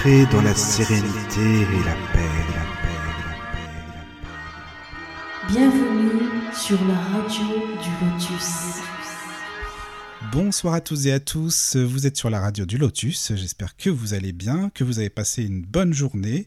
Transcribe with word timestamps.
Entrez 0.00 0.24
dans 0.32 0.40
la 0.40 0.54
sérénité 0.54 1.40
et 1.42 1.84
la 1.84 1.92
paix, 1.92 2.30
la 2.54 2.64
paix, 2.80 2.96
la 3.04 3.42
paix, 3.52 3.68
la 3.86 4.00
paix. 4.02 5.52
Bienvenue 5.52 6.54
sur 6.54 6.82
la 6.86 6.94
radio 6.94 7.44
du 7.82 7.90
Lotus. 8.06 8.80
Bonsoir 10.32 10.72
à 10.72 10.80
tous 10.80 11.06
et 11.06 11.12
à 11.12 11.20
tous, 11.20 11.76
vous 11.76 12.06
êtes 12.06 12.16
sur 12.16 12.30
la 12.30 12.40
radio 12.40 12.64
du 12.64 12.78
Lotus, 12.78 13.32
j'espère 13.34 13.76
que 13.76 13.90
vous 13.90 14.14
allez 14.14 14.32
bien, 14.32 14.70
que 14.70 14.84
vous 14.84 15.00
avez 15.00 15.10
passé 15.10 15.44
une 15.44 15.66
bonne 15.66 15.92
journée. 15.92 16.46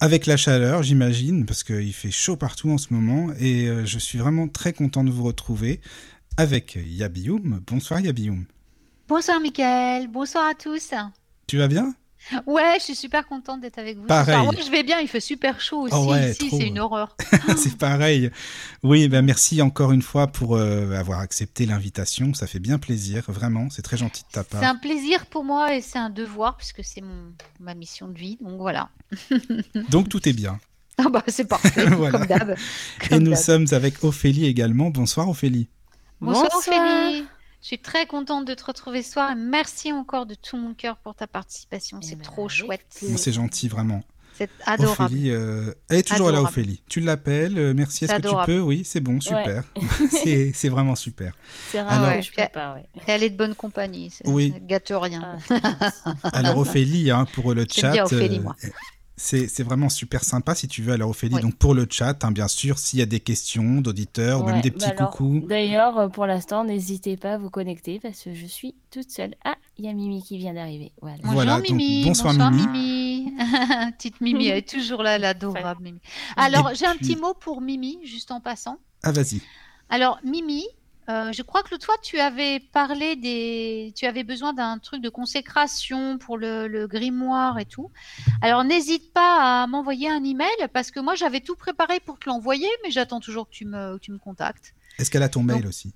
Avec 0.00 0.24
la 0.24 0.38
chaleur, 0.38 0.82
j'imagine, 0.82 1.44
parce 1.44 1.64
qu'il 1.64 1.92
fait 1.92 2.10
chaud 2.10 2.36
partout 2.36 2.70
en 2.70 2.78
ce 2.78 2.94
moment, 2.94 3.30
et 3.38 3.68
euh, 3.68 3.84
je 3.84 3.98
suis 3.98 4.16
vraiment 4.16 4.48
très 4.48 4.72
content 4.72 5.04
de 5.04 5.10
vous 5.10 5.24
retrouver 5.24 5.82
avec 6.38 6.78
Yabioum. 6.82 7.60
Bonsoir 7.66 8.00
Yabioum. 8.00 8.46
Bonsoir 9.06 9.38
Mickaël, 9.40 10.08
bonsoir 10.08 10.46
à 10.46 10.54
tous. 10.54 10.94
Tu 11.46 11.58
vas 11.58 11.68
bien? 11.68 11.94
Ouais, 12.46 12.76
je 12.78 12.84
suis 12.84 12.94
super 12.94 13.26
contente 13.26 13.60
d'être 13.60 13.78
avec 13.78 13.98
vous. 13.98 14.06
Pareil. 14.06 14.36
Ouais, 14.48 14.56
je 14.64 14.70
vais 14.70 14.82
bien, 14.82 14.98
il 15.00 15.08
fait 15.08 15.20
super 15.20 15.60
chaud 15.60 15.82
aussi 15.82 15.94
Oh 15.96 16.10
ouais, 16.10 16.30
ici, 16.30 16.48
trop. 16.48 16.58
c'est 16.58 16.66
une 16.66 16.78
horreur. 16.78 17.16
C'est 17.56 17.76
pareil. 17.76 18.30
Oui, 18.82 19.08
ben 19.08 19.22
merci 19.22 19.60
encore 19.62 19.92
une 19.92 20.02
fois 20.02 20.26
pour 20.28 20.56
euh, 20.56 20.92
avoir 20.98 21.20
accepté 21.20 21.66
l'invitation. 21.66 22.32
Ça 22.34 22.46
fait 22.46 22.60
bien 22.60 22.78
plaisir, 22.78 23.24
vraiment. 23.28 23.68
C'est 23.70 23.82
très 23.82 23.96
gentil 23.96 24.22
de 24.22 24.32
ta 24.32 24.44
part. 24.44 24.60
C'est 24.60 24.66
un 24.66 24.76
plaisir 24.76 25.26
pour 25.26 25.44
moi 25.44 25.74
et 25.74 25.80
c'est 25.82 25.98
un 25.98 26.10
devoir 26.10 26.56
puisque 26.56 26.82
c'est 26.82 27.02
ma 27.60 27.74
mission 27.74 28.08
de 28.08 28.18
vie. 28.18 28.38
Donc 28.40 28.58
voilà. 28.58 28.88
Donc 29.90 30.08
tout 30.08 30.26
est 30.28 30.32
bien. 30.32 30.58
Ah 30.96 31.08
bah 31.10 31.24
c'est 31.26 31.48
parfait, 31.48 31.86
Voilà. 31.90 32.18
comme 32.18 32.26
d'hab. 32.26 32.56
Et 33.10 33.18
nous 33.18 33.34
sommes 33.36 33.66
avec 33.72 34.02
Ophélie 34.04 34.46
également. 34.46 34.90
Bonsoir 34.90 35.28
Ophélie. 35.28 35.68
Bonsoir, 36.20 36.48
Bonsoir. 36.52 36.78
Ophélie. 37.08 37.24
Je 37.64 37.68
suis 37.68 37.78
très 37.78 38.04
contente 38.04 38.44
de 38.44 38.52
te 38.52 38.62
retrouver 38.62 39.02
ce 39.02 39.12
soir 39.12 39.30
et 39.30 39.34
merci 39.34 39.90
encore 39.90 40.26
de 40.26 40.34
tout 40.34 40.58
mon 40.58 40.74
cœur 40.74 40.98
pour 40.98 41.14
ta 41.14 41.26
participation. 41.26 41.98
Eh 42.02 42.06
C'est 42.06 42.16
ben, 42.16 42.22
trop 42.22 42.46
chouette. 42.46 42.84
C'est 42.90 43.32
gentil, 43.32 43.68
vraiment. 43.68 44.04
C'est 44.34 44.50
adorable. 44.66 45.14
Ophélie, 45.14 45.30
euh, 45.30 45.72
elle 45.88 46.00
est 46.00 46.02
toujours 46.06 46.30
là. 46.30 46.42
Ophélie. 46.42 46.82
Tu 46.90 47.00
l'appelles. 47.00 47.56
euh, 47.58 47.72
merci. 47.72 48.04
Est-ce 48.04 48.16
que 48.16 48.28
tu 48.28 48.34
peux? 48.44 48.60
Oui, 48.60 48.82
c'est 48.84 49.00
bon, 49.00 49.18
super. 49.18 49.64
c'est 50.10 50.52
c'est 50.52 50.68
vraiment 50.68 50.94
super. 50.94 51.32
C'est 51.70 51.80
rare 51.80 52.04
Alors- 52.04 52.20
je 52.20 52.32
peux 52.32 52.42
pas, 52.52 52.74
ouais. 52.74 52.84
Et 52.96 53.10
elle 53.10 53.22
est 53.22 53.30
de 53.30 53.36
bonne 53.38 53.54
compagnie. 53.54 54.12
Oui. 54.26 54.52
gâte 54.60 54.92
rien. 54.94 55.38
Ah, 55.48 55.90
Alors 56.34 56.58
Ophélie, 56.58 57.10
hein, 57.10 57.26
pour 57.32 57.54
le 57.54 57.64
chat, 57.70 57.92
bien 57.92 58.04
Ophélie, 58.04 58.40
euh, 58.40 58.42
moi. 58.42 58.56
C'est 59.16 59.46
c'est 59.48 59.62
vraiment 59.62 59.88
super 59.88 60.24
sympa 60.24 60.54
si 60.54 60.66
tu 60.68 60.82
veux. 60.82 60.92
Alors 60.92 61.10
Ophélie, 61.10 61.36
Oui. 61.36 61.42
donc 61.42 61.54
pour 61.56 61.74
le 61.74 61.86
chat, 61.88 62.24
hein, 62.24 62.32
bien 62.32 62.48
sûr, 62.48 62.78
s'il 62.78 62.98
y 62.98 63.02
a 63.02 63.06
des 63.06 63.20
questions 63.20 63.80
d'auditeurs 63.80 64.42
ou 64.42 64.44
même 64.46 64.60
des 64.60 64.70
petits 64.70 64.88
Bah 64.96 65.06
coucous. 65.06 65.44
D'ailleurs, 65.48 65.98
euh, 65.98 66.08
pour 66.08 66.26
l'instant, 66.26 66.64
n'hésitez 66.64 67.16
pas 67.16 67.34
à 67.34 67.38
vous 67.38 67.50
connecter 67.50 68.00
parce 68.00 68.20
que 68.22 68.34
je 68.34 68.46
suis 68.46 68.74
toute 68.90 69.10
seule. 69.10 69.34
Ah, 69.44 69.56
il 69.78 69.84
y 69.84 69.88
a 69.88 69.92
Mimi 69.92 70.22
qui 70.22 70.38
vient 70.38 70.54
d'arriver. 70.54 70.92
Voilà. 71.00 71.16
Bonjour 71.18 71.34
Voilà, 71.34 71.56
donc, 71.58 71.70
Mimi. 71.70 72.04
bonsoir, 72.04 72.34
Mimi. 72.50 73.32
Petite 73.96 74.20
Mimi, 74.20 74.48
elle 74.48 74.58
est 74.58 74.68
toujours 74.68 75.02
là, 75.02 75.18
l'adorable 75.18 75.82
Mimi. 75.82 76.00
Alors, 76.36 76.70
j'ai 76.74 76.86
un 76.86 76.96
petit 76.96 77.16
mot 77.16 77.34
pour 77.34 77.60
Mimi, 77.60 77.98
juste 78.04 78.30
en 78.30 78.40
passant. 78.40 78.78
Ah 79.02 79.12
vas-y. 79.12 79.40
Alors, 79.90 80.18
Mimi, 80.24 80.64
euh, 81.08 81.32
je 81.32 81.42
crois 81.42 81.62
que 81.62 81.68
fois, 81.82 81.96
tu 82.02 82.18
avais 82.18 82.60
parlé 82.60 83.16
des... 83.16 83.92
Tu 83.96 84.06
avais 84.06 84.24
besoin 84.24 84.52
d'un 84.52 84.78
truc 84.78 85.02
de 85.02 85.08
consécration 85.08 86.18
pour 86.18 86.38
le, 86.38 86.66
le 86.66 86.86
grimoire 86.86 87.58
et 87.58 87.64
tout. 87.66 87.90
Alors, 88.42 88.64
n'hésite 88.64 89.12
pas 89.12 89.62
à 89.62 89.66
m'envoyer 89.66 90.08
un 90.10 90.24
email 90.24 90.48
parce 90.72 90.90
que 90.90 91.00
moi, 91.00 91.14
j'avais 91.14 91.40
tout 91.40 91.56
préparé 91.56 92.00
pour 92.00 92.18
te 92.18 92.28
l'envoyer, 92.28 92.68
mais 92.82 92.90
j'attends 92.90 93.20
toujours 93.20 93.46
que 93.48 93.54
tu 93.54 93.64
me, 93.66 93.96
que 93.96 94.00
tu 94.00 94.12
me 94.12 94.18
contactes. 94.18 94.74
Est-ce 94.98 95.10
qu'elle 95.10 95.22
a 95.22 95.28
ton 95.28 95.42
mail 95.42 95.60
Donc, 95.62 95.68
aussi? 95.68 95.92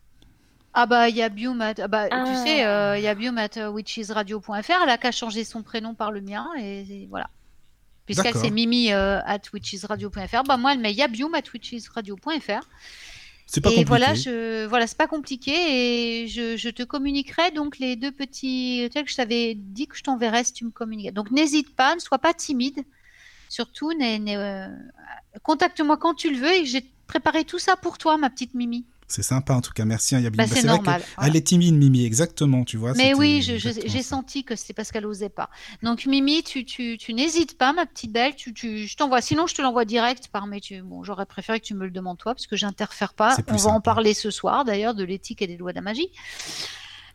Ah 0.74 0.86
bah 0.86 1.08
il 1.08 1.16
y 1.16 1.22
a 1.22 1.28
Bium 1.30 1.60
at- 1.62 1.74
ah 1.78 1.88
bah, 1.88 2.08
tu 2.08 2.14
Ah. 2.14 2.36
sais 2.44 2.64
euh, 2.66 2.98
il 2.98 3.02
y 3.02 3.08
a 3.08 3.14
Bium 3.14 3.36
at 3.38 3.56
euh, 3.56 3.68
witchesradio.fr 3.70 4.70
elle 4.84 4.90
a 4.90 4.98
qu'à 4.98 5.10
changer 5.10 5.42
son 5.42 5.62
prénom 5.62 5.94
par 5.94 6.12
le 6.12 6.20
mien 6.20 6.46
et, 6.58 6.80
et 6.82 7.06
voilà 7.08 7.30
puisqu'elle 8.06 8.34
c'est 8.36 8.50
Mimi 8.50 8.92
euh, 8.92 9.18
at 9.24 9.40
witchesradio.fr 9.52 10.42
bah 10.46 10.56
moi 10.58 10.74
elle 10.74 10.78
met 10.78 10.92
Yabium 10.92 11.34
at 11.34 11.42
witchesradio.fr 11.52 12.60
C'est 13.50 13.62
pas 13.62 13.70
et 13.70 13.76
compliqué. 13.76 13.88
voilà 13.88 14.12
je 14.12 14.66
voilà 14.66 14.86
c'est 14.86 14.98
pas 14.98 15.06
compliqué 15.06 15.52
et 15.52 16.28
je, 16.28 16.58
je 16.58 16.68
te 16.68 16.82
communiquerai 16.82 17.50
donc 17.50 17.78
les 17.78 17.96
deux 17.96 18.12
petits 18.12 18.86
sais 18.92 19.02
que 19.02 19.10
je 19.10 19.16
t'avais 19.16 19.54
dit 19.54 19.86
que 19.86 19.96
je 19.96 20.02
t'enverrais 20.02 20.44
si 20.44 20.52
tu 20.52 20.66
me 20.66 20.70
communiquais. 20.70 21.12
Donc 21.12 21.30
n'hésite 21.30 21.74
pas 21.74 21.94
ne 21.94 22.00
sois 22.00 22.18
pas 22.18 22.34
timide. 22.34 22.84
Surtout 23.48 23.90
euh, 23.90 24.68
contacte-moi 25.42 25.96
quand 25.96 26.14
tu 26.14 26.30
le 26.30 26.36
veux 26.36 26.52
et 26.52 26.66
j'ai 26.66 26.84
préparé 27.06 27.44
tout 27.44 27.58
ça 27.58 27.76
pour 27.76 27.96
toi 27.96 28.18
ma 28.18 28.28
petite 28.28 28.52
Mimi 28.52 28.84
C'est 29.08 29.22
sympa 29.22 29.54
en 29.54 29.62
tout 29.62 29.72
cas. 29.72 29.86
Merci. 29.86 30.14
Hein, 30.14 30.20
Yabine. 30.20 30.36
bah, 30.36 30.44
Bah, 30.46 30.54
c'est 30.54 30.66
normal 30.66 31.02
voilà. 31.16 31.30
Elle 31.30 31.36
est 31.36 31.46
timide, 31.46 31.74
Mimi, 31.74 32.04
exactement. 32.04 32.64
Tu 32.64 32.76
vois. 32.76 32.92
Mais 32.92 33.14
oui, 33.14 33.40
j'ai 33.42 34.02
senti 34.02 34.44
que 34.44 34.54
c'était 34.54 34.74
parce 34.74 34.92
qu'elle 34.92 35.06
osait 35.06 35.30
pas. 35.30 35.48
Donc 35.82 36.04
Mimi, 36.06 36.42
tu, 36.42 36.64
tu, 36.64 36.98
tu 36.98 37.14
n'hésites 37.14 37.56
pas, 37.56 37.72
ma 37.72 37.86
petite 37.86 38.12
belle. 38.12 38.36
Tu, 38.36 38.52
tu, 38.52 38.86
je 38.86 38.96
t'envoie. 38.96 39.22
Sinon, 39.22 39.46
je 39.46 39.54
te 39.54 39.62
l'envoie 39.62 39.84
direct 39.84 40.28
par. 40.28 40.46
Tu- 40.62 40.82
Bon, 40.82 41.02
j'aurais 41.02 41.26
préféré 41.26 41.58
que 41.60 41.64
tu 41.64 41.74
me 41.74 41.84
le 41.84 41.90
demandes 41.90 42.18
toi, 42.18 42.34
parce 42.34 42.46
que 42.46 42.56
j'interfère 42.56 43.14
pas. 43.14 43.34
C'est 43.34 43.50
On 43.50 43.56
va 43.56 43.70
en 43.70 43.80
parler 43.80 44.14
ce 44.14 44.30
soir, 44.30 44.64
d'ailleurs, 44.64 44.94
de 44.94 45.04
l'éthique 45.04 45.42
et 45.42 45.46
des 45.46 45.56
lois 45.56 45.72
de 45.72 45.76
la 45.76 45.82
magie. 45.82 46.08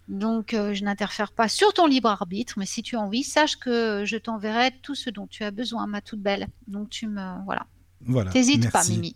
Donc, 0.07 0.53
euh, 0.53 0.73
je 0.73 0.83
n'interfère 0.83 1.31
pas 1.31 1.47
sur 1.47 1.73
ton 1.73 1.87
libre 1.87 2.09
arbitre, 2.09 2.55
mais 2.57 2.65
si 2.65 2.83
tu 2.83 2.97
as 2.97 2.99
envie, 2.99 3.23
sache 3.23 3.55
que 3.55 4.03
je 4.05 4.17
t'enverrai 4.17 4.71
tout 4.81 4.95
ce 4.95 5.09
dont 5.09 5.27
tu 5.27 5.43
as 5.43 5.51
besoin, 5.51 5.87
ma 5.87 6.01
toute 6.01 6.19
belle. 6.19 6.47
Donc, 6.67 6.89
tu 6.89 7.07
me 7.07 7.43
voilà. 7.45 7.65
Voilà. 8.01 8.31
T'hésites 8.31 8.69
pas. 8.69 8.83
Mimi. 8.83 9.15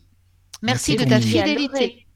Merci 0.61 0.94
Merci, 0.94 1.05
de 1.05 1.09
ta 1.09 1.19
fidélité. 1.19 2.06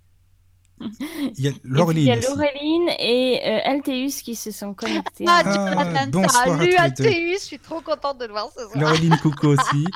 Il 1.37 1.45
y 1.45 1.47
a 1.47 1.51
il 1.51 1.55
y 1.55 1.61
Laureline 1.63 2.11
a 2.11 2.17
aussi. 2.17 2.27
Laureline 2.27 2.89
et 2.99 3.41
euh, 3.45 3.59
Alteus 3.71 4.21
qui 4.23 4.35
se 4.35 4.51
sont 4.51 4.73
connectés. 4.73 5.25
Ah, 5.27 5.41
Ah, 5.45 5.53
Jonathan, 5.53 6.07
bonsoir 6.09 6.45
salut. 6.59 6.75
TU, 6.95 7.33
je 7.33 7.39
suis 7.39 7.59
trop 7.59 7.81
contente 7.81 8.17
de 8.19 8.25
le 8.25 8.31
voir 8.31 8.49
ce 8.55 8.63
soir. 8.63 8.77
Laureline 8.77 9.17
Coucou 9.21 9.47
aussi. 9.47 9.85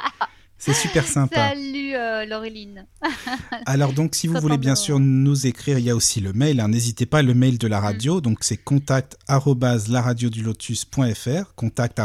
C'est 0.66 0.74
super 0.74 1.08
sympa. 1.08 1.50
Salut 1.50 1.94
euh, 1.94 2.26
Laureline. 2.26 2.88
Alors 3.68 3.94
donc, 3.94 4.16
si 4.16 4.26
vous 4.28 4.40
voulez 4.40 4.58
bien 4.58 4.74
sûr 4.74 5.00
nous 5.00 5.46
écrire, 5.46 5.78
il 5.78 5.86
y 5.86 5.92
a 5.92 5.96
aussi 5.96 6.22
le 6.22 6.34
mail. 6.34 6.60
hein. 6.60 6.70
N'hésitez 6.70 7.06
pas, 7.06 7.22
le 7.22 7.36
mail 7.36 7.54
Mm. 7.56 7.60
de 7.60 7.68
la 7.68 7.80
radio. 7.80 8.20
Donc 8.20 8.40
c'est 8.42 8.58
contact 8.58 9.16
laradiodulotus.fr. 9.30 11.54
Contact 11.56 12.00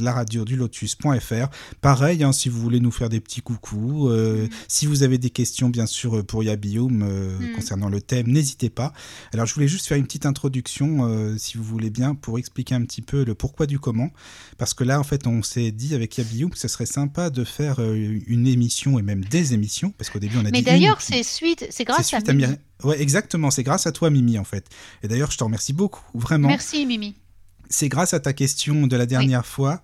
laradiodulotus.fr. 0.00 1.48
Pareil, 1.82 2.24
hein, 2.24 2.32
si 2.32 2.48
vous 2.48 2.58
voulez 2.60 2.80
nous 2.80 2.90
faire 2.90 3.08
des 3.10 3.20
petits 3.20 3.42
coucous. 3.42 4.08
euh, 4.08 4.46
Mm. 4.46 4.50
Si 4.68 4.86
vous 4.86 5.02
avez 5.02 5.18
des 5.18 5.28
questions, 5.30 5.68
bien 5.68 5.86
sûr, 5.86 6.16
euh, 6.18 6.22
pour 6.22 6.42
Yabium 6.42 7.02
euh, 7.02 7.38
Mm. 7.38 7.52
concernant 7.54 7.88
le 7.90 8.00
thème, 8.00 8.28
n'hésitez 8.28 8.70
pas. 8.70 8.92
Alors 9.34 9.44
je 9.46 9.52
voulais 9.54 9.68
juste 9.68 9.86
faire 9.86 9.98
une 9.98 10.04
petite 10.06 10.24
introduction, 10.26 11.06
euh, 11.06 11.36
si 11.36 11.58
vous 11.58 11.64
voulez 11.64 11.90
bien, 11.90 12.14
pour 12.14 12.38
expliquer 12.38 12.74
un 12.74 12.82
petit 12.84 13.02
peu 13.02 13.24
le 13.24 13.34
pourquoi 13.34 13.66
du 13.66 13.78
comment. 13.78 14.10
Parce 14.56 14.72
que 14.72 14.84
là, 14.84 14.98
en 14.98 15.04
fait, 15.04 15.26
on 15.26 15.42
s'est 15.42 15.70
dit 15.70 15.94
avec 15.94 16.16
Yabium 16.16 16.48
que 16.50 16.58
ce 16.58 16.68
serait 16.68 16.86
sympa 16.86 17.28
de 17.30 17.44
faire 17.44 17.80
euh, 17.80 18.05
une 18.26 18.46
émission 18.46 18.98
et 18.98 19.02
même 19.02 19.24
des 19.24 19.54
émissions. 19.54 19.92
Parce 19.96 20.10
qu'au 20.10 20.18
début, 20.18 20.36
on 20.36 20.40
a 20.40 20.44
dit 20.44 20.52
Mais 20.52 20.62
d'ailleurs, 20.62 21.00
c'est 21.00 21.22
suite, 21.22 21.66
c'est 21.70 21.84
grâce 21.84 22.00
à 22.00 22.02
suite 22.02 22.28
à 22.28 22.32
Mimi. 22.32 22.54
Ouais, 22.84 23.00
exactement. 23.00 23.50
C'est 23.50 23.62
grâce 23.62 23.86
à 23.86 23.92
toi, 23.92 24.10
Mimi, 24.10 24.38
en 24.38 24.44
fait. 24.44 24.66
Et 25.02 25.08
d'ailleurs, 25.08 25.30
je 25.30 25.38
te 25.38 25.44
remercie 25.44 25.72
beaucoup. 25.72 26.04
Vraiment. 26.14 26.48
Merci 26.48 26.86
Mimi. 26.86 27.16
C'est 27.68 27.88
grâce 27.88 28.14
à 28.14 28.20
ta 28.20 28.32
question 28.32 28.86
de 28.86 28.96
la 28.96 29.06
dernière 29.06 29.44
fois 29.44 29.82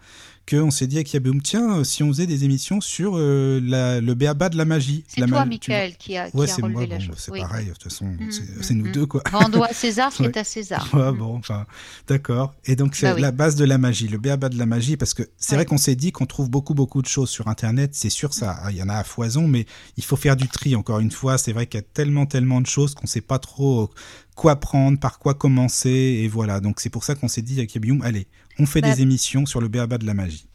qu'on 0.51 0.71
s'est 0.71 0.87
dit 0.87 0.97
avec 0.97 1.13
Yaboum, 1.13 1.41
tiens, 1.41 1.79
euh, 1.79 1.85
si 1.85 2.03
on 2.03 2.09
faisait 2.09 2.27
des 2.27 2.45
émissions 2.45 2.81
sur 2.81 3.13
euh, 3.17 3.61
la- 3.63 4.01
le 4.01 4.15
béaba 4.15 4.49
de 4.49 4.57
la 4.57 4.65
magie. 4.65 5.05
C'est 5.07 5.21
La 5.21 5.27
toi, 5.29 5.41
ma- 5.41 5.47
Michael, 5.47 5.97
qui 5.97 6.17
a, 6.17 6.31
qui 6.31 6.37
Ouais, 6.37 6.45
a 6.51 6.55
c'est 6.55 6.63
relevé 6.63 6.75
moi. 6.75 6.87
la 6.87 6.99
bon, 6.99 7.05
chose. 7.05 7.15
c'est 7.19 7.31
Oui. 7.31 7.41
pareil. 7.41 7.67
De 7.67 7.73
toute 7.73 7.85
façon, 7.85 8.07
Mm, 8.07 8.31
c'est 8.31 8.43
mm, 8.43 8.63
c'est 8.63 8.75
nous 8.75 8.89
mm. 8.89 8.93
deux, 8.93 9.07
quoi. 9.07 9.23
À 9.33 9.73
César 9.73 10.13
ce 10.13 10.19
qui 10.19 10.25
est 10.25 10.37
à 10.37 10.45
César. 10.45 10.89
Ouais, 10.95 11.13
bon, 11.13 11.37
enfin, 11.37 11.65
d'accord. 12.09 12.55
Et 12.65 12.77
donc, 12.77 12.95
c'est 12.97 13.07
Bah 13.07 13.15
oui. 13.15 13.21
la 13.21 13.31
base 13.33 13.55
de 13.57 13.65
la 13.65 13.79
magie, 13.79 14.09
le 14.09 14.19
béaba 14.19 14.49
de 14.49 14.59
la 14.59 14.67
magie, 14.67 14.97
parce 14.97 15.15
que 15.15 15.23
c'est 15.37 15.53
Ouais. 15.53 15.57
vrai 15.59 15.65
qu'on 15.67 15.79
s'est 15.79 15.95
dit 15.97 16.13
qu'on 16.13 16.27
trouve 16.27 16.51
beaucoup, 16.51 16.75
beaucoup 16.75 17.03
de 17.03 17.07
choses 17.09 17.31
sur 17.31 17.49
Internet. 17.49 17.91
C'est 17.95 18.11
sûr, 18.11 18.35
ça, 18.35 18.61
il 18.71 18.77
y 18.77 18.83
en 18.83 18.89
a 18.89 18.95
à 18.97 19.05
foison, 19.05 19.47
mais 19.47 19.67
il 19.97 20.05
faut 20.05 20.17
faire 20.17 20.37
du 20.37 20.49
tri. 20.49 20.75
Encore 20.77 20.99
une 21.01 21.11
fois, 21.13 21.39
c'est 21.39 21.53
vrai 21.53 21.67
qu'il 21.67 21.79
y 21.79 21.83
a 21.83 21.87
tellement, 21.95 22.27
tellement 22.27 22.61
de 22.61 22.67
choses 22.67 22.95
qu'on 22.95 23.07
sait 23.07 23.21
pas 23.21 23.39
trop 23.39 23.91
quoi 24.35 24.57
prendre, 24.57 24.99
par 24.99 25.19
quoi 25.19 25.35
commencer, 25.35 25.91
et 26.23 26.29
voilà. 26.29 26.61
Donc, 26.61 26.81
c'est 26.81 26.91
pour 26.91 27.05
ça 27.05 27.15
qu'on 27.15 27.29
s'est 27.29 27.43
dit 27.43 27.59
avec 27.59 27.75
Yabium, 27.75 28.03
allez, 28.03 28.27
on 28.59 28.67
fait 28.67 28.81
Bah- 28.81 28.95
des 28.95 29.03
émissions 29.03 29.47
sur 29.47 29.61
le 29.61 29.69
béaba 29.69 29.99
de 29.99 30.07
la 30.07 30.15
magie. 30.15 30.49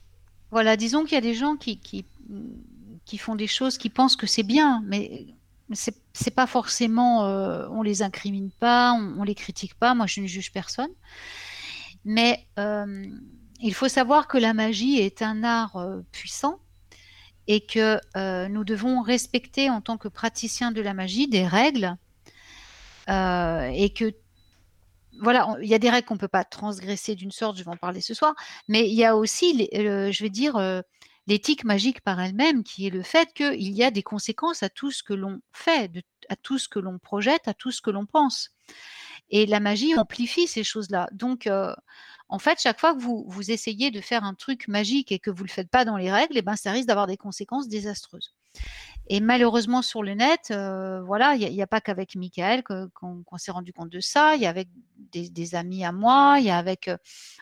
Voilà, 0.51 0.77
disons 0.77 1.03
qu'il 1.03 1.13
y 1.13 1.17
a 1.17 1.21
des 1.21 1.33
gens 1.35 1.55
qui, 1.57 1.77
qui, 1.79 2.05
qui 3.05 3.17
font 3.17 3.35
des 3.35 3.47
choses, 3.47 3.77
qui 3.77 3.89
pensent 3.89 4.15
que 4.15 4.27
c'est 4.27 4.43
bien, 4.43 4.81
mais 4.85 5.27
c'est 5.73 5.95
c'est 6.13 6.31
pas 6.33 6.47
forcément. 6.47 7.25
euh, 7.25 7.67
on 7.71 7.81
les 7.83 8.01
incrimine 8.01 8.49
pas, 8.59 8.93
on, 8.93 9.19
on 9.19 9.23
les 9.23 9.35
critique 9.35 9.75
pas. 9.75 9.93
Moi, 9.93 10.07
je 10.07 10.21
ne 10.21 10.25
juge 10.27 10.51
personne. 10.51 10.89
Mais 12.05 12.45
euh, 12.57 13.05
il 13.61 13.73
faut 13.73 13.87
savoir 13.89 14.27
que 14.27 14.37
la 14.37 14.53
magie 14.53 14.97
est 14.99 15.21
un 15.21 15.43
art 15.43 15.75
euh, 15.75 16.01
puissant 16.11 16.59
et 17.47 17.61
que 17.61 17.99
euh, 18.15 18.47
nous 18.47 18.63
devons 18.63 19.01
respecter 19.01 19.69
en 19.69 19.81
tant 19.81 19.97
que 19.97 20.07
praticiens 20.07 20.71
de 20.71 20.81
la 20.81 20.93
magie 20.93 21.27
des 21.27 21.45
règles 21.45 21.95
euh, 23.09 23.69
et 23.73 23.91
que 23.91 24.13
voilà, 25.19 25.55
il 25.61 25.67
y 25.67 25.73
a 25.73 25.79
des 25.79 25.89
règles 25.89 26.07
qu'on 26.07 26.17
peut 26.17 26.27
pas 26.27 26.43
transgresser 26.43 27.15
d'une 27.15 27.31
sorte, 27.31 27.57
je 27.57 27.63
vais 27.63 27.71
en 27.71 27.77
parler 27.77 28.01
ce 28.01 28.13
soir, 28.13 28.35
mais 28.67 28.87
il 28.87 28.93
y 28.93 29.03
a 29.03 29.15
aussi, 29.15 29.67
euh, 29.73 30.11
je 30.11 30.23
vais 30.23 30.29
dire, 30.29 30.57
euh, 30.57 30.81
l'éthique 31.25 31.63
magique 31.63 32.01
par 32.01 32.19
elle-même, 32.19 32.63
qui 32.63 32.85
est 32.85 32.91
le 32.91 33.01
fait 33.01 33.33
qu'il 33.33 33.73
y 33.73 33.83
a 33.83 33.89
des 33.89 34.03
conséquences 34.03 34.61
à 34.61 34.69
tout 34.69 34.91
ce 34.91 35.01
que 35.01 35.13
l'on 35.13 35.39
fait, 35.51 35.91
à 36.29 36.35
tout 36.35 36.59
ce 36.59 36.69
que 36.69 36.79
l'on 36.79 36.99
projette, 36.99 37.47
à 37.47 37.53
tout 37.53 37.71
ce 37.71 37.81
que 37.81 37.89
l'on 37.89 38.05
pense. 38.05 38.51
Et 39.29 39.45
la 39.45 39.59
magie 39.59 39.97
amplifie 39.97 40.47
ces 40.47 40.63
choses-là. 40.63 41.09
Donc, 41.11 41.49
en 42.29 42.39
fait, 42.39 42.59
chaque 42.61 42.79
fois 42.79 42.93
que 42.93 43.01
vous, 43.01 43.25
vous 43.27 43.51
essayez 43.51 43.91
de 43.91 44.01
faire 44.01 44.23
un 44.23 44.33
truc 44.33 44.67
magique 44.67 45.11
et 45.11 45.19
que 45.19 45.29
vous 45.29 45.43
ne 45.43 45.47
le 45.47 45.53
faites 45.53 45.69
pas 45.69 45.85
dans 45.85 45.97
les 45.97 46.11
règles, 46.11 46.37
eh 46.37 46.41
ben, 46.41 46.55
ça 46.55 46.71
risque 46.71 46.87
d'avoir 46.87 47.07
des 47.07 47.17
conséquences 47.17 47.67
désastreuses. 47.69 48.33
Et 49.09 49.21
malheureusement, 49.21 49.81
sur 49.81 50.03
le 50.03 50.13
net, 50.15 50.51
euh, 50.51 51.01
voilà, 51.01 51.35
il 51.35 51.49
n'y 51.49 51.61
a, 51.61 51.67
pas 51.67 51.79
qu'avec 51.79 52.15
Michael 52.15 52.61
qu'on 52.63 53.37
s'est 53.37 53.51
rendu 53.51 53.71
compte 53.71 53.89
de 53.89 54.01
ça. 54.01 54.35
Il 54.35 54.41
y 54.41 54.45
a 54.45 54.49
avec 54.49 54.67
des, 55.11 55.55
amis 55.55 55.85
à 55.85 55.93
moi, 55.93 56.37
il 56.39 56.45
y 56.45 56.49
a 56.49 56.57
avec 56.57 56.89
euh, 56.89 56.97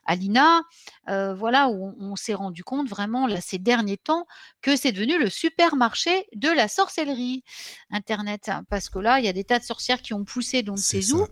Alina, 0.05 0.61
euh, 1.09 1.33
voilà, 1.33 1.69
où 1.69 1.95
on, 1.99 2.15
s'est 2.15 2.35
rendu 2.35 2.63
compte 2.63 2.87
vraiment 2.87 3.25
là, 3.25 3.41
ces 3.41 3.57
derniers 3.57 3.97
temps 3.97 4.27
que 4.61 4.75
c'est 4.75 4.91
devenu 4.91 5.17
le 5.17 5.29
supermarché 5.29 6.27
de 6.35 6.49
la 6.49 6.67
sorcellerie 6.67 7.43
Internet. 7.89 8.51
Parce 8.69 8.89
que 8.89 8.99
là, 8.99 9.19
il 9.19 9.25
y 9.25 9.29
a 9.29 9.33
des 9.33 9.43
tas 9.43 9.57
de 9.57 9.63
sorcières 9.63 10.03
qui 10.03 10.13
ont 10.13 10.23
poussé 10.23 10.61
donc 10.61 10.77
ces 10.77 11.13
où 11.13 11.25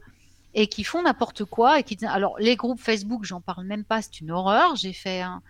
et 0.55 0.67
qui 0.67 0.83
font 0.83 1.03
n'importe 1.03 1.45
quoi. 1.45 1.79
Et 1.79 1.83
qui... 1.83 2.03
Alors, 2.05 2.39
les 2.39 2.55
groupes 2.55 2.79
Facebook, 2.79 3.23
j'en 3.23 3.41
parle 3.41 3.65
même 3.65 3.83
pas, 3.83 4.01
c'est 4.01 4.19
une 4.19 4.31
horreur. 4.31 4.75
J'ai 4.75 4.93
fait 4.93 5.21
un 5.21 5.43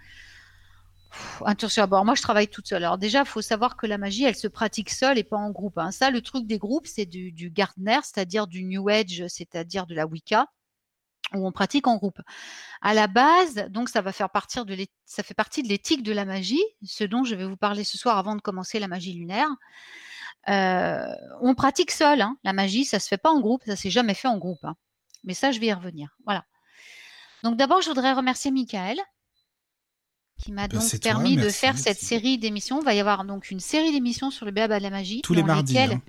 Attention, 1.45 1.87
moi 1.87 2.15
je 2.15 2.21
travaille 2.21 2.47
toute 2.47 2.67
seule. 2.67 2.83
Alors 2.83 2.97
déjà, 2.97 3.19
il 3.19 3.25
faut 3.25 3.41
savoir 3.41 3.77
que 3.77 3.85
la 3.85 3.97
magie, 3.97 4.23
elle 4.23 4.35
se 4.35 4.47
pratique 4.47 4.89
seule 4.89 5.17
et 5.17 5.23
pas 5.23 5.37
en 5.37 5.51
groupe. 5.51 5.77
Hein. 5.77 5.91
Ça, 5.91 6.09
le 6.09 6.21
truc 6.21 6.47
des 6.47 6.57
groupes, 6.57 6.87
c'est 6.87 7.05
du, 7.05 7.51
Gardner, 7.51 7.99
c'est-à-dire 8.03 8.47
du 8.47 8.63
New 8.63 8.89
Age, 8.89 9.23
c'est-à-dire 9.27 9.85
de 9.85 9.95
la 9.95 10.05
Wicca, 10.05 10.47
où 11.33 11.45
on 11.45 11.51
pratique 11.51 11.87
en 11.87 11.97
groupe. 11.97 12.19
À 12.81 12.93
la 12.93 13.07
base, 13.07 13.67
donc 13.69 13.89
ça 13.89 14.01
va 14.01 14.11
faire 14.11 14.29
de 14.65 14.85
fait 15.23 15.33
partie 15.33 15.63
de 15.63 15.67
l'éthique 15.67 16.03
de 16.03 16.11
la 16.11 16.25
magie, 16.25 16.63
ce 16.83 17.03
dont 17.03 17.23
je 17.23 17.35
vais 17.35 17.45
vous 17.45 17.57
parler 17.57 17.83
ce 17.83 17.97
soir 17.97 18.17
avant 18.17 18.35
de 18.35 18.41
commencer 18.41 18.79
la 18.79 18.87
magie 18.87 19.13
lunaire. 19.13 19.49
Euh, 20.49 21.07
on 21.41 21.55
pratique 21.55 21.91
seul, 21.91 22.21
hein. 22.21 22.37
la 22.43 22.53
magie, 22.53 22.85
ça 22.85 22.99
se 22.99 23.07
fait 23.07 23.17
pas 23.17 23.31
en 23.31 23.39
groupe, 23.39 23.63
ça 23.65 23.75
s'est 23.75 23.89
jamais 23.89 24.13
fait 24.13 24.27
en 24.27 24.37
groupe. 24.37 24.63
Hein. 24.65 24.75
Mais 25.23 25.33
ça, 25.33 25.51
je 25.51 25.59
vais 25.59 25.67
y 25.67 25.73
revenir. 25.73 26.09
Voilà. 26.25 26.43
Donc 27.43 27.57
d'abord, 27.57 27.81
je 27.81 27.89
voudrais 27.89 28.13
remercier 28.13 28.51
Michael 28.51 28.97
qui 30.43 30.51
m'a 30.51 30.67
bah, 30.67 30.79
donc 30.79 30.99
permis 30.99 31.37
de 31.37 31.49
faire 31.49 31.77
cette 31.77 31.99
série 31.99 32.37
d'émissions. 32.37 32.81
Il 32.81 32.85
va 32.85 32.93
y 32.93 32.99
avoir 32.99 33.23
donc 33.23 33.49
une 33.49 33.59
série 33.59 33.91
d'émissions 33.91 34.29
sur 34.29 34.45
le 34.45 34.51
béaba 34.51 34.77
de 34.77 34.83
la 34.83 34.89
magie. 34.89 35.21
Tous 35.21 35.33
les 35.33 35.43
mardis. 35.43 35.77
Hein. 35.77 36.01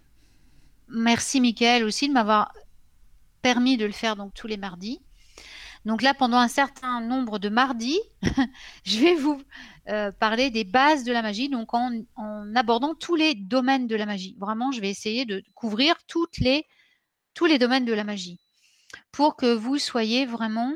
Merci 0.89 1.41
Mickaël 1.41 1.85
aussi 1.85 2.09
de 2.09 2.13
m'avoir 2.13 2.53
permis 3.43 3.77
de 3.77 3.87
le 3.87 3.93
faire 3.93 4.17
donc 4.17 4.35
tous 4.35 4.47
les 4.47 4.57
mardis. 4.57 5.01
Donc 5.85 6.01
là, 6.01 6.15
pendant 6.15 6.39
un 6.39 6.49
certain 6.49 7.03
nombre 7.03 7.39
de 7.39 7.51
mardis, 7.51 8.01
je 8.85 9.01
vais 9.01 9.15
vous 9.15 9.41
euh, 9.89 10.11
parler 10.13 10.51
des 10.51 10.65
bases 10.65 11.05
de 11.05 11.13
la 11.13 11.21
magie, 11.21 11.51
donc 11.51 11.75
en, 11.75 11.91
en, 12.17 12.57
abordant 12.57 12.95
tous 12.95 13.17
les 13.17 13.35
domaines 13.35 13.87
de 13.87 13.95
la 13.95 14.07
magie. 14.07 14.35
Vraiment, 14.39 14.73
je 14.73 14.81
vais 14.81 14.89
essayer 14.89 15.27
de 15.27 15.43
couvrir 15.55 15.97
toutes 16.07 16.39
les, 16.39 16.65
tous 17.35 17.45
les 17.45 17.59
domaines 17.59 17.85
de 17.85 17.93
la 17.93 18.05
magie 18.05 18.41
pour 19.13 19.37
que 19.37 19.53
vous 19.53 19.79
soyez 19.79 20.25
vraiment 20.25 20.73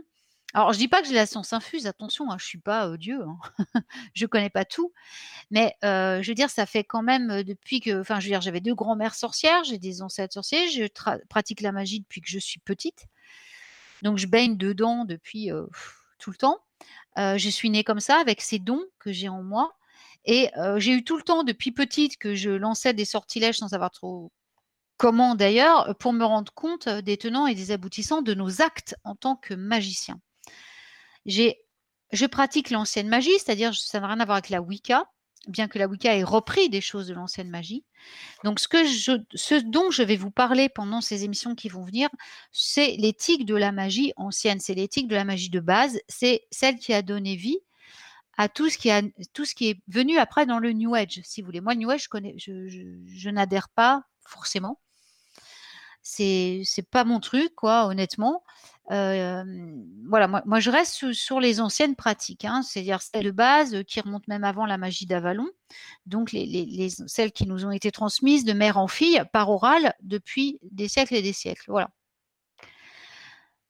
alors, 0.55 0.73
je 0.73 0.79
dis 0.79 0.89
pas 0.89 1.03
que 1.03 1.09
j'ai 1.09 1.15
la 1.15 1.27
science 1.27 1.53
infuse, 1.53 1.87
attention, 1.87 2.31
hein, 2.31 2.37
je 2.39 2.47
suis 2.47 2.59
pas 2.59 2.97
Dieu, 2.97 3.21
hein. 3.23 3.39
je 4.15 4.25
connais 4.25 4.49
pas 4.49 4.65
tout, 4.65 4.93
mais 5.51 5.77
je 5.83 6.27
veux 6.27 6.35
dire, 6.35 6.49
ça 6.49 6.65
fait 6.65 6.85
quand 6.85 7.03
même 7.03 7.43
depuis 7.43 7.81
que, 7.81 8.01
enfin, 8.01 8.19
je 8.19 8.27
veux 8.27 8.31
dire, 8.31 8.41
j'avais 8.41 8.63
deux 8.63 8.75
grands-mères 8.75 9.15
sorcières, 9.15 9.65
j'ai 9.65 9.79
des 9.79 10.01
ancêtres 10.01 10.35
sorciers, 10.35 10.71
je 10.71 10.87
pratique 11.29 11.61
la 11.61 11.73
magie 11.73 12.01
depuis 12.01 12.23
que 12.23 12.31
je 12.31 12.39
suis 12.39 12.61
petite, 12.61 13.07
donc 14.03 14.17
je 14.17 14.27
baigne 14.27 14.57
dedans 14.57 15.05
depuis 15.05 15.51
tout 16.19 16.31
le 16.31 16.37
temps. 16.37 16.61
je 17.17 17.49
suis 17.51 17.69
née 17.69 17.85
comme 17.85 18.01
ça, 18.01 18.17
avec 18.19 18.41
ces 18.41 18.59
dons 18.59 18.85
que 18.99 19.13
j'ai 19.13 19.29
en 19.29 19.43
moi, 19.43 19.77
et 20.25 20.51
j'ai 20.79 20.93
eu 20.93 21.05
tout 21.05 21.19
le 21.19 21.23
temps 21.23 21.45
depuis 21.45 21.73
petite 21.73 22.17
que 22.17 22.35
je 22.35 22.51
lançais 22.51 22.95
des 22.95 23.05
sortilèges 23.05 23.59
sans 23.59 23.69
savoir 23.69 23.91
trop 23.91 24.33
comment 24.97 25.35
d'ailleurs, 25.35 25.95
pour 25.99 26.13
me 26.15 26.25
rendre 26.25 26.53
compte 26.55 26.89
des 26.89 27.19
tenants 27.19 27.47
et 27.47 27.55
des 27.55 27.71
aboutissants 27.71 28.23
de 28.23 28.35
nos 28.35 28.63
actes 28.63 28.97
en 29.05 29.15
tant 29.15 29.37
que 29.37 29.55
magicien 29.55 30.21
je 31.27 32.27
pratique 32.27 32.71
l'ancienne 32.71 33.09
magie, 33.09 33.37
c'est-à-dire 33.39 33.75
ça 33.75 34.01
n'a 34.01 34.07
rien 34.09 34.21
à 34.21 34.25
voir 34.25 34.37
avec 34.37 34.51
la 34.51 34.63
Wicca, 34.63 35.05
bien 35.47 35.69
que 35.69 35.79
la 35.79 35.87
Wicca 35.87 36.17
ait 36.17 36.25
repris 36.25 36.69
des 36.69 36.81
choses 36.81 37.07
de 37.09 37.15
l'ancienne 37.15 37.51
magie. 37.51 37.85
Donc 38.45 38.61
ce, 38.61 38.69
que 38.69 38.85
je, 38.85 39.13
ce 39.35 39.55
dont 39.55 39.91
je 39.91 40.03
vais 40.03 40.17
vous 40.17 40.31
parler 40.31 40.69
pendant 40.69 41.01
ces 41.01 41.25
émissions 41.25 41.55
qui 41.55 41.69
vont 41.69 41.85
venir, 41.85 42.09
c'est 42.53 42.97
l'éthique 42.99 43.47
de 43.47 43.55
la 43.55 43.73
magie 43.73 44.13
ancienne, 44.17 44.61
c'est 44.61 44.75
l'éthique 44.75 45.09
de 45.09 45.15
la 45.15 45.25
magie 45.25 45.51
de 45.51 45.61
base, 45.61 46.01
c'est 46.09 46.47
celle 46.51 46.79
qui 46.79 46.93
a 46.93 47.03
donné 47.03 47.37
vie 47.37 47.59
à 48.37 48.49
tout 48.49 48.71
ce 48.71 48.79
qui, 48.79 48.91
a, 48.91 49.03
tout 49.33 49.45
ce 49.45 49.55
qui 49.55 49.69
est 49.69 49.81
venu 49.89 50.17
après 50.17 50.47
dans 50.47 50.61
le 50.61 50.73
New 50.73 50.95
Age, 50.95 51.21
si 51.25 51.43
vous 51.43 51.47
voulez. 51.47 51.61
Moi, 51.61 51.75
New 51.75 51.91
Age, 51.91 52.05
je, 52.05 52.09
connais, 52.09 52.37
je 52.39 53.31
n'adhère 53.31 53.69
pas 53.69 54.05
forcément. 54.25 54.81
C'est, 56.11 56.63
c'est 56.65 56.89
pas 56.89 57.05
mon 57.05 57.21
truc, 57.21 57.55
quoi, 57.55 57.87
honnêtement 57.87 58.43
voilà, 58.91 60.43
moi, 60.47 60.61
je 60.61 60.71
reste 60.71 61.13
sur, 61.13 61.41
les 61.41 61.61
anciennes 61.61 61.95
pratiques, 61.95 62.45
hein, 62.45 62.63
c'est-à-dire 62.63 63.03
celles 63.03 63.27
de 63.27 63.31
base 63.31 63.83
qui 63.87 64.01
remontent 64.01 64.25
même 64.29 64.45
avant 64.45 64.67
la 64.67 64.79
magie 64.79 65.07
d'Avalon, 65.07 65.47
donc 66.07 66.33
les, 66.33 66.89
celles 67.07 67.33
qui 67.33 67.47
nous 67.47 67.67
ont 67.67 67.71
été 67.71 67.91
transmises 67.91 68.45
de 68.45 68.53
mère 68.53 68.79
en 68.79 68.89
fille 68.89 69.23
par 69.33 69.51
oral 69.51 69.95
depuis 70.03 70.59
des 70.63 70.89
siècles 70.89 71.17
et 71.17 71.23
des 71.23 71.35
siècles. 71.35 71.67
Voilà. 71.69 71.91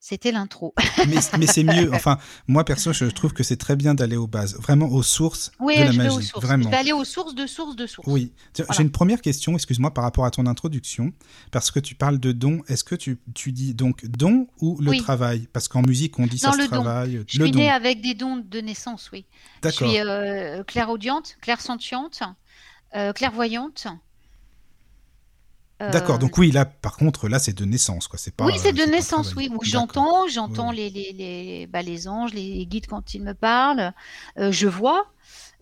C'était 0.00 0.30
l'intro. 0.30 0.74
mais, 1.08 1.46
c'est 1.46 1.64
mieux. 1.64 1.92
Enfin, 1.92 2.18
moi 2.46 2.64
perso, 2.64 2.92
je 2.92 3.06
trouve 3.06 3.32
que 3.32 3.42
c'est 3.42 3.56
très 3.56 3.74
bien 3.74 3.94
d'aller 3.94 4.16
aux 4.16 4.28
bases, 4.28 4.54
vraiment 4.54 4.86
aux 4.86 5.02
sources 5.02 5.50
oui, 5.58 5.76
de 5.76 5.80
la 5.80 5.90
je 5.90 5.96
magie. 5.96 6.08
Vais 6.08 6.14
aux 6.14 6.20
sources. 6.20 6.44
Vraiment. 6.44 6.64
Je 6.64 6.68
vais 6.68 6.76
aller 6.76 6.92
aux 6.92 7.04
sources 7.04 7.34
de 7.34 7.46
sources 7.46 7.74
de 7.74 7.86
sources. 7.86 8.06
Oui. 8.06 8.32
J'ai 8.54 8.82
une 8.82 8.92
première 8.92 9.20
question, 9.20 9.54
excuse-moi, 9.54 9.92
par 9.92 10.04
rapport 10.04 10.24
à 10.24 10.30
ton 10.30 10.46
introduction, 10.46 11.12
parce 11.50 11.72
que 11.72 11.80
tu 11.80 11.96
parles 11.96 12.18
de 12.18 12.30
don. 12.30 12.62
Est-ce 12.68 12.84
que 12.84 12.94
tu, 12.94 13.18
tu, 13.34 13.50
dis 13.50 13.74
donc 13.74 14.06
don 14.06 14.46
ou 14.60 14.80
le 14.80 14.96
travail? 14.98 15.48
Parce 15.52 15.66
qu'en 15.66 15.82
musique, 15.82 16.18
on 16.20 16.26
dit 16.26 16.38
ça 16.38 16.52
se 16.52 16.66
travaille. 16.68 17.24
Je 17.26 17.42
suis 17.42 17.52
née 17.52 17.70
avec 17.70 18.00
des 18.00 18.14
dons 18.14 18.36
de 18.36 18.60
naissance, 18.60 19.10
oui. 19.12 19.26
D'accord. 19.62 19.88
Je 19.88 19.94
suis 19.94 20.00
euh, 20.00 20.62
clairaudiente, 20.62 21.36
clairsentiente, 21.40 22.22
euh, 22.94 23.12
clairvoyante. 23.12 23.88
D'accord, 25.80 26.16
euh, 26.16 26.18
donc 26.18 26.38
oui, 26.38 26.50
là, 26.50 26.64
par 26.64 26.96
contre, 26.96 27.28
là, 27.28 27.38
c'est 27.38 27.52
de 27.52 27.64
naissance, 27.64 28.08
quoi. 28.08 28.18
C'est 28.18 28.34
pas. 28.34 28.44
Oui, 28.44 28.54
c'est 28.56 28.72
de 28.72 28.82
naissance, 28.82 29.34
oui. 29.36 29.48
J'entends, 29.62 30.26
j'entends 30.26 30.72
les 30.72 30.90
les, 30.90 31.12
les, 31.12 31.66
bah, 31.68 31.82
les, 31.82 32.08
anges, 32.08 32.34
les 32.34 32.66
guides 32.66 32.88
quand 32.88 33.14
ils 33.14 33.22
me 33.22 33.32
parlent. 33.32 33.92
Euh, 34.38 34.50
je 34.50 34.66
vois, 34.66 35.12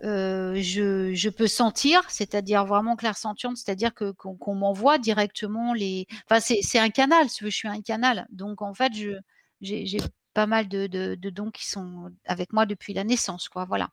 euh, 0.05 0.55
je, 0.63 1.13
je, 1.13 1.29
peux 1.29 1.47
sentir, 1.47 2.03
c'est-à-dire 2.09 2.65
vraiment 2.65 2.97
clair-sentiente, 2.97 3.59
c'est-à-dire 3.59 3.93
que 3.93 4.13
qu'on 4.13 4.55
m'envoie 4.55 4.97
directement 4.97 5.75
les. 5.75 6.07
Enfin, 6.31 6.41
c'est 6.41 6.79
un 6.79 6.91
canal, 6.91 7.27
je 7.39 7.49
suis 7.49 7.69
un 7.69 7.83
canal. 7.83 8.27
Donc 8.31 8.63
en 8.63 8.73
fait, 8.73 8.95
je 8.95 9.19
j'ai 9.61 9.99
pas 10.33 10.47
mal 10.47 10.69
de, 10.69 10.87
de, 10.87 11.15
de, 11.15 11.31
dons 11.31 11.51
qui 11.51 11.67
sont 11.67 12.11
avec 12.27 12.53
moi 12.55 12.65
depuis 12.65 12.95
la 12.95 13.05
naissance, 13.05 13.49
quoi. 13.49 13.67
Voilà. 13.67 13.91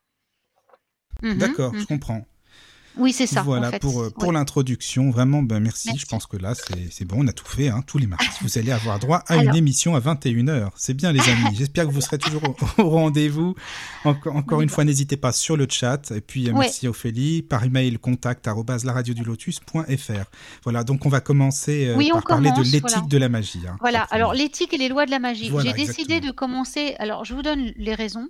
Mmh 1.22 1.38
D'accord, 1.38 1.74
je 1.74 1.82
mmh 1.82 1.86
comprends. 1.86 2.26
Oui, 2.98 3.12
c'est 3.12 3.28
ça. 3.28 3.42
Voilà 3.42 3.72
pour, 3.80 4.02
euh, 4.02 4.10
pour 4.10 4.32
l'introduction. 4.32 5.10
Vraiment, 5.10 5.42
ben, 5.42 5.60
merci. 5.60 5.90
Je 5.98 6.06
pense 6.06 6.26
que 6.26 6.38
là, 6.38 6.54
c'est 6.92 7.06
bon, 7.06 7.18
on 7.20 7.28
a 7.28 7.34
tout 7.34 7.46
fait. 7.46 7.70
Hein, 7.70 7.84
tous 7.86 7.98
les 7.98 8.08
mardis, 8.08 8.28
vous 8.42 8.58
allez 8.58 8.72
avoir 8.72 9.00
droit 9.00 9.24
à 9.28 9.38
une 9.38 9.56
émission 9.56 9.96
à 9.96 10.00
21h. 10.00 10.70
C'est 10.76 10.94
bien, 10.94 11.12
les 11.12 11.22
amis. 11.22 11.56
J'espère 11.56 11.88
que 11.88 11.92
vous 11.92 12.02
serez 12.02 12.18
toujours 12.18 12.42
au, 12.78 12.90
rendez-vous. 12.90 13.56
Encore, 14.06 14.36
encore 14.36 14.62
une 14.62 14.70
fois, 14.70 14.84
n'hésitez 14.84 15.18
pas 15.18 15.32
sur 15.32 15.58
le 15.58 15.68
chat. 15.70 16.12
Et 16.12 16.22
puis, 16.22 16.50
euh, 16.50 16.54
merci 16.54 16.88
Ophélie. 16.88 17.42
Par 17.42 17.64
email, 17.64 17.98
contact 17.98 18.48
lotus.fr. 18.48 20.26
Voilà, 20.64 20.84
donc 20.84 21.06
on 21.06 21.10
va 21.10 21.22
commencer 21.22 21.88
euh, 21.88 22.12
par 22.12 22.24
parler 22.24 22.52
de 22.52 22.62
l'éthique 22.62 23.08
de 23.08 23.18
la 23.18 23.30
magie. 23.30 23.62
Hein, 23.68 23.78
voilà, 23.80 24.04
alors 24.12 24.34
l'éthique 24.34 24.74
et 24.74 24.78
les 24.78 24.90
lois 24.90 25.06
de 25.06 25.12
la 25.12 25.20
magie. 25.20 25.52
J'ai 25.62 25.74
décidé 25.74 26.20
de 26.20 26.32
commencer. 26.32 26.96
Alors, 27.00 27.26
je 27.26 27.34
vous 27.34 27.42
donne 27.42 27.72
les 27.76 27.96
raisons. 27.96 28.30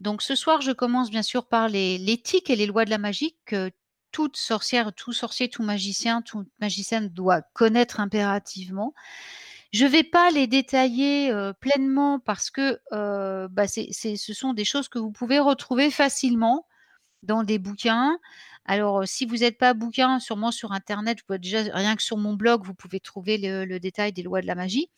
Donc 0.00 0.22
ce 0.22 0.34
soir, 0.34 0.60
je 0.60 0.70
commence 0.70 1.10
bien 1.10 1.22
sûr 1.22 1.46
par 1.46 1.68
l'éthique 1.68 2.50
et 2.50 2.56
les 2.56 2.66
lois 2.66 2.84
de 2.84 2.90
la 2.90 2.98
magie 2.98 3.34
que 3.46 3.70
toute 4.12 4.36
sorcière, 4.36 4.92
tout 4.92 5.12
sorcier, 5.12 5.48
tout 5.48 5.62
magicien, 5.62 6.22
toute 6.22 6.48
magicienne 6.60 7.08
doit 7.08 7.42
connaître 7.52 8.00
impérativement. 8.00 8.94
Je 9.72 9.84
ne 9.84 9.90
vais 9.90 10.04
pas 10.04 10.30
les 10.30 10.46
détailler 10.46 11.32
pleinement 11.60 12.18
parce 12.20 12.50
que 12.50 12.80
bah, 13.48 13.68
ce 13.68 14.32
sont 14.34 14.54
des 14.54 14.64
choses 14.64 14.88
que 14.88 14.98
vous 14.98 15.10
pouvez 15.10 15.38
retrouver 15.38 15.90
facilement 15.90 16.66
dans 17.22 17.42
des 17.42 17.58
bouquins. 17.58 18.18
Alors, 18.64 19.08
si 19.08 19.24
vous 19.24 19.38
n'êtes 19.38 19.58
pas 19.58 19.72
bouquin, 19.74 20.20
sûrement 20.20 20.50
sur 20.50 20.72
Internet, 20.72 21.18
vous 21.28 21.38
déjà, 21.38 21.62
rien 21.72 21.96
que 21.96 22.02
sur 22.02 22.18
mon 22.18 22.34
blog, 22.34 22.64
vous 22.64 22.74
pouvez 22.74 23.00
trouver 23.00 23.38
le, 23.38 23.78
détail 23.78 24.12
des 24.12 24.22
lois 24.22 24.42
de 24.42 24.46
la 24.46 24.54
magie 24.54 24.90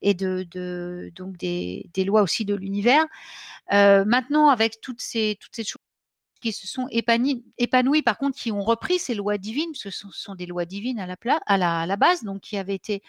et 0.00 0.14
donc 0.14 1.36
des, 1.36 2.04
lois 2.04 2.22
aussi 2.22 2.44
de 2.44 2.54
l'univers. 2.54 3.04
maintenant, 3.70 4.48
avec 4.48 4.80
toutes 4.80 5.00
ces, 5.00 5.36
toutes 5.40 5.54
ces 5.54 5.64
choses 5.64 5.82
qui 6.40 6.52
se 6.52 6.66
sont 6.66 6.86
épanouies, 6.90 8.02
par 8.02 8.18
contre, 8.18 8.38
qui 8.38 8.52
ont 8.52 8.62
repris 8.62 8.98
ces 8.98 9.14
lois 9.14 9.38
divines, 9.38 9.70
parce 9.72 9.84
que 9.84 9.90
ce 9.90 10.06
sont, 10.10 10.34
des 10.34 10.46
lois 10.46 10.64
divines 10.64 10.98
à 10.98 11.06
la, 11.06 11.16
à 11.46 11.86
la, 11.86 11.96
base, 11.96 12.24
donc 12.24 12.42
qui 12.42 12.56
avaient 12.56 12.74
été, 12.74 13.02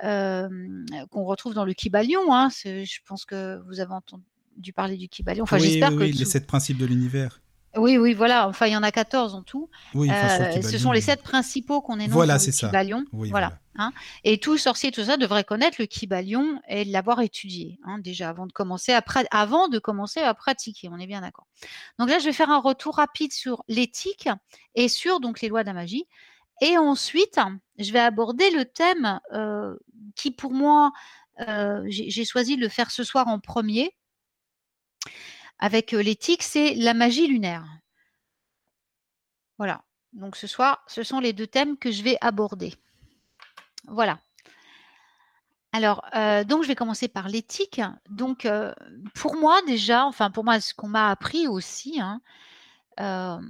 qu'on 0.00 1.24
retrouve 1.24 1.54
dans 1.54 1.64
le 1.64 1.74
Kybalion. 1.74 2.32
Hein, 2.32 2.48
je 2.50 2.98
pense 3.06 3.24
que 3.24 3.60
vous 3.68 3.80
avez 3.80 3.92
entendu 3.92 4.72
parler 4.74 4.96
du 4.96 5.08
Kybalion. 5.08 5.44
Enfin, 5.44 5.58
oui, 5.58 5.64
j'espère 5.64 5.92
oui, 5.92 6.12
que 6.12 6.18
les 6.18 6.24
sept 6.24 6.46
principes 6.46 6.78
de 6.78 6.86
l'univers. 6.86 7.40
Oui, 7.76 7.98
oui, 7.98 8.14
voilà. 8.14 8.48
Enfin, 8.48 8.66
il 8.66 8.72
y 8.72 8.76
en 8.76 8.82
a 8.82 8.92
14 8.92 9.34
en 9.34 9.42
tout. 9.42 9.68
Oui, 9.94 10.10
Euh, 10.10 10.62
ce 10.62 10.78
sont 10.78 10.92
les 10.92 11.00
sept 11.00 11.22
principaux 11.22 11.80
qu'on 11.80 11.98
énonce 11.98 12.12
Voilà, 12.12 12.38
c'est 12.38 12.48
le 12.48 12.52
ça. 12.52 12.66
Kybalion. 12.68 13.04
Oui, 13.12 13.30
voilà. 13.30 13.58
voilà. 13.74 13.86
hein. 13.88 13.92
Et 14.24 14.38
tout 14.38 14.56
sorcier, 14.58 14.90
tout 14.92 15.04
ça, 15.04 15.16
devrait 15.16 15.44
connaître 15.44 15.76
le 15.80 15.86
Kybalion 15.86 16.60
et 16.68 16.84
l'avoir 16.84 17.20
étudié, 17.20 17.78
hein, 17.84 17.98
déjà, 17.98 18.28
avant 18.28 18.46
de, 18.46 18.52
commencer 18.52 18.92
à 18.92 19.02
avant 19.30 19.68
de 19.68 19.78
commencer 19.78 20.20
à 20.20 20.32
pratiquer. 20.34 20.88
On 20.92 20.98
est 20.98 21.06
bien 21.06 21.20
d'accord. 21.20 21.46
Donc 21.98 22.08
là, 22.10 22.18
je 22.18 22.24
vais 22.26 22.32
faire 22.32 22.50
un 22.50 22.60
retour 22.60 22.96
rapide 22.96 23.32
sur 23.32 23.64
l'éthique 23.68 24.28
et 24.74 24.88
sur 24.88 25.20
donc 25.20 25.40
les 25.40 25.48
lois 25.48 25.62
de 25.62 25.68
la 25.68 25.74
magie. 25.74 26.06
Et 26.60 26.78
ensuite, 26.78 27.40
je 27.78 27.92
vais 27.92 27.98
aborder 28.00 28.50
le 28.50 28.64
thème 28.64 29.20
euh, 29.32 29.74
qui, 30.14 30.30
pour 30.30 30.52
moi, 30.52 30.92
euh, 31.48 31.82
j'ai 31.88 32.24
choisi 32.24 32.56
de 32.56 32.60
le 32.60 32.68
faire 32.68 32.92
ce 32.92 33.02
soir 33.02 33.26
en 33.26 33.40
premier 33.40 33.90
avec 35.58 35.94
euh, 35.94 36.02
l'éthique, 36.02 36.42
c'est 36.42 36.74
la 36.74 36.94
magie 36.94 37.26
lunaire. 37.26 37.64
Voilà. 39.58 39.82
Donc 40.12 40.36
ce 40.36 40.46
soir, 40.46 40.84
ce 40.86 41.02
sont 41.02 41.20
les 41.20 41.32
deux 41.32 41.46
thèmes 41.46 41.76
que 41.76 41.90
je 41.90 42.02
vais 42.02 42.16
aborder. 42.20 42.74
Voilà. 43.88 44.18
Alors, 45.72 46.04
euh, 46.14 46.44
donc 46.44 46.62
je 46.62 46.68
vais 46.68 46.76
commencer 46.76 47.08
par 47.08 47.28
l'éthique. 47.28 47.80
Donc, 48.08 48.46
euh, 48.46 48.72
pour 49.14 49.36
moi 49.36 49.60
déjà, 49.62 50.06
enfin 50.06 50.30
pour 50.30 50.44
moi, 50.44 50.60
ce 50.60 50.72
qu'on 50.72 50.88
m'a 50.88 51.10
appris 51.10 51.48
aussi, 51.48 52.00
hein, 52.00 52.20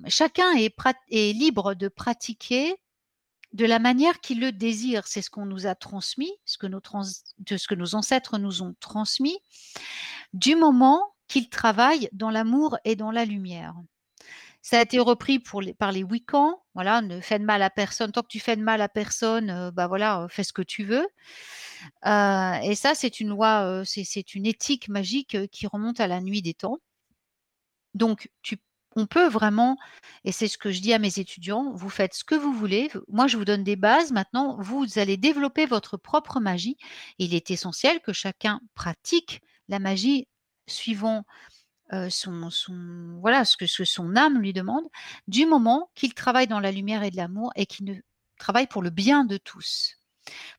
chacun 0.09 0.53
est, 0.53 1.33
libre 1.33 1.75
de 1.75 1.89
pratiquer 1.89 2.77
de 3.53 3.67
la 3.67 3.79
manière 3.79 4.21
qu'il 4.21 4.41
le 4.41 4.53
désire. 4.53 5.07
C'est 5.07 5.21
ce 5.21 5.29
qu'on 5.29 5.45
nous 5.45 5.67
a 5.67 5.75
transmis, 5.75 6.33
ce 6.47 6.57
que 6.57 6.67
nos 7.75 7.95
ancêtres 7.95 8.39
nous 8.39 8.63
ont 8.63 8.75
transmis, 8.81 9.39
du 10.33 10.57
moment 10.57 11.14
qu'ils 11.29 11.49
travaillent 11.49 12.09
dans 12.13 12.31
l'amour 12.31 12.79
et 12.85 12.97
dans 12.97 13.11
la 13.11 13.25
lumière. 13.25 13.75
Ça 14.65 14.79
a 14.79 14.83
été 14.83 14.99
repris 14.99 15.41
par 15.79 15.93
les 15.93 16.03
Wiccans. 16.03 16.63
Voilà, 16.75 17.03
ne 17.03 17.21
fais 17.21 17.39
de 17.39 17.45
mal 17.45 17.63
à 17.63 17.69
personne. 17.69 18.13
Tant 18.13 18.23
que 18.23 18.29
tu 18.29 18.41
fais 18.41 18.57
de 18.57 18.63
mal 18.63 18.81
à 18.81 18.89
personne, 18.89 19.51
euh, 19.51 19.71
bah 19.71 19.89
voilà, 19.89 20.23
euh, 20.23 20.29
fais 20.29 20.43
ce 20.43 20.55
que 20.55 20.63
tu 20.63 20.85
veux. 20.85 21.07
Euh, 22.07 22.55
et 22.63 22.75
ça, 22.75 22.95
c'est 22.95 23.21
une 23.21 23.29
loi, 23.29 23.83
c'est 23.85 24.35
une 24.35 24.47
éthique 24.47 24.89
magique 24.89 25.37
qui 25.51 25.67
remonte 25.67 26.01
à 26.01 26.07
la 26.07 26.23
nuit 26.23 26.41
des 26.41 26.55
temps. 26.55 26.79
Donc, 27.93 28.31
on 28.97 29.07
peut 29.07 29.29
vraiment, 29.29 29.77
et 30.25 30.33
c'est 30.33 30.49
ce 30.49 30.57
que 30.59 30.71
je 30.71 30.81
dis 30.81 30.95
à 30.95 30.99
mes 30.99 31.19
étudiants, 31.19 31.73
vous 31.75 31.91
faites 31.91 32.15
ce 32.15 32.25
que 32.25 32.35
vous 32.35 32.53
voulez. 32.55 32.91
Moi, 33.09 33.27
je 33.27 33.37
vous 33.37 33.45
donne 33.45 33.65
des 33.65 33.77
bases. 33.77 34.13
Maintenant, 34.13 34.57
vous 34.61 34.99
allez 34.99 35.19
développer 35.19 35.67
votre 35.67 35.99
propre 35.99 36.41
magie. 36.41 36.79
Il 37.19 37.35
est 37.35 37.51
essentiel 37.51 38.01
que 38.01 38.15
chacun 38.15 38.61
pratique 38.75 39.43
la 39.69 39.79
magie 39.79 40.27
suivant 40.67 41.25
voilà 41.91 43.45
ce 43.45 43.57
que, 43.57 43.67
son 43.67 44.17
âme 44.17 44.39
lui 44.39 44.53
demande, 44.53 44.85
du 45.29 45.47
moment 45.47 45.91
qu'il 45.95 46.15
travaille 46.15 46.47
dans 46.47 46.61
la 46.61 46.73
lumière 46.73 47.03
et 47.03 47.11
de 47.11 47.17
l'amour 47.17 47.53
et 47.57 47.67
qu'il 47.67 48.03
travaille 48.39 48.67
pour 48.67 48.83
le 48.83 48.91
bien 48.91 49.25
de 49.25 49.37
tous. 49.37 49.97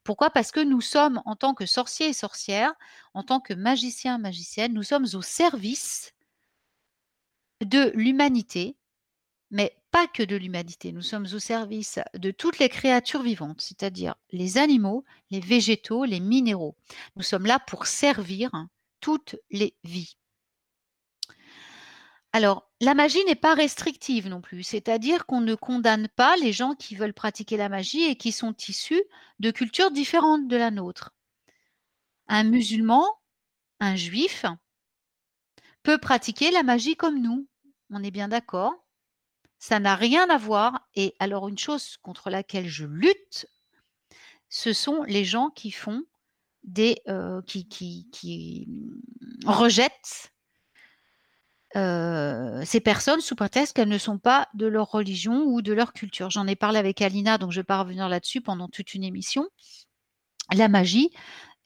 Pourquoi? 0.04 0.30
Parce 0.30 0.52
que 0.52 0.60
nous 0.60 0.82
sommes, 0.82 1.22
en 1.26 1.36
tant 1.36 1.54
que 1.54 1.66
sorciers 1.66 2.10
et 2.10 2.14
sorcières, 2.14 2.74
en 3.14 3.24
tant 3.24 3.40
que 3.40 3.54
magiciens 3.54 4.18
et 4.18 4.22
magiciennes, 4.22 4.74
nous 4.74 4.84
sommes 4.84 5.08
au 5.14 5.22
service 5.22 6.14
de 7.62 7.92
l'humanité, 7.96 8.78
mais 9.50 9.76
pas 9.92 10.08
que 10.08 10.24
de 10.24 10.36
l'humanité. 10.36 10.92
Nous 10.92 11.02
sommes 11.02 11.28
au 11.34 11.40
service 11.40 12.00
de 12.14 12.32
toutes 12.32 12.60
les 12.60 12.70
créatures 12.70 13.24
vivantes, 13.24 13.62
c'est-à-dire 13.62 14.16
les 14.32 14.58
animaux, 14.58 15.04
les 15.32 15.40
végétaux, 15.40 16.06
les 16.06 16.20
minéraux. 16.20 16.76
Nous 17.16 17.24
sommes 17.24 17.46
là 17.46 17.60
pour 17.60 17.88
servir 17.88 18.52
toutes 19.06 19.36
les 19.52 19.78
vies. 19.84 20.18
Alors, 22.34 22.72
la 22.82 22.96
magie 22.96 23.24
n'est 23.26 23.36
pas 23.36 23.54
restrictive 23.54 24.28
non 24.28 24.42
plus, 24.42 24.64
c'est-à-dire 24.64 25.28
qu'on 25.28 25.42
ne 25.42 25.54
condamne 25.54 26.08
pas 26.08 26.36
les 26.38 26.52
gens 26.52 26.74
qui 26.74 26.96
veulent 26.96 27.14
pratiquer 27.14 27.56
la 27.56 27.70
magie 27.70 28.06
et 28.06 28.16
qui 28.16 28.32
sont 28.32 28.56
issus 28.68 29.04
de 29.38 29.52
cultures 29.52 29.92
différentes 29.92 30.48
de 30.48 30.58
la 30.58 30.72
nôtre. 30.72 31.14
Un 32.28 32.46
musulman, 32.46 33.06
un 33.80 33.96
juif, 33.96 34.44
peut 35.84 36.00
pratiquer 36.00 36.50
la 36.50 36.64
magie 36.64 36.96
comme 36.96 37.22
nous. 37.22 37.48
On 37.92 38.02
est 38.02 38.10
bien 38.10 38.28
d'accord 38.28 38.74
Ça 39.60 39.80
n'a 39.80 39.96
rien 39.96 40.28
à 40.32 40.40
voir. 40.40 40.90
Et 40.96 41.14
alors, 41.20 41.48
une 41.48 41.60
chose 41.60 41.98
contre 42.02 42.32
laquelle 42.32 42.68
je 42.68 42.86
lutte, 42.86 43.46
ce 44.50 44.74
sont 44.74 45.04
les 45.04 45.26
gens 45.26 45.52
qui 45.52 45.70
font 45.70 46.02
euh, 47.08 47.42
qui, 47.44 47.68
qui, 47.68 48.08
qui 48.12 48.66
mm, 48.68 49.50
rejettent 49.50 50.32
euh, 51.76 52.64
ces 52.66 52.80
personnes 52.80 53.22
sous 53.22 53.36
prétexte 53.36 53.76
qu'elles 53.76 53.90
ne 53.90 53.98
sont 53.98 54.18
pas 54.18 54.48
de 54.54 54.66
leur 54.66 54.92
religion 54.92 55.44
ou 55.46 55.62
de 55.62 55.74
leur 55.74 55.94
culture. 55.94 56.30
J'en 56.30 56.48
ai 56.48 56.56
parlé 56.56 56.80
avec 56.80 57.02
Alina, 57.02 57.38
donc 57.38 57.52
je 57.52 57.58
ne 57.58 57.62
vais 57.62 57.66
pas 57.66 57.80
revenir 57.80 58.08
là-dessus 58.10 58.42
pendant 58.42 58.70
toute 58.70 58.94
une 58.94 59.04
émission. 59.04 59.48
La 60.54 60.68
magie 60.70 61.12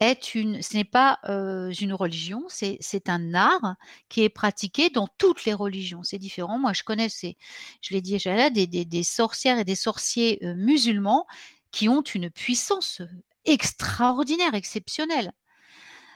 ce 0.01 0.75
n'est 0.75 0.85
pas 0.85 1.19
euh, 1.27 1.71
une 1.73 1.93
religion, 1.93 2.45
c'est 2.47 3.09
un 3.09 3.33
art 3.33 3.75
qui 4.07 4.23
est 4.23 4.29
pratiqué 4.29 4.89
dans 4.89 5.07
toutes 5.17 5.45
les 5.45 5.53
religions. 5.53 6.03
C'est 6.03 6.17
différent. 6.17 6.57
Moi, 6.57 6.73
je 6.73 6.83
connais, 6.83 7.09
je 7.09 7.93
l'ai 7.93 8.01
dit 8.01 8.11
déjà 8.11 8.35
là, 8.35 8.49
des, 8.49 9.03
sorcières 9.03 9.59
et 9.59 9.65
des 9.65 9.75
sorciers 9.75 10.39
musulmans 10.55 11.27
qui 11.71 11.89
ont 11.89 12.01
une 12.01 12.29
puissance 12.29 13.01
extraordinaire, 13.45 14.53
exceptionnelle. 14.53 15.31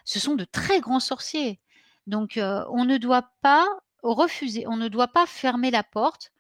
Ce 0.05 0.19
sont 0.19 0.35
de 0.35 0.45
très 0.45 0.81
grands 0.81 0.99
sorciers. 0.99 1.59
Donc, 2.07 2.37
euh, 2.37 2.65
on 2.69 2.85
ne 2.85 2.97
doit 2.97 3.31
pas 3.41 3.65
refuser, 4.03 4.67
on 4.67 4.77
ne 4.77 4.87
doit 4.89 5.07
pas 5.09 5.25
fermer 5.25 5.71
la 5.71 5.83
porte. 5.83 6.31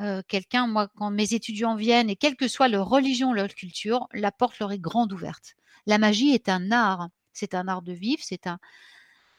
Euh, 0.00 0.22
Quelqu'un, 0.28 0.66
moi, 0.66 0.88
quand 0.96 1.10
mes 1.10 1.34
étudiants 1.34 1.76
viennent, 1.76 2.10
et 2.10 2.16
quelle 2.16 2.36
que 2.36 2.48
soit 2.48 2.68
leur 2.68 2.88
religion, 2.88 3.32
leur 3.32 3.48
culture, 3.48 4.08
la 4.12 4.32
porte 4.32 4.58
leur 4.60 4.72
est 4.72 4.78
grande 4.80 5.12
ouverte. 5.12 5.54
La 5.86 5.98
magie 5.98 6.30
est 6.34 6.48
un 6.48 6.72
art, 6.72 7.08
c'est 7.32 7.54
un 7.54 7.68
art 7.68 7.82
de 7.82 7.92
vivre, 7.92 8.22
c'est 8.24 8.46
un, 8.46 8.58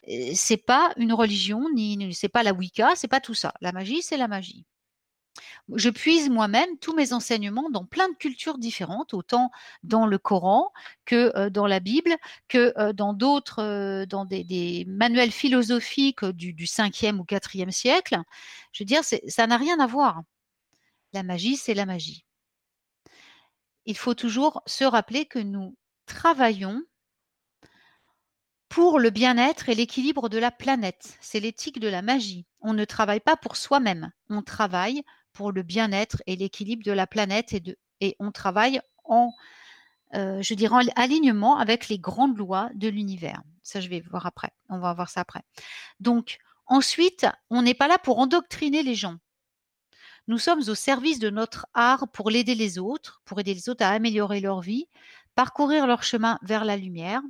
euh, 0.10 0.32
c'est 0.36 0.58
pas 0.58 0.92
une 0.98 1.14
religion, 1.14 1.70
ni- 1.74 2.14
c'est 2.14 2.30
pas 2.30 2.44
la 2.44 2.54
Wicca, 2.54 2.96
c'est 2.96 3.08
pas 3.08 3.22
tout 3.22 3.34
ça. 3.36 3.54
La 3.62 3.72
magie, 3.74 4.02
c'est 4.02 4.18
la 4.18 4.28
magie. 4.28 4.66
Je 5.76 5.90
puise 5.90 6.30
moi-même 6.30 6.78
tous 6.80 6.94
mes 6.94 7.14
enseignements 7.14 7.70
dans 7.70 7.86
plein 7.86 8.10
de 8.10 8.16
cultures 8.16 8.58
différentes, 8.58 9.14
autant 9.14 9.52
dans 9.84 10.06
le 10.06 10.18
Coran 10.18 10.72
que 11.06 11.32
euh, 11.36 11.50
dans 11.50 11.68
la 11.68 11.80
Bible, 11.80 12.16
que 12.48 12.74
euh, 12.78 12.94
dans 12.94 13.14
d'autres, 13.14 13.62
euh, 13.62 14.06
dans 14.06 14.26
des, 14.26 14.86
manuels 14.88 15.32
philosophiques 15.32 16.26
du, 16.26 16.54
du 16.54 16.66
5e 16.66 17.20
ou 17.20 17.24
4e 17.24 17.72
siècle. 17.72 18.18
Je 18.72 18.84
veux 18.84 18.86
dire, 18.86 19.02
ça 19.04 19.48
n'a 19.48 19.58
rien 19.58 19.80
à 19.80 19.88
voir. 19.88 20.22
La 21.14 21.24
magie, 21.24 21.58
c'est 21.58 21.74
la 21.74 21.86
magie. 21.86 22.26
Il 23.86 23.98
faut 23.98 24.14
toujours 24.14 24.62
se 24.66 24.84
rappeler 24.84 25.26
que 25.26 25.40
nous 25.40 25.76
travaillons 26.06 26.82
pour 28.70 29.00
le 29.00 29.10
bien-être 29.10 29.68
et 29.70 29.76
l'équilibre 29.76 30.30
de 30.30 30.38
la 30.38 30.52
planète. 30.52 31.18
C'est 31.22 31.40
l'éthique 31.40 31.80
de 31.80 31.88
la 31.88 32.04
magie. 32.04 32.46
On 32.62 32.74
ne 32.74 32.86
travaille 32.86 33.20
pas 33.20 33.36
pour 33.36 33.56
soi-même, 33.56 34.12
on 34.30 34.44
travaille 34.44 35.04
pour 35.34 35.52
le 35.52 35.64
bien-être 35.64 36.22
et 36.28 36.36
l'équilibre 36.36 36.84
de 36.84 36.92
la 36.92 37.08
planète 37.08 37.54
et, 37.54 37.60
de, 37.60 37.78
et 38.02 38.16
on 38.20 38.32
travaille 38.32 38.82
en, 39.04 39.34
euh, 40.16 40.42
je 40.42 40.54
dirais, 40.54 40.76
en 40.76 40.88
alignement 40.96 41.58
avec 41.58 41.90
les 41.90 42.00
grandes 42.00 42.38
lois 42.38 42.70
de 42.76 42.88
l'univers. 42.88 43.42
Ça, 43.64 43.82
je 43.82 43.90
vais 43.90 44.02
voir 44.02 44.26
après. 44.26 44.50
On 44.70 44.80
va 44.80 44.94
voir 44.94 45.10
ça 45.10 45.22
après. 45.22 45.42
Donc, 46.00 46.40
ensuite, 46.66 47.28
on 47.50 47.62
n'est 47.62 47.74
pas 47.74 47.88
là 47.88 47.98
pour 47.98 48.20
endoctriner 48.20 48.84
les 48.84 48.96
gens. 48.96 49.18
Nous 50.28 50.38
sommes 50.38 50.62
au 50.68 50.76
service 50.76 51.20
de 51.20 51.30
notre 51.30 51.66
art 51.74 52.08
pour 52.10 52.30
l'aider 52.30 52.56
les 52.56 52.78
autres, 52.78 53.22
pour 53.26 53.40
aider 53.40 53.54
les 53.54 53.70
autres 53.70 53.84
à 53.84 53.90
améliorer 53.90 54.40
leur 54.40 54.62
vie, 54.62 54.88
parcourir 55.34 55.88
leur 55.88 56.04
chemin 56.04 56.38
vers 56.44 56.66
la 56.66 56.78
lumière, 56.78 57.22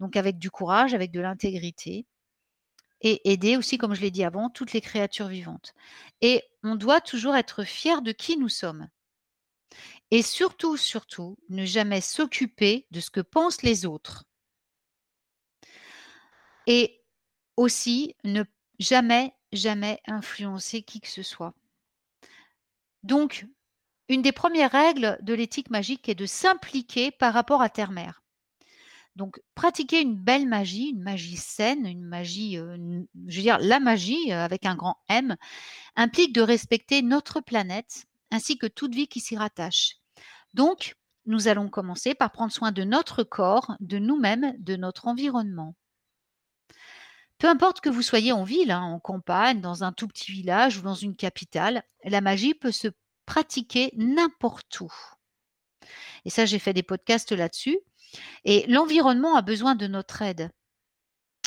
donc 0.00 0.16
avec 0.16 0.38
du 0.38 0.50
courage, 0.50 0.94
avec 0.94 1.10
de 1.10 1.20
l'intégrité, 1.20 2.06
et 3.00 3.30
aider 3.30 3.56
aussi, 3.56 3.78
comme 3.78 3.94
je 3.94 4.00
l'ai 4.00 4.10
dit 4.10 4.24
avant, 4.24 4.50
toutes 4.50 4.72
les 4.72 4.80
créatures 4.80 5.28
vivantes. 5.28 5.74
Et 6.20 6.42
on 6.62 6.76
doit 6.76 7.00
toujours 7.00 7.36
être 7.36 7.64
fier 7.64 8.02
de 8.02 8.12
qui 8.12 8.36
nous 8.36 8.48
sommes. 8.48 8.88
Et 10.10 10.22
surtout, 10.22 10.76
surtout, 10.76 11.36
ne 11.48 11.64
jamais 11.64 12.00
s'occuper 12.00 12.86
de 12.90 13.00
ce 13.00 13.10
que 13.10 13.20
pensent 13.20 13.62
les 13.62 13.86
autres. 13.86 14.24
Et 16.66 17.02
aussi, 17.56 18.14
ne 18.24 18.44
jamais, 18.78 19.34
jamais 19.52 20.00
influencer 20.06 20.82
qui 20.82 21.00
que 21.00 21.08
ce 21.08 21.22
soit. 21.22 21.54
Donc, 23.02 23.46
une 24.08 24.22
des 24.22 24.32
premières 24.32 24.72
règles 24.72 25.18
de 25.22 25.34
l'éthique 25.34 25.70
magique 25.70 26.08
est 26.08 26.14
de 26.14 26.26
s'impliquer 26.26 27.10
par 27.10 27.34
rapport 27.34 27.62
à 27.62 27.68
terre-mère. 27.68 28.22
Donc, 29.16 29.40
pratiquer 29.54 30.02
une 30.02 30.14
belle 30.14 30.46
magie, 30.46 30.90
une 30.90 31.02
magie 31.02 31.38
saine, 31.38 31.86
une 31.86 32.04
magie, 32.04 32.58
euh, 32.58 32.76
je 33.26 33.36
veux 33.36 33.42
dire, 33.42 33.58
la 33.58 33.80
magie 33.80 34.30
euh, 34.30 34.44
avec 34.44 34.66
un 34.66 34.76
grand 34.76 34.98
M, 35.08 35.36
implique 35.96 36.34
de 36.34 36.42
respecter 36.42 37.00
notre 37.00 37.40
planète 37.40 38.04
ainsi 38.30 38.58
que 38.58 38.66
toute 38.66 38.94
vie 38.94 39.08
qui 39.08 39.20
s'y 39.20 39.34
rattache. 39.34 39.94
Donc, 40.52 40.96
nous 41.24 41.48
allons 41.48 41.70
commencer 41.70 42.14
par 42.14 42.30
prendre 42.30 42.52
soin 42.52 42.72
de 42.72 42.84
notre 42.84 43.24
corps, 43.24 43.74
de 43.80 43.98
nous-mêmes, 43.98 44.54
de 44.58 44.76
notre 44.76 45.08
environnement. 45.08 45.74
Peu 47.38 47.48
importe 47.48 47.80
que 47.80 47.88
vous 47.88 48.02
soyez 48.02 48.32
en 48.32 48.44
ville, 48.44 48.70
hein, 48.70 48.82
en 48.82 49.00
campagne, 49.00 49.62
dans 49.62 49.82
un 49.82 49.92
tout 49.92 50.08
petit 50.08 50.30
village 50.30 50.76
ou 50.76 50.82
dans 50.82 50.94
une 50.94 51.16
capitale, 51.16 51.82
la 52.04 52.20
magie 52.20 52.54
peut 52.54 52.72
se 52.72 52.88
pratiquer 53.24 53.92
n'importe 53.96 54.80
où. 54.80 54.92
Et 56.26 56.30
ça, 56.30 56.44
j'ai 56.44 56.58
fait 56.58 56.72
des 56.72 56.82
podcasts 56.82 57.32
là-dessus. 57.32 57.78
Et 58.44 58.64
l'environnement 58.68 59.36
a 59.36 59.42
besoin 59.42 59.74
de 59.74 59.86
notre 59.86 60.22
aide. 60.22 60.50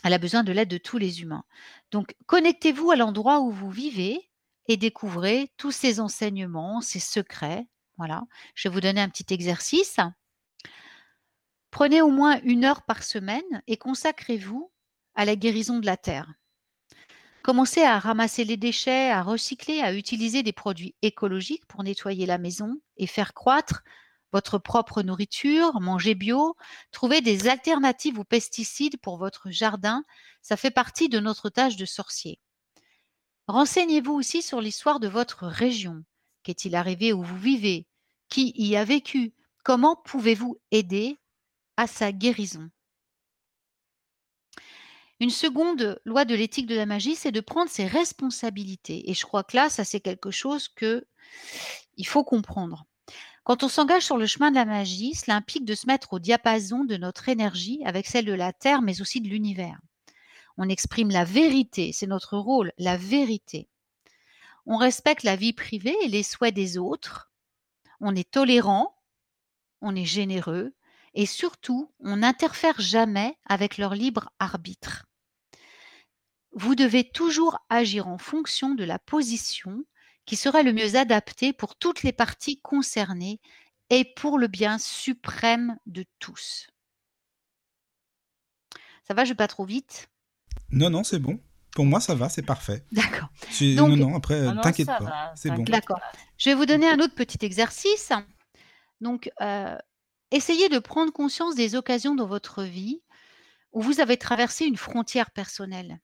Elle 0.03 0.13
a 0.13 0.17
besoin 0.17 0.43
de 0.43 0.51
l'aide 0.51 0.69
de 0.69 0.77
tous 0.77 0.97
les 0.97 1.21
humains. 1.21 1.43
Donc, 1.91 2.15
connectez-vous 2.25 2.91
à 2.91 2.95
l'endroit 2.95 3.39
où 3.39 3.51
vous 3.51 3.69
vivez 3.69 4.29
et 4.67 4.77
découvrez 4.77 5.51
tous 5.57 5.71
ces 5.71 5.99
enseignements, 5.99 6.81
ces 6.81 6.99
secrets. 6.99 7.67
Voilà. 7.97 8.23
Je 8.55 8.69
vais 8.69 8.73
vous 8.73 8.81
donner 8.81 9.01
un 9.01 9.09
petit 9.09 9.33
exercice. 9.33 9.97
Prenez 11.71 12.01
au 12.01 12.09
moins 12.09 12.39
une 12.43 12.65
heure 12.65 12.83
par 12.83 13.03
semaine 13.03 13.61
et 13.67 13.77
consacrez-vous 13.77 14.71
à 15.15 15.25
la 15.25 15.35
guérison 15.35 15.79
de 15.79 15.85
la 15.85 15.97
Terre. 15.97 16.31
Commencez 17.41 17.81
à 17.81 17.99
ramasser 17.99 18.43
les 18.43 18.57
déchets, 18.57 19.09
à 19.09 19.23
recycler, 19.23 19.81
à 19.81 19.93
utiliser 19.93 20.43
des 20.43 20.53
produits 20.53 20.95
écologiques 21.01 21.65
pour 21.67 21.83
nettoyer 21.83 22.25
la 22.25 22.37
maison 22.37 22.79
et 22.97 23.07
faire 23.07 23.33
croître 23.33 23.83
votre 24.31 24.57
propre 24.57 25.01
nourriture, 25.01 25.79
manger 25.81 26.15
bio, 26.15 26.55
trouver 26.91 27.21
des 27.21 27.47
alternatives 27.47 28.19
aux 28.19 28.23
pesticides 28.23 28.97
pour 29.01 29.17
votre 29.17 29.49
jardin, 29.49 30.03
ça 30.41 30.57
fait 30.57 30.71
partie 30.71 31.09
de 31.09 31.19
notre 31.19 31.49
tâche 31.49 31.75
de 31.75 31.85
sorcier. 31.85 32.39
Renseignez-vous 33.47 34.13
aussi 34.13 34.41
sur 34.41 34.61
l'histoire 34.61 34.99
de 34.99 35.07
votre 35.07 35.47
région. 35.47 36.03
Qu'est-il 36.43 36.75
arrivé 36.75 37.13
où 37.13 37.23
vous 37.23 37.39
vivez? 37.39 37.87
Qui 38.29 38.53
y 38.55 38.75
a 38.75 38.83
vécu? 38.85 39.33
Comment 39.63 39.95
pouvez-vous 39.95 40.59
aider 40.71 41.17
à 41.75 41.87
sa 41.87 42.11
guérison? 42.11 42.69
Une 45.19 45.31
seconde 45.31 45.99
loi 46.05 46.23
de 46.23 46.35
l'éthique 46.35 46.67
de 46.67 46.75
la 46.75 46.85
magie, 46.85 47.15
c'est 47.15 47.31
de 47.31 47.41
prendre 47.41 47.69
ses 47.69 47.85
responsabilités. 47.85 49.09
Et 49.09 49.13
je 49.13 49.25
crois 49.25 49.43
que 49.43 49.57
là, 49.57 49.69
ça 49.69 49.83
c'est 49.83 49.99
quelque 49.99 50.31
chose 50.31 50.69
que 50.69 51.05
il 51.97 52.07
faut 52.07 52.23
comprendre. 52.23 52.85
Quand 53.49 53.63
on 53.63 53.67
s'engage 53.67 54.05
sur 54.05 54.17
le 54.17 54.27
chemin 54.27 54.51
de 54.51 54.55
la 54.57 54.65
magie, 54.65 55.15
cela 55.15 55.35
implique 55.35 55.65
de 55.65 55.73
se 55.73 55.87
mettre 55.87 56.13
au 56.13 56.19
diapason 56.19 56.83
de 56.83 56.97
notre 56.97 57.29
énergie 57.29 57.81
avec 57.83 58.05
celle 58.05 58.25
de 58.25 58.33
la 58.33 58.53
Terre, 58.53 58.83
mais 58.83 59.01
aussi 59.01 59.21
de 59.21 59.27
l'univers. 59.27 59.79
On 60.57 60.69
exprime 60.69 61.09
la 61.09 61.23
vérité, 61.23 61.91
c'est 61.91 62.05
notre 62.05 62.37
rôle, 62.37 62.71
la 62.77 62.95
vérité. 62.95 63.67
On 64.67 64.77
respecte 64.77 65.23
la 65.23 65.35
vie 65.35 65.53
privée 65.53 65.95
et 66.03 66.09
les 66.09 66.21
souhaits 66.21 66.53
des 66.53 66.77
autres. 66.77 67.31
On 67.99 68.15
est 68.15 68.29
tolérant, 68.29 68.95
on 69.81 69.95
est 69.95 70.05
généreux 70.05 70.75
et 71.15 71.25
surtout, 71.25 71.91
on 72.01 72.17
n'interfère 72.17 72.79
jamais 72.79 73.35
avec 73.47 73.79
leur 73.79 73.95
libre 73.95 74.29
arbitre. 74.37 75.07
Vous 76.51 76.75
devez 76.75 77.03
toujours 77.03 77.57
agir 77.69 78.07
en 78.09 78.19
fonction 78.19 78.75
de 78.75 78.83
la 78.83 78.99
position 78.99 79.85
qui 80.29 80.35
serait 80.35 80.61
le 80.61 80.73
mieux 80.73 80.95
adapté 80.95 81.53
pour 81.53 81.75
toutes 81.75 82.03
les 82.03 82.11
parties 82.11 82.61
concernées 82.61 83.41
et 83.89 84.05
pour 84.05 84.37
le 84.37 84.45
bien 84.45 84.77
suprême 84.77 85.75
de 85.87 86.05
tous. 86.19 86.67
Ça 89.07 89.15
va, 89.15 89.25
je 89.25 89.29
vais 89.29 89.35
pas 89.35 89.47
trop 89.47 89.65
vite? 89.65 90.07
Non, 90.69 90.91
non, 90.91 91.03
c'est 91.03 91.17
bon. 91.17 91.39
Pour 91.71 91.85
moi, 91.85 91.99
ça 91.99 92.13
va, 92.13 92.29
c'est 92.29 92.43
parfait. 92.43 92.85
D'accord. 92.91 93.29
non, 93.59 93.97
non, 93.97 94.15
après, 94.15 94.45
ah 94.45 94.55
t'inquiète 94.61 94.85
pas, 94.85 95.33
c'est 95.35 95.49
bon. 95.49 95.63
D'accord. 95.63 95.99
Je 96.37 96.51
vais 96.51 96.55
vous 96.55 96.67
donner 96.67 96.87
un 96.87 96.99
autre 96.99 97.15
petit 97.15 97.43
exercice. 97.43 98.11
Donc, 99.01 99.31
euh, 99.41 99.75
essayez 100.29 100.69
de 100.69 100.77
prendre 100.77 101.11
conscience 101.11 101.55
des 101.55 101.75
occasions 101.75 102.13
dans 102.13 102.27
votre 102.27 102.61
vie 102.61 103.01
où 103.71 103.81
vous 103.81 103.99
avez 103.99 104.17
traversé 104.17 104.65
une 104.65 104.77
frontière 104.77 105.31
personnelle. 105.31 105.99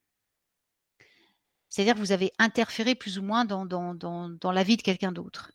C'est-à-dire 1.70 1.96
que 1.96 2.00
vous 2.00 2.12
avez 2.12 2.32
interféré 2.40 2.96
plus 2.96 3.18
ou 3.20 3.24
moins 3.24 3.46
dans, 3.46 3.66
la 4.44 4.64
vie 4.64 4.78
de 4.78 4.82
quelqu'un 4.82 5.12
d'autre. 5.12 5.52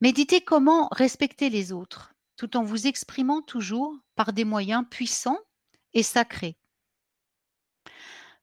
Méditez 0.00 0.40
comment 0.40 0.88
respecter 0.92 1.50
les 1.50 1.72
autres, 1.72 2.14
tout 2.36 2.56
en 2.56 2.62
vous 2.62 2.86
exprimant 2.86 3.42
toujours 3.42 3.94
par 4.14 4.32
des 4.32 4.44
moyens 4.44 4.84
puissants 4.88 5.38
et 5.92 6.02
sacrés. 6.02 6.56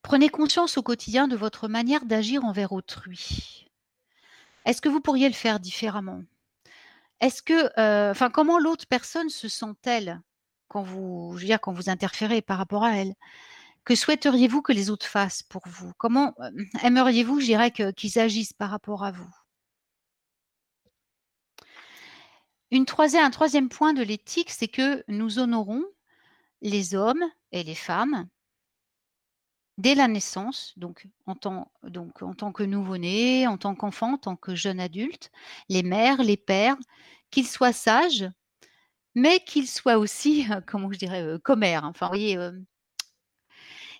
Prenez 0.02 0.30
conscience 0.30 0.78
au 0.78 0.84
quotidien 0.84 1.28
de 1.28 1.36
votre 1.36 1.68
manière 1.68 2.06
d'agir 2.06 2.46
envers 2.46 2.74
autrui. 2.74 3.68
Est-ce 4.66 4.82
que 4.82 4.90
vous 4.90 5.02
pourriez 5.02 5.28
le 5.28 5.34
faire 5.34 5.60
différemment? 5.60 6.24
Est-ce 7.22 7.42
que, 7.42 7.80
euh, 7.80 8.30
comment 8.30 8.60
l'autre 8.60 8.86
personne 8.88 9.30
se 9.30 9.48
sent-elle 9.48 10.22
quand 10.68 10.84
vous, 10.84 11.38
quand 11.62 11.74
vous 11.74 11.90
interférez 11.90 12.42
par 12.42 12.58
rapport 12.58 12.84
à 12.84 12.98
elle? 12.98 13.16
Que 13.86 13.96
souhaiteriez-vous 13.96 14.62
que 14.62 14.74
les 14.74 14.90
autres 14.90 15.06
fassent 15.06 15.44
pour 15.44 15.62
vous? 15.68 15.92
Comment 15.98 16.36
aimeriez-vous, 16.84 17.40
je 17.40 17.46
dirais, 17.46 17.72
qu'ils 17.72 18.20
agissent 18.20 18.54
par 18.54 18.72
rapport 18.72 19.04
à 19.04 19.12
vous? 19.12 19.30
Une 22.72 22.86
troisième, 22.86 23.24
Un 23.24 23.30
troisième 23.30 23.70
point 23.70 23.94
de 23.94 24.02
l'éthique, 24.02 24.50
c'est 24.50 24.68
que 24.68 25.04
nous 25.08 25.40
honorons 25.40 25.84
les 26.62 26.96
hommes 26.96 27.24
et 27.52 27.64
les 27.64 27.76
femmes 27.76 28.28
dès 29.78 29.94
la 29.96 30.08
naissance, 30.08 30.74
donc 30.78 31.08
en 31.26 31.36
tant, 31.36 31.72
que 31.84 32.64
nouveau-né, 32.64 33.46
en 33.48 33.58
tant 33.58 33.76
qu'enfant, 33.76 34.14
en 34.14 34.18
tant 34.18 34.36
que 34.36 34.56
jeune 34.56 34.80
adulte, 34.80 35.32
les 35.70 35.84
mères, 35.84 36.24
les 36.24 36.38
pères, 36.38 36.78
qu'ils 37.30 37.48
soient 37.48 37.74
sages, 37.74 38.30
mais 39.16 39.40
qu'ils 39.42 39.68
soient 39.68 39.98
aussi, 39.98 40.46
comment 40.68 40.92
je 40.92 40.98
dirais, 40.98 41.24
euh, 41.24 41.40
commères. 41.40 41.84
Enfin, 41.84 42.08
vous 42.08 42.12
voyez, 42.12 42.38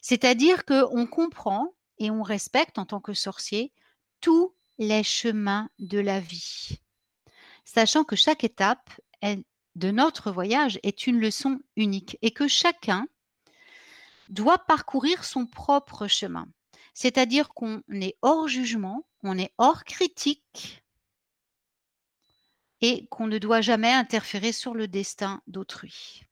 c'est-à-dire 0.08 0.66
qu'on 0.66 1.08
comprend 1.08 1.74
et 1.98 2.12
on 2.12 2.22
respecte 2.22 2.78
en 2.78 2.86
tant 2.86 3.00
que 3.00 3.16
sorcier 3.16 3.74
tous 4.22 4.54
les 4.78 5.02
chemins 5.02 5.68
de 5.80 5.98
la 5.98 6.20
vie, 6.20 6.80
sachant 7.64 8.04
que 8.04 8.16
chaque 8.16 8.44
étape 8.44 8.92
de 9.24 9.90
notre 9.90 10.30
voyage 10.30 10.80
est 10.84 11.08
une 11.08 11.20
leçon 11.20 11.60
unique 11.76 12.20
et 12.22 12.30
que 12.30 12.48
chacun 12.48 13.08
doit 14.30 14.60
parcourir 14.60 15.26
son 15.26 15.48
propre 15.48 16.08
chemin. 16.08 16.48
C'est-à-dire 16.94 17.50
qu'on 17.50 17.82
est 17.90 18.16
hors 18.22 18.48
jugement, 18.48 19.08
on 19.24 19.40
est 19.40 19.54
hors 19.58 19.86
critique 19.86 20.84
et 22.82 23.08
qu'on 23.08 23.26
ne 23.26 23.40
doit 23.40 23.62
jamais 23.62 23.92
interférer 23.92 24.52
sur 24.52 24.76
le 24.76 24.88
destin 24.88 25.42
d'autrui. 25.48 26.26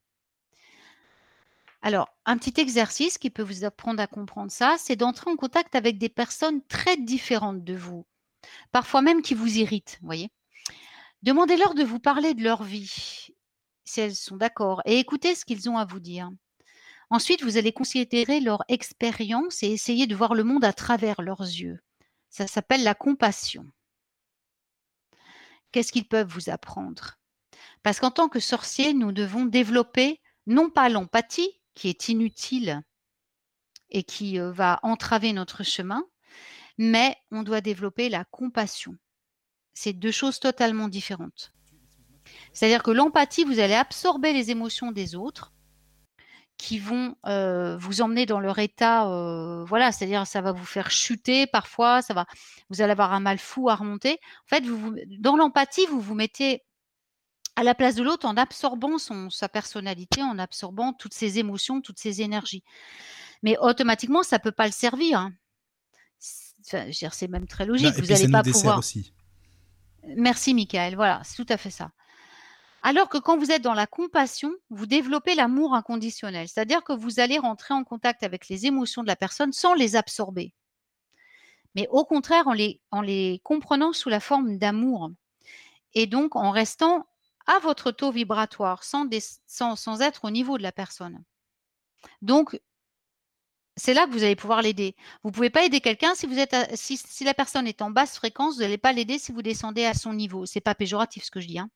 Alors, 1.86 2.08
un 2.26 2.38
petit 2.38 2.62
exercice 2.62 3.18
qui 3.18 3.30
peut 3.30 3.44
vous 3.44 3.66
apprendre 3.66 4.02
à 4.02 4.08
comprendre 4.08 4.50
ça, 4.50 4.78
c'est 4.80 4.96
d'entrer 4.96 5.30
en 5.30 5.36
contact 5.36 5.76
avec 5.76 5.98
des 5.98 6.08
personnes 6.08 6.66
très 6.68 6.96
différentes 6.96 7.66
de 7.66 7.76
vous, 7.76 8.06
parfois 8.72 9.02
même 9.02 9.22
qui 9.22 9.34
vous 9.34 9.58
irritent, 9.58 10.00
voyez. 10.02 10.32
Demandez-leur 11.24 11.74
de 11.74 11.84
vous 11.84 12.00
parler 12.00 12.36
de 12.36 12.42
leur 12.42 12.64
vie, 12.64 13.28
si 13.84 14.00
elles 14.00 14.16
sont 14.16 14.38
d'accord, 14.38 14.82
et 14.86 14.98
écoutez 14.98 15.36
ce 15.36 15.44
qu'ils 15.44 15.70
ont 15.70 15.78
à 15.78 15.84
vous 15.84 16.00
dire. 16.00 16.30
Ensuite, 17.10 17.44
vous 17.44 17.58
allez 17.58 17.74
considérer 17.74 18.40
leur 18.40 18.64
expérience 18.70 19.62
et 19.62 19.68
essayer 19.68 20.08
de 20.08 20.16
voir 20.16 20.36
le 20.36 20.46
monde 20.46 20.64
à 20.64 20.72
travers 20.72 21.22
leurs 21.22 21.42
yeux. 21.42 21.82
Ça 22.30 22.48
s'appelle 22.48 22.84
la 22.84 22.96
compassion. 22.96 23.66
Qu'est-ce 25.74 25.92
qu'ils 25.92 26.08
peuvent 26.08 26.32
vous 26.32 26.50
apprendre? 26.50 27.18
Parce 27.84 28.00
qu'en 28.00 28.10
tant 28.10 28.30
que 28.30 28.40
sorcier, 28.40 28.94
nous 28.94 29.12
devons 29.12 29.44
développer 29.44 30.22
non 30.48 30.70
pas 30.70 30.88
l'empathie, 30.88 31.60
qui 31.76 31.90
est 31.90 32.10
inutile 32.10 32.82
et 33.90 34.04
qui 34.04 34.40
euh, 34.40 34.52
va 34.52 34.80
entraver 34.84 35.34
notre 35.34 35.64
chemin, 35.64 36.04
mais 36.78 37.16
on 37.32 37.44
doit 37.44 37.62
développer 37.62 38.10
la 38.10 38.26
compassion. 38.26 38.96
C'est 39.74 39.94
deux 39.94 40.12
choses 40.12 40.40
totalement 40.40 40.88
différentes. 40.88 41.54
C'est-à-dire 42.54 42.84
que 42.84 42.92
l'empathie, 42.92 43.44
vous 43.44 43.60
allez 43.60 43.74
absorber 43.74 44.34
les 44.34 44.52
émotions 44.52 44.92
des 44.92 45.16
autres 45.16 45.54
qui 46.58 46.80
vont 46.80 47.16
euh, 47.26 47.76
vous 47.78 48.02
emmener 48.02 48.26
dans 48.26 48.40
leur 48.40 48.60
état, 48.60 49.10
euh, 49.10 49.66
voilà, 49.66 49.92
c'est-à-dire 49.92 50.26
ça 50.28 50.42
va 50.42 50.52
vous 50.52 50.66
faire 50.66 50.92
chuter 50.92 51.48
parfois, 51.48 52.02
ça 52.02 52.14
va, 52.14 52.26
vous 52.70 52.82
allez 52.82 52.92
avoir 52.92 53.12
un 53.12 53.20
mal 53.20 53.40
fou 53.40 53.70
à 53.70 53.76
remonter. 53.76 54.20
En 54.46 54.56
fait, 54.56 54.64
dans 55.20 55.36
l'empathie, 55.36 55.86
vous 55.88 56.00
vous 56.00 56.16
mettez 56.16 56.64
à 57.56 57.64
la 57.64 57.76
place 57.76 57.96
de 57.96 58.04
l'autre 58.04 58.26
en 58.26 58.38
absorbant 58.38 58.98
son, 58.98 59.30
sa 59.30 59.48
personnalité, 59.48 60.24
en 60.24 60.40
absorbant 60.40 60.94
toutes 60.94 61.14
ses 61.14 61.40
émotions, 61.40 61.82
toutes 61.82 62.00
ses 62.00 62.22
énergies. 62.22 62.64
Mais 63.44 63.58
automatiquement, 63.60 64.24
ça 64.24 64.38
ne 64.38 64.42
peut 64.42 64.52
pas 64.52 64.66
le 64.66 64.72
servir. 64.72 65.20
Hein. 65.20 65.34
C'est 66.62 67.28
même 67.28 67.48
très 67.48 67.66
logique. 67.66 67.94
vous 67.96 68.08
n'allez 68.08 68.30
pas 68.30 68.42
pouvoir. 68.42 68.80
Aussi. 68.80 69.14
Merci, 70.16 70.54
Michael. 70.54 70.96
Voilà, 70.96 71.22
c'est 71.24 71.44
tout 71.44 71.52
à 71.52 71.58
fait 71.58 71.70
ça. 71.70 71.92
Alors 72.82 73.08
que 73.08 73.18
quand 73.18 73.38
vous 73.38 73.52
êtes 73.52 73.62
dans 73.62 73.74
la 73.74 73.88
compassion, 73.88 74.52
vous 74.70 74.86
développez 74.86 75.36
l'amour 75.36 75.74
inconditionnel. 75.74 76.48
C'est-à-dire 76.50 76.84
que 76.84 76.92
vous 76.92 77.20
allez 77.20 77.38
rentrer 77.38 77.74
en 77.74 77.84
contact 77.84 78.24
avec 78.24 78.50
les 78.50 78.66
émotions 78.66 79.04
de 79.04 79.08
la 79.08 79.16
personne 79.16 79.54
sans 79.54 79.74
les 79.74 79.96
absorber. 79.96 80.54
Mais 81.76 81.88
au 81.90 82.04
contraire, 82.04 82.48
en 82.48 82.54
les, 82.54 82.82
en 82.92 83.02
les 83.02 83.40
comprenant 83.44 83.94
sous 83.94 84.10
la 84.10 84.20
forme 84.20 84.58
d'amour. 84.58 85.12
Et 85.94 86.08
donc 86.08 86.36
en 86.36 86.52
restant 86.52 87.08
à 87.48 87.60
votre 87.60 87.92
taux 87.92 88.12
vibratoire 88.12 88.84
sans, 88.84 89.08
être 90.02 90.26
au 90.26 90.32
niveau 90.32 90.58
de 90.58 90.64
la 90.64 90.72
personne. 90.72 91.24
Donc, 92.22 92.60
c'est 93.76 93.94
là 93.94 94.06
que 94.06 94.12
vous 94.12 94.24
allez 94.24 94.36
pouvoir 94.36 94.62
l'aider. 94.62 94.96
Vous 95.24 95.30
ne 95.30 95.34
pouvez 95.34 95.50
pas 95.50 95.64
aider 95.64 95.82
quelqu'un 95.82 96.14
si 96.16 97.26
la 97.26 97.34
personne 97.34 97.68
est 97.68 97.82
en 97.82 97.90
basse 97.90 98.16
fréquence, 98.18 98.56
vous 98.56 98.62
n'allez 98.62 98.78
pas 98.78 98.94
l'aider 98.94 99.18
si 99.18 99.32
vous 99.32 99.42
descendez 99.42 99.86
à 99.86 99.94
son 99.94 100.14
niveau. 100.14 100.46
C'est 100.46 100.62
pas 100.62 100.76
péjoratif 100.76 101.24
ce 101.24 101.32
que 101.32 101.42
je 101.42 101.48
dis. 101.48 101.60
Hein. 101.60 101.70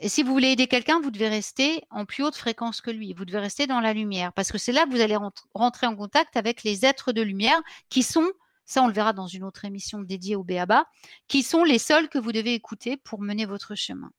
Et 0.00 0.08
si 0.08 0.22
vous 0.22 0.32
voulez 0.32 0.52
aider 0.52 0.68
quelqu'un, 0.68 1.00
vous 1.00 1.10
devez 1.10 1.28
rester 1.28 1.82
en 1.90 2.04
plus 2.04 2.22
haute 2.22 2.36
fréquence 2.36 2.80
que 2.80 2.90
lui. 2.90 3.12
Vous 3.14 3.24
devez 3.24 3.40
rester 3.40 3.66
dans 3.66 3.80
la 3.80 3.92
lumière 3.92 4.32
parce 4.32 4.52
que 4.52 4.58
c'est 4.58 4.72
là 4.72 4.84
que 4.84 4.90
vous 4.90 5.00
allez 5.00 5.18
rentrer 5.54 5.86
en 5.86 5.96
contact 5.96 6.36
avec 6.36 6.62
les 6.62 6.84
êtres 6.86 7.12
de 7.12 7.22
lumière 7.22 7.60
qui 7.88 8.04
sont, 8.04 8.30
ça 8.64 8.82
on 8.82 8.86
le 8.86 8.92
verra 8.92 9.12
dans 9.12 9.26
une 9.26 9.42
autre 9.42 9.64
émission 9.64 10.00
dédiée 10.00 10.36
au 10.36 10.44
BABA, 10.44 10.86
qui 11.26 11.42
sont 11.42 11.64
les 11.64 11.80
seuls 11.80 12.08
que 12.08 12.18
vous 12.18 12.30
devez 12.30 12.54
écouter 12.54 12.96
pour 12.96 13.20
mener 13.20 13.44
votre 13.44 13.74
chemin. 13.74 14.10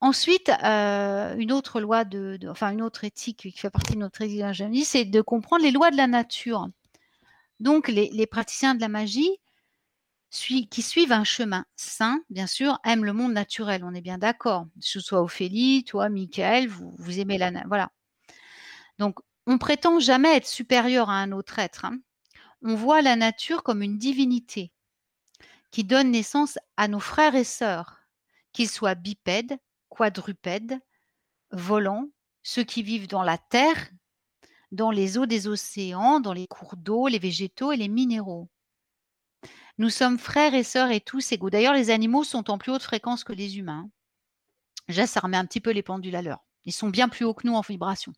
Ensuite, 0.00 0.50
euh, 0.62 1.34
une 1.36 1.52
autre 1.52 1.80
loi 1.80 2.04
de, 2.04 2.38
enfin 2.48 2.70
une 2.70 2.82
autre 2.82 3.04
éthique 3.04 3.38
qui 3.38 3.52
fait 3.52 3.70
partie 3.70 3.94
de 3.94 3.98
notre 3.98 4.20
éthique 4.22 4.40
d'ingénierie, 4.40 4.84
c'est 4.84 5.04
de 5.04 5.20
comprendre 5.22 5.64
les 5.64 5.70
lois 5.70 5.90
de 5.90 5.96
la 5.96 6.06
nature. 6.06 6.68
Donc, 7.60 7.88
les, 7.88 8.26
praticiens 8.26 8.74
de 8.74 8.80
la 8.80 8.88
magie 8.88 9.30
qui 10.30 10.82
suivent 10.82 11.12
un 11.12 11.24
chemin 11.24 11.64
sain, 11.76 12.20
bien 12.28 12.46
sûr, 12.46 12.78
aiment 12.84 13.06
le 13.06 13.14
monde 13.14 13.32
naturel. 13.32 13.82
On 13.84 13.94
est 13.94 14.02
bien 14.02 14.18
d'accord. 14.18 14.66
Que 14.78 14.86
ce 14.86 15.00
soit 15.00 15.22
Ophélie, 15.22 15.84
toi, 15.84 16.10
Michael, 16.10 16.68
vous, 16.68 17.18
aimez 17.18 17.38
la 17.38 17.50
nature. 17.50 17.68
Voilà. 17.68 17.90
Donc, 18.98 19.18
on 19.46 19.56
prétend 19.56 19.98
jamais 19.98 20.36
être 20.36 20.46
supérieur 20.46 21.08
à 21.08 21.14
un 21.14 21.32
autre 21.32 21.58
être. 21.58 21.86
Hein. 21.86 21.98
On 22.62 22.74
voit 22.74 23.00
la 23.00 23.16
nature 23.16 23.62
comme 23.62 23.82
une 23.82 23.96
divinité 23.96 24.72
qui 25.70 25.84
donne 25.84 26.10
naissance 26.10 26.58
à 26.76 26.88
nos 26.88 27.00
frères 27.00 27.34
et 27.34 27.44
sœurs, 27.44 28.00
qu'ils 28.52 28.68
soient 28.68 28.94
bipèdes, 28.94 29.58
quadrupèdes, 29.96 30.78
volants, 31.50 32.08
ceux 32.42 32.64
qui 32.64 32.82
vivent 32.82 33.08
dans 33.08 33.22
la 33.22 33.38
terre, 33.38 33.90
dans 34.72 34.90
les 34.90 35.16
eaux 35.16 35.26
des 35.26 35.48
océans, 35.48 36.20
dans 36.20 36.32
les 36.32 36.46
cours 36.46 36.76
d'eau, 36.76 37.08
les 37.08 37.18
végétaux 37.18 37.72
et 37.72 37.76
les 37.76 37.88
minéraux. 37.88 38.48
Nous 39.78 39.90
sommes 39.90 40.18
frères 40.18 40.54
et 40.54 40.64
sœurs 40.64 40.90
et 40.90 41.00
tous 41.00 41.32
égaux. 41.32 41.50
D'ailleurs, 41.50 41.74
les 41.74 41.90
animaux 41.90 42.24
sont 42.24 42.50
en 42.50 42.58
plus 42.58 42.72
haute 42.72 42.82
fréquence 42.82 43.24
que 43.24 43.32
les 43.32 43.58
humains. 43.58 43.90
Déjà, 44.88 45.06
ça 45.06 45.20
remet 45.20 45.36
un 45.36 45.46
petit 45.46 45.60
peu 45.60 45.70
les 45.70 45.82
pendules 45.82 46.16
à 46.16 46.22
l'heure. 46.22 46.44
Ils 46.64 46.72
sont 46.72 46.88
bien 46.88 47.08
plus 47.08 47.24
hauts 47.24 47.34
que 47.34 47.46
nous 47.46 47.54
en 47.54 47.60
vibration 47.60 48.12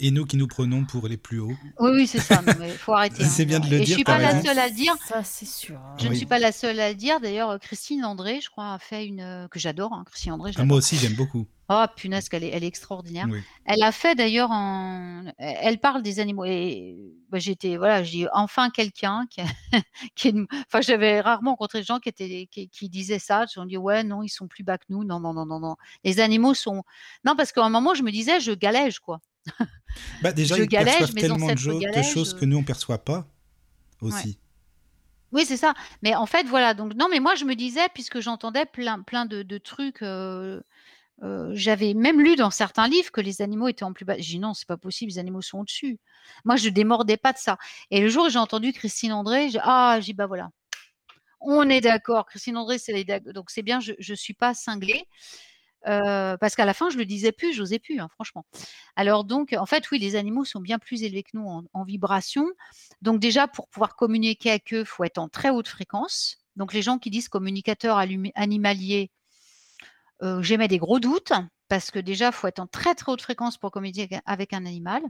et 0.00 0.10
nous 0.10 0.24
qui 0.24 0.36
nous 0.36 0.46
prenons 0.46 0.84
pour 0.84 1.06
les 1.06 1.16
plus 1.16 1.38
hauts. 1.38 1.56
Oui, 1.78 1.90
oui, 1.92 2.06
c'est 2.06 2.18
ça. 2.18 2.42
Il 2.46 2.70
faut 2.72 2.92
arrêter. 2.94 3.24
c'est 3.24 3.44
bien 3.44 3.60
de 3.60 3.68
le 3.68 3.76
et 3.76 3.84
dire. 3.84 3.88
Je 3.88 3.92
suis 3.94 4.04
pas 4.04 4.18
la 4.18 4.42
seule 4.42 4.58
à 4.58 4.68
le 4.68 4.74
dire. 4.74 4.96
Ça, 5.06 5.22
c'est 5.22 5.46
sûr. 5.46 5.76
Hein. 5.78 5.96
Je 5.98 6.08
ne 6.08 6.14
suis 6.14 6.26
pas 6.26 6.38
la 6.38 6.52
seule 6.52 6.80
à 6.80 6.88
le 6.88 6.94
dire. 6.94 7.20
D'ailleurs, 7.20 7.58
Christine 7.60 8.04
André, 8.04 8.40
je 8.42 8.50
crois, 8.50 8.72
a 8.72 8.78
fait 8.78 9.06
une 9.06 9.46
que 9.50 9.58
j'adore. 9.58 9.92
Hein, 9.92 10.04
Christine 10.06 10.32
André. 10.32 10.52
Ah, 10.56 10.64
moi 10.64 10.78
aussi, 10.78 10.96
j'aime 10.96 11.14
beaucoup. 11.14 11.46
Oh 11.72 11.84
punaise, 11.94 12.28
qu'elle 12.28 12.42
est, 12.42 12.48
elle 12.48 12.64
est 12.64 12.66
extraordinaire. 12.66 13.28
Elle 13.64 13.84
a 13.84 13.92
fait 13.92 14.16
d'ailleurs 14.16 14.50
en, 14.50 15.22
elle 15.38 15.78
parle 15.78 16.02
des 16.02 16.18
animaux 16.18 16.44
et 16.44 16.96
bah, 17.28 17.38
j'étais 17.38 17.76
voilà, 17.76 18.02
j'ai 18.02 18.26
enfin 18.32 18.70
quelqu'un 18.70 19.24
qui, 19.30 19.40
qui 20.16 20.34
enfin 20.66 20.80
j'avais 20.80 21.20
rarement 21.20 21.52
rencontré 21.52 21.78
des 21.78 21.84
gens 21.84 22.00
qui 22.00 22.08
étaient 22.08 22.48
qui, 22.50 22.88
disaient 22.88 23.20
ça. 23.20 23.46
Ils 23.54 23.60
ont 23.60 23.66
dit 23.66 23.76
ouais 23.76 24.02
non, 24.02 24.24
ils 24.24 24.30
sont 24.30 24.48
plus 24.48 24.64
bas 24.64 24.78
que 24.78 24.86
nous. 24.88 25.04
Non 25.04 25.20
non 25.20 25.32
non 25.32 25.46
non 25.46 25.60
non. 25.60 25.76
Les 26.02 26.18
animaux 26.18 26.54
sont 26.54 26.82
non 27.24 27.36
parce 27.36 27.52
qu'à 27.52 27.62
un 27.64 27.70
moment 27.70 27.94
je 27.94 28.02
me 28.02 28.10
disais 28.10 28.40
je 28.40 28.50
galège 28.50 28.98
quoi. 28.98 29.20
Bah 30.22 30.32
déjà, 30.32 30.56
je 30.56 30.62
ils 30.62 30.68
perçoivent 30.68 31.14
tellement 31.14 31.52
de, 31.52 32.02
choses 32.02 32.34
que 32.34 32.44
nous, 32.44 32.58
on 32.58 32.60
ne 32.60 32.66
perçoit 32.66 33.04
pas 33.04 33.26
aussi. 34.00 34.38
Oui, 35.32 35.44
c'est 35.46 35.56
ça. 35.56 35.74
Mais 36.02 36.14
en 36.14 36.26
fait, 36.26 36.46
voilà. 36.46 36.74
Donc, 36.74 36.94
non, 36.94 37.08
mais 37.10 37.20
moi, 37.20 37.34
je 37.34 37.44
me 37.44 37.54
disais, 37.54 37.88
puisque 37.94 38.20
j'entendais 38.20 38.66
plein, 38.66 39.02
plein 39.02 39.26
de, 39.26 39.58
trucs, 39.58 40.02
euh, 40.02 40.60
euh, 41.22 41.50
j'avais 41.52 41.94
même 41.94 42.20
lu 42.20 42.34
dans 42.36 42.50
certains 42.50 42.88
livres 42.88 43.12
que 43.12 43.20
les 43.20 43.42
animaux 43.42 43.68
étaient 43.68 43.84
en 43.84 43.92
plus 43.92 44.04
bas. 44.04 44.16
J'ai 44.18 44.34
dit 44.34 44.38
non, 44.38 44.54
c'est 44.54 44.66
pas 44.66 44.76
possible, 44.76 45.12
les 45.12 45.18
animaux 45.18 45.42
sont 45.42 45.60
au-dessus. 45.60 45.98
Moi, 46.44 46.56
je 46.56 46.68
démordais 46.68 47.16
pas 47.16 47.32
de 47.32 47.38
ça. 47.38 47.58
Et 47.90 48.00
le 48.00 48.08
jour 48.08 48.26
où 48.26 48.28
j'ai 48.30 48.38
entendu 48.38 48.72
Christine 48.72 49.12
André, 49.12 49.50
j'ai 49.50 49.60
ah, 49.62 49.98
j'ai 50.00 50.14
bah 50.14 50.26
voilà. 50.26 50.50
On 51.40 51.68
est 51.70 51.80
d'accord. 51.80 52.26
Christine 52.26 52.56
André, 52.56 52.78
c'est 52.78 53.04
donc 53.32 53.50
c'est 53.50 53.62
bien, 53.62 53.80
je 53.80 53.92
ne 53.92 54.16
suis 54.16 54.34
pas 54.34 54.54
cinglée. 54.54 55.06
Parce 55.84 56.54
qu'à 56.54 56.64
la 56.64 56.74
fin, 56.74 56.90
je 56.90 56.98
le 56.98 57.04
disais 57.04 57.32
plus, 57.32 57.52
j'osais 57.52 57.78
plus, 57.78 58.00
hein, 58.00 58.08
franchement. 58.08 58.44
Alors 58.96 59.24
donc, 59.24 59.54
en 59.58 59.66
fait, 59.66 59.90
oui, 59.90 59.98
les 59.98 60.16
animaux 60.16 60.44
sont 60.44 60.60
bien 60.60 60.78
plus 60.78 61.02
élevés 61.02 61.22
que 61.22 61.30
nous 61.34 61.66
en, 61.72 61.84
vibration. 61.84 62.46
Donc 63.02 63.20
déjà, 63.20 63.48
pour 63.48 63.68
pouvoir 63.68 63.96
communiquer 63.96 64.50
avec 64.50 64.72
eux, 64.74 64.84
faut 64.84 65.04
être 65.04 65.18
en 65.18 65.28
très 65.28 65.50
haute 65.50 65.68
fréquence. 65.68 66.38
Donc 66.56 66.72
les 66.72 66.82
gens 66.82 66.98
qui 66.98 67.10
disent 67.10 67.28
communicateur 67.28 67.96
animalier, 68.34 69.10
j'émets 70.40 70.68
des 70.68 70.78
gros 70.78 71.00
doutes 71.00 71.32
parce 71.68 71.90
que 71.90 71.98
déjà, 71.98 72.32
faut 72.32 72.48
être 72.48 72.60
en 72.60 72.66
très 72.66 72.94
très 72.94 73.12
haute 73.12 73.22
fréquence 73.22 73.56
pour 73.56 73.70
communiquer 73.70 74.20
avec 74.26 74.52
un 74.52 74.66
animal. 74.66 75.02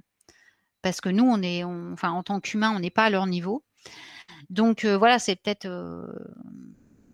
Parce 0.82 1.00
que 1.00 1.08
nous, 1.08 1.24
on 1.24 1.42
est, 1.42 1.64
enfin, 1.64 2.10
en 2.10 2.22
tant 2.22 2.40
qu'humain, 2.40 2.72
on 2.74 2.80
n'est 2.80 2.90
pas 2.90 3.04
à 3.04 3.10
leur 3.10 3.26
niveau. 3.26 3.64
Donc 4.50 4.84
voilà, 4.84 5.18
c'est 5.18 5.36
peut-être 5.36 5.66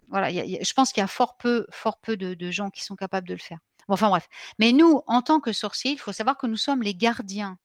voilà, 0.08 0.30
je 0.30 0.72
pense 0.72 0.92
qu'il 0.92 1.00
y 1.00 1.04
a 1.04 1.08
fort 1.08 1.36
peu, 1.36 1.66
fort 1.70 1.98
peu 2.00 2.16
de, 2.16 2.50
gens 2.50 2.70
qui 2.70 2.84
sont 2.84 2.96
capables 2.96 3.28
de 3.28 3.34
le 3.34 3.40
faire. 3.40 3.58
enfin 3.88 4.08
bref. 4.08 4.28
Mais 4.58 4.72
nous, 4.72 5.02
en 5.06 5.22
tant 5.22 5.40
que 5.40 5.52
sorciers, 5.52 5.92
il 5.92 5.98
faut 5.98 6.12
savoir 6.12 6.36
que 6.36 6.46
nous 6.46 6.56
sommes 6.56 6.82
les 6.82 6.94
gardiens 6.94 7.58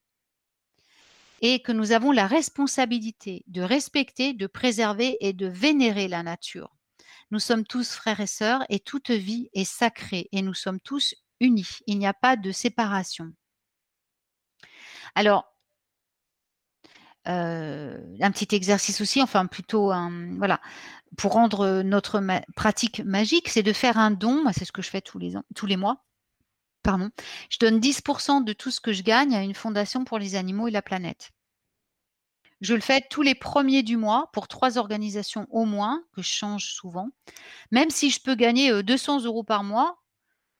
et 1.42 1.62
que 1.62 1.72
nous 1.72 1.92
avons 1.92 2.12
la 2.12 2.28
responsabilité 2.28 3.44
de 3.48 3.62
respecter, 3.62 4.34
de 4.34 4.48
préserver 4.48 5.18
et 5.20 5.34
de 5.34 5.48
vénérer 5.48 6.08
la 6.08 6.24
nature. 6.24 6.76
Nous 7.32 7.40
sommes 7.40 7.66
tous 7.66 7.94
frères 7.94 8.20
et 8.20 8.28
sœurs 8.28 8.64
et 8.70 8.80
toute 8.80 9.10
vie 9.10 9.50
est 9.54 9.64
sacrée 9.64 10.28
et 10.32 10.42
nous 10.42 10.54
sommes 10.54 10.80
tous 10.80 11.16
unis. 11.40 11.80
Il 11.88 11.98
n'y 11.98 12.08
a 12.08 12.14
pas 12.14 12.36
de 12.36 12.52
séparation. 12.52 13.34
Alors, 15.16 15.52
euh, 17.28 18.00
un 18.20 18.32
petit 18.32 18.56
exercice 18.56 19.00
aussi, 19.02 19.22
enfin 19.22 19.46
plutôt 19.46 19.92
un, 19.92 20.36
voilà, 20.38 20.60
pour 21.18 21.34
rendre 21.34 21.82
notre 21.82 22.22
pratique 22.56 23.02
magique, 23.04 23.50
c'est 23.50 23.64
de 23.64 23.74
faire 23.74 23.98
un 23.98 24.12
don. 24.12 24.44
C'est 24.54 24.66
ce 24.66 24.72
que 24.72 24.82
je 24.82 24.90
fais 24.90 25.02
tous 25.02 25.20
les, 25.20 25.78
mois. 25.78 26.06
Pardon. 26.84 27.10
Je 27.50 27.58
donne 27.60 27.80
10% 27.80 28.44
de 28.44 28.54
tout 28.54 28.72
ce 28.72 28.80
que 28.80 28.94
je 28.94 29.04
gagne 29.04 29.36
à 29.36 29.44
une 29.44 29.54
fondation 29.54 30.04
pour 30.04 30.20
les 30.20 30.36
animaux 30.36 30.68
et 30.68 30.72
la 30.72 30.82
planète. 30.82 31.32
Je 32.62 32.76
le 32.76 32.82
fais 32.82 33.02
tous 33.10 33.24
les 33.24 33.36
premiers 33.36 33.84
du 33.84 33.98
mois 33.98 34.30
pour 34.34 34.48
trois 34.48 34.78
organisations 34.78 35.48
au 35.50 35.66
moins, 35.66 36.04
que 36.16 36.22
je 36.22 36.30
change 36.30 36.66
souvent. 36.66 37.10
Même 37.72 37.90
si 37.90 38.12
je 38.12 38.22
peux 38.22 38.36
gagner 38.36 38.84
200 38.84 39.24
euros 39.24 39.44
par 39.44 39.64
mois 39.64 39.98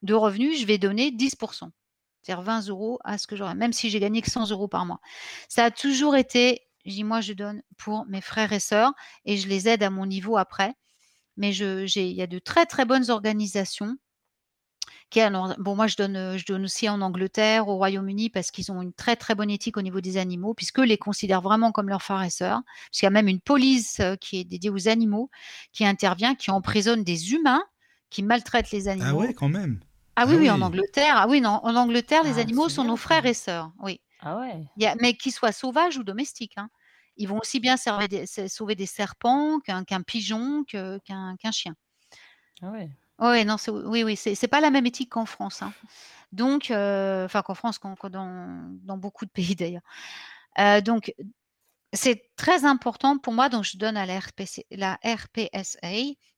de 0.02 0.14
revenus, 0.14 0.60
je 0.60 0.66
vais 0.66 0.78
donner 0.78 1.10
10%. 1.10 1.70
C'est-à-dire 2.22 2.42
20 2.42 2.68
euros 2.68 2.98
à 3.04 3.18
ce 3.18 3.26
que 3.26 3.36
j'aurais, 3.36 3.54
même 3.54 3.72
si 3.72 3.88
j'ai 3.90 4.00
gagné 4.00 4.20
que 4.20 4.30
100 4.30 4.50
euros 4.50 4.68
par 4.68 4.84
mois. 4.84 5.00
Ça 5.48 5.64
a 5.64 5.70
toujours 5.70 6.16
été 6.16 6.62
je 6.84 6.90
dis, 6.92 7.04
moi, 7.04 7.20
je 7.20 7.32
donne 7.32 7.62
pour 7.78 8.06
mes 8.06 8.20
frères 8.20 8.52
et 8.52 8.60
sœurs 8.60 8.92
et 9.24 9.36
je 9.36 9.48
les 9.48 9.68
aide 9.68 9.82
à 9.82 9.90
mon 9.90 10.06
niveau 10.06 10.36
après. 10.36 10.74
Mais 11.36 11.52
je, 11.52 11.86
il 11.98 12.12
y 12.12 12.22
a 12.22 12.26
de 12.26 12.38
très, 12.38 12.66
très 12.66 12.84
bonnes 12.84 13.10
organisations. 13.10 13.96
Qui, 15.10 15.20
bon, 15.58 15.76
moi, 15.76 15.86
je 15.86 15.96
donne, 15.96 16.38
je 16.38 16.44
donne 16.46 16.64
aussi 16.64 16.88
en 16.88 17.02
Angleterre, 17.02 17.68
au 17.68 17.76
Royaume-Uni, 17.76 18.30
parce 18.30 18.50
qu'ils 18.50 18.72
ont 18.72 18.80
une 18.80 18.94
très, 18.94 19.14
très 19.14 19.34
bonne 19.34 19.50
éthique 19.50 19.76
au 19.76 19.82
niveau 19.82 20.00
des 20.00 20.16
animaux, 20.16 20.54
puisqu'eux 20.54 20.84
les 20.84 20.96
considèrent 20.96 21.42
vraiment 21.42 21.70
comme 21.70 21.88
leurs 21.88 22.02
frères 22.02 22.22
et 22.22 22.30
sœurs. 22.30 22.62
Puisqu'il 22.90 23.04
y 23.04 23.08
a 23.08 23.10
même 23.10 23.28
une 23.28 23.40
police 23.40 24.00
euh, 24.00 24.16
qui 24.16 24.40
est 24.40 24.44
dédiée 24.44 24.70
aux 24.70 24.88
animaux, 24.88 25.30
qui 25.72 25.84
intervient, 25.84 26.34
qui 26.34 26.50
emprisonne 26.50 27.04
des 27.04 27.32
humains 27.32 27.62
qui 28.12 28.22
maltraitent 28.22 28.70
les 28.70 28.88
animaux. 28.88 29.08
Ah 29.08 29.14
ouais, 29.14 29.34
quand 29.34 29.48
même. 29.48 29.80
Ah 30.14 30.26
oui, 30.26 30.34
ah 30.34 30.38
oui, 30.38 30.50
en 30.50 30.60
Angleterre. 30.60 31.14
Ah 31.16 31.26
oui, 31.28 31.40
non, 31.40 31.60
en 31.62 31.74
Angleterre, 31.74 32.22
les 32.22 32.38
ah, 32.38 32.42
animaux 32.42 32.68
sont 32.68 32.84
nos 32.84 32.98
frères 32.98 33.24
et 33.24 33.34
sœurs. 33.34 33.72
Oui. 33.80 34.00
Ah 34.22 34.38
ouais. 34.38 34.64
mais 35.00 35.14
qu'ils 35.14 35.32
soient 35.32 35.52
sauvages 35.52 35.98
ou 35.98 36.04
domestiques. 36.04 36.56
Hein. 36.56 36.70
Ils 37.16 37.28
vont 37.28 37.38
aussi 37.38 37.60
bien 37.60 37.76
sauver 37.76 38.74
des 38.74 38.86
serpents 38.86 39.60
qu'un 39.60 40.02
pigeon, 40.02 40.64
qu'un 40.64 41.50
chien. 41.52 41.74
Ah 42.62 42.70
ouais. 42.70 42.88
Ouais, 43.18 43.44
non, 43.44 43.56
oui, 43.68 44.02
oui, 44.02 44.16
c'est 44.16 44.48
pas 44.48 44.60
la 44.60 44.70
même 44.70 44.86
éthique 44.86 45.10
qu'en 45.10 45.26
France. 45.26 45.62
Hein. 45.62 45.72
Donc, 46.32 46.70
euh, 46.70 47.24
enfin 47.24 47.42
qu'en 47.42 47.54
France, 47.54 47.78
dans 47.82 48.96
beaucoup 48.96 49.26
de 49.26 49.30
pays 49.54 49.54
d'ailleurs. 49.54 49.82
Euh, 50.58 50.80
donc, 50.80 51.14
c'est 51.92 52.30
très 52.36 52.64
important 52.64 53.18
pour 53.18 53.32
moi, 53.32 53.48
donc 53.48 53.64
je 53.64 53.76
donne 53.76 53.96
à 53.96 54.06
la, 54.06 54.18
RPSA, 54.18 55.88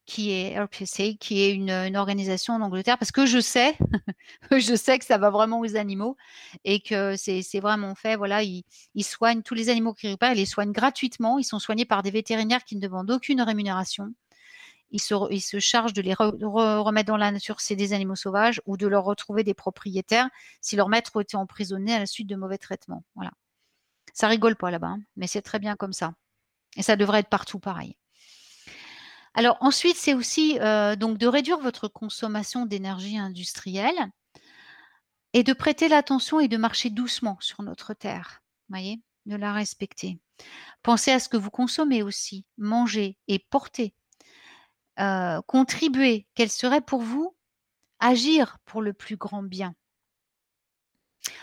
qui 0.07 0.33
est 0.33 0.59
RPSA, 0.61 1.15
qui 1.21 1.43
est 1.43 1.53
une, 1.53 1.97
organisation 1.97 2.55
en 2.55 2.61
Angleterre, 2.61 2.99
parce 2.99 3.13
que 3.13 3.25
je 3.25 3.39
sais, 3.41 3.79
je 4.51 4.75
sais 4.75 4.99
que 4.99 5.05
ça 5.05 5.17
va 5.17 5.31
vraiment 5.31 5.61
aux 5.61 5.77
animaux 5.77 6.17
et 6.65 6.81
que 6.81 7.17
c'est 7.17 7.61
vraiment 7.61 7.95
fait. 7.95 8.17
Voilà, 8.17 8.43
ils, 8.43 8.65
soignent 9.03 9.43
tous 9.43 9.55
les 9.55 9.69
animaux 9.69 9.95
qui 9.95 10.09
récupèrent, 10.09 10.33
ils 10.33 10.39
les 10.39 10.47
soignent 10.47 10.73
gratuitement. 10.73 11.39
Ils 11.39 11.45
sont 11.45 11.61
soignés 11.61 11.85
par 11.85 12.03
des 12.03 12.11
vétérinaires 12.11 12.65
qui 12.65 12.77
ne 12.77 12.81
demandent 12.81 13.11
aucune 13.11 13.41
rémunération. 13.41 14.13
Ils 14.91 15.01
se, 15.01 15.15
ils 15.33 15.41
se 15.41 15.59
chargent 15.61 15.93
de 15.93 16.03
les 16.03 16.15
remettre 16.15 17.09
dans 17.09 17.17
la 17.17 17.31
nature, 17.33 17.61
c'est 17.61 17.77
des 17.77 17.93
animaux 17.93 18.17
sauvages, 18.17 18.61
ou 18.67 18.77
de 18.77 18.87
leur 18.87 19.05
retrouver 19.05 19.45
des 19.45 19.55
propriétaires 19.55 20.29
si 20.61 20.77
leur 20.77 20.89
maître 20.89 21.21
était 21.21 21.37
emprisonné 21.37 21.95
à 21.95 22.01
la 22.01 22.07
suite 22.07 22.29
de 22.29 22.37
mauvais 22.37 22.59
traitements. 22.59 23.05
Voilà. 23.15 23.33
Ça 24.15 24.29
rigole 24.29 24.57
pas 24.57 24.71
là-bas, 24.71 24.89
hein, 24.89 25.01
mais 25.17 25.27
c'est 25.27 25.43
très 25.43 25.59
bien 25.59 25.77
comme 25.77 25.93
ça. 25.93 26.15
Et 26.77 26.83
ça 26.83 26.97
devrait 26.97 27.21
être 27.21 27.29
partout 27.29 27.59
pareil. 27.61 27.99
Alors 29.35 29.57
ensuite, 29.61 29.97
c'est 29.97 30.15
aussi 30.15 30.59
euh, 30.61 30.97
donc 30.97 31.19
de 31.19 31.27
réduire 31.27 31.59
votre 31.61 31.89
consommation 31.89 32.67
d'énergie 32.67 33.19
industrielle. 33.19 34.11
et 35.35 35.43
de 35.43 35.53
prêter 35.53 35.89
l'attention 35.89 36.41
et 36.41 36.49
de 36.49 36.57
marcher 36.57 36.91
doucement 36.91 37.37
sur 37.41 37.63
notre 37.63 37.93
terre. 37.95 38.43
Voyez, 38.69 39.03
de 39.27 39.37
la 39.37 39.53
respecter. 39.53 40.19
Pensez 40.83 41.11
à 41.13 41.21
ce 41.21 41.29
que 41.29 41.37
vous 41.37 41.51
consommez 41.51 42.03
aussi, 42.03 42.47
mangez 42.59 43.19
et 43.29 43.39
portez. 43.39 43.95
Euh, 45.01 45.41
contribuez. 45.47 46.27
Quel 46.35 46.51
serait 46.51 46.81
pour 46.81 47.03
vous 47.03 47.37
agir 48.01 48.59
pour 48.65 48.83
le 48.83 48.93
plus 48.93 49.17
grand 49.17 49.43
bien? 49.43 49.75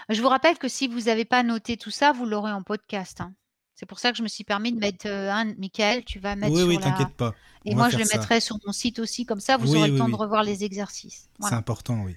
Je 0.09 0.21
vous 0.21 0.27
rappelle 0.29 0.57
que 0.57 0.67
si 0.67 0.87
vous 0.87 1.01
n'avez 1.01 1.25
pas 1.25 1.43
noté 1.43 1.77
tout 1.77 1.91
ça, 1.91 2.11
vous 2.11 2.25
l'aurez 2.25 2.51
en 2.51 2.63
podcast. 2.63 3.21
hein. 3.21 3.33
C'est 3.75 3.85
pour 3.87 3.99
ça 3.99 4.11
que 4.11 4.17
je 4.17 4.23
me 4.23 4.27
suis 4.27 4.43
permis 4.43 4.71
de 4.71 4.79
mettre 4.79 5.07
euh, 5.07 5.31
un. 5.31 5.45
Michael, 5.55 6.05
tu 6.05 6.19
vas 6.19 6.35
mettre 6.35 6.51
Oui, 6.53 6.59
sur 6.59 6.67
oui, 6.67 6.75
la- 6.75 6.81
t'inquiète 6.81 7.15
pas. 7.15 7.33
Et 7.65 7.73
moi, 7.73 7.89
je 7.89 7.97
le 7.97 8.03
ça. 8.05 8.17
mettrai 8.17 8.39
sur 8.39 8.57
mon 8.65 8.71
site 8.73 8.99
aussi, 8.99 9.25
comme 9.25 9.39
ça, 9.39 9.57
vous 9.57 9.71
Oui, 9.71 9.77
aurez 9.79 9.89
le 9.89 9.97
temps 9.97 10.05
oui. 10.05 10.11
de 10.11 10.17
revoir 10.17 10.43
les 10.43 10.63
exercices. 10.63 11.29
C'est 11.39 11.53
important, 11.55 12.01
oui. 12.03 12.15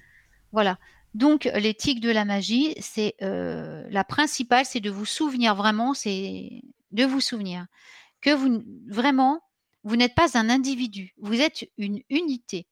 Voilà. 0.51 0.77
Donc, 1.15 1.45
l'éthique 1.55 2.01
de 2.01 2.11
la 2.11 2.25
magie, 2.25 2.75
c'est 2.81 3.15
euh, 3.21 3.83
la 3.89 4.03
principale, 4.03 4.65
c'est 4.65 4.79
de 4.79 4.91
vous 4.91 5.05
souvenir 5.05 5.55
vraiment, 5.55 5.93
c'est 5.93 6.61
de 6.91 7.03
vous 7.05 7.21
souvenir 7.21 7.65
que 8.21 8.31
vous 8.31 8.63
vraiment, 8.89 9.39
vous 9.83 9.95
n'êtes 9.95 10.13
pas 10.15 10.37
un 10.37 10.49
individu, 10.49 11.13
vous 11.17 11.39
êtes 11.41 11.69
une 11.77 12.01
unité. 12.09 12.67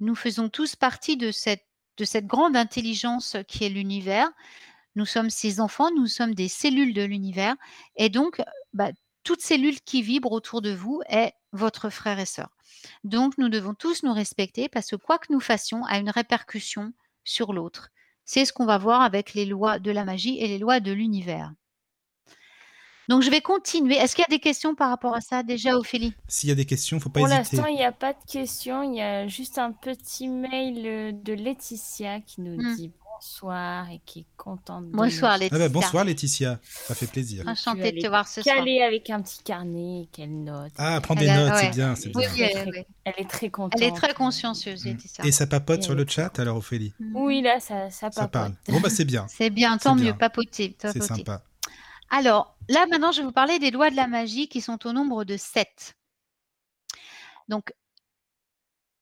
Nous 0.00 0.14
faisons 0.14 0.48
tous 0.48 0.76
partie 0.76 1.16
de 1.16 1.30
cette 1.30 1.64
de 1.96 2.04
cette 2.04 2.26
grande 2.26 2.56
intelligence 2.56 3.36
qui 3.48 3.64
est 3.64 3.68
l'univers. 3.68 4.30
Nous 4.96 5.06
sommes 5.06 5.30
ses 5.30 5.60
enfants, 5.60 5.90
nous 5.96 6.06
sommes 6.06 6.34
des 6.34 6.48
cellules 6.48 6.94
de 6.94 7.02
l'univers, 7.02 7.56
et 7.96 8.08
donc, 8.08 8.40
bah, 8.72 8.90
toute 9.24 9.40
cellule 9.40 9.80
qui 9.80 10.02
vibre 10.02 10.32
autour 10.32 10.62
de 10.62 10.72
vous 10.72 11.00
est 11.08 11.32
votre 11.52 11.90
frère 11.90 12.18
et 12.18 12.26
sœur. 12.26 12.50
Donc, 13.02 13.38
nous 13.38 13.48
devons 13.48 13.74
tous 13.74 14.02
nous 14.02 14.12
respecter 14.12 14.68
parce 14.68 14.90
que 14.90 14.96
quoi 14.96 15.18
que 15.18 15.32
nous 15.32 15.40
fassions 15.40 15.84
a 15.86 15.98
une 15.98 16.10
répercussion 16.10 16.92
sur 17.24 17.52
l'autre. 17.52 17.90
C'est 18.24 18.44
ce 18.44 18.52
qu'on 18.52 18.66
va 18.66 18.78
voir 18.78 19.02
avec 19.02 19.34
les 19.34 19.46
lois 19.46 19.78
de 19.78 19.90
la 19.90 20.04
magie 20.04 20.38
et 20.38 20.48
les 20.48 20.58
lois 20.58 20.80
de 20.80 20.92
l'univers. 20.92 21.52
Donc, 23.08 23.22
je 23.22 23.30
vais 23.30 23.40
continuer. 23.40 23.96
Est-ce 23.96 24.14
qu'il 24.16 24.22
y 24.22 24.32
a 24.32 24.34
des 24.34 24.40
questions 24.40 24.74
par 24.74 24.88
rapport 24.90 25.14
à 25.14 25.20
ça 25.20 25.42
déjà, 25.42 25.76
Ophélie? 25.76 26.14
S'il 26.28 26.48
y 26.48 26.52
a 26.52 26.54
des 26.54 26.64
questions, 26.64 26.98
faut 27.00 27.08
pas 27.10 27.20
Pour 27.20 27.28
hésiter. 27.28 27.56
l'instant, 27.56 27.68
il 27.70 27.76
n'y 27.76 27.84
a 27.84 27.92
pas 27.92 28.12
de 28.12 28.18
questions. 28.30 28.82
Il 28.82 28.96
y 28.96 29.02
a 29.02 29.26
juste 29.28 29.58
un 29.58 29.72
petit 29.72 30.28
mail 30.28 30.82
euh, 30.86 31.12
de 31.12 31.32
Laetitia 31.34 32.20
qui 32.20 32.40
nous 32.40 32.56
Hmm. 32.60 32.74
dit 32.76 32.90
bonsoir 33.20 33.88
et 33.90 34.00
qui 34.04 34.20
est 34.20 34.26
contente 34.36 34.86
de 34.90 34.96
Bonsoir, 34.96 35.32
Ah 35.34 35.38
Laetitia. 35.38 35.58
bah, 35.58 35.68
bonsoir 35.68 36.04
Laetitia, 36.04 36.58
ça 36.64 36.94
fait 36.94 37.06
plaisir. 37.06 37.44
Enchantée 37.46 37.92
de 37.92 38.00
te 38.00 38.06
est 38.06 38.08
voir 38.08 38.26
ce 38.26 38.42
soir. 38.42 38.56
caler 38.56 38.82
avec 38.82 39.08
un 39.10 39.22
petit 39.22 39.42
carnet 39.42 40.02
et 40.02 40.08
qu'elle 40.12 40.42
note. 40.42 40.72
Ah, 40.76 41.00
prends 41.02 41.14
des 41.14 41.28
a- 41.28 41.36
notes, 41.48 41.54
c'est 41.60 41.70
bien, 41.70 41.94
c'est 41.94 42.14
Oui, 42.16 42.24
bien. 42.26 42.30
oui, 42.34 42.40
Elle 42.42 42.48
est 42.50 42.52
très- 42.62 42.70
ouais. 42.70 42.86
Elle 43.04 43.14
est 43.18 43.30
très 43.30 43.50
contente. 43.50 43.80
Elle 43.80 43.88
est 43.88 43.96
très 43.96 44.14
consciencieuse, 44.14 44.84
Mm. 44.84 44.88
Laetitia. 44.88 45.24
Et 45.26 45.32
ça 45.32 45.46
papote 45.46 45.80
Et 45.80 45.82
sur 45.82 45.94
le 45.94 46.02
est 46.02 46.10
chat 46.10 46.38
alors 46.38 46.56
Ophélie? 46.58 46.92
Oui, 47.14 47.40
là, 47.40 47.60
ça, 47.60 47.88
ça 47.90 48.10
Ça 48.10 48.28
papote. 48.28 48.30
parle. 48.32 48.54
Bon 48.68 48.80
bah 48.80 48.90
c'est 48.90 49.04
bien, 49.04 49.26
C'est 49.28 49.50
bien, 49.50 49.78
tant 49.78 49.94
mieux, 49.94 50.02
bien. 50.02 50.12
papoter. 50.14 50.76
c'est 50.82 51.02
sympa. 51.02 51.42
Alors, 52.16 52.56
là, 52.68 52.86
maintenant, 52.86 53.10
je 53.10 53.22
vais 53.22 53.26
vous 53.26 53.32
parler 53.32 53.58
des 53.58 53.72
lois 53.72 53.90
de 53.90 53.96
la 53.96 54.06
magie 54.06 54.48
qui 54.48 54.60
sont 54.60 54.86
au 54.86 54.92
nombre 54.92 55.24
de 55.24 55.36
sept. 55.36 55.96
Donc, 57.48 57.74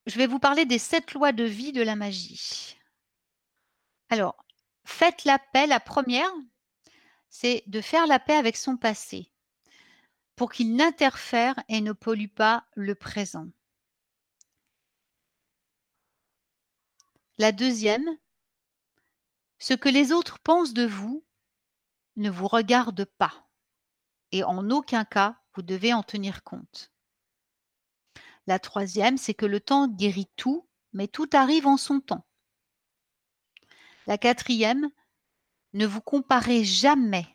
je 0.07 0.17
vais 0.17 0.27
vous 0.27 0.39
parler 0.39 0.65
des 0.65 0.79
sept 0.79 1.13
lois 1.13 1.33
de 1.33 1.45
vie 1.45 1.73
de 1.73 1.83
la 1.83 1.95
magie. 1.95 2.79
Alors, 4.09 4.47
faites 4.87 5.27
la 5.27 5.39
paix. 5.39 5.67
La 5.67 5.79
première, 5.79 6.31
c'est 7.29 7.63
de 7.67 7.83
faire 7.83 8.07
la 8.07 8.19
paix 8.19 8.35
avec 8.35 8.57
son 8.57 8.79
passé 8.79 9.31
pour 10.35 10.51
qu'il 10.51 10.75
n'interfère 10.75 11.63
et 11.69 11.83
ne 11.83 11.93
pollue 11.93 12.33
pas 12.35 12.65
le 12.77 12.95
présent. 12.95 13.49
La 17.37 17.53
deuxième, 17.53 18.09
ce 19.59 19.75
que 19.75 19.91
les 19.91 20.13
autres 20.13 20.39
pensent 20.39 20.73
de 20.73 20.87
vous 20.87 21.23
ne 22.17 22.31
vous 22.31 22.49
regarde 22.49 23.05
pas 23.05 23.47
et 24.33 24.45
en 24.45 24.71
aucun 24.71 25.05
cas 25.05 25.37
vous 25.55 25.63
devez 25.63 25.93
en 25.93 26.03
tenir 26.03 26.43
compte. 26.43 26.93
La 28.47 28.59
troisième, 28.59 29.19
c'est 29.19 29.35
que 29.35 29.47
le 29.47 29.61
temps 29.61 29.87
guérit 29.87 30.31
tout, 30.37 30.69
mais 30.93 31.07
tout 31.07 31.29
arrive 31.33 31.67
en 31.67 31.77
son 31.77 32.01
temps. 32.01 32.27
La 34.07 34.19
quatrième, 34.19 34.89
ne 35.75 35.87
vous 35.87 36.01
comparez 36.01 36.65
jamais 36.65 37.27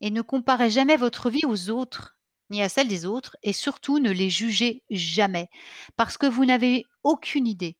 et 0.00 0.10
ne 0.10 0.22
comparez 0.22 0.70
jamais 0.70 0.96
votre 0.96 1.30
vie 1.30 1.46
aux 1.46 1.70
autres 1.70 2.16
ni 2.50 2.62
à 2.62 2.68
celle 2.68 2.88
des 2.88 3.06
autres 3.06 3.36
et 3.42 3.52
surtout 3.52 3.98
ne 3.98 4.10
les 4.10 4.30
jugez 4.30 4.84
jamais 4.90 5.48
parce 5.96 6.18
que 6.18 6.26
vous 6.26 6.44
n'avez 6.44 6.84
aucune 7.02 7.46
idée 7.46 7.76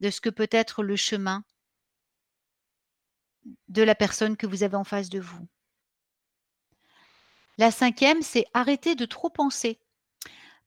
de 0.00 0.10
ce 0.10 0.20
que 0.20 0.30
peut 0.30 0.48
être 0.50 0.82
le 0.82 0.96
chemin 0.96 1.44
de 3.68 3.82
la 3.82 3.94
personne 3.94 4.36
que 4.36 4.46
vous 4.46 4.62
avez 4.62 4.76
en 4.76 4.84
face 4.84 5.08
de 5.08 5.18
vous. 5.18 5.48
La 7.58 7.70
cinquième, 7.70 8.22
c'est 8.22 8.46
arrêter 8.54 8.94
de 8.94 9.04
trop 9.04 9.30
penser. 9.30 9.78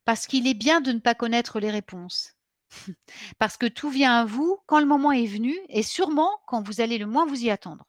Parce 0.04 0.26
qu'il 0.26 0.46
est 0.46 0.54
bien 0.54 0.80
de 0.80 0.92
ne 0.92 1.00
pas 1.00 1.14
connaître 1.14 1.58
les 1.58 1.70
réponses. 1.70 2.32
Parce 3.38 3.56
que 3.56 3.66
tout 3.66 3.90
vient 3.90 4.20
à 4.20 4.24
vous 4.24 4.58
quand 4.66 4.80
le 4.80 4.86
moment 4.86 5.12
est 5.12 5.26
venu 5.26 5.56
et 5.68 5.82
sûrement 5.82 6.30
quand 6.46 6.62
vous 6.62 6.80
allez 6.80 6.98
le 6.98 7.06
moins 7.06 7.26
vous 7.26 7.42
y 7.42 7.50
attendre. 7.50 7.86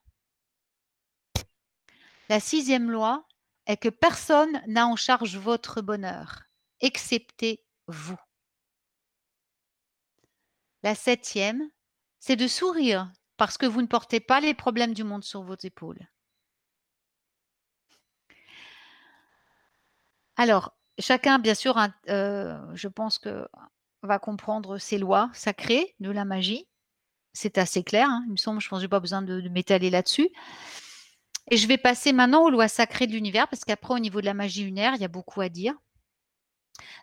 La 2.29 2.39
sixième 2.39 2.91
loi 2.91 3.25
est 3.67 3.77
que 3.77 3.89
personne 3.89 4.62
n'a 4.67 4.88
en 4.88 4.95
charge 4.95 5.38
votre 5.38 5.81
bonheur, 5.81 6.43
excepté 6.81 7.63
vous. 7.88 8.17
La 10.83 10.95
septième, 10.95 11.69
c'est 12.19 12.36
de 12.36 12.47
sourire 12.47 13.12
parce 13.38 13.57
que 13.57 13.65
vous 13.65 13.81
ne 13.81 13.88
portez 13.88 14.19
pas 14.19 14.39
les 14.39 14.53
problèmes 14.53 14.93
du 14.93 15.03
monde 15.03 15.23
sur 15.23 15.43
vos 15.43 15.55
épaules. 15.63 16.07
Alors, 20.38 20.73
chacun, 21.00 21.39
bien 21.39 21.56
sûr, 21.56 21.78
euh, 22.10 22.58
je 22.76 22.88
pense 22.88 23.19
que 23.19 23.47
va 24.04 24.19
comprendre 24.19 24.78
ces 24.78 24.97
lois 24.97 25.30
sacrées 25.34 25.95
de 26.00 26.12
la 26.12 26.26
magie. 26.26 26.67
C'est 27.34 27.58
assez 27.58 27.84
clair, 27.84 28.08
hein, 28.10 28.23
il 28.28 28.32
me 28.32 28.38
semble. 28.38 28.62
Je 28.62 28.69
pense 28.69 28.78
que 28.78 28.82
je 28.82 28.86
n'ai 28.86 28.89
pas 28.89 29.00
besoin 29.00 29.21
de, 29.21 29.50
m'étaler 29.50 29.89
là-dessus. 29.89 30.30
Et 31.50 31.58
je 31.58 31.67
vais 31.67 31.78
passer 31.78 32.13
maintenant 32.13 32.43
aux 32.43 32.50
lois 32.50 32.67
sacrées 32.67 33.08
de 33.08 33.13
l'univers, 33.13 33.47
parce 33.47 33.63
qu'après, 33.63 33.93
au 33.93 34.00
niveau 34.00 34.21
de 34.21 34.26
la 34.26 34.34
magie 34.34 34.63
lunaire, 34.63 34.93
il 34.95 35.02
y 35.02 35.06
a 35.06 35.10
beaucoup 35.10 35.41
à 35.41 35.50
dire. 35.50 35.73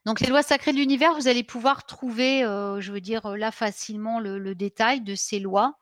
Donc, 0.07 0.21
les 0.21 0.29
lois 0.29 0.43
sacrées 0.43 0.73
de 0.73 0.79
l'univers, 0.79 1.15
vous 1.15 1.29
allez 1.29 1.43
pouvoir 1.43 1.85
trouver, 1.87 2.45
euh, 2.45 2.81
je 2.81 2.93
veux 2.93 3.01
dire, 3.01 3.37
là 3.37 3.51
facilement 3.51 4.21
le, 4.21 4.39
le 4.39 4.55
détail 4.55 5.01
de 5.01 5.15
ces 5.15 5.41
lois. 5.41 5.77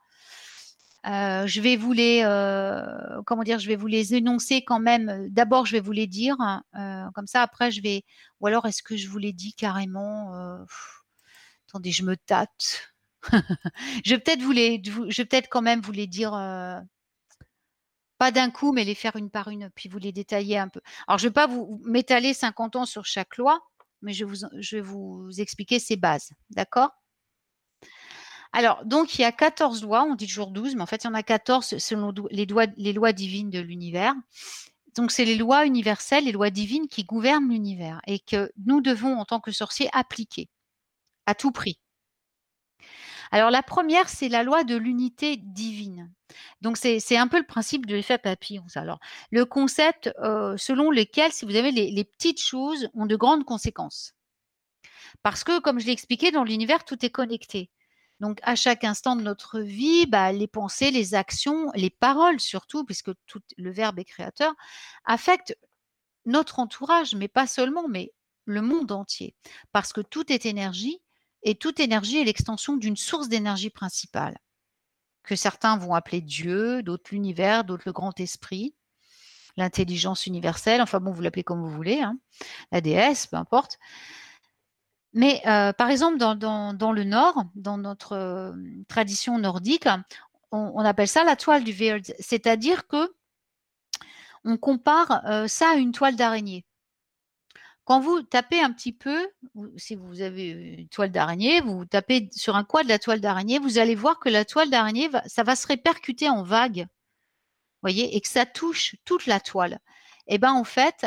Euh, 1.05 1.45
je 1.47 1.59
vais 1.59 1.75
vous 1.75 1.91
les, 1.91 2.21
euh, 2.23 3.21
comment 3.25 3.43
dire, 3.43 3.59
je 3.59 3.67
vais 3.67 3.75
vous 3.75 3.87
les 3.87 4.15
énoncer 4.15 4.63
quand 4.63 4.79
même. 4.79 5.27
D'abord, 5.29 5.65
je 5.65 5.73
vais 5.73 5.81
vous 5.81 5.91
les 5.91 6.07
dire, 6.07 6.37
euh, 6.75 7.05
comme 7.13 7.27
ça. 7.27 7.41
Après, 7.41 7.71
je 7.71 7.81
vais, 7.81 8.03
ou 8.39 8.47
alors 8.47 8.65
est-ce 8.65 8.83
que 8.83 8.95
je 8.95 9.09
vous 9.09 9.17
les 9.17 9.33
dis 9.33 9.53
carrément 9.53 10.31
Attendez, 11.67 11.91
je 11.91 12.03
me 12.03 12.15
tâte. 12.15 12.93
je 14.05 14.13
vais 14.15 14.19
peut-être 14.19 14.41
vous 14.41 14.51
les, 14.51 14.81
je 14.83 15.23
peut-être 15.23 15.49
quand 15.49 15.61
même 15.61 15.81
vous 15.81 15.91
les 15.91 16.07
dire, 16.07 16.31
pas 18.17 18.31
d'un 18.31 18.51
coup, 18.51 18.71
mais 18.71 18.85
les 18.85 18.95
faire 18.95 19.15
une 19.17 19.29
par 19.29 19.49
une, 19.49 19.69
puis 19.75 19.89
vous 19.89 19.97
les 19.99 20.11
détailler 20.13 20.57
un 20.57 20.69
peu. 20.69 20.81
Alors, 21.07 21.17
je 21.19 21.27
vais 21.27 21.33
pas 21.33 21.47
vous 21.47 21.81
m'étaler 21.85 22.33
50 22.33 22.77
ans 22.77 22.85
sur 22.85 23.05
chaque 23.05 23.37
loi, 23.37 23.61
mais 24.01 24.13
je 24.13 24.25
vais 24.75 24.81
vous, 24.81 25.29
expliquer 25.37 25.79
ces 25.79 25.97
bases, 25.97 26.31
d'accord? 26.49 26.91
Alors, 28.53 28.85
donc, 28.85 29.17
il 29.17 29.23
y 29.23 29.25
a 29.25 29.31
14 29.31 29.83
lois, 29.83 30.03
on 30.03 30.13
dit 30.13 30.27
toujours 30.27 30.51
12, 30.51 30.75
mais 30.75 30.83
en 30.83 30.85
fait, 30.85 31.03
il 31.03 31.07
y 31.07 31.09
en 31.09 31.15
a 31.15 31.23
14 31.23 31.79
selon 31.79 32.13
les, 32.29 32.45
lois 32.45 33.11
divines 33.11 33.49
de 33.49 33.59
l'univers. 33.59 34.13
Donc, 34.95 35.11
c'est 35.11 35.25
les 35.25 35.35
lois 35.35 35.65
universelles, 35.65 36.25
les 36.25 36.31
lois 36.31 36.51
divines 36.51 36.87
qui 36.87 37.03
gouvernent 37.03 37.49
l'univers 37.49 37.99
et 38.05 38.19
que 38.19 38.51
nous 38.63 38.79
devons, 38.79 39.17
en 39.17 39.25
tant 39.25 39.39
que 39.39 39.51
sorciers, 39.51 39.89
appliquer 39.91 40.49
à 41.25 41.33
tout 41.33 41.51
prix. 41.51 41.79
Alors, 43.31 43.49
la 43.49 43.63
première, 43.63 44.07
c'est 44.07 44.29
la 44.29 44.43
loi 44.43 44.63
de 44.63 44.75
l'unité 44.75 45.37
divine. 45.37 46.11
Donc, 46.61 46.77
c'est 46.77 47.17
un 47.17 47.27
peu 47.27 47.39
le 47.39 47.47
principe 47.47 47.87
de 47.87 47.95
l'effet 47.95 48.19
papillon. 48.19 48.65
Alors, 48.75 48.99
le 49.31 49.45
concept 49.45 50.11
euh, 50.19 50.55
selon 50.57 50.91
lequel, 50.91 51.31
si 51.31 51.45
vous 51.45 51.55
avez 51.55 51.71
les 51.71 52.03
petites 52.03 52.41
choses, 52.41 52.87
ont 52.93 53.07
de 53.07 53.15
grandes 53.15 53.45
conséquences. 53.45 54.13
Parce 55.23 55.43
que, 55.43 55.59
comme 55.59 55.79
je 55.79 55.87
l'ai 55.87 55.91
expliqué, 55.91 56.29
dans 56.29 56.43
l'univers, 56.43 56.85
tout 56.85 57.03
est 57.03 57.09
connecté. 57.09 57.71
Donc, 58.23 58.39
à 58.43 58.55
chaque 58.55 58.85
instant 58.85 59.17
de 59.17 59.21
notre 59.21 59.59
vie, 59.59 60.05
bah, 60.05 60.31
les 60.31 60.47
pensées, 60.47 60.91
les 60.91 61.13
actions, 61.13 61.69
les 61.75 61.89
paroles 61.89 62.39
surtout, 62.39 62.85
puisque 62.85 63.11
le 63.57 63.69
verbe 63.69 63.99
est 63.99 64.05
créateur, 64.05 64.53
affectent 65.03 65.57
notre 66.25 66.59
entourage, 66.59 67.15
mais 67.15 67.27
pas 67.27 67.47
seulement, 67.47 67.89
mais 67.89 68.13
le 68.45 68.61
monde 68.61 68.93
entier. 68.93 69.35
Parce 69.73 69.91
que 69.91 69.99
tout 69.99 70.31
est 70.31 70.45
énergie 70.45 71.01
et 71.41 71.55
toute 71.55 71.81
énergie 71.81 72.17
est 72.17 72.23
l'extension 72.23 72.77
d'une 72.77 72.95
source 72.95 73.27
d'énergie 73.27 73.69
principale, 73.69 74.37
que 75.23 75.35
certains 75.35 75.75
vont 75.75 75.93
appeler 75.93 76.21
Dieu, 76.21 76.81
d'autres 76.81 77.09
l'univers, 77.11 77.65
d'autres 77.65 77.83
le 77.87 77.91
grand 77.91 78.17
esprit, 78.21 78.73
l'intelligence 79.57 80.27
universelle, 80.27 80.81
enfin 80.81 81.01
bon, 81.01 81.11
vous 81.11 81.21
l'appelez 81.21 81.43
comme 81.43 81.59
vous 81.59 81.75
voulez, 81.75 81.99
hein, 81.99 82.17
la 82.71 82.79
déesse, 82.79 83.27
peu 83.27 83.35
importe. 83.35 83.79
Mais 85.13 85.41
euh, 85.45 85.73
par 85.73 85.89
exemple, 85.89 86.17
dans, 86.17 86.33
le 86.91 87.03
Nord, 87.03 87.45
dans 87.55 87.77
notre 87.77 88.13
euh, 88.13 88.51
tradition 88.87 89.37
nordique, 89.37 89.87
on, 90.51 90.79
appelle 90.79 91.07
ça 91.07 91.23
la 91.23 91.35
toile 91.35 91.63
du 91.63 91.71
Weird, 91.71 92.13
c'est-à-dire 92.19 92.87
que 92.87 93.13
on 94.43 94.57
compare 94.57 95.23
euh, 95.25 95.47
ça 95.47 95.69
à 95.69 95.75
une 95.75 95.91
toile 95.91 96.15
d'araignée. 96.15 96.65
Quand 97.85 97.99
vous 97.99 98.21
tapez 98.21 98.61
un 98.61 98.71
petit 98.71 98.93
peu, 98.93 99.27
si 99.77 99.95
vous 99.95 100.21
avez 100.21 100.49
une 100.79 100.87
toile 100.87 101.11
d'araignée, 101.11 101.59
vous 101.61 101.85
tapez 101.85 102.29
sur 102.31 102.55
un 102.55 102.63
coin 102.63 102.83
de 102.83 102.87
la 102.87 102.99
toile 102.99 103.19
d'araignée, 103.19 103.59
vous 103.59 103.77
allez 103.77 103.95
voir 103.95 104.19
que 104.19 104.29
la 104.29 104.45
toile 104.45 104.69
d'araignée, 104.69 105.09
ça 105.25 105.43
va 105.43 105.55
se 105.55 105.67
répercuter 105.67 106.29
en 106.29 106.43
vagues, 106.43 106.87
voyez, 107.81 108.15
et 108.15 108.21
que 108.21 108.27
ça 108.29 108.45
touche 108.45 108.95
toute 109.05 109.25
la 109.25 109.39
toile. 109.39 109.79
Eh 110.27 110.37
ben 110.37 110.53
en 110.53 110.63
fait, 110.63 111.05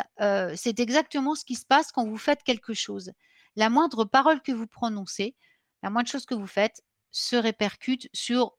c'est 0.55 0.79
exactement 0.79 1.35
ce 1.35 1.47
qui 1.47 1.55
se 1.55 1.65
passe 1.65 1.93
quand 1.93 2.07
vous 2.07 2.19
faites 2.19 2.43
quelque 2.43 2.75
chose. 2.75 3.11
La 3.57 3.71
moindre 3.71 4.05
parole 4.05 4.41
que 4.43 4.53
vous 4.53 4.67
prononcez, 4.67 5.35
la 5.83 5.91
moindre 5.91 6.09
chose 6.09 6.27
que 6.27 6.35
vous 6.35 6.47
faites, 6.47 6.83
se 7.11 7.37
répercute 7.37 8.09
sur 8.13 8.53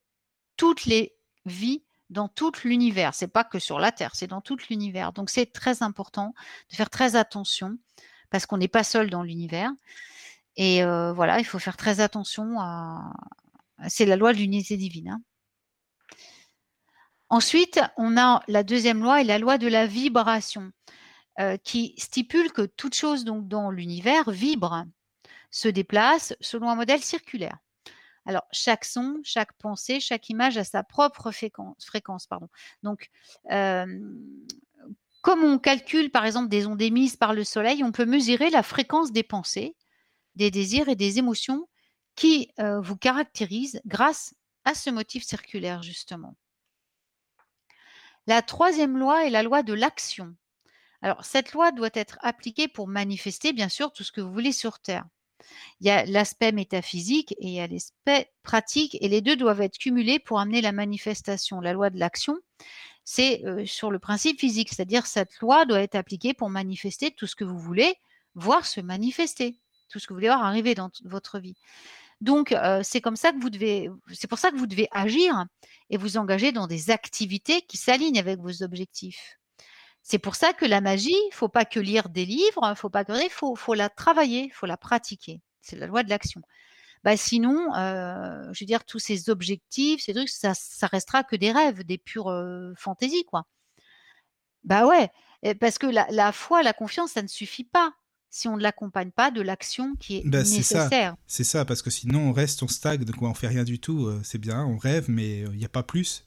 toutes 0.56 0.86
les 0.86 1.16
vies 1.46 1.84
dans 2.10 2.28
tout 2.28 2.52
l'univers. 2.64 3.14
C'est 3.14 3.28
pas 3.28 3.44
que 3.44 3.60
sur 3.60 3.80
la 3.80 3.92
Terre, 3.92 4.16
c'est 4.16 4.28
dans 4.28 4.42
tout 4.42 4.58
l'univers. 4.70 5.14
Donc 5.14 5.30
c'est 5.30 5.52
très 5.52 5.84
important 5.84 6.34
de 6.72 6.76
faire 6.76 6.90
très 6.90 7.16
attention 7.16 7.78
parce 8.30 8.46
qu'on 8.46 8.58
n'est 8.58 8.68
pas 8.68 8.84
seul 8.84 9.10
dans 9.10 9.24
l'univers. 9.24 9.72
Et 10.56 10.84
euh, 10.84 11.14
voilà, 11.14 11.40
il 11.40 11.46
faut 11.46 11.60
faire 11.60 11.78
très 11.78 12.00
attention. 12.00 12.56
C'est 13.88 14.06
la 14.06 14.16
loi 14.16 14.34
de 14.34 14.40
l'unité 14.40 14.76
divine. 14.76 15.10
Hein. 15.10 15.22
Ensuite, 17.30 17.80
on 17.98 18.18
a 18.18 18.42
la 18.48 18.64
deuxième 18.64 19.02
loi 19.02 19.22
et 19.22 19.26
la 19.26 19.38
loi 19.38 19.58
de 19.58 19.68
la 19.68 19.86
vibration, 19.86 20.72
euh, 21.40 21.58
qui 21.58 21.94
stipule 21.98 22.52
que 22.52 22.64
toute 22.64 22.96
chose 22.96 23.26
donc 23.26 23.48
dans 23.48 23.70
l'univers 23.72 24.30
vibre, 24.30 24.86
se 25.52 25.68
déplace 25.68 26.36
selon 26.42 26.70
un 26.70 26.76
modèle 26.76 27.02
circulaire. 27.02 27.58
Alors, 28.26 28.44
chaque 28.52 28.84
son, 28.84 29.20
chaque 29.24 29.54
pensée, 29.54 30.00
chaque 30.00 30.30
image 30.30 30.58
a 30.58 30.66
sa 30.66 30.84
propre 30.84 31.32
fréquence. 31.32 32.28
pardon. 32.28 32.50
Donc, 32.84 33.10
euh, 33.52 33.86
comme 35.22 35.44
on 35.44 35.58
calcule 35.58 36.12
par 36.12 36.26
exemple 36.26 36.50
des 36.50 36.68
ondes 36.68 36.82
émises 36.82 37.16
par 37.16 37.34
le 37.34 37.44
Soleil, 37.44 37.84
on 37.84 37.92
peut 37.92 38.06
mesurer 38.06 38.50
la 38.50 38.64
fréquence 38.64 39.12
des 39.12 39.24
pensées, 39.24 39.76
des 40.36 40.52
désirs 40.52 40.90
et 40.90 40.96
des 40.96 41.20
émotions 41.20 41.68
qui 42.16 42.52
euh, 42.60 42.82
vous 42.82 42.98
caractérisent 42.98 43.82
grâce 43.86 44.34
à 44.66 44.74
ce 44.74 44.90
motif 44.90 45.24
circulaire 45.24 45.82
justement. 45.82 46.36
La 48.26 48.42
troisième 48.42 48.98
loi 48.98 49.26
est 49.26 49.30
la 49.30 49.44
loi 49.44 49.64
de 49.64 49.74
l'action. 49.74 50.36
Alors, 51.02 51.24
cette 51.24 51.54
loi 51.54 51.72
doit 51.72 51.90
être 51.94 52.18
appliquée 52.22 52.68
pour 52.68 52.88
manifester, 52.88 53.54
bien 53.54 53.70
sûr, 53.70 53.92
tout 53.94 54.04
ce 54.04 54.12
que 54.12 54.22
vous 54.22 54.32
voulez 54.32 54.52
sur 54.52 54.80
Terre. 54.80 55.06
Il 55.80 55.88
y 55.88 55.92
a 55.92 56.06
l'aspect 56.06 56.52
métaphysique 56.52 57.34
et 57.34 57.48
il 57.48 57.54
y 57.54 57.60
a 57.60 57.68
l'aspect 57.68 58.32
pratique, 58.44 58.98
et 59.00 59.08
les 59.08 59.22
deux 59.22 59.36
doivent 59.36 59.62
être 59.62 59.78
cumulés 59.78 60.20
pour 60.20 60.40
amener 60.40 60.62
la 60.62 60.72
manifestation. 60.72 61.62
La 61.62 61.74
loi 61.74 61.90
de 61.90 62.00
l'action, 62.00 62.38
c'est 63.06 63.44
sur 63.66 63.92
le 63.92 64.00
principe 64.00 64.40
physique, 64.40 64.70
c'est-à-dire 64.70 65.06
cette 65.06 65.40
loi 65.40 65.66
doit 65.66 65.82
être 65.82 65.96
appliquée 65.96 66.34
pour 66.34 66.50
manifester 66.50 67.12
tout 67.12 67.28
ce 67.28 67.36
que 67.36 67.46
vous 67.46 67.60
voulez 67.60 67.96
voir 68.34 68.66
se 68.66 68.82
manifester, 68.82 69.58
tout 69.90 70.00
ce 70.00 70.08
que 70.08 70.14
vous 70.14 70.18
voulez 70.18 70.28
voir 70.28 70.44
arriver 70.44 70.76
dans 70.76 70.90
votre 71.06 71.40
vie. 71.40 71.56
Donc, 72.20 72.54
c'est 72.84 73.00
comme 73.02 73.16
ça 73.16 73.32
que 73.32 73.40
vous 73.40 73.52
devez, 73.52 73.90
c'est 74.12 74.28
pour 74.28 74.40
ça 74.40 74.52
que 74.52 74.58
vous 74.58 74.68
devez 74.68 74.88
agir 74.92 75.46
et 75.92 75.98
vous 75.98 76.18
engager 76.18 76.52
dans 76.52 76.68
des 76.68 76.90
activités 76.90 77.62
qui 77.62 77.78
s'alignent 77.78 78.20
avec 78.20 78.40
vos 78.40 78.64
objectifs. 78.64 79.38
C'est 80.10 80.20
pour 80.20 80.36
ça 80.36 80.54
que 80.54 80.64
la 80.64 80.80
magie, 80.80 81.10
il 81.12 81.34
faut 81.34 81.50
pas 81.50 81.66
que 81.66 81.82
lire 81.82 82.08
des 82.08 82.26
livres, 82.26 82.62
il 82.64 82.78
faut 82.78 82.90
pas 82.90 83.04
que 83.04 83.12
faut, 83.30 83.58
faut 83.58 83.74
la 83.74 83.90
travailler, 83.90 84.46
il 84.46 84.54
faut 84.54 84.66
la 84.66 84.78
pratiquer. 84.78 85.42
C'est 85.60 85.76
la 85.76 85.86
loi 85.86 86.02
de 86.02 86.10
l'action. 86.10 86.42
Bah 87.04 87.18
sinon, 87.18 87.76
euh, 87.76 88.42
je 88.54 88.64
veux 88.64 88.66
dire, 88.66 88.86
tous 88.86 89.00
ces 89.00 89.30
objectifs, 89.30 90.02
ces 90.02 90.14
trucs, 90.14 90.30
ça, 90.30 90.54
ça 90.54 90.88
restera 90.88 91.26
que 91.26 91.36
des 91.36 91.52
rêves, 91.52 91.84
des 91.84 91.98
pures 91.98 92.30
euh, 92.30 92.72
fantaisies, 92.78 93.26
quoi. 93.26 93.48
Bah 94.64 94.88
ouais, 94.88 95.10
parce 95.60 95.78
que 95.78 95.88
la, 95.88 96.08
la, 96.10 96.32
foi, 96.32 96.64
la 96.64 96.72
confiance, 96.72 97.12
ça 97.12 97.22
ne 97.22 97.28
suffit 97.28 97.66
pas 97.66 97.92
si 98.30 98.48
on 98.48 98.56
ne 98.56 98.62
l'accompagne 98.62 99.12
pas 99.12 99.30
de 99.30 99.42
l'action 99.42 99.98
qui 99.98 100.20
est 100.20 100.22
bah, 100.26 100.40
nécessaire. 100.40 101.18
C'est 101.28 101.44
ça, 101.44 101.66
parce 101.66 101.82
que 101.82 101.90
sinon 101.90 102.30
on 102.30 102.32
reste, 102.32 102.64
on 102.64 102.70
stagne, 102.70 103.04
donc 103.04 103.22
on 103.22 103.34
fait 103.34 103.48
rien 103.48 103.66
du 103.66 103.82
tout. 103.82 104.06
Euh, 104.06 104.22
c'est 104.24 104.40
bien, 104.40 104.64
on 104.64 104.78
rêve, 104.78 105.10
mais 105.10 105.40
il 105.40 105.58
n'y 105.58 105.66
a 105.66 105.70
pas 105.70 105.84
plus. 105.84 106.27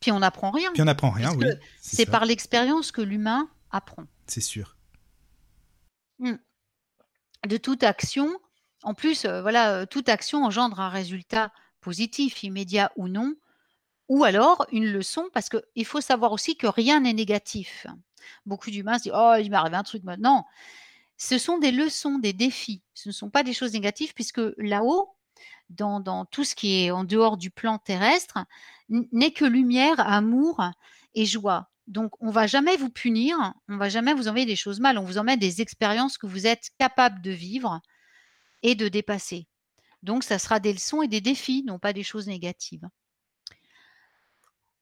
Puis 0.00 0.12
on 0.12 0.20
n'apprend 0.20 0.50
rien. 0.50 0.72
Puis 0.72 0.82
on 0.82 0.86
n'apprend 0.86 1.10
rien, 1.10 1.34
oui. 1.34 1.46
C'est 1.80 2.06
par 2.06 2.24
l'expérience 2.24 2.90
que 2.90 3.02
l'humain 3.02 3.48
apprend. 3.70 4.04
C'est 4.26 4.40
sûr. 4.40 4.76
Hmm. 6.18 6.36
De 7.46 7.56
toute 7.56 7.82
action, 7.82 8.30
en 8.82 8.94
plus, 8.94 9.24
euh, 9.24 9.42
voilà, 9.42 9.74
euh, 9.74 9.86
toute 9.86 10.08
action 10.08 10.44
engendre 10.44 10.80
un 10.80 10.88
résultat 10.88 11.52
positif, 11.80 12.42
immédiat 12.42 12.92
ou 12.96 13.08
non, 13.08 13.34
ou 14.08 14.24
alors 14.24 14.66
une 14.72 14.86
leçon, 14.86 15.28
parce 15.32 15.48
qu'il 15.48 15.86
faut 15.86 16.00
savoir 16.00 16.32
aussi 16.32 16.56
que 16.56 16.66
rien 16.66 17.00
n'est 17.00 17.12
négatif. 17.12 17.86
Beaucoup 18.44 18.70
d'humains 18.70 18.98
se 18.98 19.04
disent 19.04 19.12
Oh, 19.14 19.34
il 19.38 19.50
m'est 19.50 19.56
arrivé 19.56 19.76
un 19.76 19.82
truc 19.82 20.02
maintenant. 20.04 20.46
Ce 21.16 21.38
sont 21.38 21.58
des 21.58 21.72
leçons, 21.72 22.18
des 22.18 22.32
défis. 22.32 22.82
Ce 22.94 23.08
ne 23.08 23.12
sont 23.12 23.30
pas 23.30 23.42
des 23.42 23.52
choses 23.52 23.72
négatives, 23.72 24.14
puisque 24.14 24.40
là-haut, 24.56 25.14
dans, 25.70 26.24
tout 26.24 26.44
ce 26.44 26.54
qui 26.54 26.84
est 26.84 26.90
en 26.90 27.04
dehors 27.04 27.36
du 27.36 27.50
plan 27.50 27.78
terrestre 27.78 28.38
n'est 28.90 29.32
que 29.32 29.44
lumière, 29.44 29.98
amour 30.00 30.62
et 31.14 31.26
joie. 31.26 31.70
Donc, 31.86 32.12
on 32.20 32.30
va 32.30 32.46
jamais 32.46 32.76
vous 32.76 32.90
punir, 32.90 33.36
on 33.68 33.76
va 33.76 33.88
jamais 33.88 34.14
vous 34.14 34.28
envoyer 34.28 34.46
des 34.46 34.56
choses 34.56 34.78
mal, 34.78 34.98
on 34.98 35.04
vous 35.04 35.18
emmène 35.18 35.38
des 35.38 35.60
expériences 35.60 36.18
que 36.18 36.26
vous 36.26 36.46
êtes 36.46 36.70
capable 36.78 37.20
de 37.20 37.30
vivre 37.30 37.80
et 38.62 38.74
de 38.74 38.88
dépasser. 38.88 39.48
Donc, 40.02 40.22
ça 40.22 40.38
sera 40.38 40.60
des 40.60 40.72
leçons 40.72 41.02
et 41.02 41.08
des 41.08 41.20
défis, 41.20 41.64
non 41.66 41.78
pas 41.78 41.92
des 41.92 42.04
choses 42.04 42.26
négatives. 42.26 42.88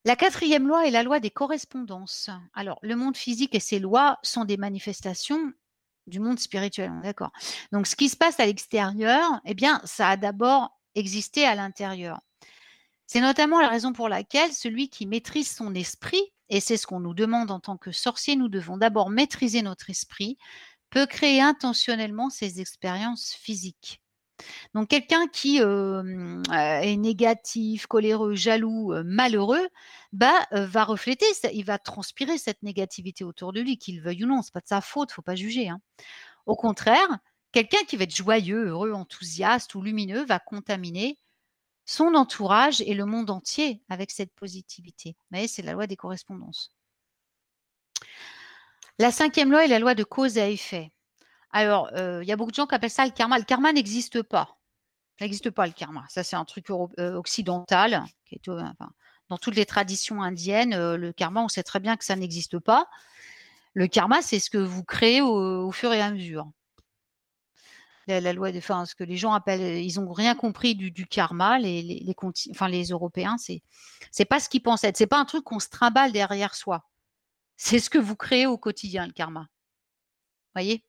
La 0.05 0.17
quatrième 0.17 0.69
loi 0.69 0.87
est 0.87 0.91
la 0.91 1.03
loi 1.03 1.19
des 1.21 1.31
correspondances. 1.31 2.31
Alors, 2.55 2.79
le 2.83 2.95
monde 2.95 3.17
physique 3.17 3.55
et 3.55 3.61
ses 3.61 3.79
lois 3.79 4.19
sont 4.23 4.45
des 4.45 4.57
manifestations 4.57 5.53
du 6.07 6.21
monde 6.21 6.39
spirituel, 6.39 6.93
d'accord. 7.03 7.33
Donc, 7.73 7.87
ce 7.87 7.97
qui 7.97 8.09
se 8.09 8.17
passe 8.17 8.41
à 8.41 8.47
l'extérieur, 8.47 9.41
eh 9.45 9.55
bien, 9.55 9.81
ça 9.85 10.09
a 10.11 10.17
d'abord 10.17 10.79
exister 10.95 11.45
à 11.45 11.55
l'intérieur. 11.55 12.21
C'est 13.09 13.23
notamment 13.23 13.61
la 13.61 13.69
raison 13.69 13.95
pour 13.95 14.11
laquelle 14.11 14.53
celui 14.53 14.91
qui 14.91 15.07
maîtrise 15.07 15.51
son 15.51 15.75
esprit, 15.75 16.23
et 16.51 16.61
c'est 16.61 16.77
ce 16.77 16.87
qu'on 16.87 17.01
nous 17.01 17.15
demande 17.15 17.51
en 17.51 17.59
tant 17.59 17.79
que 17.79 17.91
sorcier, 17.91 18.37
nous 18.37 18.49
devons 18.49 18.77
d'abord 18.77 19.09
maîtriser 19.09 19.63
notre 19.63 19.89
esprit, 19.89 20.37
peut 20.91 21.07
créer 21.07 21.41
intentionnellement 21.41 22.29
ces 22.29 22.61
expériences 22.61 23.33
physiques. 23.33 24.03
Donc 24.75 24.89
quelqu'un 24.89 25.27
qui 25.27 25.63
euh, 25.63 26.43
est 26.53 26.97
négatif, 26.97 27.87
coléreux, 27.87 28.35
jaloux, 28.35 28.93
euh, 28.93 29.03
malheureux, 29.07 29.69
bah, 30.13 30.47
euh, 30.53 30.67
va 30.67 30.85
refléter, 30.85 31.27
il 31.55 31.65
va 31.65 31.79
transpirer 31.79 32.37
cette 32.37 32.63
négativité 32.63 33.25
autour 33.25 33.55
de 33.55 33.63
lui, 33.63 33.79
qu'il 33.79 34.03
veuille 34.03 34.25
ou 34.25 34.29
non. 34.29 34.43
C'est 34.43 34.53
pas 34.53 34.61
de 34.61 34.69
sa 34.69 34.83
faute, 34.83 35.13
faut 35.13 35.23
pas 35.23 35.35
juger. 35.35 35.71
Hein. 35.71 35.81
Au 36.47 36.57
contraire, 36.57 37.19
Quelqu'un 37.53 37.83
qui 37.87 37.97
va 37.97 38.05
être 38.05 38.15
joyeux, 38.15 38.69
heureux, 38.69 38.93
enthousiaste 38.93 39.75
ou 39.75 39.81
lumineux 39.83 40.25
va 40.27 40.39
contaminer 40.39 41.19
son 41.89 42.15
entourage 42.15 42.83
et 42.83 42.93
le 42.93 43.07
monde 43.07 43.31
entier 43.31 43.81
avec 43.89 44.11
cette 44.11 44.35
positivité. 44.35 45.17
Mais 45.31 45.49
c'est 45.49 45.63
la 45.63 45.73
loi 45.73 45.87
des 45.87 45.97
correspondances. 45.97 46.71
La 48.99 49.11
cinquième 49.11 49.51
loi 49.51 49.65
est 49.65 49.69
la 49.69 49.79
loi 49.79 49.95
de 49.95 50.05
cause 50.05 50.37
à 50.37 50.51
effet. 50.51 50.93
Alors, 51.51 51.89
euh, 51.95 52.23
il 52.23 52.29
y 52.29 52.33
a 52.33 52.37
beaucoup 52.37 52.51
de 52.51 52.57
gens 52.57 52.67
qui 52.67 52.75
appellent 52.75 52.91
ça 52.91 53.07
le 53.07 53.11
karma. 53.11 53.39
Le 53.39 53.45
karma 53.45 53.73
n'existe 53.73 54.23
pas. 54.23 54.59
Ça 55.19 55.25
n'existe 55.25 55.49
pas 55.49 55.67
le 55.67 55.73
karma. 55.73 56.05
Ça, 56.11 56.23
c'est 56.23 56.37
un 56.37 56.45
truc 56.45 56.69
euh, 56.71 57.15
occidental. 57.15 58.05
Euh, 58.49 58.63
dans 59.31 59.39
toutes 59.39 59.57
les 59.57 59.65
traditions 59.65 60.23
indiennes, 60.23 60.95
le 60.95 61.13
karma, 61.13 61.43
on 61.43 61.49
sait 61.49 61.63
très 61.63 61.81
bien 61.81 61.97
que 61.97 62.05
ça 62.05 62.17
n'existe 62.17 62.59
pas. 62.59 62.87
Le 63.73 63.87
karma, 63.87 64.21
c'est 64.21 64.41
ce 64.41 64.51
que 64.51 64.59
vous 64.59 64.85
créez 64.85 65.23
au 65.23 65.73
fur 65.73 65.95
et 65.95 66.03
à 66.03 66.11
mesure 66.11 66.51
la, 68.09 68.33
loi 68.33 68.53
de, 68.53 68.59
enfin, 68.59 68.85
ce 68.87 68.95
que 68.95 69.05
les 69.05 69.17
gens 69.17 69.33
appellent, 69.33 69.83
ils 69.85 70.01
ont 70.01 70.11
rien 70.13 70.35
compris 70.35 70.75
du, 70.75 71.07
karma, 71.07 71.59
les, 71.59 71.83
les, 71.83 72.15
enfin, 72.51 72.69
les 72.69 72.87
Européens, 72.87 73.37
c'est, 73.39 73.63
c'est 74.11 74.25
pas 74.25 74.41
ce 74.41 74.49
qu'ils 74.49 74.63
pensent 74.63 74.85
être. 74.85 74.97
C'est 74.97 75.07
pas 75.07 75.19
un 75.19 75.25
truc 75.25 75.45
qu'on 75.45 75.61
se 75.61 75.69
trimballe 75.69 76.13
derrière 76.13 76.55
soi. 76.55 76.85
C'est 77.57 77.79
ce 77.79 77.91
que 77.91 77.99
vous 77.99 78.17
créez 78.17 78.47
au 78.47 78.59
quotidien, 78.59 79.07
le 79.07 79.13
karma. 79.13 79.49
Voyez? 80.55 80.85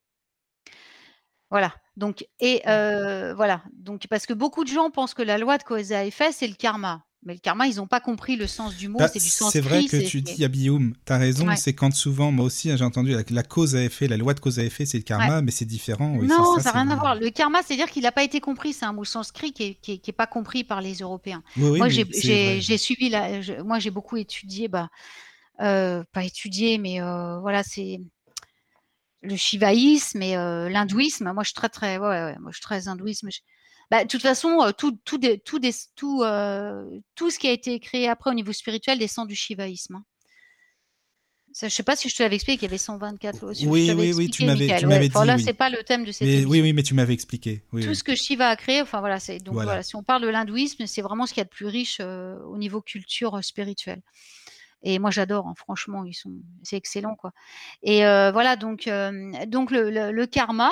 Voilà. 1.49 1.73
Donc, 1.97 2.27
et 2.39 2.61
euh, 2.67 3.33
voilà. 3.33 3.63
Donc, 3.73 4.07
parce 4.07 4.25
que 4.25 4.33
beaucoup 4.33 4.63
de 4.63 4.69
gens 4.69 4.91
pensent 4.91 5.13
que 5.13 5.21
la 5.21 5.37
loi 5.37 5.57
de 5.57 5.63
cause 5.63 5.91
à 5.91 6.05
effet, 6.05 6.31
c'est 6.31 6.47
le 6.47 6.55
karma. 6.55 7.03
Mais 7.23 7.33
le 7.33 7.39
karma, 7.39 7.67
ils 7.67 7.75
n'ont 7.75 7.87
pas 7.87 7.99
compris 7.99 8.37
le 8.37 8.47
sens 8.47 8.77
du 8.77 8.87
mot, 8.87 8.97
bah, 8.97 9.09
c'est 9.09 9.19
du 9.19 9.29
sens 9.29 9.51
C'est 9.51 9.59
vrai 9.59 9.85
que 9.85 9.97
tu 9.97 10.21
dis, 10.21 10.45
Abioum, 10.45 10.93
tu 11.05 11.11
as 11.11 11.17
raison, 11.17 11.47
c'est 11.57 11.73
quand 11.73 11.93
souvent, 11.93 12.31
moi 12.31 12.45
aussi, 12.45 12.71
hein, 12.71 12.77
j'ai 12.77 12.85
entendu 12.85 13.13
la, 13.29 13.43
cause 13.43 13.75
à 13.75 13.83
effet, 13.83 14.07
la 14.07 14.15
loi 14.15 14.33
de 14.33 14.39
cause 14.39 14.57
à 14.57 14.63
effet, 14.63 14.85
c'est 14.85 14.97
le 14.97 15.03
karma, 15.03 15.41
mais 15.41 15.51
c'est 15.51 15.65
différent. 15.65 16.09
non, 16.09 16.57
ça 16.59 16.71
n'a 16.71 16.83
rien 16.83 16.89
à 16.91 16.95
voir. 16.95 17.15
Le 17.15 17.29
karma, 17.29 17.61
c'est-à-dire 17.61 17.89
qu'il 17.89 18.03
n'a 18.03 18.11
pas 18.11 18.23
été 18.23 18.39
compris, 18.39 18.73
c'est 18.73 18.85
un 18.85 18.93
mot 18.93 19.05
sanskrit 19.05 19.51
qui 19.51 19.77
n'est 19.85 20.13
pas 20.13 20.27
compris 20.27 20.63
par 20.63 20.81
les 20.81 20.95
Européens. 20.95 21.43
moi, 21.57 21.89
j'ai 21.89 22.77
suivi, 22.77 23.09
la, 23.09 23.41
moi, 23.63 23.79
j'ai 23.79 23.91
beaucoup 23.91 24.17
étudié, 24.17 24.67
bah, 24.67 24.89
euh, 25.61 26.03
pas 26.13 26.23
étudié, 26.23 26.77
mais 26.77 27.01
euh, 27.01 27.39
voilà, 27.39 27.63
c'est 27.63 27.99
le 29.21 29.35
shivaïsme 29.35 30.21
et 30.21 30.37
euh, 30.37 30.69
l'hindouisme. 30.69 31.33
Moi, 31.33 31.43
je 31.43 31.49
suis 31.49 31.55
très, 31.55 31.67
très, 31.67 31.97
ouais, 31.97 32.37
moi, 32.39 32.51
je 32.51 32.57
suis 32.57 32.63
très 32.63 32.87
hindouisme. 32.87 33.29
Bah, 33.91 34.03
de 34.03 34.07
toute 34.09 34.21
façon, 34.21 34.61
euh, 34.61 34.71
tout, 34.71 34.97
tout, 35.03 35.17
des- 35.17 35.39
tout, 35.39 35.57
des- 35.59 35.73
tout, 35.95 36.21
euh, 36.23 36.99
tout 37.15 37.29
ce 37.31 37.39
qui 37.39 37.47
a 37.47 37.51
été 37.51 37.79
créé 37.79 38.07
après 38.07 38.29
au 38.29 38.33
niveau 38.35 38.53
spirituel 38.53 38.99
descend 38.99 39.27
du 39.27 39.35
shivaïsme. 39.35 39.95
hein. 39.95 40.03
Ça, 41.51 41.67
je 41.67 41.73
sais 41.73 41.81
pas 41.81 41.95
si 41.95 42.07
je 42.09 42.15
te 42.15 42.21
l'avais 42.21 42.35
expliqué 42.35 42.59
qu'il 42.59 42.67
y 42.67 42.69
avait 42.69 42.77
124 42.77 43.41
lois. 43.41 43.53
Je 43.53 43.65
Oui, 43.65 43.91
oui, 43.97 44.13
oui, 44.13 44.29
tu 44.29 44.45
m'avais- 44.45 44.67
ouais. 44.67 44.73
Enfin, 45.07 45.21
dit, 45.23 45.27
là, 45.27 45.35
oui. 45.35 45.43
c'est 45.43 45.53
pas 45.53 45.71
le 45.71 45.83
thème 45.83 46.05
de 46.05 46.11
cette 46.11 46.27
Mais, 46.27 46.33
émission. 46.33 46.49
oui, 46.51 46.61
oui, 46.61 46.73
mais 46.73 46.83
tu 46.83 46.93
m'avais 46.93 47.13
expliqué. 47.13 47.63
Oui, 47.73 47.81
Tout 47.81 47.89
oui. 47.89 47.95
ce 47.95 48.03
que 48.03 48.13
Shiva 48.13 48.49
a 48.49 48.55
créé, 48.55 48.83
enfin 48.83 48.99
voilà, 48.99 49.19
c'est 49.19 49.39
donc 49.39 49.55
Voilà. 49.55 49.69
voilà. 49.71 49.83
si 49.83 49.95
on 49.95 50.03
parle 50.03 50.21
de 50.21 50.27
l'hindouisme, 50.27 50.85
c'est 50.85 51.01
vraiment 51.01 51.25
ce 51.25 51.33
qu'il 51.33 51.41
y 51.41 51.41
a 51.41 51.45
de 51.45 51.49
plus 51.49 51.65
riche 51.65 51.97
euh, 52.01 52.37
au 52.43 52.57
niveau 52.59 52.81
culture 52.81 53.35
euh, 53.35 53.41
spirituelle. 53.41 54.03
Et 54.83 54.99
moi 54.99 55.09
j'adore, 55.09 55.47
hein, 55.47 55.55
franchement, 55.57 56.05
ils 56.05 56.13
sont, 56.13 56.31
c'est 56.61 56.77
excellent 56.77 57.15
quoi. 57.15 57.31
Et 57.81 58.05
euh, 58.05 58.31
voilà 58.31 58.55
donc 58.55 58.87
donc 59.47 59.71
le, 59.71 59.89
le- 59.89 60.11
le 60.11 60.25
karma, 60.27 60.71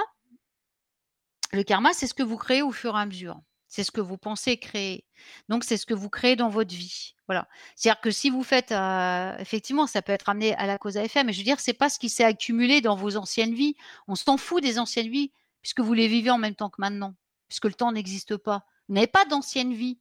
le 1.51 1.63
karma, 1.63 1.93
c'est 1.93 2.07
ce 2.07 2.13
que 2.13 2.23
vous 2.23 2.37
créez 2.37 2.61
au 2.61 2.71
fur 2.71 2.95
et 2.95 3.01
à 3.01 3.05
mesure. 3.05 3.39
C'est 3.67 3.83
ce 3.83 3.91
que 3.91 4.01
vous 4.01 4.17
pensez 4.17 4.57
créer. 4.57 5.05
Donc 5.49 5.63
c'est 5.63 5.77
ce 5.77 5.85
que 5.85 5.93
vous 5.93 6.09
créez 6.09 6.35
dans 6.35 6.49
votre 6.49 6.73
vie. 6.73 7.15
Voilà. 7.27 7.47
C'est-à-dire 7.75 8.01
que 8.01 8.11
si 8.11 8.29
vous 8.29 8.43
faites, 8.43 8.71
euh, 8.71 9.37
effectivement, 9.39 9.87
ça 9.87 10.01
peut 10.01 10.13
être 10.13 10.29
amené 10.29 10.55
à 10.55 10.65
la 10.65 10.77
cause 10.77 10.97
à 10.97 11.03
effet, 11.03 11.23
mais 11.23 11.33
je 11.33 11.39
veux 11.39 11.43
dire, 11.43 11.59
c'est 11.59 11.73
pas 11.73 11.89
ce 11.89 11.99
qui 11.99 12.09
s'est 12.09 12.23
accumulé 12.23 12.79
dans 12.79 12.95
vos 12.95 13.17
anciennes 13.17 13.53
vies. 13.53 13.75
On 14.07 14.15
s'en 14.15 14.37
fout 14.37 14.63
des 14.63 14.79
anciennes 14.79 15.09
vies 15.09 15.31
puisque 15.61 15.81
vous 15.81 15.93
les 15.93 16.07
vivez 16.07 16.29
en 16.29 16.37
même 16.37 16.55
temps 16.55 16.69
que 16.69 16.79
maintenant, 16.79 17.15
puisque 17.49 17.65
le 17.65 17.73
temps 17.73 17.91
n'existe 17.91 18.37
pas. 18.37 18.65
Vous 18.87 18.95
n'avez 18.95 19.07
pas 19.07 19.25
d'ancienne 19.25 19.73
vie. 19.73 19.99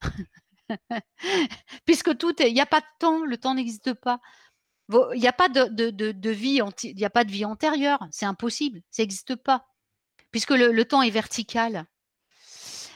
puisque 1.84 2.16
tout 2.16 2.34
il 2.42 2.54
n'y 2.54 2.60
a 2.60 2.66
pas 2.66 2.80
de 2.80 2.86
temps, 2.98 3.24
le 3.24 3.36
temps 3.36 3.54
n'existe 3.54 3.92
pas. 3.92 4.20
Il 5.14 5.20
n'y 5.20 5.28
a 5.28 5.32
pas 5.32 5.48
de, 5.48 6.30
vie, 6.30 6.60
il 6.82 6.96
n'y 6.96 7.04
a 7.04 7.10
pas 7.10 7.24
de 7.24 7.30
vie 7.30 7.44
antérieure, 7.44 8.06
c'est 8.10 8.26
impossible, 8.26 8.82
ça 8.90 9.02
n'existe 9.02 9.36
pas, 9.36 9.66
puisque 10.32 10.50
le, 10.50 10.84
temps 10.84 11.02
est 11.02 11.10
vertical. 11.10 11.86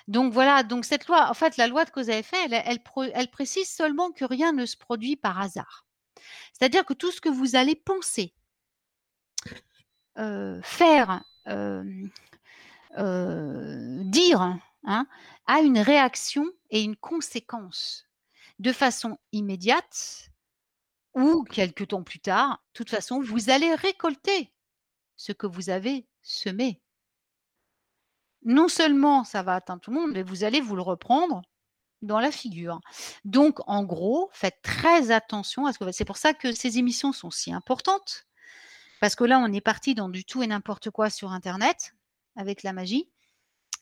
Donc 0.08 0.32
voilà, 0.32 0.62
donc 0.62 0.84
cette 0.84 1.06
loi, 1.06 1.30
en 1.30 1.34
fait, 1.34 1.56
la 1.56 1.68
loi 1.68 1.84
de 1.84 1.90
cause 1.90 2.10
à 2.10 2.18
effet, 2.18 2.36
elle, 2.50 3.30
précise 3.30 3.68
seulement 3.68 4.10
que 4.10 4.24
rien 4.24 4.52
ne 4.52 4.66
se 4.66 4.76
produit 4.76 5.16
par 5.16 5.40
hasard. 5.40 5.86
C'est-à-dire 6.52 6.84
que 6.84 6.94
tout 6.94 7.12
ce 7.12 7.20
que 7.20 7.28
vous 7.28 7.54
allez 7.54 7.74
penser, 7.74 8.34
euh, 10.18 10.60
faire, 10.62 11.22
euh, 11.48 11.84
euh, 12.98 14.02
dire, 14.04 14.58
hein, 14.84 15.06
a 15.46 15.60
une 15.60 15.78
réaction 15.78 16.46
et 16.70 16.82
une 16.82 16.96
conséquence 16.96 18.06
de 18.58 18.72
façon 18.72 19.18
immédiate 19.32 20.30
ou 21.14 21.44
quelques 21.44 21.88
temps 21.88 22.02
plus 22.02 22.20
tard. 22.20 22.62
De 22.72 22.78
toute 22.78 22.90
façon, 22.90 23.20
vous 23.20 23.50
allez 23.50 23.74
récolter 23.74 24.52
ce 25.16 25.32
que 25.32 25.46
vous 25.46 25.68
avez 25.68 26.06
semé. 26.22 26.80
Non 28.46 28.68
seulement 28.68 29.24
ça 29.24 29.42
va 29.42 29.56
atteindre 29.56 29.80
tout 29.82 29.90
le 29.90 30.00
monde, 30.00 30.12
mais 30.12 30.22
vous 30.22 30.44
allez 30.44 30.60
vous 30.60 30.76
le 30.76 30.82
reprendre 30.82 31.42
dans 32.00 32.20
la 32.20 32.30
figure. 32.30 32.80
Donc, 33.24 33.58
en 33.66 33.82
gros, 33.84 34.30
faites 34.32 34.62
très 34.62 35.10
attention 35.10 35.66
à 35.66 35.72
ce 35.72 35.78
que 35.78 35.90
c'est 35.92 36.04
pour 36.04 36.16
ça 36.16 36.32
que 36.32 36.52
ces 36.52 36.78
émissions 36.78 37.12
sont 37.12 37.30
si 37.30 37.52
importantes. 37.52 38.24
Parce 39.00 39.16
que 39.16 39.24
là, 39.24 39.40
on 39.40 39.52
est 39.52 39.60
parti 39.60 39.94
dans 39.94 40.08
du 40.08 40.24
tout 40.24 40.42
et 40.42 40.46
n'importe 40.46 40.90
quoi 40.90 41.10
sur 41.10 41.32
Internet 41.32 41.94
avec 42.36 42.62
la 42.62 42.72
magie 42.72 43.10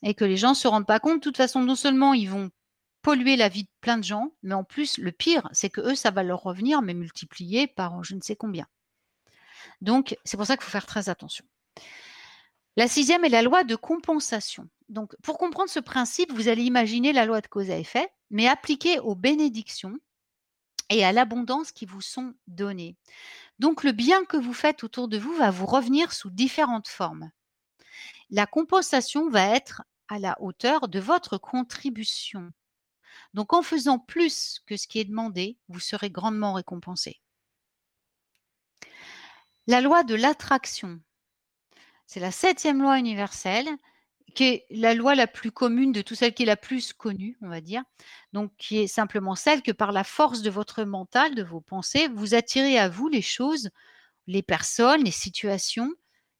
et 0.03 0.15
que 0.15 0.25
les 0.25 0.39
gens 0.39 0.51
ne 0.51 0.55
se 0.55 0.67
rendent 0.67 0.87
pas 0.87 0.99
compte. 0.99 1.17
De 1.17 1.21
toute 1.21 1.37
façon, 1.37 1.61
non 1.61 1.77
seulement 1.77 2.15
ils 2.15 2.31
vont 2.31 2.51
polluer 3.03 3.37
la 3.37 3.51
vie 3.51 3.65
de 3.65 3.71
plein 3.83 3.99
de 3.99 4.05
gens, 4.05 4.33
mais 4.43 4.55
en 4.55 4.65
plus, 4.65 4.97
le 4.97 5.13
pire, 5.13 5.47
c'est 5.53 5.69
que 5.69 5.83
eux, 5.83 5.95
ça 5.95 6.11
va 6.11 6.23
leur 6.23 6.43
revenir, 6.43 6.81
mais 6.81 6.95
multiplié 6.95 7.67
par 7.67 8.03
je 8.03 8.15
ne 8.15 8.23
sais 8.23 8.35
combien. 8.35 8.67
Donc, 9.83 10.17
c'est 10.25 10.39
pour 10.39 10.47
ça 10.47 10.57
qu'il 10.57 10.65
faut 10.65 10.71
faire 10.71 10.87
très 10.87 11.11
attention. 11.11 11.45
La 12.77 12.89
sixième 12.89 13.25
est 13.25 13.29
la 13.29 13.43
loi 13.43 13.63
de 13.63 13.77
compensation. 13.77 14.69
Donc, 14.89 15.15
pour 15.23 15.39
comprendre 15.39 15.71
ce 15.71 15.81
principe, 15.81 16.33
vous 16.33 16.49
allez 16.49 16.65
imaginer 16.65 17.13
la 17.13 17.25
loi 17.25 17.41
de 17.41 17.47
cause 17.47 17.71
à 17.71 17.79
effet, 17.79 18.11
mais 18.31 18.49
appliquée 18.49 18.99
aux 18.99 19.15
bénédictions 19.15 19.97
et 20.91 21.05
à 21.05 21.13
l'abondance 21.13 21.73
qui 21.73 21.87
vous 21.87 22.01
sont 22.01 22.35
données. 22.49 22.97
Donc, 23.61 23.85
le 23.85 23.93
bien 23.93 24.25
que 24.25 24.37
vous 24.37 24.53
faites 24.53 24.83
autour 24.83 25.09
de 25.09 25.19
vous 25.19 25.35
va 25.35 25.51
vous 25.51 25.67
revenir 25.67 26.13
sous 26.13 26.31
différentes 26.31 26.89
formes. 26.89 27.31
La 28.31 28.47
compensation 28.47 29.31
va 29.31 29.55
être 29.55 29.83
à 30.09 30.19
la 30.19 30.37
hauteur 30.41 30.89
de 30.89 30.99
votre 30.99 31.39
contribution. 31.39 32.51
Donc, 33.35 33.53
en 33.53 33.63
faisant 33.63 33.99
plus 34.01 34.61
que 34.67 34.77
ce 34.77 34.89
qui 34.89 34.99
est 34.99 35.05
demandé, 35.05 35.57
vous 35.69 35.81
serez 35.81 36.11
grandement 36.11 36.55
récompensé. 36.55 37.21
La 39.67 39.81
loi 39.81 40.03
de 40.03 40.15
l'attraction. 40.15 41.01
C'est 42.07 42.21
la 42.21 42.31
septième 42.31 42.83
loi 42.83 42.99
universelle, 42.99 43.69
qui 44.35 44.45
est 44.45 44.67
la 44.71 44.95
loi 44.95 45.15
la 45.15 45.27
plus 45.27 45.53
commune 45.53 45.93
de 45.93 46.03
tout 46.03 46.15
celle 46.15 46.35
qui 46.35 46.43
est 46.43 46.47
la 46.47 46.57
plus 46.57 46.93
connue, 46.93 47.37
on 47.41 47.49
va 47.49 47.61
dire. 47.61 47.83
Donc, 48.33 48.53
qui 48.59 48.79
est 48.79 48.87
simplement 48.87 49.35
celle 49.35 49.63
que 49.63 49.73
par 49.73 49.93
la 49.93 50.05
force 50.05 50.43
de 50.43 50.51
votre 50.51 50.85
mental, 50.85 51.35
de 51.35 51.43
vos 51.43 51.61
pensées, 51.61 52.09
vous 52.09 52.35
attirez 52.35 52.79
à 52.79 52.89
vous 52.89 53.09
les 53.09 53.23
choses, 53.23 53.71
les 54.27 54.43
personnes, 54.43 55.05
les 55.05 55.11
situations 55.11 55.91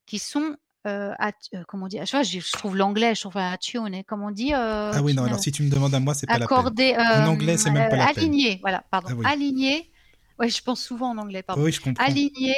qui 0.05 0.19
sont 0.19 0.55
euh, 0.85 1.11
euh, 1.53 1.63
comment 1.67 1.85
on 1.85 1.87
dit, 1.87 1.97
je, 1.97 2.51
trouve 2.51 2.77
l'anglais, 2.77 3.15
je 3.15 3.21
trouve 3.21 3.37
attune, 3.37 4.03
comment 4.05 4.27
on 4.27 4.31
dit 4.31 4.53
euh, 4.53 4.91
Ah 4.93 5.01
oui, 5.01 5.15
non, 5.15 5.23
alors 5.23 5.39
si 5.39 5.51
tu 5.51 5.63
me 5.63 5.69
demandes 5.69 5.95
à 5.95 5.99
moi, 5.99 6.13
c'est 6.13 6.27
pas 6.27 6.33
la 6.33 6.47
peine. 6.47 6.57
accordé, 6.57 6.95
En 6.95 7.25
anglais, 7.25 7.57
c'est 7.57 7.71
même 7.71 7.89
pas 7.89 7.95
la 7.95 8.13
peine. 8.13 8.25
aligné, 8.25 8.59
voilà, 8.61 8.83
pardon, 8.91 9.09
Ah 9.11 9.15
oui. 9.17 9.25
aligné. 9.25 9.91
Ouais, 10.37 10.49
je 10.49 10.61
pense 10.61 10.83
souvent 10.83 11.09
en 11.09 11.17
anglais, 11.17 11.41
pardon 11.43 11.63
Oui, 11.63 11.71
je 11.71 11.81
comprends. 11.81 12.03
aligné 12.03 12.53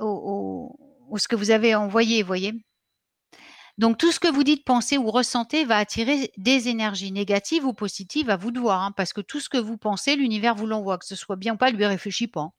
au, 0.00 0.06
au- 0.06 0.80
au 1.10 1.18
ce 1.18 1.28
que 1.28 1.36
vous 1.36 1.50
avez 1.50 1.74
envoyé, 1.74 2.22
voyez. 2.22 2.52
Donc 3.78 3.98
tout 3.98 4.10
ce 4.10 4.18
que 4.18 4.28
vous 4.28 4.42
dites, 4.42 4.64
pensez 4.64 4.96
ou 4.96 5.10
ressentez 5.10 5.64
va 5.66 5.76
attirer 5.76 6.32
des 6.38 6.68
énergies 6.68 7.12
négatives 7.12 7.66
ou 7.66 7.74
positives 7.74 8.30
à 8.30 8.36
vous 8.36 8.50
de 8.50 8.58
voir, 8.58 8.82
hein, 8.82 8.92
parce 8.96 9.12
que 9.12 9.20
tout 9.20 9.38
ce 9.38 9.50
que 9.50 9.58
vous 9.58 9.76
pensez, 9.76 10.16
l'univers 10.16 10.54
vous 10.54 10.66
l'envoie, 10.66 10.96
que 10.96 11.04
ce 11.04 11.14
soit 11.14 11.36
bien 11.36 11.54
ou 11.54 11.56
pas, 11.58 11.70
lui 11.70 11.84
réfléchit 11.84 12.26
pas. 12.26 12.40
hein. 12.40 12.52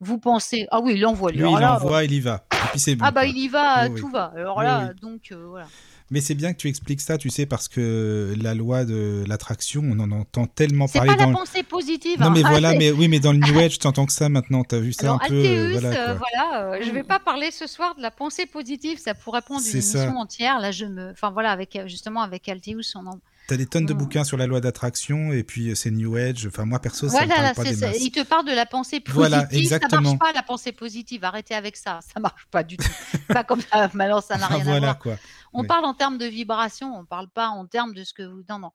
Vous 0.00 0.18
pensez, 0.18 0.66
ah 0.70 0.80
oui, 0.80 0.94
il 0.94 1.00
l'envoie. 1.00 1.30
Lui, 1.30 1.40
il 1.40 1.58
là, 1.58 1.74
envoie, 1.74 2.04
il 2.04 2.12
y 2.12 2.20
va. 2.20 2.46
Et 2.52 2.68
puis 2.70 2.80
c'est 2.80 2.94
bon. 2.96 3.04
ah 3.04 3.10
bah 3.10 3.22
quoi. 3.22 3.30
il 3.30 3.36
y 3.38 3.48
va, 3.48 3.84
Oui, 3.84 3.90
oui. 3.94 4.00
tout 4.00 4.08
va. 4.08 4.32
Alors 4.34 4.56
Oui, 4.58 4.64
là, 4.64 4.94
donc 4.94 5.28
euh, 5.32 5.44
voilà. 5.46 5.66
Mais 6.12 6.20
c'est 6.20 6.34
bien 6.34 6.52
que 6.52 6.58
tu 6.58 6.68
expliques 6.68 7.00
ça, 7.00 7.18
tu 7.18 7.30
sais, 7.30 7.46
parce 7.46 7.68
que 7.68 8.34
la 8.40 8.54
loi 8.54 8.84
de 8.84 9.24
l'attraction, 9.28 9.82
on 9.84 9.98
en 10.00 10.10
entend 10.10 10.46
tellement 10.46 10.88
C'est 10.88 10.98
parler 10.98 11.12
pas 11.12 11.16
la 11.16 11.22
dans 11.24 11.30
le... 11.30 11.36
pensée 11.36 11.62
positive. 11.62 12.18
Non 12.18 12.26
hein. 12.26 12.30
mais 12.34 12.42
Ah, 12.44 12.48
voilà, 12.50 12.70
c'est- 12.72 12.78
mais 12.78 12.90
oui, 12.90 13.06
mais 13.08 13.20
dans 13.20 13.32
le 13.32 13.38
New 13.46 13.58
Age, 13.60 13.78
tu 13.78 13.86
entends 13.86 14.06
que 14.06 14.12
ça 14.12 14.28
maintenant, 14.28 14.64
t'as 14.64 14.78
vu 14.80 14.92
ça 14.92 15.02
Alors, 15.06 15.22
un 15.22 15.28
peu, 15.28 15.34
euh, 15.34 15.68
voilà 15.78 15.88
euh, 15.88 16.04
quoi. 16.06 16.14
voilà, 16.28 16.64
euh, 16.74 16.80
je 16.84 16.90
vais 16.90 17.04
pas 17.04 17.20
parler 17.20 17.50
ce 17.52 17.66
soir 17.68 17.94
de 17.94 18.02
la 18.02 18.10
pensée 18.10 18.46
positive, 18.46 18.98
ça 18.98 19.14
pourrait 19.14 19.42
prendre 19.42 19.60
une 19.60 19.66
C'est 19.66 19.80
ça. 19.82 20.02
émission 20.02 20.18
entière. 20.20 20.58
Là, 20.60 20.72
je 20.72 20.84
me, 20.84 21.10
enfin 21.12 21.30
voilà, 21.30 21.52
avec 21.52 21.76
euh, 21.76 21.86
justement 21.86 22.22
avec 22.22 22.48
Altéus, 22.48 22.94
on 22.96 23.06
en. 23.06 23.20
T'as 23.46 23.56
des 23.56 23.66
tonnes 23.66 23.86
de 23.86 23.94
Mm. 23.94 23.98
bouquins 23.98 24.22
sur 24.24 24.36
la 24.36 24.46
loi 24.46 24.60
d'attraction 24.60 25.32
et 25.32 25.42
puis 25.42 25.74
c'est 25.74 25.90
New 25.90 26.14
Age. 26.16 26.46
Enfin 26.46 26.64
moi 26.66 26.78
perso, 26.78 27.08
ça 27.08 27.22
me 27.22 27.26
Voilà, 27.26 27.34
parle 27.34 27.46
là, 27.48 27.54
pas 27.54 27.64
c'est 27.64 27.70
des 27.70 27.76
ça. 27.76 27.86
masses. 27.88 28.00
il 28.00 28.10
te 28.12 28.22
parle 28.22 28.46
de 28.46 28.52
la 28.52 28.64
pensée 28.66 29.00
positive. 29.00 29.14
Voilà, 29.14 29.40
Ça 29.50 29.56
exactement. 29.56 30.02
marche 30.02 30.18
pas 30.18 30.32
la 30.32 30.42
pensée 30.44 30.70
positive. 30.72 31.24
Arrêtez 31.24 31.54
avec 31.54 31.76
ça, 31.76 31.98
ça 32.14 32.20
marche 32.20 32.46
pas 32.50 32.62
du 32.62 32.76
tout. 32.76 32.86
pas 33.28 33.42
comme 33.42 33.60
ça. 33.60 33.90
Maintenant, 33.94 34.20
ça 34.20 34.36
n'a 34.36 34.46
Ah, 34.48 34.54
rien 34.54 34.60
à 34.60 34.64
voilà 34.64 34.80
voir. 34.80 34.98
quoi. 35.00 35.16
On 35.52 35.62
Oui. 35.62 35.66
parle 35.66 35.84
en 35.84 35.94
termes 35.94 36.18
de 36.18 36.26
vibration, 36.26 36.94
on 36.96 37.04
parle 37.04 37.28
pas 37.28 37.48
en 37.48 37.66
termes 37.66 37.94
de 37.94 38.04
ce 38.04 38.14
que 38.14 38.22
vous. 38.22 38.42
Non, 38.48 38.58
non. 38.58 38.70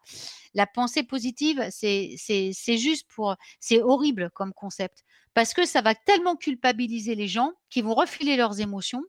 La 0.53 0.67
pensée 0.67 1.03
positive, 1.03 1.65
c'est 1.71 2.17
juste 2.77 3.07
pour. 3.13 3.35
C'est 3.59 3.81
horrible 3.81 4.29
comme 4.31 4.53
concept 4.53 5.03
parce 5.33 5.53
que 5.53 5.65
ça 5.65 5.81
va 5.81 5.95
tellement 5.95 6.35
culpabiliser 6.35 7.15
les 7.15 7.27
gens 7.27 7.51
qui 7.69 7.81
vont 7.81 7.93
refiler 7.93 8.37
leurs 8.37 8.59
émotions. 8.59 9.03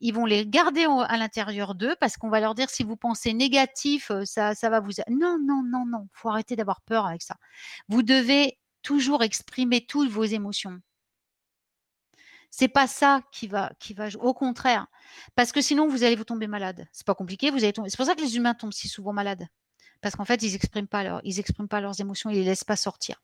Ils 0.00 0.12
vont 0.12 0.26
les 0.26 0.46
garder 0.46 0.84
à 0.84 1.16
l'intérieur 1.16 1.74
d'eux 1.76 1.94
parce 2.00 2.16
qu'on 2.16 2.28
va 2.28 2.40
leur 2.40 2.54
dire 2.56 2.68
si 2.70 2.82
vous 2.82 2.96
pensez 2.96 3.32
négatif, 3.34 4.10
euh, 4.10 4.24
ça, 4.24 4.54
ça 4.54 4.68
va 4.68 4.80
vous. 4.80 4.90
Non, 5.08 5.38
non, 5.40 5.62
non, 5.62 5.86
non. 5.86 6.08
Faut 6.12 6.28
arrêter 6.28 6.56
d'avoir 6.56 6.80
peur 6.82 7.06
avec 7.06 7.22
ça. 7.22 7.36
Vous 7.88 8.02
devez 8.02 8.58
toujours 8.82 9.22
exprimer 9.22 9.86
toutes 9.86 10.10
vos 10.10 10.24
émotions. 10.24 10.80
C'est 12.54 12.68
pas 12.68 12.86
ça 12.86 13.22
qui 13.32 13.46
va, 13.46 13.72
qui 13.80 13.94
va. 13.94 14.08
Au 14.20 14.34
contraire, 14.34 14.86
parce 15.34 15.52
que 15.52 15.62
sinon 15.62 15.88
vous 15.88 16.04
allez 16.04 16.16
vous 16.16 16.24
tomber 16.24 16.46
malade. 16.46 16.86
C'est 16.92 17.06
pas 17.06 17.14
compliqué. 17.14 17.50
Vous 17.50 17.64
allez 17.64 17.72
tomber. 17.72 17.88
C'est 17.88 17.96
pour 17.96 18.04
ça 18.04 18.14
que 18.14 18.20
les 18.20 18.36
humains 18.36 18.52
tombent 18.52 18.74
si 18.74 18.88
souvent 18.88 19.14
malades, 19.14 19.46
parce 20.02 20.16
qu'en 20.16 20.26
fait 20.26 20.42
ils 20.42 20.54
expriment 20.54 20.86
pas 20.86 21.02
leur, 21.02 21.20
ils 21.24 21.40
expriment 21.40 21.66
pas 21.66 21.80
leurs 21.80 21.98
émotions, 22.00 22.28
ils 22.28 22.36
les 22.36 22.44
laissent 22.44 22.62
pas 22.62 22.76
sortir. 22.76 23.22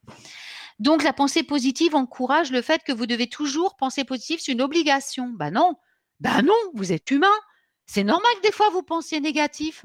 Donc 0.79 1.03
la 1.03 1.13
pensée 1.13 1.43
positive 1.43 1.95
encourage 1.95 2.51
le 2.51 2.63
fait 2.63 2.83
que 2.83 2.91
vous 2.93 3.05
devez 3.05 3.29
toujours 3.29 3.77
penser 3.77 4.05
positif, 4.05 4.41
c'est 4.43 4.53
une 4.53 4.63
obligation. 4.63 5.29
Bah 5.29 5.51
non, 5.51 5.77
bah 6.21 6.41
non, 6.41 6.57
vous 6.75 6.91
êtes 6.93 7.11
humain. 7.11 7.27
C'est 7.85 8.05
normal 8.05 8.33
que 8.37 8.47
des 8.49 8.53
fois 8.53 8.71
vous 8.71 8.83
pensiez 8.83 9.21
négatif. 9.21 9.85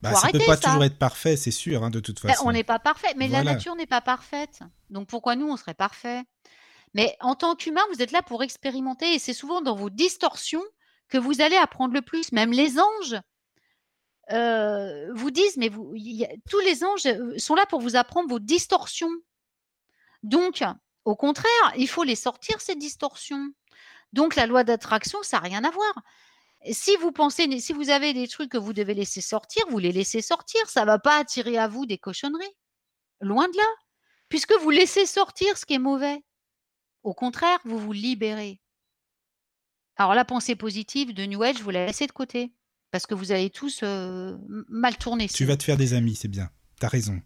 Bah, 0.00 0.14
ça 0.14 0.28
peut 0.28 0.36
arrêter 0.36 0.46
pas 0.46 0.56
ça. 0.56 0.68
toujours 0.68 0.84
être 0.84 0.98
parfait, 0.98 1.36
c'est 1.36 1.50
sûr, 1.50 1.82
hein, 1.82 1.90
de 1.90 1.98
toute 1.98 2.22
Ben, 2.22 2.28
façon. 2.28 2.46
on 2.46 2.52
n'est 2.52 2.62
pas 2.64 2.78
parfait, 2.78 3.14
mais 3.16 3.26
la 3.26 3.42
nature 3.42 3.74
n'est 3.74 3.86
pas 3.86 4.00
parfaite. 4.00 4.60
Donc 4.90 5.08
pourquoi 5.08 5.34
nous, 5.34 5.48
on 5.48 5.56
serait 5.56 5.74
parfait? 5.74 6.22
Mais 6.96 7.14
en 7.20 7.34
tant 7.34 7.54
qu'humain, 7.54 7.82
vous 7.92 8.00
êtes 8.00 8.10
là 8.10 8.22
pour 8.22 8.42
expérimenter 8.42 9.12
et 9.12 9.18
c'est 9.18 9.34
souvent 9.34 9.60
dans 9.60 9.76
vos 9.76 9.90
distorsions 9.90 10.64
que 11.08 11.18
vous 11.18 11.42
allez 11.42 11.56
apprendre 11.56 11.92
le 11.92 12.00
plus. 12.00 12.32
Même 12.32 12.52
les 12.52 12.80
anges 12.80 13.20
euh, 14.32 15.12
vous 15.12 15.30
disent, 15.30 15.58
mais 15.58 15.68
vous, 15.68 15.94
tous 16.50 16.60
les 16.60 16.84
anges 16.84 17.04
euh, 17.04 17.36
sont 17.36 17.54
là 17.54 17.66
pour 17.66 17.82
vous 17.82 17.96
apprendre 17.96 18.30
vos 18.30 18.38
distorsions. 18.38 19.12
Donc, 20.22 20.64
au 21.04 21.14
contraire, 21.14 21.74
il 21.76 21.86
faut 21.86 22.02
les 22.02 22.16
sortir, 22.16 22.62
ces 22.62 22.76
distorsions. 22.76 23.50
Donc 24.14 24.34
la 24.34 24.46
loi 24.46 24.64
d'attraction, 24.64 25.22
ça 25.22 25.36
n'a 25.36 25.42
rien 25.42 25.64
à 25.64 25.70
voir. 25.70 26.02
si 26.70 26.96
vous 26.96 27.12
pensez, 27.12 27.60
si 27.60 27.74
vous 27.74 27.90
avez 27.90 28.14
des 28.14 28.26
trucs 28.26 28.50
que 28.50 28.56
vous 28.56 28.72
devez 28.72 28.94
laisser 28.94 29.20
sortir, 29.20 29.64
vous 29.68 29.78
les 29.78 29.92
laissez 29.92 30.22
sortir. 30.22 30.66
Ça 30.70 30.80
ne 30.80 30.86
va 30.86 30.98
pas 30.98 31.18
attirer 31.18 31.58
à 31.58 31.68
vous 31.68 31.84
des 31.84 31.98
cochonneries. 31.98 32.56
Loin 33.20 33.48
de 33.48 33.56
là. 33.58 33.68
Puisque 34.30 34.54
vous 34.54 34.70
laissez 34.70 35.04
sortir 35.04 35.58
ce 35.58 35.66
qui 35.66 35.74
est 35.74 35.78
mauvais. 35.78 36.22
Au 37.06 37.14
contraire, 37.14 37.60
vous 37.64 37.78
vous 37.78 37.92
libérez. 37.92 38.60
Alors 39.96 40.16
la 40.16 40.24
pensée 40.24 40.56
positive 40.56 41.14
de 41.14 41.24
New 41.24 41.40
Age, 41.40 41.62
vous 41.62 41.70
la 41.70 41.86
laissez 41.86 42.08
de 42.08 42.12
côté. 42.12 42.52
Parce 42.90 43.06
que 43.06 43.14
vous 43.14 43.30
allez 43.30 43.48
tous 43.48 43.80
euh, 43.84 44.36
mal 44.68 44.96
tourner. 44.96 45.28
Tu 45.28 45.44
vas 45.44 45.56
te 45.56 45.62
faire 45.62 45.76
des 45.76 45.94
amis, 45.94 46.16
c'est 46.16 46.26
bien. 46.26 46.50
T'as 46.80 46.88
raison. 46.88 47.22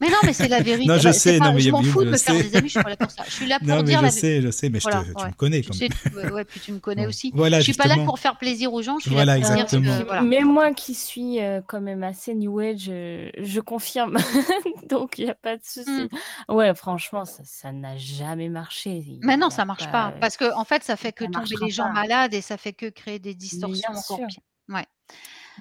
Mais 0.00 0.08
non, 0.08 0.16
mais 0.24 0.32
c'est 0.34 0.48
la 0.48 0.60
vérité. 0.60 0.86
non, 0.88 0.98
je 0.98 1.10
sais, 1.10 1.38
non, 1.38 1.54
mais 1.54 1.60
je 1.60 1.70
m'en 1.70 1.82
fous 1.82 2.04
de 2.04 2.10
me 2.10 2.16
faire 2.16 2.34
des 2.34 2.54
amis, 2.54 2.68
je 2.68 2.72
suis 2.74 2.82
pas 2.82 2.90
là 2.90 2.96
pour 2.96 3.10
ça. 3.10 3.24
Je 3.26 3.32
suis 3.32 3.46
là 3.46 3.58
pour 3.60 3.68
non, 3.68 3.82
dire 3.82 4.02
mais 4.02 4.08
la 4.08 4.14
je 4.14 4.14
sais, 4.20 4.42
je 4.42 4.50
sais, 4.50 4.68
mais 4.68 4.78
je 4.80 4.88
te, 4.88 4.90
tu 4.90 5.26
me 5.26 5.32
connais 5.32 5.62
quand 5.62 5.74
même. 5.78 5.88
Tu 5.88 6.32
ouais, 6.32 6.44
puis 6.44 6.60
tu 6.60 6.72
me 6.72 6.78
connais 6.78 7.06
aussi. 7.06 7.32
Voilà, 7.34 7.58
je 7.58 7.64
suis 7.64 7.72
justement. 7.72 7.94
pas 7.94 8.00
là 8.00 8.04
pour 8.04 8.18
faire 8.18 8.36
plaisir 8.36 8.72
aux 8.74 8.82
gens, 8.82 8.98
je 8.98 9.04
suis 9.04 9.12
Voilà, 9.12 9.36
là 9.38 9.40
pour 9.40 9.50
exactement. 9.52 9.82
dire 9.82 10.00
que, 10.00 10.06
voilà. 10.06 10.22
Mais 10.22 10.40
moi 10.40 10.72
qui 10.74 10.94
suis 10.94 11.40
euh, 11.40 11.60
quand 11.66 11.80
même 11.80 12.02
assez 12.02 12.34
New 12.34 12.58
Age, 12.58 12.86
euh, 12.88 13.30
je 13.38 13.60
confirme. 13.60 14.16
Donc 14.90 15.18
il 15.18 15.24
n'y 15.24 15.30
a 15.30 15.34
pas 15.34 15.56
de 15.56 15.62
souci. 15.64 15.90
Mm. 15.90 16.54
Ouais, 16.54 16.74
franchement, 16.74 17.24
ça 17.24 17.72
n'a 17.72 17.96
jamais 17.96 18.48
marché. 18.48 19.02
Il 19.06 19.20
Mais 19.22 19.36
non, 19.36 19.50
ça 19.50 19.64
marche 19.64 19.90
pas. 19.90 20.12
Parce 20.20 20.36
que, 20.36 20.52
en 20.54 20.64
fait, 20.64 20.82
ça 20.84 20.96
fait 20.96 21.12
que 21.12 21.24
tomber 21.24 21.56
les 21.62 21.70
gens 21.70 21.90
malades 21.92 22.34
et 22.34 22.42
ça 22.42 22.56
fait 22.56 22.72
que 22.72 22.86
créer 22.86 23.18
des 23.18 23.34
distorsions 23.34 23.92
Bien 23.92 23.98
encore 23.98 24.18
sûr. 24.18 24.26
pires. 24.26 24.42
Ouais. 24.68 24.86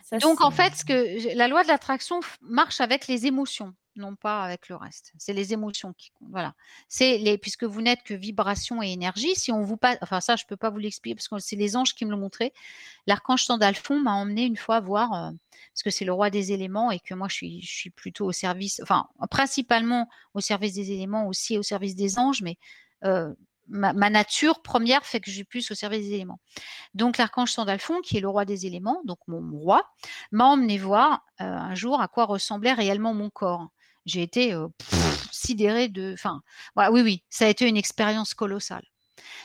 Ça, 0.04 0.18
Donc, 0.18 0.42
en 0.42 0.52
fait, 0.52 0.76
ce 0.76 0.84
que 0.86 1.36
la 1.38 1.48
loi 1.48 1.64
de 1.64 1.68
l'attraction 1.70 2.20
marche 2.42 2.82
avec 2.82 3.08
les 3.08 3.26
émotions, 3.28 3.74
non 3.96 4.16
pas 4.16 4.44
avec 4.44 4.70
le 4.70 4.76
reste. 4.76 5.14
C'est 5.18 5.34
les 5.34 5.54
émotions 5.54 5.94
qui 5.94 6.12
comptent. 6.12 6.30
Voilà. 6.32 6.54
C'est 6.88 7.18
les, 7.18 7.38
puisque 7.38 7.64
vous 7.64 7.82
n'êtes 7.82 8.04
que 8.04 8.14
vibration 8.14 8.82
et 8.82 8.92
énergie. 8.92 9.36
Si 9.36 9.52
on 9.52 9.62
vous 9.62 9.78
passe, 9.78 9.98
enfin 10.02 10.22
ça, 10.22 10.36
je 10.36 10.46
peux 10.46 10.58
pas 10.58 10.70
vous 10.70 10.78
l'expliquer 10.78 11.16
parce 11.16 11.28
que 11.28 11.40
c'est 11.40 11.56
les 11.56 11.76
anges 11.76 11.94
qui 11.94 12.06
me 12.06 12.12
l'ont 12.12 12.18
montré. 12.18 12.54
L'archange 13.08 13.46
Sandalphon 13.46 14.00
m'a 14.00 14.14
emmené 14.14 14.46
une 14.46 14.58
fois 14.58 14.80
voir, 14.80 15.14
euh, 15.14 15.32
parce 15.74 15.84
que 15.84 15.90
c'est 15.90 16.06
le 16.06 16.14
roi 16.14 16.30
des 16.30 16.52
éléments 16.52 16.92
et 16.92 17.00
que 17.00 17.14
moi 17.14 17.28
je 17.30 17.36
suis, 17.36 17.90
plutôt 17.96 18.26
au 18.26 18.32
service, 18.32 18.80
enfin 18.84 19.08
principalement 19.30 20.10
au 20.34 20.42
service 20.42 20.74
des 20.74 20.92
éléments, 20.92 21.28
aussi 21.28 21.58
au 21.58 21.64
service 21.64 21.96
des 21.96 22.20
anges, 22.20 22.42
mais 22.42 22.58
euh, 23.04 23.34
ma, 23.68 24.10
nature 24.10 24.62
première 24.62 25.06
fait 25.06 25.20
que 25.20 25.30
je 25.30 25.36
suis 25.36 25.44
plus 25.44 25.70
au 25.72 25.76
service 25.76 26.02
des 26.02 26.14
éléments. 26.14 26.40
Donc 26.94 27.18
l'archange 27.18 27.52
Sandalphon, 27.52 28.02
qui 28.02 28.18
est 28.18 28.22
le 28.22 28.30
roi 28.30 28.46
des 28.46 28.66
éléments, 28.66 29.02
donc 29.06 29.20
mon, 29.28 29.42
mon 29.42 29.60
roi, 29.60 29.90
m'a 30.32 30.46
emmené 30.46 30.78
voir 30.78 31.26
euh, 31.42 31.46
un 31.46 31.76
jour 31.76 32.02
à 32.02 32.08
quoi 32.08 32.26
ressemblait 32.26 32.74
réellement 32.74 33.14
mon 33.14 33.30
corps. 33.30 33.70
J'ai 34.06 34.22
été 34.22 34.54
euh, 34.54 34.68
pff, 34.78 35.28
sidérée 35.32 35.88
de. 35.88 36.14
Enfin, 36.14 36.42
voilà, 36.76 36.92
oui, 36.92 37.02
oui, 37.02 37.24
ça 37.30 37.46
a 37.46 37.50
été 37.50 37.68
une 37.68 37.78
expérience 37.78 38.34
colossale. 38.34 38.86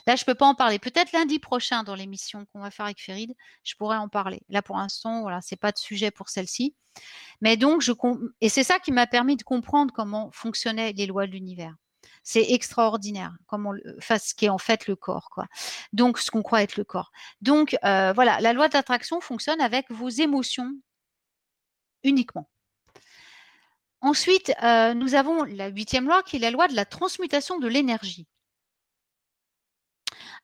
Là, 0.06 0.16
je 0.16 0.24
peux 0.24 0.34
pas 0.34 0.46
en 0.46 0.54
parler. 0.54 0.78
Peut-être 0.78 1.12
lundi 1.12 1.38
prochain 1.38 1.82
dans 1.82 1.94
l'émission 1.94 2.46
qu'on 2.46 2.61
va 2.61 2.70
faire 2.70 2.86
avec 2.86 3.00
Ferid, 3.00 3.34
je 3.64 3.74
pourrais 3.76 3.96
en 3.96 4.08
parler. 4.08 4.42
Là, 4.48 4.62
pour 4.62 4.76
l'instant, 4.76 5.22
voilà, 5.22 5.40
c'est 5.42 5.56
pas 5.56 5.72
de 5.72 5.78
sujet 5.78 6.11
pour 6.11 6.28
celle-ci. 6.28 6.74
Mais 7.40 7.56
donc, 7.56 7.80
je 7.82 7.92
et 8.40 8.48
c'est 8.48 8.64
ça 8.64 8.78
qui 8.78 8.92
m'a 8.92 9.06
permis 9.06 9.36
de 9.36 9.42
comprendre 9.42 9.92
comment 9.94 10.30
fonctionnaient 10.32 10.92
les 10.92 11.06
lois 11.06 11.26
de 11.26 11.32
l'univers. 11.32 11.74
C'est 12.22 12.50
extraordinaire, 12.52 13.32
enfin, 13.48 14.18
ce 14.18 14.34
qui 14.34 14.46
est 14.46 14.50
en 14.50 14.58
fait 14.58 14.86
le 14.86 14.96
corps, 14.96 15.30
quoi. 15.30 15.46
Donc, 15.92 16.18
ce 16.18 16.30
qu'on 16.30 16.42
croit 16.42 16.62
être 16.62 16.76
le 16.76 16.84
corps. 16.84 17.11
Donc, 17.40 17.76
euh, 17.84 18.12
voilà, 18.12 18.40
la 18.40 18.52
loi 18.52 18.68
d'attraction 18.68 19.20
fonctionne 19.20 19.61
avec 19.61 19.90
vos 19.90 20.08
émotions 20.08 20.72
uniquement. 22.02 22.48
Ensuite, 24.03 24.53
euh, 24.62 24.94
nous 24.94 25.14
avons 25.14 25.44
la 25.44 25.68
huitième 25.68 26.07
loi 26.07 26.22
qui 26.22 26.36
est 26.36 26.40
la 26.40 26.51
loi 26.51 26.68
de 26.68 26.74
la 26.74 26.84
transmutation 26.84 27.59
de 27.59 27.68
l'énergie. 27.68 28.26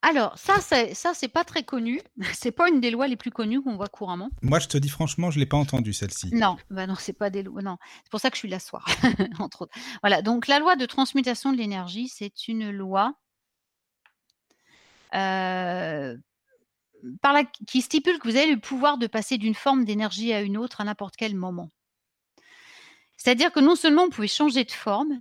Alors, 0.03 0.37
ça, 0.37 0.61
c'est, 0.61 0.95
ça, 0.95 1.15
c'est 1.15 1.29
pas 1.29 1.45
très 1.45 1.63
connu. 1.63 2.01
C'est 2.35 2.53
pas 2.53 2.69
une 2.69 2.81
des 2.81 2.91
lois 2.91 3.09
les 3.09 3.17
plus 3.17 3.31
connues 3.31 3.63
qu'on 3.63 3.77
voit 3.77 3.89
couramment. 3.89 4.31
Moi, 4.43 4.59
je 4.59 4.69
te 4.69 4.77
dis 4.77 4.89
franchement, 4.89 5.31
je 5.31 5.39
l'ai 5.39 5.47
pas 5.47 5.57
entendu 5.57 5.93
celle-ci. 5.93 6.35
Non, 6.35 6.57
bah 6.71 6.87
non, 6.87 6.95
c'est 6.99 7.13
pas 7.15 7.31
des 7.31 7.43
lois. 7.43 7.63
Non, 7.63 7.79
c'est 8.05 8.11
pour 8.11 8.21
ça 8.21 8.31
que 8.31 8.37
je 8.37 8.41
suis 8.41 8.49
là 8.49 8.59
ce 8.59 8.69
soir, 8.69 8.87
entre 9.39 9.63
autres. 9.63 9.75
Voilà. 10.03 10.23
Donc, 10.23 10.49
la 10.49 10.59
loi 10.59 10.77
de 10.77 10.87
transmutation 10.87 11.51
de 11.51 11.57
l'énergie, 11.57 12.09
c'est 12.09 12.47
une 12.47 12.71
loi 12.71 13.15
euh, 15.15 16.17
par 17.23 17.33
la, 17.33 17.45
qui 17.45 17.81
stipule 17.81 18.19
que 18.19 18.29
vous 18.29 18.37
avez 18.37 18.53
le 18.53 18.61
pouvoir 18.61 18.99
de 18.99 19.07
passer 19.07 19.39
d'une 19.39 19.55
forme 19.55 19.85
d'énergie 19.85 20.33
à 20.33 20.43
une 20.43 20.57
autre 20.57 20.81
à 20.81 20.85
n'importe 20.85 21.17
quel 21.17 21.35
moment. 21.35 21.71
C'est-à-dire 23.17 23.53
que 23.53 23.61
non 23.61 23.77
seulement 23.77 24.05
vous 24.05 24.11
pouvez 24.11 24.29
changer 24.29 24.65
de 24.65 24.73
forme, 24.73 25.21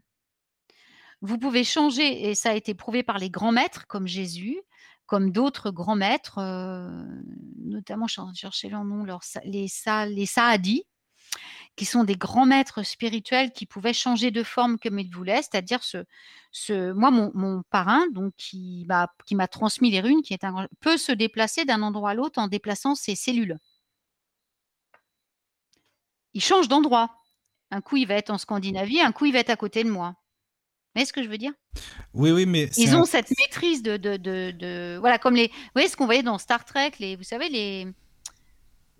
vous 1.22 1.38
pouvez 1.38 1.64
changer, 1.64 2.30
et 2.30 2.36
ça 2.36 2.52
a 2.52 2.54
été 2.54 2.74
prouvé 2.74 3.04
par 3.04 3.18
les 3.18 3.30
grands 3.30 3.52
maîtres 3.52 3.88
comme 3.88 4.08
Jésus, 4.08 4.60
comme 5.06 5.32
d'autres 5.32 5.72
grands 5.72 5.96
maîtres, 5.96 6.40
euh, 6.40 7.04
notamment, 7.64 8.08
je 8.08 8.22
chercher 8.36 8.70
leur 8.70 8.84
nom, 8.84 9.06
les, 9.44 9.68
sa, 9.68 10.06
les 10.06 10.26
Saadis, 10.26 10.84
qui 11.76 11.86
sont 11.86 12.04
des 12.04 12.16
grands 12.16 12.46
maîtres 12.46 12.84
spirituels 12.84 13.52
qui 13.52 13.66
pouvaient 13.66 13.94
changer 13.94 14.32
de 14.32 14.44
forme 14.44 14.80
comme 14.80 15.00
ils 15.00 15.14
voulaient, 15.14 15.42
c'est-à-dire 15.42 15.82
ce, 15.84 16.94
moi, 16.94 17.12
mon, 17.12 17.64
parrain, 17.70 18.06
qui 18.38 18.86
m'a 18.88 19.48
transmis 19.48 19.92
les 19.92 20.02
runes, 20.02 20.22
qui 20.22 20.38
peut 20.80 20.98
se 20.98 21.12
déplacer 21.12 21.66
d'un 21.66 21.82
endroit 21.82 22.12
à 22.12 22.14
l'autre 22.14 22.40
en 22.40 22.48
déplaçant 22.48 22.96
ses 22.96 23.16
cellules. 23.16 23.58
Il 26.34 26.42
change 26.42 26.68
d'endroit. 26.68 27.10
Un 27.72 27.82
coup, 27.82 27.98
il 27.98 28.08
va 28.08 28.16
être 28.16 28.30
en 28.30 28.38
Scandinavie, 28.38 29.02
un 29.02 29.12
coup, 29.12 29.26
il 29.26 29.34
va 29.34 29.40
être 29.40 29.50
à 29.50 29.56
côté 29.56 29.84
de 29.84 29.90
moi. 29.90 30.10
Vous 30.10 31.00
voyez 31.00 31.06
ce 31.06 31.14
que 31.14 31.24
je 31.24 31.28
veux 31.28 31.38
dire? 31.38 31.52
Oui, 32.14 32.32
oui, 32.32 32.46
mais 32.46 32.70
Ils 32.78 32.92
un- 32.92 33.02
ont 33.02 33.06
cette 33.06 33.30
maîtrise 33.38 33.84
de, 33.84 33.98
de, 33.98 34.16
de, 34.18 34.52
de- 34.52 34.98
Voilà, 35.00 35.20
comme 35.20 35.36
les. 35.36 35.48
Vous 35.48 35.54
voyez 35.74 35.90
ce 35.90 35.98
qu'on 35.98 36.06
voyait 36.06 36.24
dans 36.24 36.38
Star 36.38 36.64
Trek, 36.64 36.92
les, 37.00 37.16
vous 37.16 37.24
savez, 37.24 37.50
les. 37.50 37.88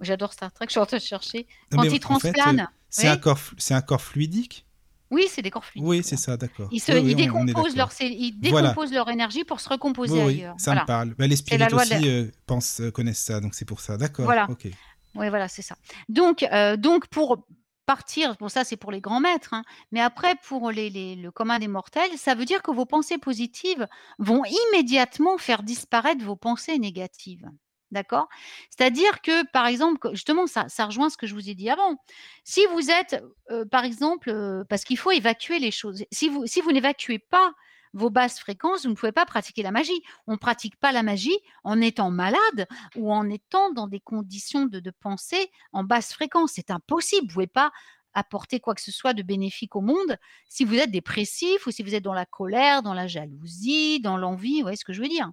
J'adore 0.02 0.34
Star 0.34 0.52
Trek, 0.52 0.66
je 0.70 0.72
suis 0.72 0.80
en 0.80 0.86
train 0.86 0.98
de 0.98 1.02
chercher. 1.02 1.48
Quand 1.72 1.82
mais 1.84 1.88
ils 1.90 2.06
en 2.06 2.20
fait, 2.20 2.34
transplanent. 2.34 2.60
euh, 2.64 2.66
c'est 2.90 3.08
un 3.08 3.18
corps, 3.18 3.40
c'est 3.58 3.74
un 3.74 3.82
corps 3.82 4.02
fluidique? 4.02 4.66
Oui, 5.12 5.28
c'est 5.30 5.42
des 5.42 5.52
corps 5.52 5.64
fluidiques. 5.64 5.88
Oui, 5.88 6.02
c'est 6.04 6.18
ça, 6.18 6.36
d'accord. 6.36 6.68
Ils, 6.72 6.80
se, 6.82 6.92
Oui, 6.92 7.00
oui, 7.00 7.16
ils 7.18 7.32
on- 7.32 7.36
on 7.38 7.44
est 7.44 7.46
décomposent, 7.46 7.76
leur, 7.78 7.92
ils 8.02 8.36
Voilà. 8.50 8.70
décomposent 8.70 8.92
leur 8.92 9.10
énergie 9.10 9.44
pour 9.46 9.60
se 9.62 9.70
recomposer 9.70 10.14
Oui, 10.22 10.34
ailleurs. 10.42 10.56
ça 10.58 10.72
voilà. 10.72 10.82
me 10.82 10.88
parle. 10.88 11.16
Bah, 11.18 11.28
les 11.28 11.36
spirites 11.36 11.72
aussi 11.74 12.10
euh, 12.10 12.26
pensent, 12.48 12.82
euh, 12.82 12.92
connaissent 12.92 13.24
ça, 13.24 13.40
donc 13.40 13.54
c'est 13.56 13.66
pour 13.66 13.80
ça. 13.80 13.96
D'accord. 13.98 14.26
Voilà. 14.26 14.48
Ok. 14.50 14.66
Oui, 15.14 15.30
voilà, 15.30 15.48
c'est 15.48 15.62
ça. 15.62 15.78
Donc, 16.10 16.44
euh, 16.44 16.76
donc 16.76 17.08
pour 17.08 17.46
partir, 17.86 18.36
bon 18.40 18.50
ça 18.50 18.64
c'est 18.64 18.78
pour 18.78 18.92
les 18.92 19.02
grands 19.02 19.20
maîtres, 19.20 19.54
hein, 19.54 19.64
mais 19.92 20.02
après 20.02 20.36
pour 20.48 20.72
les, 20.72 21.16
le 21.16 21.32
commun 21.32 21.60
des 21.60 21.68
mortels, 21.68 22.18
ça 22.18 22.36
veut 22.36 22.46
dire 22.46 22.62
que 22.62 22.72
vos 22.72 22.86
pensées 22.86 23.18
positives 23.18 23.88
vont 24.20 24.44
immédiatement 24.46 25.38
faire 25.38 25.64
disparaître 25.64 26.24
vos 26.24 26.36
pensées 26.36 26.80
négatives. 26.80 27.50
D'accord? 27.92 28.28
C'est-à-dire 28.72 29.22
que, 29.22 29.46
par 29.52 29.68
exemple, 29.68 30.10
justement, 30.12 30.48
ça, 30.48 30.66
rejoint 30.86 31.10
ce 31.10 31.18
que 31.18 31.28
je 31.28 31.34
vous 31.34 31.50
ai 31.50 31.54
dit 31.54 31.70
avant. 31.70 31.96
Si 32.44 32.66
vous 32.74 32.90
êtes, 32.90 33.24
euh, 33.52 33.64
par 33.64 33.86
exemple, 33.86 34.32
euh, 34.32 34.64
parce 34.68 34.84
qu'il 34.84 34.98
faut 34.98 35.12
évacuer 35.12 35.60
les 35.60 35.72
choses, 35.72 36.04
si 36.12 36.28
vous 36.28 36.72
n'évacuez 36.72 37.20
pas 37.20 37.54
vos 37.96 38.12
basses 38.12 38.40
fréquences, 38.40 38.84
vous 38.84 38.92
ne 38.92 38.96
pouvez 38.96 39.12
pas 39.12 39.26
pratiquer 39.26 39.64
la 39.64 39.72
magie. 39.72 40.04
On 40.28 40.34
ne 40.34 40.38
pratique 40.38 40.78
pas 40.78 40.92
la 40.92 41.02
magie 41.02 41.38
en 41.64 41.82
étant 41.82 42.12
malade 42.12 42.68
ou 42.96 43.12
en 43.12 43.28
étant 43.30 43.72
dans 43.72 43.88
des 43.88 44.00
conditions 44.00 44.66
de, 44.66 44.80
de 44.80 44.92
pensée 44.92 45.50
en 45.72 45.84
basse 45.84 46.14
fréquence. 46.14 46.52
C'est 46.56 46.70
impossible. 46.70 47.24
Vous 47.24 47.28
ne 47.28 47.34
pouvez 47.34 47.48
pas 47.48 47.72
apporter 48.14 48.60
quoi 48.60 48.76
que 48.76 48.82
ce 48.82 48.92
soit 48.92 49.14
de 49.14 49.24
bénéfique 49.24 49.76
au 49.76 49.82
monde 49.82 50.18
si 50.48 50.64
vous 50.64 50.76
êtes 50.76 50.92
dépressif 50.92 51.66
ou 51.68 51.72
si 51.72 51.84
vous 51.84 51.96
êtes 51.96 52.04
dans 52.04 52.14
la 52.14 52.26
colère, 52.26 52.84
dans 52.84 52.94
la 52.94 53.08
jalousie, 53.08 54.00
dans 54.00 54.18
l'envie, 54.18 54.58
vous 54.58 54.64
voyez 54.64 54.78
ce 54.78 54.86
que 54.86 54.94
je 54.94 55.02
veux 55.02 55.10
dire 55.10 55.32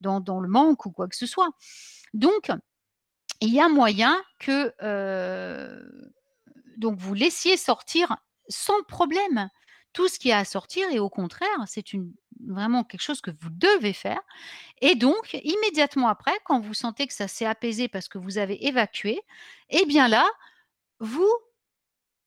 dans, 0.00 0.40
le 0.40 0.48
manque 0.48 0.86
ou 0.86 0.90
quoi 0.90 1.08
que 1.08 1.16
ce 1.16 1.26
soit. 1.26 1.50
Donc, 2.14 2.50
il 3.40 3.52
y 3.52 3.60
a 3.60 3.68
moyen 3.68 4.20
que 4.38 4.72
euh, 4.82 5.82
donc 6.76 6.98
vous 6.98 7.14
laissiez 7.14 7.56
sortir 7.56 8.16
sans 8.48 8.82
problème 8.84 9.48
tout 9.92 10.08
ce 10.08 10.18
qu'il 10.18 10.30
y 10.30 10.32
a 10.32 10.38
à 10.38 10.44
sortir 10.44 10.88
et 10.90 10.98
au 10.98 11.08
contraire, 11.08 11.64
c'est 11.66 11.92
une, 11.92 12.12
vraiment 12.46 12.84
quelque 12.84 13.02
chose 13.02 13.20
que 13.20 13.30
vous 13.30 13.50
devez 13.50 13.92
faire. 13.92 14.20
Et 14.80 14.94
donc, 14.94 15.34
immédiatement 15.44 16.08
après, 16.08 16.32
quand 16.44 16.60
vous 16.60 16.74
sentez 16.74 17.06
que 17.06 17.14
ça 17.14 17.28
s'est 17.28 17.46
apaisé 17.46 17.88
parce 17.88 18.08
que 18.08 18.18
vous 18.18 18.38
avez 18.38 18.66
évacué, 18.66 19.20
eh 19.70 19.84
bien 19.86 20.08
là, 20.08 20.26
vous 21.00 21.28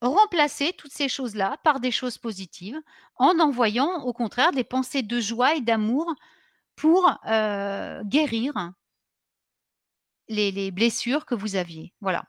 remplacez 0.01 0.73
toutes 0.73 0.91
ces 0.91 1.09
choses-là 1.09 1.57
par 1.63 1.79
des 1.79 1.91
choses 1.91 2.17
positives 2.17 2.79
en 3.15 3.39
envoyant 3.39 4.03
au 4.03 4.13
contraire 4.13 4.51
des 4.51 4.63
pensées 4.65 5.03
de 5.03 5.19
joie 5.19 5.55
et 5.55 5.61
d'amour 5.61 6.13
pour 6.75 7.17
guérir 8.05 8.73
les 10.27 10.71
blessures 10.71 11.25
que 11.25 11.35
vous 11.35 11.55
aviez. 11.55 11.93
Voilà. 12.01 12.25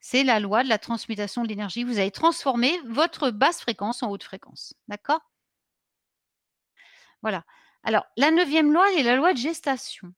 C'est 0.00 0.24
la 0.24 0.40
loi 0.40 0.64
de 0.64 0.68
la 0.68 0.78
transmutation 0.78 1.42
de 1.42 1.48
l'énergie. 1.48 1.84
Vous 1.84 1.98
allez 1.98 2.10
transformer 2.10 2.72
votre 2.86 3.30
basse 3.30 3.60
fréquence 3.60 4.02
en 4.02 4.10
haute 4.10 4.24
fréquence. 4.24 4.74
D'accord? 4.88 5.20
Voilà. 7.22 7.44
Alors, 7.82 8.06
la 8.16 8.30
neuvième 8.30 8.72
loi 8.72 8.90
est 8.94 9.02
la 9.02 9.16
loi 9.16 9.32
de 9.32 9.38
gestation. 9.38 10.12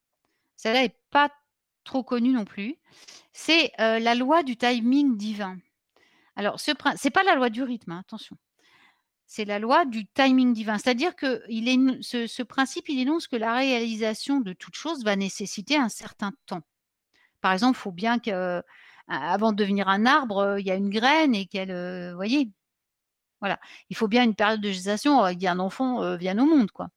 Celle-là 0.56 0.82
n'est 0.82 0.96
pas 1.10 1.30
trop 1.84 2.04
connue 2.04 2.32
non 2.32 2.44
plus. 2.44 2.76
C'est 3.32 3.72
euh, 3.80 3.98
la 3.98 4.14
loi 4.14 4.44
du 4.44 4.56
timing 4.56 5.16
divin. 5.16 5.58
Alors, 6.36 6.60
ce 6.60 6.70
c'est 6.96 7.10
pas 7.10 7.24
la 7.24 7.34
loi 7.34 7.50
du 7.50 7.62
rythme, 7.62 7.92
hein, 7.92 8.00
attention. 8.00 8.36
C'est 9.26 9.44
la 9.44 9.58
loi 9.58 9.84
du 9.84 10.06
timing 10.06 10.52
divin. 10.52 10.78
C'est-à-dire 10.78 11.16
que 11.16 11.42
ce, 12.02 12.26
ce 12.26 12.42
principe, 12.42 12.88
il 12.88 13.00
énonce 13.00 13.26
que 13.26 13.36
la 13.36 13.54
réalisation 13.54 14.40
de 14.40 14.52
toute 14.52 14.74
chose 14.74 15.04
va 15.04 15.16
nécessiter 15.16 15.76
un 15.76 15.88
certain 15.88 16.32
temps. 16.46 16.62
Par 17.40 17.52
exemple, 17.52 17.78
il 17.78 17.82
faut 17.82 17.92
bien 17.92 18.18
que, 18.18 18.62
avant 19.12 19.52
de 19.52 19.56
devenir 19.56 19.88
un 19.88 20.06
arbre, 20.06 20.56
il 20.58 20.66
y 20.66 20.70
a 20.70 20.74
une 20.76 20.90
graine 20.90 21.34
et 21.34 21.46
qu'elle, 21.46 21.72
vous 22.10 22.16
voyez, 22.16 22.50
voilà. 23.40 23.58
Il 23.90 23.96
faut 23.96 24.08
bien 24.08 24.24
une 24.24 24.34
période 24.34 24.60
de 24.60 24.70
gestation, 24.70 25.26
il 25.28 25.42
y 25.42 25.46
a 25.46 25.52
un 25.52 25.58
enfant 25.58 26.16
vient 26.16 26.38
au 26.38 26.46
monde, 26.46 26.70
quoi. 26.70 26.88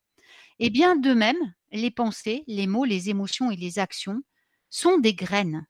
Et 0.60 0.70
bien 0.70 0.96
de 0.96 1.14
même, 1.14 1.38
les 1.72 1.92
pensées, 1.92 2.44
les 2.48 2.68
mots, 2.68 2.86
les 2.86 3.10
émotions 3.10 3.52
et 3.52 3.56
les 3.56 3.80
actions 3.80 4.22
sont 4.70 4.98
des 4.98 5.14
graines. 5.14 5.66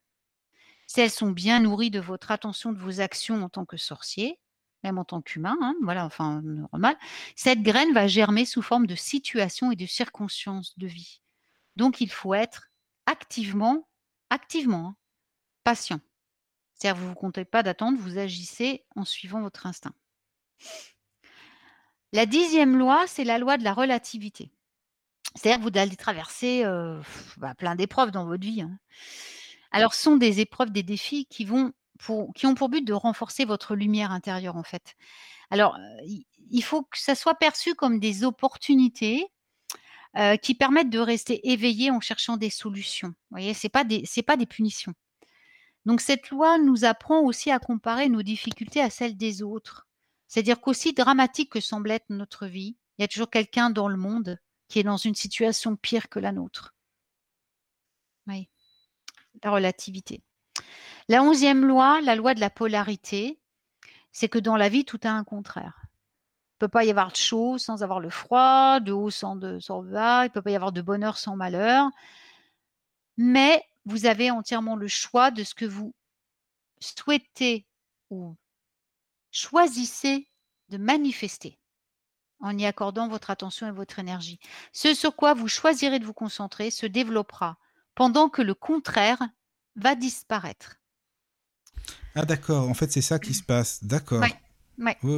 Si 0.88 1.02
elles 1.02 1.10
sont 1.10 1.32
bien 1.32 1.60
nourries 1.60 1.92
de 1.92 2.00
votre 2.00 2.32
attention, 2.32 2.72
de 2.72 2.80
vos 2.80 3.02
actions 3.02 3.44
en 3.44 3.50
tant 3.50 3.66
que 3.66 3.78
sorcier, 3.78 4.40
même 4.84 5.00
en 5.00 5.06
tant 5.06 5.22
qu'humain, 5.22 5.58
hein, 5.62 5.74
voilà, 5.82 6.06
enfin 6.06 6.42
normal, 6.44 6.96
cette 7.36 7.64
graine 7.64 7.94
va 7.94 8.06
germer 8.06 8.46
sous 8.46 8.62
forme 8.62 8.86
de 8.86 8.94
situations 8.94 9.72
et 9.72 9.76
de 9.76 9.88
circonstances 9.88 10.78
de 10.78 10.86
vie. 10.86 11.22
Donc 11.76 12.02
il 12.02 12.12
faut 12.12 12.36
être 12.36 12.70
activement, 13.08 13.88
activement 14.30 14.90
hein, 14.90 14.96
patient. 15.64 16.00
C'est-à-dire 16.86 17.02
vous 17.02 17.08
ne 17.08 17.14
vous 17.14 17.20
comptez 17.20 17.46
pas 17.46 17.64
d'attendre, 17.64 17.98
vous 18.00 18.20
agissez 18.20 18.86
en 18.96 19.06
suivant 19.06 19.42
votre 19.42 19.66
instinct. 19.66 19.96
La 22.14 22.28
dixième 22.28 22.78
loi, 22.78 23.06
c'est 23.08 23.24
la 23.24 23.40
loi 23.40 23.58
de 23.58 23.64
la 23.64 23.74
relativité. 23.74 24.52
C'est-à-dire 25.34 25.66
que 25.66 25.72
vous 25.72 25.80
allez 25.80 25.96
traverser 25.96 26.64
bah, 27.38 27.56
plein 27.56 27.74
d'épreuves 27.74 28.12
dans 28.12 28.28
votre 28.28 28.44
vie. 28.44 28.62
Hein. 28.62 28.78
Alors, 29.72 29.96
ce 29.96 30.04
sont 30.04 30.16
des 30.16 30.42
épreuves, 30.42 30.70
des 30.70 30.84
défis 30.84 31.26
qui, 31.26 31.44
vont 31.44 31.74
pour, 31.98 32.32
qui 32.36 32.46
ont 32.46 32.54
pour 32.54 32.70
but 32.70 32.86
de 32.86 32.94
renforcer 32.94 33.46
votre 33.46 33.74
lumière 33.74 34.12
intérieure, 34.12 34.56
en 34.56 34.64
fait. 34.64 34.94
Alors, 35.50 35.80
il 36.52 36.64
faut 36.64 36.84
que 36.84 37.00
ça 37.00 37.16
soit 37.16 37.34
perçu 37.34 37.74
comme 37.74 38.00
des 38.00 38.24
opportunités 38.24 39.26
qui 40.44 40.54
permettent 40.54 40.92
de 40.92 41.00
rester 41.00 41.50
éveillé 41.50 41.90
en 41.90 42.00
cherchant 42.00 42.38
des 42.38 42.52
solutions. 42.52 43.08
Vous 43.08 43.38
voyez, 43.38 43.56
ce 43.56 43.66
n'est 43.66 43.72
pas, 43.72 43.84
pas 44.28 44.38
des 44.38 44.46
punitions. 44.46 44.94
Donc, 45.86 46.02
cette 46.02 46.30
loi 46.30 46.58
nous 46.58 46.86
apprend 46.86 47.22
aussi 47.22 47.52
à 47.52 47.60
comparer 47.60 48.10
nos 48.10 48.24
difficultés 48.24 48.82
à 48.82 48.90
celles 48.90 49.18
des 49.18 49.44
autres. 49.44 49.88
C'est-à-dire 50.28 50.60
qu'aussi 50.60 50.94
dramatique 50.94 51.52
que 51.52 51.60
semble 51.60 51.92
être 51.92 52.10
notre 52.10 52.48
vie, 52.48 52.76
il 52.98 53.02
y 53.02 53.06
a 53.06 53.08
toujours 53.08 53.30
quelqu'un 53.30 53.70
dans 53.70 53.88
le 53.88 53.98
monde 53.98 54.40
qui 54.68 54.80
est 54.80 54.84
dans 54.84 54.98
une 54.98 55.16
situation 55.16 55.76
pire 55.76 56.10
que 56.10 56.20
la 56.20 56.32
nôtre. 56.32 56.74
Oui, 58.28 58.50
la 59.44 59.52
relativité. 59.52 60.24
La 61.08 61.22
onzième 61.22 61.66
loi, 61.66 62.02
la 62.02 62.16
loi 62.16 62.34
de 62.34 62.40
la 62.40 62.50
polarité, 62.50 63.40
c'est 64.12 64.30
que 64.30 64.40
dans 64.40 64.56
la 64.56 64.70
vie, 64.70 64.86
tout 64.86 65.00
a 65.04 65.10
un 65.10 65.24
contraire. 65.24 65.82
Il 66.56 66.64
ne 66.64 66.68
peut 66.68 66.72
pas 66.72 66.86
y 66.86 66.90
avoir 66.90 67.12
de 67.12 67.18
chaud 67.18 67.58
sans 67.58 67.84
avoir 67.84 68.00
le 68.00 68.10
froid, 68.10 68.80
de 68.80 68.92
haut 68.92 69.12
sans, 69.12 69.36
de, 69.36 69.60
bas, 69.92 70.24
il 70.24 70.30
ne 70.30 70.34
peut 70.34 70.42
pas 70.42 70.52
y 70.52 70.56
avoir 70.56 70.72
de 70.72 70.82
bonheur 70.82 71.18
sans 71.18 71.36
malheur. 71.36 71.90
Mais 73.18 73.64
vous 73.86 74.06
avez 74.06 74.32
entièrement 74.32 74.76
le 74.76 74.88
choix 74.88 75.32
de 75.32 75.44
ce 75.44 75.54
que 75.54 75.66
vous 75.66 75.94
souhaitez 76.80 77.66
ou 78.10 78.36
choisissez 79.32 80.28
de 80.70 80.78
manifester 80.78 81.60
en 82.40 82.58
y 82.58 82.66
accordant 82.66 83.08
votre 83.08 83.30
attention 83.30 83.68
et 83.68 83.72
votre 83.72 84.00
énergie. 84.00 84.40
Ce 84.74 84.94
sur 84.94 85.16
quoi 85.16 85.34
vous 85.34 85.48
choisirez 85.48 86.00
de 86.00 86.06
vous 86.06 86.14
concentrer 86.14 86.70
se 86.70 86.86
développera, 86.86 87.58
pendant 87.96 88.30
que 88.30 88.42
le 88.42 88.54
contraire 88.54 89.22
va 89.76 89.96
disparaître. 89.96 90.76
Ah 92.14 92.26
d'accord, 92.26 92.70
en 92.70 92.74
fait 92.74 92.92
c'est 92.92 93.02
ça 93.02 93.20
qui 93.20 93.34
se 93.34 93.44
passe, 93.44 93.84
d'accord. 93.84 94.24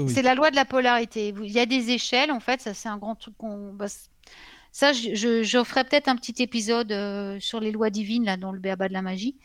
C'est 0.10 0.22
la 0.22 0.36
loi 0.36 0.52
de 0.52 0.56
la 0.56 0.66
polarité. 0.66 1.30
Il 1.30 1.52
y 1.52 1.60
a 1.60 1.66
des 1.66 1.90
échelles, 1.90 2.32
en 2.32 2.40
fait, 2.40 2.62
ça 2.62 2.74
c'est 2.74 2.90
un 2.90 2.98
grand 2.98 3.16
truc 3.16 3.36
qu'on... 3.38 3.74
Bah, 3.74 3.88
ça, 4.78 4.94
je, 4.94 5.42
je, 5.42 5.64
ferai 5.64 5.84
peut-être 5.86 6.08
un 6.08 6.16
petit 6.16 6.40
épisode 6.44 6.92
euh, 6.92 7.40
sur 7.40 7.60
les 7.60 7.72
lois 7.72 7.90
divines, 7.90 8.26
là, 8.26 8.38
dans 8.38 8.52
le 8.52 8.60
béaba 8.60 8.88
de 8.88 8.94
la 8.94 9.02
magie, 9.02 9.36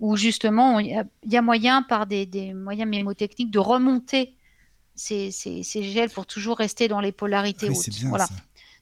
où 0.00 0.16
justement, 0.16 0.78
il 0.78 1.06
y, 1.26 1.36
a 1.36 1.42
moyen, 1.42 1.82
par 1.82 2.06
des, 2.06 2.24
des 2.24 2.54
moyens 2.54 2.88
mémotechniques, 2.88 3.50
de 3.50 3.58
remonter 3.58 4.34
ces, 4.94 5.30
gels 5.62 6.08
pour 6.08 6.24
toujours 6.24 6.56
rester 6.56 6.88
dans 6.88 7.02
les 7.02 7.12
polarités 7.12 7.68
hautes. 7.68 8.02
Voilà. 8.04 8.26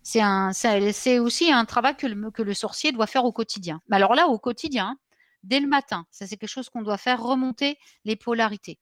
C'est 0.05 0.21
un, 0.21 0.53
c'est 0.53 1.19
aussi 1.19 1.51
un 1.51 1.65
travail 1.65 1.97
que 1.97 2.07
le, 2.07 2.31
que 2.31 2.43
le 2.43 2.55
sorcier 2.55 2.93
doit 2.93 3.09
faire 3.09 3.25
au 3.25 3.33
quotidien. 3.33 3.83
Mais 3.89 3.97
alors 3.97 4.15
là, 4.15 4.29
au 4.29 4.39
quotidien, 4.39 5.01
dès 5.43 5.59
le 5.59 5.67
matin, 5.67 6.07
ça 6.13 6.29
c'est 6.29 6.37
quelque 6.37 6.49
chose 6.49 6.69
qu'on 6.69 6.83
doit 6.83 6.99
faire 6.99 7.21
remonter 7.21 7.81
les 8.05 8.15
polarités. 8.15 8.79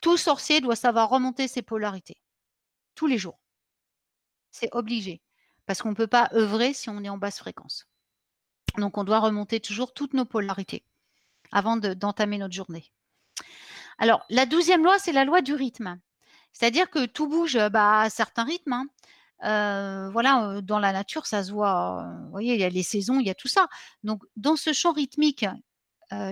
Tout 0.00 0.16
sorcier 0.16 0.62
doit 0.62 0.76
savoir 0.76 1.10
remonter 1.10 1.46
ses 1.46 1.60
polarités 1.60 2.16
tous 2.94 3.06
les 3.06 3.18
jours. 3.18 3.38
C'est 4.50 4.70
obligé 4.72 5.20
parce 5.66 5.82
qu'on 5.82 5.90
ne 5.90 5.94
peut 5.94 6.06
pas 6.06 6.30
œuvrer 6.34 6.72
si 6.74 6.90
on 6.90 7.02
est 7.02 7.08
en 7.08 7.18
basse 7.18 7.38
fréquence. 7.38 7.86
Donc 8.78 8.98
on 8.98 9.04
doit 9.04 9.20
remonter 9.20 9.60
toujours 9.60 9.92
toutes 9.92 10.14
nos 10.14 10.24
polarités 10.24 10.84
avant 11.50 11.76
d'entamer 11.76 12.38
notre 12.38 12.54
journée. 12.54 12.90
Alors 13.98 14.24
la 14.30 14.46
douzième 14.46 14.84
loi, 14.84 14.98
c'est 14.98 15.12
la 15.12 15.24
loi 15.24 15.42
du 15.42 15.54
rythme. 15.54 15.98
C'est-à-dire 16.52 16.90
que 16.90 17.06
tout 17.06 17.28
bouge 17.28 17.58
bah, 17.70 18.00
à 18.00 18.10
certains 18.10 18.44
rythmes. 18.44 18.72
Hein. 18.72 18.86
Euh, 19.44 20.10
voilà, 20.10 20.60
dans 20.62 20.78
la 20.78 20.92
nature, 20.92 21.26
ça 21.26 21.42
se 21.42 21.50
voit. 21.50 22.06
vous 22.24 22.30
voyez, 22.30 22.54
il 22.54 22.60
y 22.60 22.64
a 22.64 22.68
les 22.68 22.82
saisons, 22.82 23.18
il 23.18 23.26
y 23.26 23.30
a 23.30 23.34
tout 23.34 23.48
ça. 23.48 23.68
Donc, 24.04 24.22
dans 24.36 24.56
ce 24.56 24.72
champ 24.72 24.92
rythmique, 24.92 25.46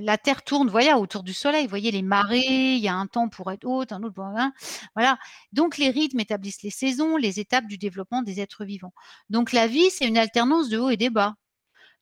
la 0.00 0.18
Terre 0.18 0.42
tourne, 0.42 0.68
voyez, 0.68 0.92
autour 0.92 1.22
du 1.22 1.32
Soleil. 1.32 1.64
Vous 1.64 1.70
voyez 1.70 1.90
les 1.90 2.02
marées, 2.02 2.74
il 2.74 2.80
y 2.80 2.88
a 2.88 2.94
un 2.94 3.06
temps 3.06 3.28
pour 3.28 3.50
être 3.52 3.64
haute, 3.64 3.92
un 3.92 4.02
autre 4.02 4.14
pour 4.14 4.28
voilà. 4.94 5.18
Donc, 5.52 5.78
les 5.78 5.90
rythmes 5.90 6.20
établissent 6.20 6.62
les 6.62 6.70
saisons, 6.70 7.16
les 7.16 7.40
étapes 7.40 7.66
du 7.66 7.78
développement 7.78 8.22
des 8.22 8.40
êtres 8.40 8.64
vivants. 8.64 8.92
Donc, 9.30 9.52
la 9.52 9.66
vie, 9.66 9.90
c'est 9.90 10.06
une 10.06 10.18
alternance 10.18 10.68
de 10.68 10.78
haut 10.78 10.90
et 10.90 10.96
des 10.96 11.10
bas. 11.10 11.34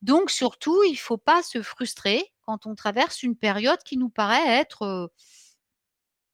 Donc, 0.02 0.30
surtout, 0.30 0.82
il 0.84 0.92
ne 0.92 0.96
faut 0.96 1.18
pas 1.18 1.42
se 1.42 1.62
frustrer 1.62 2.32
quand 2.42 2.66
on 2.66 2.74
traverse 2.74 3.22
une 3.22 3.36
période 3.36 3.82
qui 3.84 3.96
nous 3.96 4.10
paraît 4.10 4.46
être 4.48 5.10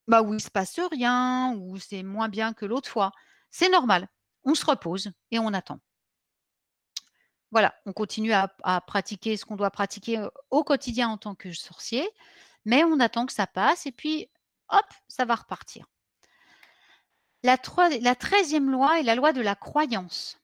bah, 0.07 0.23
où 0.23 0.35
il 0.35 0.41
se 0.41 0.51
passe 0.51 0.79
rien, 0.91 1.55
où 1.57 1.79
c'est 1.79 2.03
moins 2.03 2.29
bien 2.29 2.53
que 2.53 2.67
l'autre 2.67 2.89
fois. 2.89 3.13
C'est 3.51 3.71
normal. 3.71 4.09
On 4.45 4.55
se 4.55 4.67
repose 4.67 5.13
et 5.31 5.39
on 5.39 5.53
attend. 5.53 5.81
Voilà, 7.55 7.73
on 7.87 7.93
continue 7.93 8.33
à, 8.33 8.49
pratiquer 8.81 9.37
ce 9.37 9.45
qu'on 9.45 9.55
doit 9.55 9.71
pratiquer 9.71 10.27
au 10.51 10.65
quotidien 10.65 11.09
en 11.09 11.19
tant 11.19 11.37
que 11.37 11.53
sorcier, 11.53 12.05
mais 12.65 12.83
on 12.83 12.99
attend 12.99 13.27
que 13.27 13.33
ça 13.33 13.47
passe 13.47 13.87
et 13.87 13.93
puis, 13.93 14.29
hop, 14.71 14.85
ça 15.07 15.25
va 15.25 15.37
repartir. 15.37 15.87
La, 17.45 17.57
treizième 17.57 18.73
loi 18.73 18.99
est 18.99 19.05
la 19.05 19.15
loi 19.15 19.33
de 19.33 19.41
la 19.41 19.55
croyance. 19.55 20.41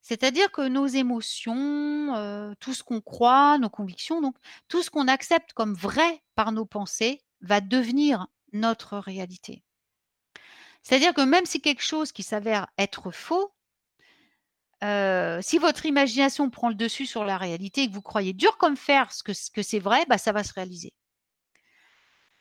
C'est-à-dire 0.00 0.50
que 0.50 0.66
nos 0.66 0.88
émotions, 0.88 2.56
tout 2.58 2.74
ce 2.74 2.82
qu'on 2.82 3.00
croit, 3.00 3.58
nos 3.58 3.70
convictions, 3.70 4.20
donc 4.20 4.34
tout 4.66 4.82
ce 4.82 4.90
qu'on 4.90 5.06
accepte 5.06 5.52
comme 5.52 5.74
vrai 5.74 6.24
par 6.34 6.50
nos 6.50 6.66
pensées 6.66 7.22
va 7.40 7.60
devenir 7.60 8.26
notre 8.52 8.98
réalité. 8.98 9.62
C'est-à-dire 10.82 11.14
que 11.14 11.20
même 11.20 11.46
si 11.46 11.60
quelque 11.60 11.84
chose 11.84 12.10
qui 12.10 12.24
s'avère 12.24 12.66
être 12.78 13.12
faux, 13.12 13.53
euh, 14.84 15.40
si 15.42 15.58
votre 15.58 15.86
imagination 15.86 16.50
prend 16.50 16.68
le 16.68 16.74
dessus 16.74 17.06
sur 17.06 17.24
la 17.24 17.38
réalité 17.38 17.82
et 17.82 17.88
que 17.88 17.94
vous 17.94 18.02
croyez 18.02 18.32
dur 18.32 18.58
comme 18.58 18.76
fer 18.76 19.12
ce 19.12 19.22
que, 19.22 19.32
que 19.52 19.62
c'est 19.62 19.78
vrai, 19.78 20.04
bah, 20.08 20.18
ça 20.18 20.32
va 20.32 20.44
se 20.44 20.52
réaliser. 20.52 20.92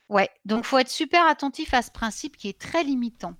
Ouais, 0.09 0.29
donc 0.45 0.65
il 0.65 0.67
faut 0.67 0.77
être 0.77 0.89
super 0.89 1.25
attentif 1.25 1.73
à 1.73 1.81
ce 1.81 1.89
principe 1.89 2.35
qui 2.37 2.49
est 2.49 2.59
très 2.59 2.83
limitant. 2.83 3.35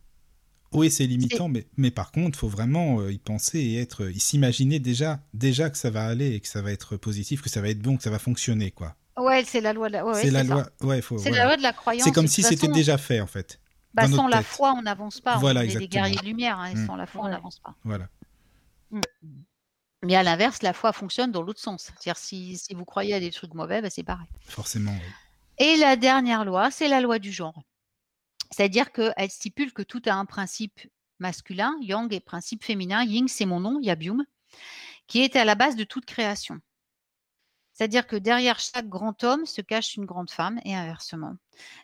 Oui, 0.72 0.90
c'est 0.90 1.06
limitant, 1.06 1.50
mais, 1.50 1.68
mais 1.78 1.92
par 1.92 2.12
contre, 2.12 2.38
il 2.38 2.40
faut 2.40 2.48
vraiment 2.48 3.00
euh, 3.00 3.12
y 3.12 3.20
penser 3.20 3.60
et 3.60 3.80
être, 3.80 4.10
s'imaginer 4.18 4.80
déjà, 4.80 5.20
déjà 5.34 5.70
que 5.70 5.78
ça 5.78 5.92
va 5.92 6.06
aller 6.08 6.34
et 6.34 6.40
que 6.40 6.48
ça 6.48 6.62
va 6.64 6.72
être 6.72 6.98
positif, 6.98 7.42
que 7.42 7.50
ça 7.50 7.62
va 7.62 7.70
être 7.70 7.80
bon, 7.80 7.98
que 7.98 8.04
ça 8.04 8.10
va 8.10 8.18
fonctionner, 8.18 8.72
quoi. 8.72 8.96
Ouais, 9.18 9.44
c'est 9.46 9.62
la 9.62 9.74
loi 9.74 9.90
de 9.90 9.94
la. 9.94 10.14
c'est 10.16 10.32
la 10.32 10.44
loi. 10.44 10.68
Ouais, 10.82 11.02
faut. 11.02 11.20
C'est 11.20 11.30
la 11.30 11.46
loi 11.46 11.58
de 11.58 11.62
la 11.62 11.74
croyance. 11.74 12.04
C'est 12.04 12.12
comme 12.12 12.28
si 12.28 12.42
c'était 12.42 12.70
déjà 12.70 12.98
fait 12.98 13.22
en 13.22 13.28
fait. 13.28 13.60
Bah, 13.94 14.08
sans 14.08 14.28
la 14.28 14.42
foi, 14.42 14.74
on 14.76 14.82
n'avance 14.82 15.22
pas. 15.22 15.38
Voilà, 15.38 15.60
on 15.60 15.64
est 15.64 15.76
des 15.76 15.88
guerriers 15.88 16.18
de 16.18 16.26
lumière, 16.26 16.58
hein, 16.58 16.72
et 16.72 16.86
sans 16.88 16.96
la 16.96 17.06
foi, 17.06 17.26
on 17.26 17.30
n'avance 17.30 17.60
pas. 17.60 17.76
Voilà. 17.84 18.10
Mm. 18.94 19.44
Mais 20.04 20.16
à 20.16 20.24
l'inverse, 20.24 20.62
la 20.62 20.74
foi 20.74 20.92
fonctionne 20.92 21.32
dans 21.32 21.42
l'autre 21.42 21.62
sens. 21.62 21.84
C'est-à-dire, 21.84 22.18
si, 22.18 22.58
si, 22.58 22.74
vous 22.74 22.86
croyez 22.86 23.14
à 23.14 23.20
des 23.20 23.32
trucs 23.32 23.54
mauvais, 23.54 23.82
bah, 23.82 23.90
c'est 23.90 24.04
pareil. 24.04 24.28
Forcément. 24.46 24.92
Oui. 24.92 25.66
Et 25.66 25.78
la 25.78 25.96
dernière 25.96 26.46
loi, 26.46 26.72
c'est 26.72 26.88
la 26.88 27.00
loi 27.00 27.20
du 27.20 27.32
genre. 27.32 27.62
C'est-à-dire 28.52 28.92
qu'elle 28.92 29.30
stipule 29.30 29.72
que 29.72 29.82
tout 29.82 30.02
a 30.06 30.14
un 30.14 30.26
principe 30.26 30.80
masculin, 31.20 31.76
yang, 31.82 32.12
et 32.14 32.20
principe 32.20 32.64
féminin, 32.64 33.04
Ying, 33.04 33.28
c'est 33.28 33.46
mon 33.46 33.60
nom, 33.60 33.80
Yabium, 33.82 34.26
qui 35.08 35.22
est 35.22 35.36
à 35.36 35.46
la 35.46 35.56
base 35.56 35.76
de 35.76 35.84
toute 35.84 36.06
création. 36.06 36.60
C'est-à-dire 37.74 38.06
que 38.06 38.16
derrière 38.16 38.60
chaque 38.60 38.88
grand 38.88 39.24
homme 39.24 39.46
se 39.46 39.62
cache 39.62 39.96
une 39.96 40.06
grande 40.06 40.30
femme 40.30 40.60
et 40.64 40.76
inversement. 40.76 41.36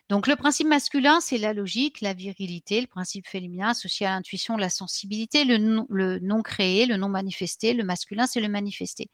Donc 0.08 0.26
le 0.26 0.36
principe 0.36 0.68
masculin, 0.68 1.20
c'est 1.20 1.38
la 1.38 1.52
logique, 1.52 2.00
la 2.00 2.14
virilité, 2.14 2.80
le 2.80 2.86
principe 2.86 3.26
féminin 3.26 3.68
associé 3.70 4.06
à 4.06 4.10
l'intuition, 4.10 4.56
la 4.56 4.70
sensibilité, 4.70 5.44
le 5.44 5.58
non, 6.20 6.42
créé, 6.42 6.86
le 6.86 6.96
non 6.96 7.08
manifesté, 7.08 7.74
le 7.74 7.84
masculin, 7.84 8.26
c'est 8.26 8.40
le 8.40 8.48
manifesté. 8.48 9.10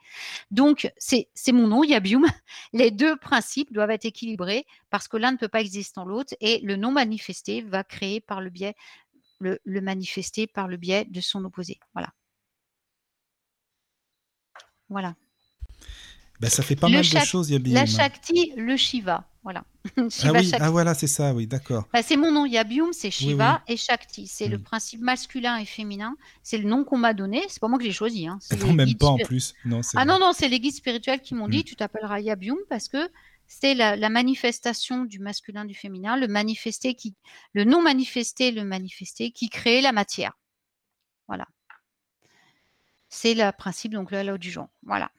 Donc 0.51 0.93
c'est 0.99 1.29
mon 1.53 1.67
nom, 1.67 1.83
Yabium. 1.83 2.27
Les 2.73 2.91
deux 2.91 3.17
principes 3.17 3.73
doivent 3.73 3.91
être 3.91 4.05
équilibrés 4.05 4.67
parce 4.91 5.09
que 5.09 5.17
l'un 5.17 5.33
ne 5.33 5.39
peut 5.39 5.49
pas 5.49 5.61
exister 5.61 5.95
dans 5.97 6.05
l'autre 6.05 6.35
et 6.41 6.61
le 6.61 6.77
non 6.77 6.93
manifesté 6.93 7.63
va 7.63 7.85
créer 7.85 8.21
par 8.21 8.41
le 8.41 8.51
biais, 8.51 8.75
le, 9.41 9.59
le 9.65 10.47
par 10.53 10.69
le 10.69 10.77
biais 10.77 11.05
de 11.07 11.21
son 11.21 11.45
opposé. 11.45 11.79
Voilà. 11.95 12.13
Voilà. 14.89 15.15
Bah, 16.41 16.51
ça 16.51 16.63
fait 16.63 16.77
pas 16.77 16.89
Le 16.89 16.95
mal 16.95 17.03
de 17.09 17.19
choses, 17.25 17.51
Yabium. 17.51 17.75
La 17.75 17.87
Shakti, 17.87 18.53
le 18.57 18.77
Shiva. 18.77 19.29
Voilà. 19.43 19.65
Ah 20.25 20.33
oui, 20.33 20.51
ah 20.59 20.71
voilà, 20.71 20.95
c'est 20.95 21.07
ça, 21.07 21.33
oui, 21.33 21.47
d'accord. 21.47 21.87
Bah, 21.93 22.03
c'est 22.03 22.17
mon 22.17 22.33
nom, 22.33 22.45
Yabium, 22.47 22.93
c'est 22.93 23.11
Shiva 23.11 23.63
et 23.69 23.77
Shakti. 23.77 24.27
C'est 24.27 24.49
le 24.49 24.59
Mm. 24.59 24.63
principe 24.63 25.01
masculin 25.01 25.57
et 25.59 25.65
féminin. 25.65 26.17
C'est 26.43 26.59
le 26.59 26.69
nom 26.69 26.83
qu'on 26.85 26.99
m'a 26.99 27.15
donné. 27.15 27.43
C'est 27.49 27.61
pas 27.61 27.69
moi 27.69 27.79
que 27.79 27.85
j'ai 27.85 27.93
choisi. 27.93 28.27
Hein. 28.27 28.39
C'est 28.41 28.57
Non, 28.61 28.73
même 28.75 28.95
pas 28.97 29.07
en 29.07 29.19
plus. 29.19 29.55
Non, 29.65 29.81
Ah 29.95 30.05
non, 30.05 30.19
non, 30.19 30.33
c'est 30.35 30.49
les 30.49 30.59
guides 30.61 30.75
spirituels 30.75 31.21
qui 31.21 31.35
m'ont 31.35 31.49
dit 31.49 31.61
Mm. 31.61 31.65
tu 31.65 31.77
t'appelleras 31.77 32.21
Yabium 32.21 32.59
parce 32.69 32.89
que 32.89 33.09
c'est 33.47 33.75
la, 33.75 33.95
la 33.95 34.09
manifestation 34.09 35.05
du 35.05 35.21
masculin, 35.21 35.65
du 35.65 35.75
féminin, 35.75 36.17
le 36.17 36.27
manifesté 36.27 36.95
qui, 36.95 37.15
le 37.53 37.63
non 37.65 37.81
manifesté, 37.81 38.51
le 38.51 38.65
manifesté 38.65 39.31
qui 39.31 39.49
crée 39.49 39.81
la 39.81 39.93
matière. 39.93 40.33
Voilà. 41.29 41.47
C'est 43.09 43.35
le 43.35 43.51
principe, 43.57 43.93
donc 43.93 44.11
la 44.11 44.25
loi 44.25 44.37
du 44.39 44.51
genre. 44.51 44.69
Voilà. 44.83 45.11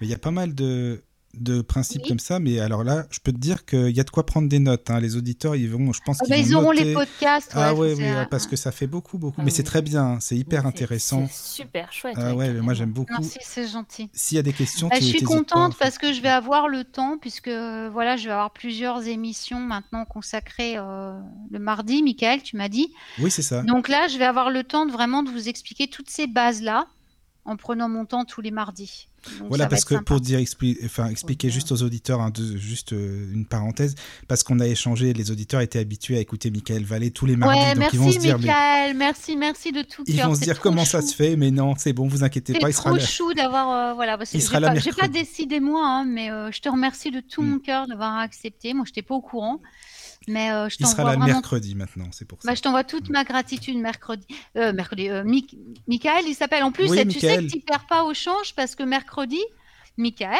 Mais 0.00 0.06
il 0.06 0.10
y 0.10 0.14
a 0.14 0.18
pas 0.18 0.30
mal 0.30 0.54
de, 0.54 1.02
de 1.34 1.60
principes 1.62 2.02
Oui. 2.04 2.08
comme 2.08 2.18
ça, 2.18 2.40
mais 2.40 2.58
alors 2.58 2.82
là, 2.82 3.04
je 3.10 3.20
peux 3.20 3.30
te 3.32 3.38
dire 3.38 3.64
qu'il 3.64 3.90
y 3.90 4.00
a 4.00 4.04
de 4.04 4.10
quoi 4.10 4.26
prendre 4.26 4.48
des 4.48 4.58
notes. 4.58 4.90
hein. 4.90 4.98
Les 4.98 5.14
auditeurs, 5.16 5.54
ils 5.54 5.68
vont, 5.70 5.92
je 5.92 6.00
pense 6.04 6.18
Ah 6.20 6.24
qu'ils 6.24 6.30
bah, 6.34 6.40
vont 6.40 6.46
ils 6.48 6.54
auront 6.56 6.72
noter. 6.72 6.84
les 6.84 6.92
podcasts. 6.94 7.52
Ah 7.54 7.72
ouais, 7.74 7.92
oui, 7.92 8.02
ouais, 8.02 8.08
hein. 8.08 8.26
parce 8.30 8.46
que 8.48 8.56
ça 8.56 8.72
fait 8.72 8.86
beaucoup, 8.88 9.16
beaucoup. 9.18 9.36
Ah 9.40 9.44
mais 9.44 9.50
c'est 9.50 9.58
oui. 9.62 9.66
très 9.66 9.82
bien, 9.82 10.18
c'est 10.20 10.36
hyper 10.36 10.66
intéressant. 10.66 11.28
C'est 11.30 11.62
super 11.62 11.92
chouette. 11.92 12.16
Ah 12.18 12.34
ouais, 12.34 12.52
moi 12.54 12.74
j'aime 12.74 12.90
beaucoup. 12.92 13.12
Merci, 13.12 13.38
c'est 13.42 13.68
gentil. 13.68 14.08
S'il 14.12 14.36
y 14.36 14.38
a 14.38 14.42
des 14.42 14.52
questions, 14.54 14.88
Bah, 14.88 14.96
tu 14.98 15.04
je 15.04 15.08
suis 15.08 15.20
pas, 15.20 15.26
contente 15.26 15.76
parce 15.78 15.98
que 15.98 16.12
je 16.12 16.20
vais 16.20 16.28
avoir 16.30 16.66
le 16.66 16.82
temps, 16.82 17.16
puisque 17.18 17.48
voilà, 17.48 18.16
je 18.16 18.24
vais 18.24 18.32
avoir 18.32 18.52
plusieurs 18.52 19.06
émissions 19.06 19.60
maintenant 19.60 20.04
consacrées 20.06 20.74
euh, 20.78 21.12
le 21.50 21.58
mardi. 21.60 22.02
Michael, 22.02 22.42
tu 22.42 22.56
m'as 22.56 22.68
dit. 22.68 22.88
Oui, 23.20 23.30
c'est 23.30 23.42
ça. 23.42 23.62
Donc 23.62 23.88
là, 23.88 24.08
je 24.08 24.16
vais 24.18 24.24
avoir 24.24 24.50
le 24.50 24.64
temps 24.64 24.84
de 24.86 24.90
vraiment 24.90 25.22
de 25.22 25.30
vous 25.30 25.48
expliquer 25.48 25.86
toutes 25.88 26.10
ces 26.10 26.26
bases-là 26.26 26.86
en 27.50 27.56
prenant 27.56 27.88
mon 27.88 28.04
temps 28.04 28.24
tous 28.24 28.40
les 28.40 28.50
mardis. 28.50 29.08
Donc, 29.38 29.48
Voilà, 29.48 29.66
parce 29.66 29.84
que 29.84 29.94
sympa. 29.96 30.04
pour 30.04 30.20
dire, 30.20 30.38
expli- 30.38 30.78
enfin, 30.84 31.08
expliquer 31.10 31.50
juste 31.50 31.72
aux 31.72 31.82
auditeurs, 31.82 32.22
hein, 32.22 32.30
de- 32.30 32.56
juste 32.56 32.94
euh, 32.94 33.30
une 33.34 33.44
parenthèse, 33.44 33.94
parce 34.28 34.42
qu'on 34.42 34.60
a 34.60 34.66
échangé, 34.66 35.12
les 35.12 35.30
auditeurs 35.30 35.60
étaient 35.60 35.78
habitués 35.78 36.16
à 36.16 36.20
écouter 36.20 36.50
Michael 36.50 36.84
Vallée 36.84 37.10
tous 37.10 37.26
les 37.26 37.36
mardis, 37.36 37.58
Ouais, 37.58 37.68
donc 37.74 37.78
merci 37.80 37.96
ils 37.96 38.00
vont 38.00 38.12
se 38.12 38.18
dire, 38.18 38.38
mais- 38.38 38.46
Michael, 38.46 38.96
merci, 38.96 39.36
merci 39.36 39.72
de 39.72 39.82
tout 39.82 40.04
ils 40.06 40.16
cœur. 40.16 40.28
vont 40.28 40.34
se 40.34 40.38
c'est 40.40 40.46
dire 40.46 40.54
trop 40.54 40.62
comment 40.62 40.84
ça 40.86 41.02
se 41.02 41.14
fait, 41.14 41.36
mais 41.36 41.50
non, 41.50 41.74
c'est 41.76 41.92
bon, 41.92 42.08
vous 42.08 42.24
inquiétez 42.24 42.54
pas, 42.54 42.60
C'est 42.62 42.70
il 42.70 42.74
sera 42.74 42.90
trop 42.90 42.98
là. 42.98 43.04
chou 43.04 43.34
d'avoir, 43.34 43.68
euh, 43.90 43.94
voilà, 43.94 44.16
parce 44.16 44.30
que 44.30 44.38
j'ai 44.38 44.48
pas, 44.48 45.02
pas 45.02 45.08
décidé 45.08 45.60
moi, 45.60 45.82
hein, 45.86 46.04
mais 46.04 46.30
euh, 46.30 46.50
je 46.50 46.60
te 46.60 46.68
remercie 46.70 47.10
de 47.10 47.20
tout 47.20 47.42
Mm. 47.42 47.50
mon 47.50 47.58
cœur 47.58 47.86
d'avoir 47.88 48.16
accepté. 48.18 48.72
Moi, 48.72 48.84
je 48.86 48.90
n'étais 48.92 49.02
pas 49.02 49.14
au 49.16 49.20
courant, 49.20 49.60
mais 50.28 50.50
euh, 50.52 50.68
je 50.68 50.76
Il 50.80 50.86
sera 50.86 51.02
là 51.04 51.10
vraiment 51.10 51.26
mercredi 51.26 51.74
maintenant, 51.74 52.08
c'est 52.12 52.24
pour 52.26 52.40
ça. 52.42 52.48
Bah, 52.48 52.54
je 52.54 52.62
t'envoie 52.62 52.84
toute 52.84 53.08
ma 53.10 53.24
gratitude 53.24 53.78
mercredi. 53.78 54.26
Euh, 54.56 54.72
mercredi. 54.72 55.08
euh, 55.08 55.24
Michael, 55.24 56.24
il 56.26 56.34
s'appelle. 56.34 56.62
En 56.62 56.72
plus, 56.72 56.88
Oui, 56.90 56.98
et 56.98 57.06
tu 57.06 57.20
sais 57.20 57.36
que 57.38 57.50
tu 57.50 57.60
perds 57.60 57.86
pas 57.86 58.04
au 58.04 58.14
change 58.14 58.54
parce 58.54 58.74
que 58.74 58.82
mercredi, 58.82 59.40
Michael, 59.96 60.38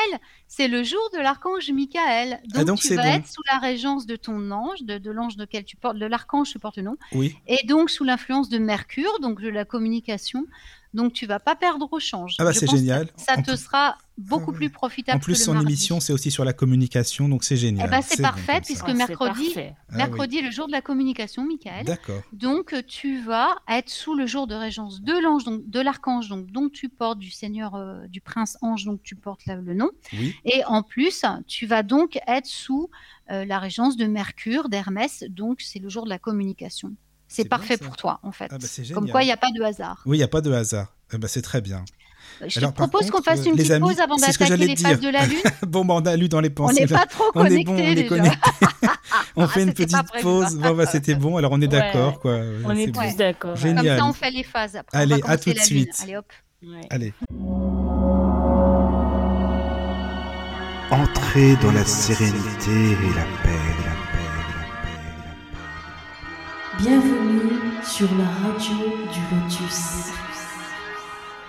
c'est 0.48 0.68
le 0.68 0.82
jour 0.84 1.00
de 1.12 1.18
l'archange 1.18 1.70
Michael. 1.70 2.40
Donc, 2.44 2.52
Ah, 2.54 2.64
donc 2.64 2.78
tu 2.80 2.94
vas 2.94 3.02
bon. 3.02 3.08
être 3.14 3.26
sous 3.26 3.42
la 3.52 3.58
régence 3.58 4.06
de 4.06 4.16
ton 4.16 4.50
ange, 4.50 4.82
de, 4.82 4.98
de 4.98 5.10
l'ange 5.10 5.36
lequel 5.36 5.64
tu 5.64 5.76
portes, 5.76 5.98
de 5.98 6.06
l'archange, 6.06 6.50
tu 6.50 6.58
portes 6.58 6.76
le 6.76 6.82
nom, 6.84 6.96
Oui, 7.12 7.36
et 7.46 7.66
donc 7.66 7.90
sous 7.90 8.04
l'influence 8.04 8.48
de 8.48 8.58
Mercure, 8.58 9.18
donc 9.20 9.40
de 9.40 9.48
la 9.48 9.64
communication. 9.64 10.46
Donc, 10.92 11.12
tu 11.12 11.26
vas 11.26 11.38
pas 11.38 11.54
perdre 11.54 11.88
au 11.92 12.00
change. 12.00 12.34
Ah 12.38 12.44
bah, 12.44 12.52
c'est 12.52 12.68
génial. 12.68 13.08
Ça 13.16 13.34
En 13.36 13.42
te 13.42 13.50
plus- 13.52 13.56
sera 13.62 13.96
beaucoup 14.18 14.46
Ah 14.48 14.50
ouais. 14.50 14.56
plus 14.56 14.70
profitable. 14.70 15.16
en 15.16 15.20
plus, 15.20 15.34
que 15.34 15.38
le 15.38 15.44
son 15.44 15.52
mardi. 15.54 15.68
émission, 15.68 16.00
c'est 16.00 16.12
aussi 16.12 16.30
sur 16.30 16.44
la 16.44 16.52
communication, 16.52 17.28
donc 17.28 17.42
c'est 17.44 17.56
génial. 17.56 17.86
Eh 17.86 17.90
ben, 17.90 18.02
c'est 18.02 18.20
parfait, 18.20 18.60
puisque 18.60 18.88
Ah, 18.88 18.92
mercredi, 18.94 19.44
parfait. 19.46 19.74
Ah 19.78 19.84
oui. 19.92 19.96
mercredi 19.96 20.38
est 20.38 20.42
le 20.42 20.50
jour 20.50 20.66
de 20.66 20.72
la 20.72 20.82
communication, 20.82 21.46
Michael. 21.46 21.86
D'accord. 21.86 22.20
Donc, 22.32 22.74
tu 22.88 23.20
vas 23.22 23.56
être 23.68 23.88
sous 23.88 24.14
le 24.14 24.26
jour 24.26 24.46
de 24.46 24.54
régence 24.54 25.00
de 25.00 25.12
l'ange, 25.22 25.44
donc 25.44 25.62
de 25.70 25.80
l'archange, 25.80 26.28
donc 26.28 26.50
dont 26.50 26.68
tu 26.68 26.88
portes 26.88 27.18
du 27.20 27.30
Seigneur, 27.30 27.76
euh, 27.76 28.06
du 28.08 28.20
prince 28.20 28.58
ange, 28.60 28.84
donc 28.84 29.00
tu 29.02 29.14
portes 29.14 29.46
là, 29.46 29.54
le 29.56 29.74
nom. 29.74 29.90
Oui, 30.12 30.34
Et 30.44 30.64
en 30.66 30.82
plus, 30.82 31.24
tu 31.46 31.66
vas 31.66 31.82
donc 31.84 32.18
être 32.26 32.46
sous 32.46 32.90
euh, 33.30 33.44
la 33.44 33.58
régence 33.60 33.96
de 33.96 34.06
Mercure, 34.06 34.68
d'Hermès, 34.68 35.22
donc 35.30 35.60
c'est 35.60 35.78
le 35.78 35.88
jour 35.88 36.04
de 36.04 36.10
la 36.10 36.18
communication. 36.18 36.94
C'est 37.32 37.44
bien, 37.44 37.48
parfait 37.56 37.76
pour 37.78 37.96
toi, 37.96 38.18
en 38.24 38.32
fait. 38.32 38.48
Ah 38.50 38.58
bah, 38.58 38.66
c'est 38.68 38.90
Comme 38.92 39.08
quoi, 39.08 39.22
il 39.22 39.26
n'y 39.26 39.32
a 39.32 39.36
pas 39.36 39.50
de 39.56 39.62
hasard. 39.62 40.02
oui, 40.04 40.16
il 40.16 40.20
n'y 40.20 40.24
a 40.24 40.28
pas 40.28 40.40
de 40.40 40.52
hasard. 40.52 40.88
Eh 41.12 41.18
ben, 41.18 41.28
c'est 41.28 41.42
très 41.42 41.60
bien. 41.60 41.84
Je 42.46 42.58
Alors, 42.58 42.72
te 42.72 42.78
par 42.78 42.88
propose 42.88 43.10
qu'on 43.10 43.22
fasse 43.22 43.40
euh, 43.40 43.50
une 43.50 43.56
petite 43.56 43.70
amis, 43.70 43.86
pause 43.88 44.00
avant 44.00 44.16
d'attaquer 44.16 44.56
les 44.56 44.74
dire. 44.74 44.88
phases 44.88 45.00
de 45.00 45.08
la 45.10 45.26
Lune. 45.26 45.38
bon, 45.68 45.84
bah, 45.84 45.94
on 45.96 46.00
a 46.06 46.16
lu 46.16 46.28
dans 46.28 46.40
les 46.40 46.48
On 46.50 46.52
pensées. 46.52 46.80
n'est 46.82 46.86
là. 46.86 46.98
pas 47.00 47.06
trop 47.06 47.24
on 47.34 47.44
est 47.44 47.64
connectés 47.64 47.64
bon, 47.64 47.72
on 47.74 47.78
est 47.78 47.94
déjà. 47.94 48.08
connecté. 48.08 48.38
on 49.36 49.44
Ah, 49.44 49.48
fait 49.48 49.62
une 49.62 49.68
c'était 49.68 49.84
petite 49.86 50.22
pause. 50.22 50.54
Bon, 50.56 50.74
bah, 50.74 50.86
c'était 50.86 51.14
bon. 51.14 51.36
Alors, 51.36 51.52
on 51.52 51.60
est 51.60 51.62
Ouais. 51.62 51.68
d'accord, 51.68 52.18
quoi. 52.20 52.36
Ouais, 52.38 52.46
On 52.64 52.70
est 52.72 52.86
c'est 52.86 52.92
tous 52.92 53.00
bon. 53.00 53.16
d'accord. 53.16 53.56
Génial. 53.56 53.86
Comme 53.86 53.96
ça, 53.98 54.06
on 54.06 54.12
fait 54.12 54.30
les 54.30 54.42
phases 54.44 54.76
après. 54.76 54.98
On 54.98 55.00
Allez, 55.00 55.20
à 55.24 55.36
tout 55.38 55.52
de 55.52 55.58
suite. 55.58 55.90
Allez, 56.02 56.16
hop. 56.16 56.26
Ouais. 56.62 56.80
Allez. 56.90 57.12
Entrez 60.90 61.54
dans 61.62 61.70
la 61.72 61.84
sérénité 61.84 62.70
et 62.70 63.14
la 63.14 63.24
paix, 63.42 63.69
Bienvenue 66.82 67.60
sur 67.84 68.08
la 68.16 68.24
radio 68.24 68.74
du 69.12 69.36
Lotus. 69.36 70.12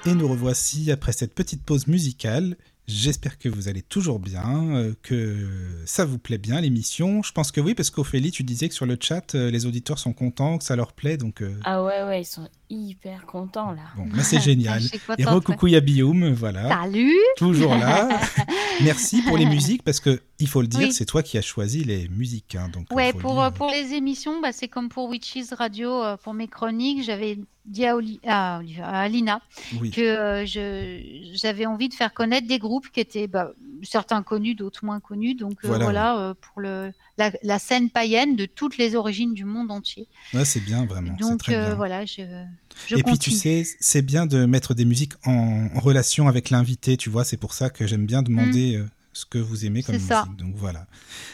Et 0.05 0.13
nous 0.13 0.27
revoici 0.27 0.91
après 0.91 1.13
cette 1.13 1.33
petite 1.33 1.63
pause 1.63 1.87
musicale. 1.87 2.57
J'espère 2.87 3.37
que 3.37 3.47
vous 3.47 3.67
allez 3.69 3.83
toujours 3.83 4.19
bien, 4.19 4.75
euh, 4.75 4.93
que 5.01 5.47
ça 5.85 6.03
vous 6.03 6.17
plaît 6.17 6.37
bien 6.39 6.59
l'émission. 6.59 7.21
Je 7.23 7.31
pense 7.31 7.51
que 7.51 7.61
oui, 7.61 7.73
parce 7.73 7.89
qu'Ophélie, 7.89 8.31
tu 8.31 8.43
disais 8.43 8.67
que 8.67 8.73
sur 8.75 8.85
le 8.85 8.97
chat, 8.99 9.33
euh, 9.35 9.49
les 9.51 9.65
auditeurs 9.65 9.97
sont 9.99 10.11
contents, 10.13 10.57
que 10.57 10.63
ça 10.63 10.75
leur 10.75 10.91
plaît, 10.91 11.15
donc 11.15 11.41
euh, 11.41 11.55
Ah 11.63 11.83
ouais, 11.83 12.03
ouais, 12.03 12.21
ils 12.21 12.25
sont 12.25 12.49
hyper 12.69 13.25
contents 13.27 13.71
là. 13.71 13.83
bon, 13.95 14.07
bah, 14.07 14.23
c'est 14.23 14.41
génial. 14.41 14.81
Et 15.17 15.23
recoucou 15.25 15.67
Yabioum, 15.67 16.33
voilà, 16.33 16.67
Salut 16.69 17.13
toujours 17.37 17.75
là. 17.75 18.09
Merci 18.83 19.21
pour 19.21 19.37
les 19.37 19.45
musiques, 19.45 19.83
parce 19.83 19.99
que 19.99 20.19
il 20.39 20.47
faut 20.47 20.61
le 20.61 20.67
dire, 20.67 20.87
Oui. 20.87 20.91
c'est 20.93 21.05
toi 21.05 21.21
qui 21.23 21.37
as 21.37 21.41
choisi 21.43 21.83
les 21.83 22.09
musiques. 22.09 22.55
hein, 22.55 22.67
donc, 22.73 22.91
Ouais, 22.91 23.13
pour, 23.13 23.35
dire. 23.35 23.53
pour 23.53 23.69
les 23.71 23.93
émissions, 23.93 24.41
bah, 24.41 24.51
c'est 24.51 24.67
comme 24.67 24.89
pour 24.89 25.07
Witches 25.07 25.53
Radio, 25.53 26.01
pour 26.23 26.33
mes 26.33 26.47
chroniques, 26.47 27.03
j'avais 27.05 27.37
dit 27.65 27.85
à, 27.85 27.95
Oli- 27.95 28.19
à 28.25 28.61
Alina 29.01 29.41
Oui. 29.79 29.91
que 29.91 30.01
euh, 30.01 30.45
j'avais 31.33 31.65
envie 31.65 31.89
de 31.89 31.93
faire 31.93 32.13
connaître 32.13 32.47
des 32.47 32.59
groupes 32.59 32.89
qui 32.91 32.99
étaient 32.99 33.27
bah, 33.27 33.51
certains 33.83 34.23
connus, 34.23 34.55
d'autres 34.55 34.85
moins 34.85 34.99
connus. 34.99 35.35
Donc 35.35 35.53
euh, 35.63 35.67
Voilà, 35.67 35.83
voilà, 35.85 36.17
euh, 36.19 36.33
pour 36.33 36.61
le, 36.61 36.91
la, 37.17 37.31
la 37.43 37.59
scène 37.59 37.89
païenne 37.89 38.35
de 38.35 38.45
toutes 38.45 38.77
les 38.77 38.95
origines 38.95 39.33
du 39.33 39.45
monde 39.45 39.71
entier. 39.71 40.07
Ouais, 40.33 40.45
c'est 40.45 40.63
bien, 40.63 40.85
vraiment. 40.85 41.13
Donc 41.19 41.39
très 41.39 41.53
bien. 41.57 41.75
voilà, 41.75 42.05
je, 42.05 42.21
je 42.87 42.95
Et 42.95 43.03
puis 43.03 43.17
tu 43.19 43.31
sais, 43.31 43.63
c'est 43.79 44.01
bien 44.01 44.25
de 44.25 44.45
mettre 44.45 44.73
des 44.73 44.85
musiques 44.85 45.13
en, 45.25 45.67
en 45.75 45.79
relation 45.79 46.27
avec 46.27 46.49
l'invité, 46.49 46.97
tu 46.97 47.09
vois, 47.09 47.23
c'est 47.23 47.37
pour 47.37 47.53
ça 47.53 47.69
que 47.69 47.85
j'aime 47.87 48.05
bien 48.05 48.21
demander 48.21 48.77
euh, 48.77 48.85
ce 49.13 49.25
que 49.25 49.37
vous 49.37 49.65
aimez 49.65 49.83
comme 49.83 49.95
Mm. 49.95 49.97
Musique. 49.97 50.09
ça. 50.09 50.25
Donc 50.37 50.55
voilà. 50.55 50.85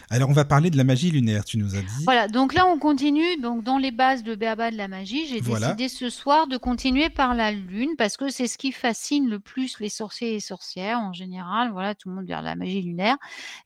Alors 0.09 0.29
on 0.29 0.33
va 0.33 0.45
parler 0.45 0.69
de 0.69 0.77
la 0.77 0.83
magie 0.83 1.11
lunaire, 1.11 1.45
tu 1.45 1.57
nous 1.57 1.75
as 1.75 1.81
dit. 1.81 2.03
Voilà, 2.05 2.27
donc 2.27 2.53
là 2.53 2.65
on 2.67 2.79
continue. 2.79 3.37
Donc 3.41 3.63
dans 3.63 3.77
les 3.77 3.91
bases 3.91 4.23
de 4.23 4.35
Béaba 4.35 4.71
de 4.71 4.77
la 4.77 4.87
magie, 4.87 5.27
j'ai 5.27 5.41
Voilà. 5.41 5.73
décidé 5.73 5.89
ce 5.89 6.09
soir 6.09 6.47
de 6.47 6.57
continuer 6.57 7.09
par 7.09 7.35
la 7.35 7.51
lune 7.51 7.91
parce 7.97 8.17
que 8.17 8.29
c'est 8.29 8.47
ce 8.47 8.57
qui 8.57 8.71
fascine 8.71 9.29
le 9.29 9.39
plus 9.39 9.79
les 9.79 9.89
sorciers 9.89 10.35
et 10.35 10.39
sorcières 10.39 10.99
en 10.99 11.13
général. 11.13 11.71
Voilà, 11.71 11.93
tout 11.95 12.09
le 12.09 12.15
monde 12.15 12.25
vers 12.27 12.41
la 12.41 12.55
magie 12.55 12.81
lunaire. 12.81 13.17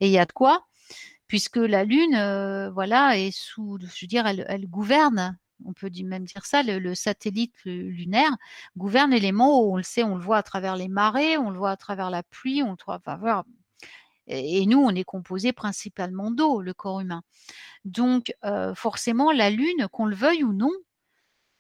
Et 0.02 0.08
il 0.08 0.12
y 0.12 0.20
a 0.20 0.26
de 0.26 0.32
quoi, 0.34 0.66
puisque 1.28 1.58
la 1.58 1.84
lune, 1.86 2.16
euh, 2.16 2.70
voilà, 2.72 3.18
est 3.18 3.32
sous, 3.32 3.78
je 3.80 4.02
veux 4.04 4.08
dire, 4.08 4.28
elle, 4.28 4.46
elle 4.50 4.68
gouverne. 4.68 5.38
On 5.64 5.74
peut 5.74 5.92
même 6.04 6.26
dire 6.26 6.44
ça, 6.46 6.64
le, 6.64 6.80
le 6.80 6.96
satellite 6.96 7.54
lu- 7.66 7.92
lunaire 7.92 8.32
gouverne 8.78 9.12
l'élément. 9.12 9.62
On 9.62 9.78
le 9.78 9.84
sait, 9.84 10.04
on 10.04 10.16
le 10.16 10.24
voit 10.24 10.38
à 10.38 10.44
travers 10.44 10.76
les 10.76 10.88
marées, 10.88 11.38
on 11.38 11.52
le 11.52 11.58
voit 11.60 11.70
à 11.70 11.78
travers 11.78 12.10
la 12.10 12.24
pluie, 12.24 12.64
on 12.64 12.72
le 12.72 12.78
voit, 12.84 13.00
enfin. 13.06 13.44
Et 14.32 14.66
nous, 14.66 14.80
on 14.80 14.96
est 14.96 15.04
composé 15.04 15.52
principalement 15.52 16.32
d'eau, 16.32 16.62
le 16.62 16.74
corps 16.74 17.02
humain. 17.02 17.22
Donc, 17.84 18.34
euh, 18.46 18.74
forcément, 18.74 19.32
la 19.32 19.50
Lune, 19.50 19.88
qu'on 19.92 20.06
le 20.06 20.16
veuille 20.16 20.44
ou 20.44 20.54
non, 20.54 20.72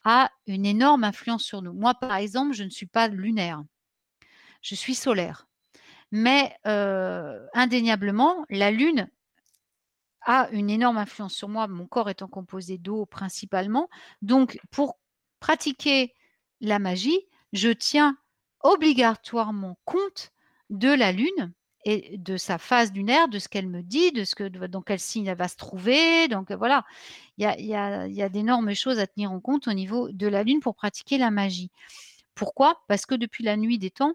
a 0.03 0.31
une 0.47 0.65
énorme 0.65 1.03
influence 1.03 1.43
sur 1.43 1.61
nous. 1.61 1.73
Moi, 1.73 1.93
par 1.93 2.15
exemple, 2.15 2.53
je 2.53 2.63
ne 2.63 2.69
suis 2.69 2.85
pas 2.85 3.07
lunaire, 3.07 3.63
je 4.61 4.75
suis 4.75 4.95
solaire. 4.95 5.47
Mais 6.11 6.55
euh, 6.65 7.45
indéniablement, 7.53 8.45
la 8.49 8.71
Lune 8.71 9.09
a 10.21 10.49
une 10.51 10.69
énorme 10.69 10.97
influence 10.97 11.33
sur 11.33 11.49
moi, 11.49 11.67
mon 11.67 11.87
corps 11.87 12.09
étant 12.09 12.27
composé 12.27 12.77
d'eau 12.77 13.05
principalement. 13.05 13.89
Donc, 14.21 14.59
pour 14.71 14.97
pratiquer 15.39 16.13
la 16.61 16.79
magie, 16.79 17.27
je 17.53 17.69
tiens 17.69 18.17
obligatoirement 18.61 19.77
compte 19.85 20.31
de 20.69 20.89
la 20.89 21.11
Lune 21.11 21.53
et 21.85 22.17
de 22.17 22.37
sa 22.37 22.57
phase 22.57 22.93
lunaire, 22.93 23.27
de 23.29 23.39
ce 23.39 23.49
qu'elle 23.49 23.67
me 23.67 23.81
dit, 23.83 24.11
de 24.11 24.23
ce 24.23 24.35
que, 24.35 24.43
dans 24.47 24.81
quel 24.81 24.99
signe 24.99 25.27
elle 25.27 25.37
va 25.37 25.47
se 25.47 25.55
trouver. 25.57 26.27
Donc 26.27 26.51
euh, 26.51 26.55
voilà, 26.55 26.85
il 27.37 27.43
y 27.43 27.47
a, 27.47 27.59
y 27.59 27.75
a- 27.75 28.07
y 28.07 28.21
a 28.21 28.29
d'énormes 28.29 28.73
choses 28.75 28.99
à 28.99 29.07
tenir 29.07 29.31
en 29.31 29.39
compte 29.39 29.67
au 29.67 29.73
niveau 29.73 30.11
de 30.11 30.27
la 30.27 30.43
Lune 30.43 30.59
pour 30.61 30.75
pratiquer 30.75 31.17
la 31.17 31.31
magie. 31.31 31.71
Pourquoi? 32.35 32.81
Parce 32.87 33.05
que 33.05 33.15
depuis 33.15 33.43
la 33.43 33.57
nuit 33.57 33.79
des 33.79 33.91
temps, 33.91 34.13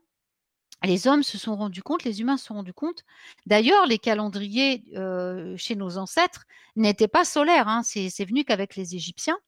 les 0.85 1.07
hommes 1.09 1.23
se 1.23 1.39
sont 1.39 1.57
rendus 1.57 1.83
compte, 1.83 2.05
les 2.05 2.21
humains 2.21 2.37
se 2.37 2.47
sont 2.47 2.55
rendus 2.55 2.75
compte. 2.75 3.05
D'ailleurs, 3.47 3.87
les 3.87 3.99
calendriers 3.99 4.85
euh, 4.97 5.57
chez 5.57 5.75
nos 5.77 5.99
ancêtres 5.99 6.45
n'étaient 6.77 7.09
pas 7.09 7.25
solaires. 7.25 7.69
hein. 7.69 7.83
C'est 7.83 8.11
c'est 8.11 8.25
venu 8.27 8.45
qu'avec 8.45 8.77
les 8.77 8.95
Égyptiens. 8.95 9.39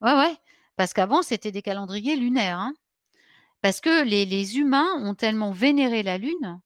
Ouais, 0.00 0.14
ouais. 0.14 0.36
Parce 0.76 0.92
qu'avant, 0.92 1.22
c'était 1.22 1.50
des 1.52 1.62
calendriers 1.62 2.16
lunaires. 2.16 2.58
hein. 2.58 2.74
Parce 3.62 3.80
que 3.80 4.04
les, 4.04 4.26
les 4.26 4.58
humains 4.58 4.92
ont 5.02 5.14
tellement 5.14 5.52
vénéré 5.52 6.02
la 6.02 6.18
Lune 6.18 6.60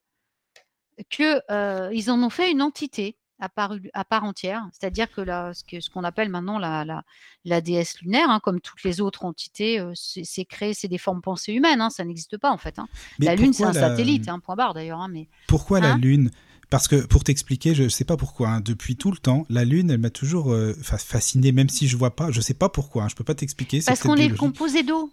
que 1.11 1.41
euh, 1.51 1.91
en 2.11 2.23
ont 2.23 2.31
fait 2.31 2.51
une 2.51 2.63
entité 2.63 3.17
à 3.41 3.49
part, 3.49 3.73
à 3.95 4.05
part 4.05 4.25
entière, 4.25 4.67
c'est-à-dire 4.73 5.09
que 5.13 5.21
la, 5.21 5.55
ce 5.55 5.63
que- 5.63 5.81
ce 5.81 5.91
qu'on 5.91 6.03
appelle 6.03 6.29
maintenant 6.29 6.59
la, 6.59 6.85
la, 6.85 7.05
la 7.45 7.61
déesse 7.61 8.01
lunaire, 8.01 8.29
hein, 8.31 8.41
comme 8.43 8.61
toutes 8.61 8.83
les 8.83 9.01
autres 9.01 9.25
entités, 9.25 9.79
euh, 9.79 9.93
c'est 9.95 10.25
c'est 10.25 10.45
créé, 10.45 10.75
c'est 10.75 10.89
des 10.89 10.99
formes 10.99 11.21
pensées 11.23 11.53
humaines, 11.53 11.81
hein, 11.81 11.91
ça 11.91 12.05
n'existe 12.05 12.37
pas 12.37 12.51
en 12.51 12.59
fait. 12.59 12.79
hein. 12.81 12.89
La 13.21 13.37
Lune, 13.37 13.53
c'est 13.53 13.63
un 13.63 13.73
satellite, 13.89 14.29
un 14.29 14.41
point 14.41 14.57
barre 14.57 14.75
d'ailleurs, 14.75 15.01
hein, 15.01 15.09
mais 15.09 15.29
Pourquoi 15.47 15.81
la 15.81 15.93
Hein? 15.93 15.99
Lune? 15.99 16.31
Parce 16.71 16.87
que 16.89 16.97
pour 17.07 17.23
t'expliquer, 17.25 17.75
je 17.77 17.89
sais 17.89 18.05
pas 18.05 18.17
pourquoi. 18.19 18.49
hein, 18.49 18.61
depuis 18.61 18.97
tout 18.97 19.11
le 19.13 19.17
temps, 19.19 19.47
la 19.49 19.65
Lune, 19.65 19.91
elle 19.91 19.99
m'a 19.99 20.11
toujours 20.11 20.53
euh, 20.53 20.75
fa- 20.83 20.99
fasciné, 20.99 21.53
même 21.53 21.69
si 21.71 21.87
je 21.89 21.97
vois 21.97 22.15
pas. 22.17 22.31
Je 22.33 22.41
sais 22.43 22.55
pas 22.55 22.69
pourquoi. 22.69 23.05
hein, 23.05 23.09
je 23.09 23.15
peux 23.15 23.25
pas 23.25 23.35
t'expliquer. 23.37 23.81
parce 23.87 24.01
qu'on 24.03 24.17
est 24.17 24.37
composé 24.37 24.83
d'eau. 24.83 25.11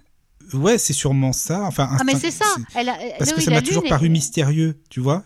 Ouais, 0.53 0.77
c'est 0.79 0.93
sûrement 0.93 1.31
ça. 1.31 1.63
Enfin, 1.63 1.87
Ah 1.97 2.03
mais 2.03 2.15
c'est 2.15 2.31
ça. 2.31 2.45
Elle 2.75 2.89
a- 2.89 2.97
Parce 3.19 3.31
que 3.33 3.41
ça 3.41 3.51
m'a 3.51 3.61
toujours 3.61 3.83
Lune 3.83 3.89
paru 3.89 4.07
est- 4.07 4.09
mystérieux, 4.09 4.81
tu 4.89 4.99
vois? 4.99 5.23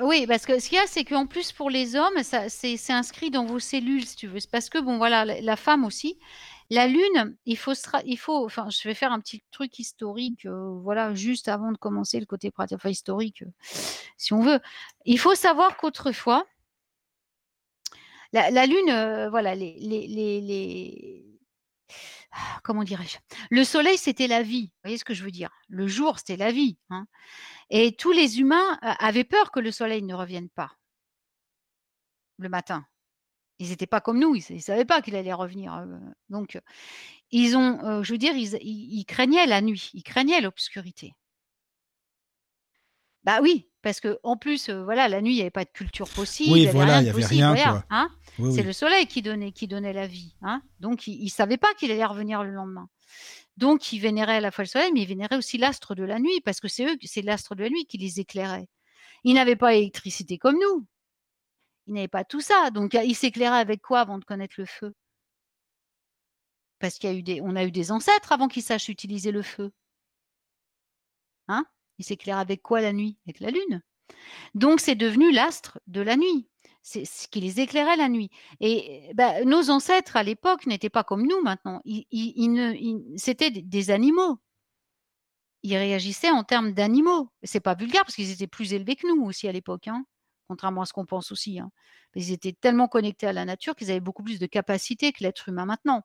Oui, 0.00 0.26
parce 0.26 0.46
que 0.46 0.58
ce 0.58 0.68
qu'il 0.70 0.78
y 0.78 0.80
a, 0.80 0.86
c'est 0.86 1.04
qu'en 1.04 1.26
plus 1.26 1.52
pour 1.52 1.68
les 1.68 1.96
hommes, 1.96 2.22
ça, 2.22 2.48
c'est, 2.48 2.78
inscrit 2.90 3.30
dans 3.30 3.44
vos 3.44 3.58
cellules, 3.58 4.06
si 4.06 4.16
tu 4.16 4.26
veux. 4.26 4.40
C'est 4.40 4.50
parce 4.50 4.70
que 4.70 4.78
bon, 4.78 4.96
voilà, 4.96 5.24
la, 5.26 5.56
femme 5.56 5.84
aussi, 5.84 6.18
la 6.70 6.86
lune, 6.86 7.36
il 7.44 7.58
faut, 7.58 7.74
il 8.06 8.16
faut, 8.18 8.44
enfin, 8.46 8.68
je 8.70 8.88
vais 8.88 8.94
faire 8.94 9.12
un 9.12 9.20
petit 9.20 9.42
truc 9.50 9.78
historique, 9.78 10.46
euh, 10.46 10.78
voilà, 10.82 11.14
juste 11.14 11.48
avant 11.48 11.72
de 11.72 11.76
commencer 11.76 12.18
le 12.20 12.24
côté 12.26 12.50
pratique, 12.50 12.76
enfin 12.76 12.88
historique, 12.88 13.42
euh, 13.42 13.50
si 14.16 14.32
on 14.32 14.40
veut. 14.40 14.60
Il 15.04 15.18
faut 15.18 15.34
savoir 15.34 15.76
qu'autrefois, 15.76 16.46
la, 18.32 18.50
la 18.50 18.66
lune, 18.66 18.90
euh, 18.90 19.28
voilà, 19.30 19.54
les, 19.54 19.76
les, 19.80 20.06
les, 20.06 20.40
les- 20.40 21.31
comment 22.62 22.84
dirais-je? 22.84 23.18
Le 23.50 23.64
soleil, 23.64 23.98
c'était 23.98 24.26
la 24.28 24.42
vie. 24.42 24.66
Vous 24.66 24.80
voyez 24.84 24.98
ce 24.98 25.04
que 25.04 25.14
je 25.14 25.24
veux 25.24 25.30
dire? 25.30 25.50
Le 25.68 25.86
jour, 25.86 26.18
c'était 26.18 26.36
la 26.36 26.52
vie. 26.52 26.78
hein. 26.90 27.06
Et 27.70 27.94
tous 27.96 28.12
les 28.12 28.40
humains 28.40 28.78
euh, 28.84 28.92
avaient 28.98 29.24
peur 29.24 29.50
que 29.50 29.60
le 29.60 29.70
soleil 29.72 30.02
ne 30.02 30.14
revienne 30.14 30.48
pas 30.50 30.72
le 32.38 32.48
matin. 32.48 32.84
Ils 33.58 33.68
n'étaient 33.70 33.86
pas 33.86 34.00
comme 34.00 34.18
nous, 34.18 34.34
ils 34.34 34.56
ne 34.56 34.60
savaient 34.60 34.84
pas 34.84 35.02
qu'il 35.02 35.14
allait 35.16 35.32
revenir. 35.32 35.74
euh, 35.74 35.86
Donc, 36.30 36.56
euh, 36.56 36.60
ils 37.30 37.56
ont, 37.56 38.02
je 38.02 38.12
veux 38.12 38.18
dire, 38.18 38.34
ils 38.36 39.04
craignaient 39.06 39.46
la 39.46 39.60
nuit, 39.62 39.90
ils 39.94 40.02
craignaient 40.02 40.40
l'obscurité. 40.40 41.14
Bah 43.24 43.38
oui, 43.40 43.68
parce 43.82 44.00
que 44.00 44.18
en 44.22 44.36
plus, 44.36 44.68
euh, 44.68 44.82
voilà, 44.84 45.08
la 45.08 45.20
nuit, 45.22 45.32
il 45.32 45.36
n'y 45.36 45.40
avait 45.42 45.50
pas 45.50 45.64
de 45.64 45.70
culture 45.70 46.08
possible, 46.08 46.52
Oui, 46.52 46.62
il 46.62 46.70
voilà, 46.70 46.98
il 46.98 47.02
de 47.02 47.06
y 47.06 47.10
avait 47.10 47.22
possible, 47.22 47.42
rien, 47.44 47.84
hein. 47.90 48.10
Oui, 48.38 48.52
C'est 48.54 48.60
oui. 48.60 48.66
le 48.66 48.72
soleil 48.72 49.06
qui 49.06 49.22
donnait, 49.22 49.52
qui 49.52 49.68
donnait 49.68 49.92
la 49.92 50.06
vie. 50.06 50.34
Hein 50.42 50.62
Donc, 50.80 51.06
ils 51.06 51.24
ne 51.24 51.28
savaient 51.30 51.56
pas 51.58 51.72
qu'il 51.74 51.90
allait 51.92 52.04
revenir 52.04 52.42
le 52.42 52.50
lendemain. 52.50 52.88
Donc, 53.56 53.92
ils 53.92 53.98
vénéraient 54.00 54.36
à 54.36 54.40
la 54.40 54.50
fois 54.50 54.64
le 54.64 54.68
soleil, 54.68 54.90
mais 54.92 55.02
ils 55.02 55.08
vénéraient 55.08 55.36
aussi 55.36 55.58
l'astre 55.58 55.94
de 55.94 56.02
la 56.02 56.18
nuit, 56.18 56.40
parce 56.44 56.58
que 56.60 56.68
c'est 56.68 56.84
eux, 56.86 56.96
c'est 57.04 57.22
l'astre 57.22 57.54
de 57.54 57.62
la 57.62 57.70
nuit 57.70 57.84
qui 57.86 57.98
les 57.98 58.18
éclairait. 58.18 58.68
Ils 59.24 59.34
n'avaient 59.34 59.56
pas 59.56 59.72
l'électricité 59.72 60.38
comme 60.38 60.58
nous. 60.58 60.86
Ils 61.86 61.94
n'avaient 61.94 62.08
pas 62.08 62.24
tout 62.24 62.40
ça. 62.40 62.70
Donc, 62.70 62.94
ils 62.94 63.14
s'éclairaient 63.14 63.58
avec 63.60 63.82
quoi 63.82 64.00
avant 64.00 64.18
de 64.18 64.24
connaître 64.24 64.54
le 64.58 64.66
feu? 64.66 64.94
Parce 66.80 66.98
qu'il 66.98 67.10
y 67.10 67.12
a 67.12 67.16
eu 67.16 67.22
des, 67.22 67.40
on 67.40 67.54
a 67.54 67.64
eu 67.64 67.70
des 67.70 67.92
ancêtres 67.92 68.32
avant 68.32 68.48
qu'ils 68.48 68.62
sachent 68.64 68.88
utiliser 68.88 69.30
le 69.30 69.42
feu. 69.42 69.70
Hein? 71.48 71.64
Ils 72.02 72.04
s'éclairaient 72.04 72.40
avec 72.40 72.62
quoi 72.62 72.80
la 72.80 72.92
nuit? 72.92 73.16
Avec 73.26 73.38
la 73.38 73.50
lune. 73.50 73.80
Donc, 74.54 74.80
c'est 74.80 74.96
devenu 74.96 75.30
l'astre 75.30 75.78
de 75.86 76.00
la 76.00 76.16
nuit. 76.16 76.48
C'est 76.82 77.04
ce 77.04 77.28
qui 77.28 77.40
les 77.40 77.60
éclairait 77.60 77.96
la 77.96 78.08
nuit. 78.08 78.28
Et 78.58 79.12
bah, 79.14 79.44
nos 79.44 79.70
ancêtres 79.70 80.16
à 80.16 80.24
l'époque 80.24 80.66
n'étaient 80.66 80.90
pas 80.90 81.04
comme 81.04 81.24
nous 81.28 81.40
maintenant. 81.42 81.80
C'était 83.16 83.52
des- 83.52 83.62
des 83.62 83.90
animaux. 83.92 84.40
Ils 85.62 85.76
réagissaient 85.76 86.30
en 86.32 86.42
termes 86.42 86.72
d'animaux. 86.72 87.30
C'est 87.44 87.60
pas 87.60 87.76
vulgaire 87.76 88.02
parce 88.02 88.16
qu'ils 88.16 88.32
étaient 88.32 88.48
plus 88.48 88.72
élevés 88.72 88.96
que 88.96 89.06
nous 89.06 89.22
aussi 89.24 89.46
à 89.46 89.52
l'époque, 89.52 89.86
hein, 89.86 90.04
contrairement 90.48 90.82
à 90.82 90.86
ce 90.86 90.92
qu'on 90.92 91.06
pense 91.06 91.30
aussi. 91.30 91.60
hein. 91.60 91.70
Ils 92.16 92.32
étaient 92.32 92.52
tellement 92.52 92.88
connectés 92.88 93.28
à 93.28 93.32
la 93.32 93.44
nature 93.44 93.76
qu'ils 93.76 93.92
avaient 93.92 94.00
beaucoup 94.00 94.24
plus 94.24 94.40
de 94.40 94.46
capacités 94.46 95.12
que 95.12 95.22
l'être 95.22 95.48
humain 95.48 95.66
maintenant. 95.66 96.02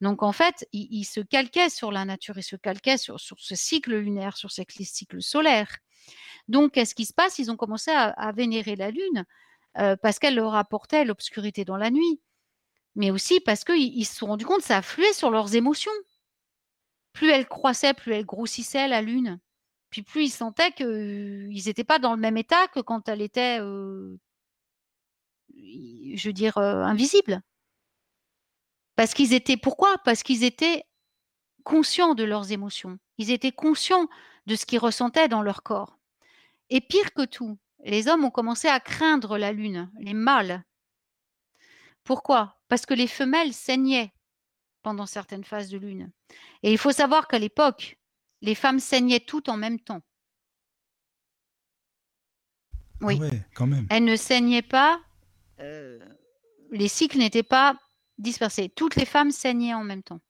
Donc 0.00 0.22
en 0.22 0.32
fait, 0.32 0.66
ils, 0.72 1.04
se 1.04 1.20
calquaient 1.20 1.70
sur 1.70 1.90
la 1.90 2.04
nature, 2.04 2.38
ils 2.38 2.42
se 2.42 2.56
calquaient 2.56 2.98
sur, 2.98 3.18
ce 3.18 3.54
cycle 3.54 3.96
lunaire, 3.96 4.36
sur 4.36 4.50
ces 4.50 4.64
cycles 4.68 5.22
solaires. 5.22 5.76
Donc, 6.48 6.72
qu'est-ce 6.72 6.94
qui 6.94 7.04
se 7.04 7.12
passe? 7.12 7.38
Ils 7.38 7.50
ont 7.50 7.56
commencé 7.56 7.90
à, 7.90 8.32
vénérer 8.32 8.76
la 8.76 8.90
Lune 8.90 9.24
euh, 9.78 9.96
parce 9.96 10.18
qu'elle 10.18 10.36
leur 10.36 10.54
apportait 10.54 11.04
l'obscurité 11.04 11.64
dans 11.64 11.76
la 11.76 11.90
nuit, 11.90 12.20
mais 12.94 13.10
aussi 13.10 13.40
parce 13.40 13.64
qu'ils 13.64 13.96
ils 13.96 14.04
se 14.04 14.16
sont 14.16 14.26
rendus 14.26 14.46
compte 14.46 14.60
que 14.60 14.66
ça 14.66 14.78
affluait 14.78 15.12
sur 15.12 15.30
leurs 15.30 15.54
émotions. 15.54 15.92
Plus 17.12 17.30
elle 17.30 17.48
croissait, 17.48 17.94
plus 17.94 18.14
elle 18.14 18.24
grossissait, 18.24 18.88
la 18.88 19.02
Lune. 19.02 19.40
Puis 19.90 20.02
plus 20.02 20.24
ils 20.24 20.30
sentaient 20.30 20.72
qu'ils 20.72 21.62
n'étaient 21.66 21.84
pas 21.84 21.98
dans 21.98 22.14
le 22.14 22.20
même 22.20 22.36
état 22.36 22.68
que 22.68 22.80
quand 22.80 23.08
elle 23.08 23.22
était, 23.22 23.60
euh, 23.60 24.16
je 25.50 26.28
veux 26.28 26.32
dire, 26.32 26.58
euh, 26.58 26.82
invisible. 26.82 27.42
Parce 28.98 29.14
qu'ils 29.14 29.32
étaient, 29.32 29.56
pourquoi? 29.56 29.96
Parce 29.98 30.24
qu'ils 30.24 30.42
étaient 30.42 30.82
conscients 31.62 32.16
de 32.16 32.24
leurs 32.24 32.50
émotions. 32.50 32.98
Ils 33.16 33.30
étaient 33.30 33.52
conscients 33.52 34.08
de 34.46 34.56
ce 34.56 34.66
qu'ils 34.66 34.80
ressentaient 34.80 35.28
dans 35.28 35.40
leur 35.40 35.62
corps. 35.62 36.00
Et 36.68 36.80
pire 36.80 37.14
que 37.14 37.24
tout, 37.24 37.56
les 37.84 38.08
hommes 38.08 38.24
ont 38.24 38.32
commencé 38.32 38.66
à 38.66 38.80
craindre 38.80 39.38
la 39.38 39.52
lune, 39.52 39.88
les 40.00 40.14
mâles. 40.14 40.64
Pourquoi? 42.02 42.60
Parce 42.66 42.86
que 42.86 42.94
les 42.94 43.06
femelles 43.06 43.54
saignaient 43.54 44.12
pendant 44.82 45.06
certaines 45.06 45.44
phases 45.44 45.70
de 45.70 45.78
lune. 45.78 46.10
Et 46.64 46.72
il 46.72 46.78
faut 46.78 46.90
savoir 46.90 47.28
qu'à 47.28 47.38
l'époque, 47.38 48.00
les 48.40 48.56
femmes 48.56 48.80
saignaient 48.80 49.20
toutes 49.20 49.48
en 49.48 49.56
même 49.56 49.78
temps. 49.78 50.02
Oui. 53.00 53.16
Ah 53.16 53.26
ouais, 53.26 53.46
quand 53.54 53.68
même. 53.68 53.86
Elles 53.90 54.04
ne 54.04 54.16
saignaient 54.16 54.60
pas, 54.60 55.00
euh, 55.60 56.00
les 56.72 56.88
cycles 56.88 57.18
n'étaient 57.18 57.44
pas 57.44 57.78
dispersés. 58.18 58.68
Toutes 58.68 58.96
les 58.96 59.04
femmes 59.06 59.30
saignaient 59.30 59.74
en 59.74 59.84
même 59.84 60.02
temps, 60.02 60.20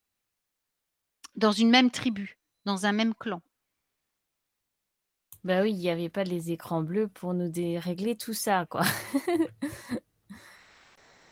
dans 1.36 1.52
une 1.52 1.70
même 1.70 1.90
tribu, 1.90 2.38
dans 2.64 2.86
un 2.86 2.92
même 2.92 3.14
clan. 3.14 3.40
Bah 5.44 5.62
oui, 5.62 5.70
il 5.70 5.78
n'y 5.78 5.88
avait 5.90 6.08
pas 6.08 6.24
les 6.24 6.50
écrans 6.50 6.82
bleus 6.82 7.08
pour 7.08 7.32
nous 7.32 7.48
dérégler 7.48 8.16
tout 8.16 8.34
ça, 8.34 8.66
quoi. 8.68 8.82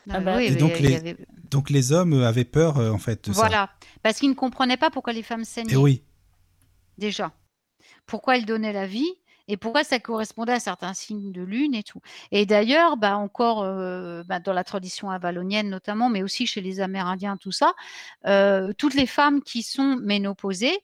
Ah 0.08 0.20
bah, 0.20 0.36
oui, 0.36 0.44
Et 0.44 0.46
il 0.48 0.54
y 0.54 0.56
donc 0.56 0.78
les- 0.78 0.94
avait- 0.94 1.16
Donc 1.50 1.68
les 1.70 1.92
hommes 1.92 2.22
avaient 2.22 2.44
peur, 2.44 2.78
euh, 2.78 2.90
en 2.92 2.98
fait, 2.98 3.28
de 3.28 3.32
ça. 3.34 3.40
Voilà, 3.40 3.70
parce 4.02 4.18
qu'ils 4.20 4.30
ne 4.30 4.34
comprenaient 4.34 4.76
pas 4.76 4.90
pourquoi 4.90 5.12
les 5.12 5.24
femmes 5.24 5.44
saignaient. 5.44 5.72
Et 5.72 5.76
oui. 5.76 6.04
déjà. 6.98 7.32
Pourquoi 8.06 8.36
elles 8.36 8.46
donnaient 8.46 8.72
la 8.72 8.86
vie 8.86 9.10
et 9.48 9.56
pourquoi 9.56 9.84
ça 9.84 9.98
correspondait 10.00 10.52
à 10.52 10.60
certains 10.60 10.94
signes 10.94 11.32
de 11.32 11.42
lune 11.42 11.74
et 11.74 11.82
tout. 11.82 12.00
Et 12.32 12.46
d'ailleurs, 12.46 12.96
bah, 12.96 13.16
encore 13.16 13.62
euh, 13.62 14.22
bah, 14.24 14.40
dans 14.40 14.52
la 14.52 14.64
tradition 14.64 15.10
avalonienne 15.10 15.68
notamment, 15.70 16.08
mais 16.08 16.22
aussi 16.22 16.46
chez 16.46 16.60
les 16.60 16.80
Amérindiens, 16.80 17.36
tout 17.36 17.52
ça, 17.52 17.74
euh, 18.26 18.72
toutes 18.76 18.94
les 18.94 19.06
femmes 19.06 19.42
qui 19.42 19.62
sont 19.62 19.96
ménopausées, 19.96 20.78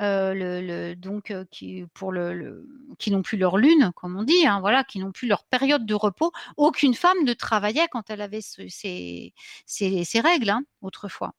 euh, 0.00 0.94
donc 0.94 1.34
qui 1.50 1.84
pour 1.94 2.12
le, 2.12 2.68
qui 2.98 3.10
n'ont 3.10 3.22
plus 3.22 3.36
leur 3.36 3.56
lune, 3.58 3.90
comme 3.96 4.16
on 4.16 4.22
dit, 4.22 4.46
hein, 4.46 4.60
voilà, 4.60 4.84
qui 4.84 5.00
n'ont 5.00 5.10
plus 5.10 5.26
leur 5.26 5.44
période 5.44 5.86
de 5.86 5.94
repos. 5.94 6.30
Aucune 6.56 6.94
femme 6.94 7.18
ne 7.24 7.32
travaillait 7.32 7.88
quand 7.90 8.08
elle 8.10 8.20
avait 8.20 8.40
ce- 8.40 8.68
ces, 8.68 9.34
ces- 9.66 10.04
ces 10.04 10.20
règles 10.20 10.50
hein, 10.50 10.62
autrefois. 10.82 11.34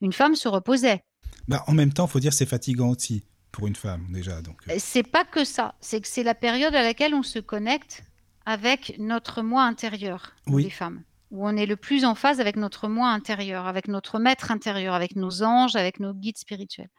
Une 0.00 0.12
femme 0.14 0.34
se 0.34 0.48
reposait. 0.48 1.04
Bah, 1.46 1.62
en 1.66 1.72
même 1.72 1.92
temps, 1.92 2.06
faut 2.06 2.20
dire 2.20 2.32
c'est 2.32 2.46
fatigant 2.46 2.88
aussi 2.90 3.24
pour 3.54 3.66
une 3.68 3.76
femme 3.76 4.06
déjà. 4.10 4.42
Donc 4.42 4.58
euh, 4.68 4.74
C'est 4.78 5.02
pas 5.04 5.24
que 5.24 5.44
ça, 5.44 5.74
c'est 5.80 6.00
que 6.00 6.08
c'est 6.08 6.24
la 6.24 6.34
période 6.34 6.74
à 6.74 6.82
laquelle 6.82 7.14
on 7.14 7.22
se 7.22 7.38
connecte 7.38 8.02
avec 8.46 8.96
notre 8.98 9.42
moi 9.42 9.62
intérieur, 9.62 10.32
Oui. 10.48 10.64
les 10.64 10.70
femmes, 10.70 11.02
où 11.30 11.46
on 11.48 11.56
est 11.56 11.66
le 11.66 11.76
plus 11.76 12.04
en 12.04 12.14
phase 12.14 12.40
avec 12.40 12.56
notre 12.56 12.88
moi 12.88 13.08
intérieur, 13.10 13.66
avec 13.66 13.86
notre 13.88 14.18
maître 14.18 14.50
intérieur, 14.50 14.92
avec 14.94 15.14
nos 15.16 15.42
anges, 15.42 15.76
avec 15.76 16.00
nos 16.00 16.12
guides 16.12 16.36
spirituels. 16.36 16.90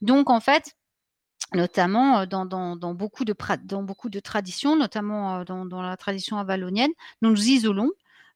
Donc 0.00 0.30
en 0.30 0.40
fait, 0.40 0.74
notamment 1.54 2.20
euh, 2.20 2.26
dans, 2.26 2.46
dans- 2.46 2.76
dans 2.76 2.94
beaucoup, 2.94 3.24
de 3.24 3.34
dans 3.64 3.82
beaucoup 3.82 4.08
de 4.08 4.20
traditions, 4.20 4.76
notamment 4.76 5.40
euh, 5.40 5.44
dans, 5.44 5.66
dans 5.66 5.82
la 5.82 5.96
tradition 5.96 6.38
avalonienne, 6.38 6.90
nous 7.22 7.30
nous 7.30 7.48
isolons 7.48 7.90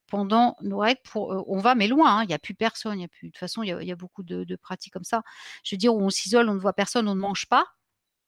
pendant 0.09 0.57
nos 0.63 0.79
règles 0.79 1.01
on 1.15 1.59
va 1.59 1.75
mais 1.75 1.87
loin 1.87 2.19
hein, 2.19 2.23
il 2.25 2.29
n'y 2.29 2.35
a 2.35 2.39
plus 2.39 2.55
personne 2.55 2.99
de 3.01 3.07
toute 3.21 3.37
façon 3.37 3.63
il 3.63 3.69
y 3.69 3.93
a, 3.93 3.97
beaucoup 3.97 4.23
de, 4.23 4.57
pratiques 4.57 4.93
comme 4.93 5.05
ça. 5.05 5.23
Je 5.65 5.75
veux 5.75 5.79
dire 5.79 5.95
où 5.95 6.01
on 6.01 6.11
s'isole 6.11 6.49
on 6.49 6.55
ne 6.55 6.59
voit 6.59 6.73
personne 6.73 7.09
on 7.09 7.15
ne 7.15 7.21
mange 7.21 7.47
pas 7.47 7.67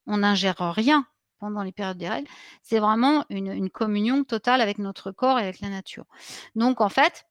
on 0.07 0.18
n'ingère 0.18 0.59
rien 0.59 1.07
pendant 1.39 1.62
les 1.62 1.72
périodes 1.72 1.97
des 1.97 2.09
règles. 2.09 2.28
C'est 2.62 2.81
vraiment 2.81 3.24
une, 3.31 3.70
communion 3.70 4.24
totale 4.24 4.61
avec 4.61 4.78
notre 4.78 5.11
corps 5.11 5.39
et 5.39 5.43
avec 5.43 5.61
la 5.61 5.70
nature. 5.70 6.05
Donc 6.55 6.81
en 6.81 6.89
fait 6.89 7.26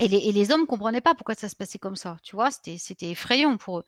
et 0.00 0.06
les, 0.06 0.52
hommes 0.52 0.62
ne 0.62 0.66
comprenaient 0.66 1.00
pas 1.00 1.14
pourquoi 1.14 1.34
ça 1.34 1.48
se 1.48 1.56
passait 1.56 1.78
comme 1.78 1.96
ça 1.96 2.18
tu 2.22 2.36
vois 2.36 2.50
c'était 2.52 3.10
effrayant 3.10 3.56
pour 3.56 3.80
eux. 3.80 3.84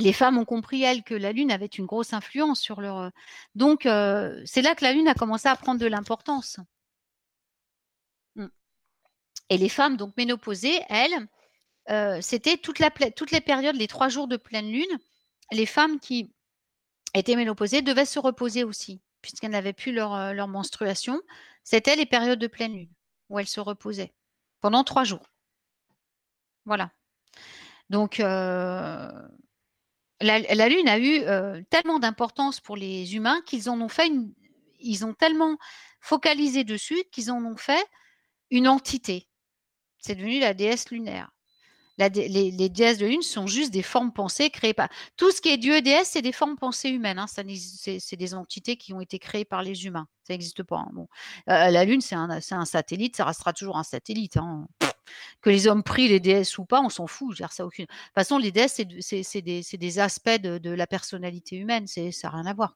Les 0.00 0.12
femmes 0.12 0.38
ont 0.38 0.44
compris, 0.44 0.82
elles, 0.84 1.02
que 1.02 1.14
la 1.14 1.32
Lune 1.32 1.50
avait 1.50 1.66
une 1.66 1.86
grosse 1.86 2.12
influence 2.12 2.60
sur 2.60 2.80
leur... 2.80 3.10
Donc, 3.56 3.80
c'est 3.82 4.62
là 4.62 4.76
que 4.76 4.84
la 4.84 4.92
Lune 4.92 5.08
a 5.08 5.14
commencé 5.14 5.48
à 5.48 5.56
prendre 5.56 5.80
de 5.80 5.86
l'importance. 5.86 6.60
Et 9.50 9.58
les 9.58 9.68
femmes, 9.68 9.96
donc 9.96 10.16
ménopausées, 10.16 10.80
elles, 10.88 11.26
euh, 11.90 12.20
c'était 12.20 12.58
toutes 12.58 12.78
les 12.78 13.40
périodes, 13.40 13.76
les 13.76 13.88
trois 13.88 14.08
jours 14.08 14.28
de 14.28 14.36
pleine 14.36 14.70
Lune, 14.70 14.98
les 15.52 15.66
femmes 15.66 16.00
qui 16.00 16.32
étaient 17.14 17.36
ménopausées 17.36 17.82
devaient 17.82 18.04
se 18.04 18.18
reposer 18.18 18.64
aussi. 18.64 19.00
puisqu'elles 19.20 19.50
n'avaient 19.50 19.72
plus 19.72 19.92
leur, 19.92 20.14
euh, 20.14 20.46
menstruation, 20.46 21.20
c'était 21.64 21.96
les 21.96 22.06
périodes 22.06 22.38
de 22.38 22.46
pleine 22.46 22.72
lune, 22.72 22.92
où 23.28 23.38
elles 23.38 23.48
se 23.48 23.60
reposaient 23.60 24.14
pendant 24.60 24.84
trois 24.84 25.02
jours. 25.02 25.26
Voilà. 26.64 26.92
Donc, 27.90 28.20
euh, 28.20 29.10
la, 30.20 30.68
Lune 30.68 30.88
a 30.88 30.98
eu 31.00 31.64
tellement 31.68 31.98
d'importance 31.98 32.60
pour 32.60 32.76
les 32.76 33.16
humains 33.16 33.40
qu'ils 33.44 33.68
en 33.68 33.80
ont 33.80 33.88
fait 33.88 34.06
une, 34.06 34.32
ils 34.78 35.04
ont 35.04 35.14
tellement 35.14 35.58
focalisé 36.00 36.64
dessus 36.64 37.02
qu'ils 37.10 37.30
en 37.30 37.44
ont 37.44 37.56
fait 37.56 37.84
une 38.50 38.68
entité. 38.68 39.28
C'est 40.00 40.14
devenu 40.14 40.40
la 40.40 40.54
déesse 40.54 40.90
lunaire. 40.90 41.30
Les, 41.98 42.68
déesses 42.68 42.98
de 42.98 43.06
lune 43.06 43.22
sont 43.22 43.48
juste 43.48 43.72
des 43.72 43.82
formes 43.82 44.12
pensées 44.12 44.50
créées 44.50 44.72
par. 44.74 44.88
Tout 45.16 45.32
ce 45.32 45.40
qui 45.40 45.48
est 45.48 45.56
dieu 45.56 45.82
déesse, 45.82 46.10
c'est 46.12 46.22
des 46.22 46.32
formes 46.32 46.56
pensées 46.56 46.90
humaines. 46.90 47.18
hein. 47.18 47.26
C'est 47.26 48.16
des 48.16 48.34
entités 48.34 48.76
qui 48.76 48.92
ont 48.94 49.00
été 49.00 49.18
créées 49.18 49.44
par 49.44 49.62
les 49.62 49.84
humains. 49.84 50.06
Ça 50.22 50.32
n'existe 50.32 50.62
pas. 50.62 50.76
hein. 50.78 51.06
Euh, 51.48 51.70
la 51.70 51.84
lune, 51.84 52.00
c'est 52.00 52.14
un, 52.14 52.64
satellite, 52.64 53.16
ça 53.16 53.24
restera 53.24 53.52
toujours 53.52 53.78
un 53.78 53.82
satellite. 53.82 54.36
hein. 54.36 54.68
Que 55.40 55.50
les 55.50 55.66
hommes 55.66 55.82
prient 55.82 56.08
les 56.08 56.20
déesses 56.20 56.58
ou 56.58 56.66
pas, 56.66 56.80
on 56.82 56.90
s'en 56.90 57.06
fout. 57.08 57.40
aucune... 57.60 57.86
De 57.86 57.90
toute 57.90 58.14
façon, 58.14 58.38
les 58.38 58.52
déesses, 58.52 58.74
c'est 58.74 58.84
de- 58.84 59.00
c'est 59.00 59.22
c'est 59.24 59.42
des, 59.42 59.98
aspects 59.98 60.28
de, 60.28 60.70
la 60.70 60.86
personnalité 60.86 61.56
humaine. 61.56 61.88
Ça 61.88 62.02
n'a 62.02 62.30
rien 62.30 62.46
à 62.46 62.54
voir. 62.54 62.74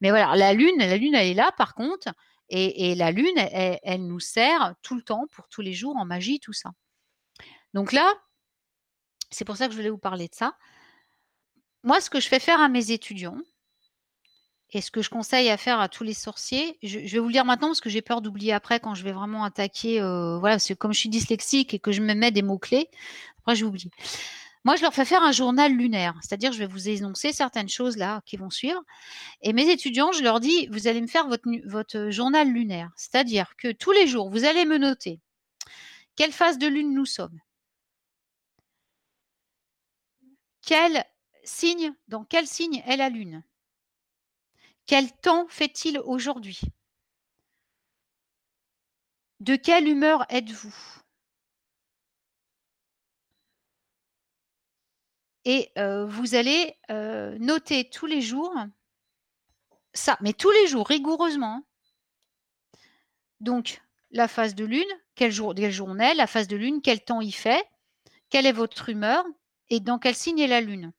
Mais 0.00 0.10
voilà, 0.10 0.34
la 0.34 0.52
lune, 0.52 0.78
la 0.78 0.96
lune, 0.96 1.14
elle 1.14 1.28
est 1.28 1.34
là, 1.34 1.52
par 1.56 1.74
contre. 1.74 2.08
Et, 2.50 2.94
la 2.94 3.10
lune, 3.10 3.36
elle, 3.36 4.06
nous 4.06 4.20
sert 4.20 4.74
tout 4.82 4.94
le 4.94 5.02
temps, 5.02 5.26
pour 5.32 5.48
tous 5.48 5.60
les 5.60 5.74
jours, 5.74 5.96
en 5.96 6.04
magie, 6.04 6.40
tout 6.40 6.52
ça. 6.52 6.70
Donc 7.74 7.92
là, 7.92 8.10
c'est 9.30 9.44
pour 9.44 9.56
ça 9.56 9.66
que 9.66 9.72
je 9.72 9.76
voulais 9.76 9.90
vous 9.90 9.98
parler 9.98 10.28
de 10.28 10.34
ça. 10.34 10.56
Moi, 11.82 12.00
ce 12.00 12.08
que 12.10 12.20
je 12.20 12.28
fais 12.28 12.40
faire 12.40 12.60
à 12.60 12.68
mes 12.68 12.90
étudiants, 12.90 13.38
et 14.70 14.80
ce 14.82 14.90
que 14.90 15.00
je 15.00 15.08
conseille 15.08 15.48
à 15.48 15.56
faire 15.56 15.80
à 15.80 15.88
tous 15.88 16.04
les 16.04 16.12
sorciers, 16.14 16.78
je, 16.82 17.00
je 17.00 17.12
vais 17.14 17.18
vous 17.18 17.28
le 17.28 17.32
dire 17.32 17.44
maintenant 17.44 17.68
parce 17.68 17.80
que 17.80 17.88
j'ai 17.88 18.02
peur 18.02 18.20
d'oublier 18.20 18.52
après 18.52 18.80
quand 18.80 18.94
je 18.94 19.02
vais 19.02 19.12
vraiment 19.12 19.44
attaquer. 19.44 20.00
euh, 20.00 20.38
voilà, 20.38 20.56
parce 20.56 20.68
que 20.68 20.74
comme 20.74 20.92
je 20.92 21.00
suis 21.00 21.08
dyslexique 21.08 21.72
et 21.72 21.78
que 21.78 21.90
je 21.90 22.02
me 22.02 22.14
mets 22.14 22.30
des 22.30 22.42
mots-clés, 22.42 22.88
après 23.38 23.56
j'oublie. 23.56 23.90
Moi, 24.64 24.76
je 24.76 24.82
leur 24.82 24.94
fais 24.94 25.04
faire 25.04 25.22
un 25.22 25.32
journal 25.32 25.72
lunaire, 25.72 26.14
c'est-à-dire 26.20 26.52
je 26.52 26.58
vais 26.58 26.66
vous 26.66 26.88
énoncer 26.88 27.32
certaines 27.32 27.68
choses 27.68 27.96
là 27.96 28.22
qui 28.26 28.36
vont 28.36 28.50
suivre. 28.50 28.82
Et 29.42 29.52
mes 29.52 29.70
étudiants, 29.70 30.12
je 30.12 30.22
leur 30.22 30.40
dis, 30.40 30.66
vous 30.68 30.88
allez 30.88 31.00
me 31.00 31.06
faire 31.06 31.28
votre, 31.28 31.48
votre 31.66 32.10
journal 32.10 32.48
lunaire, 32.48 32.90
c'est-à-dire 32.96 33.54
que 33.56 33.72
tous 33.72 33.92
les 33.92 34.06
jours, 34.06 34.30
vous 34.30 34.44
allez 34.44 34.64
me 34.64 34.78
noter 34.78 35.20
quelle 36.16 36.32
phase 36.32 36.58
de 36.58 36.66
lune 36.66 36.94
nous 36.94 37.06
sommes, 37.06 37.40
quel 40.62 41.04
signe, 41.44 41.94
dans 42.08 42.24
quel 42.24 42.46
signe 42.46 42.82
est 42.86 42.96
la 42.96 43.08
lune, 43.08 43.44
quel 44.86 45.12
temps 45.12 45.46
fait-il 45.48 46.00
aujourd'hui, 46.00 46.60
de 49.40 49.54
quelle 49.56 49.86
humeur 49.86 50.26
êtes-vous? 50.28 50.97
Et 55.50 55.72
vous 55.76 56.34
allez 56.34 56.74
noter 57.40 57.88
tous 57.88 58.04
les 58.06 58.20
jours 58.20 58.54
ça, 59.94 60.18
mais 60.20 60.32
tous 60.34 60.50
les 60.50 60.66
jours, 60.66 60.86
rigoureusement. 60.86 61.56
hein. 61.56 61.64
Donc, 63.40 63.82
la 64.10 64.28
phase 64.28 64.54
de 64.54 64.64
lune, 64.64 64.84
quel 65.14 65.32
jour, 65.32 65.54
quelle 65.54 65.72
journée, 65.72 66.14
la 66.14 66.26
phase 66.26 66.48
de 66.48 66.56
lune, 66.56 66.80
quel 66.82 67.02
temps 67.02 67.22
il 67.22 67.32
fait, 67.32 67.64
quelle 68.30 68.46
est 68.46 68.52
votre 68.52 68.90
humeur 68.90 69.24
et 69.70 69.80
dans 69.80 69.98
quel 69.98 70.14
signe 70.14 70.38
est 70.38 70.46
la 70.46 70.60
lune. 70.60 70.92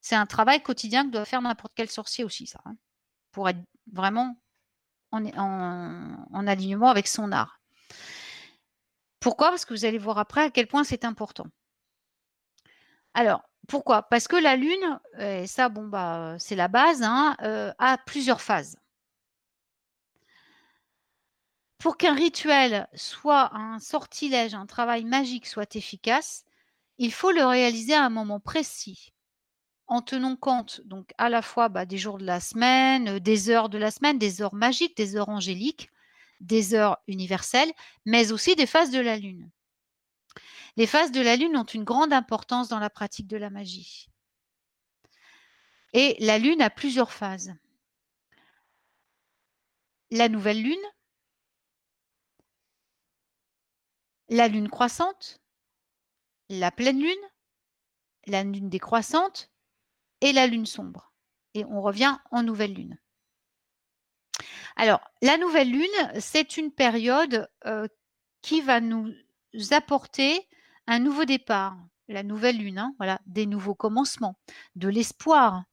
C'est 0.00 0.16
un 0.16 0.26
travail 0.26 0.62
quotidien 0.62 1.04
que 1.04 1.10
doit 1.10 1.24
faire 1.24 1.42
n'importe 1.42 1.72
quel 1.76 1.90
sorcier 1.90 2.24
aussi, 2.24 2.46
ça, 2.46 2.60
hein, 2.64 2.76
pour 3.30 3.48
être 3.48 3.60
vraiment 3.92 4.40
en, 5.12 5.24
en- 5.36 6.26
en 6.32 6.46
alignement 6.46 6.88
avec 6.88 7.06
son 7.08 7.30
art. 7.32 7.60
Pourquoi? 9.20 9.50
Parce 9.50 9.64
que 9.64 9.74
vous 9.74 9.84
allez 9.84 9.98
voir 9.98 10.18
après 10.18 10.44
à 10.44 10.50
quel 10.50 10.66
point 10.66 10.84
c'est 10.84 11.04
important. 11.04 11.46
Alors, 13.14 13.42
pourquoi? 13.68 14.02
Parce 14.04 14.28
que 14.28 14.36
la 14.36 14.56
Lune, 14.56 14.98
et 15.18 15.46
ça, 15.46 15.68
bon, 15.68 15.86
bah, 15.88 16.36
c'est 16.38 16.56
la 16.56 16.68
base, 16.68 17.02
hein, 17.02 17.36
euh, 17.42 17.72
a 17.78 17.98
plusieurs 17.98 18.40
phases. 18.40 18.78
Pour 21.78 21.96
qu'un 21.96 22.14
rituel 22.14 22.88
soit 22.94 23.54
un 23.54 23.78
sortilège, 23.80 24.54
un 24.54 24.66
travail 24.66 25.04
magique 25.04 25.46
soit 25.46 25.74
efficace, 25.76 26.44
il 26.98 27.12
faut 27.12 27.32
le 27.32 27.44
réaliser 27.44 27.94
à 27.94 28.04
un 28.04 28.10
moment 28.10 28.40
précis, 28.40 29.12
en 29.88 30.02
tenant 30.02 30.36
compte 30.36 30.82
donc 30.86 31.12
à 31.18 31.28
la 31.30 31.42
fois 31.42 31.68
bah, 31.70 31.86
des 31.86 31.98
jours 31.98 32.18
de 32.18 32.26
la 32.26 32.40
semaine, 32.40 33.08
euh, 33.08 33.20
des 33.20 33.50
heures 33.50 33.68
de 33.70 33.78
la 33.78 33.90
semaine, 33.92 34.18
des 34.18 34.42
heures 34.42 34.54
magiques, 34.54 34.96
des 34.96 35.16
heures 35.16 35.28
angéliques, 35.30 35.90
des 36.40 36.74
heures 36.74 36.98
universelles, 37.08 37.72
mais 38.06 38.32
aussi 38.32 38.56
des 38.56 38.66
phases 38.66 38.90
de 38.92 39.00
la 39.00 39.16
Lune. 39.18 39.50
Les 40.78 40.86
phases 40.86 41.10
de 41.10 41.20
la 41.20 41.34
Lune 41.34 41.56
ont 41.56 41.64
une 41.64 41.82
grande 41.82 42.12
importance 42.12 42.68
dans 42.68 42.78
la 42.78 42.88
pratique 42.88 43.26
de 43.26 43.36
la 43.36 43.50
magie. 43.50 44.08
Et 45.92 46.16
la 46.20 46.38
Lune 46.38 46.62
a 46.62 46.70
plusieurs 46.70 47.12
phases. 47.12 47.52
La 50.12 50.28
nouvelle 50.28 50.62
Lune, 50.62 50.76
la 54.28 54.46
Lune 54.46 54.70
croissante, 54.70 55.40
la 56.48 56.70
pleine 56.70 57.00
Lune, 57.00 57.28
la 58.26 58.44
Lune 58.44 58.70
décroissante 58.70 59.50
et 60.20 60.32
la 60.32 60.46
Lune 60.46 60.66
sombre. 60.66 61.12
Et 61.54 61.64
on 61.64 61.82
revient 61.82 62.16
en 62.30 62.44
nouvelle 62.44 62.74
Lune. 62.74 63.00
Alors, 64.76 65.00
la 65.22 65.38
nouvelle 65.38 65.72
Lune, 65.72 66.20
c'est 66.20 66.56
une 66.56 66.70
période 66.70 67.50
euh, 67.66 67.88
qui 68.42 68.60
va 68.60 68.80
nous 68.80 69.12
apporter 69.72 70.46
un 70.88 70.98
nouveau 70.98 71.26
départ, 71.26 71.76
la 72.08 72.22
nouvelle 72.22 72.56
lune, 72.56 72.78
hein, 72.78 72.94
voilà, 72.96 73.20
des 73.26 73.46
nouveaux 73.46 73.74
commencements, 73.74 74.38
de 74.74 74.88
l'espoir. 74.88 75.64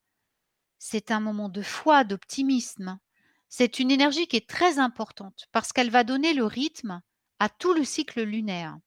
C'est 0.78 1.10
un 1.10 1.22
moment 1.22 1.50
de 1.50 1.62
foi, 1.62 2.04
d'optimisme. 2.04 3.00
C'est 3.48 3.80
une 3.80 3.92
énergie 3.92 4.28
qui 4.28 4.36
est 4.36 4.50
très 4.50 4.78
importante 4.78 5.48
parce 5.54 5.72
qu'elle 5.72 5.90
va 5.90 6.04
donner 6.04 6.34
le 6.34 6.44
rythme 6.44 7.02
à 7.40 7.48
tout 7.48 7.74
le 7.74 7.86
cycle 7.86 8.22
lunaire. 8.24 8.78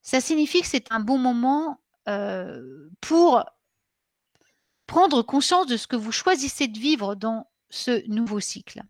Ça 0.00 0.20
signifie 0.20 0.60
que 0.60 0.68
c'est 0.68 0.92
un 0.92 1.00
bon 1.00 1.18
moment 1.18 1.82
euh, 2.08 2.88
pour 3.00 3.44
prendre 4.86 5.22
conscience 5.22 5.66
de 5.66 5.76
ce 5.76 5.88
que 5.88 5.96
vous 5.96 6.12
choisissez 6.12 6.68
de 6.68 6.78
vivre 6.78 7.16
dans 7.16 7.50
ce 7.70 8.06
nouveau 8.08 8.38
cycle, 8.38 8.82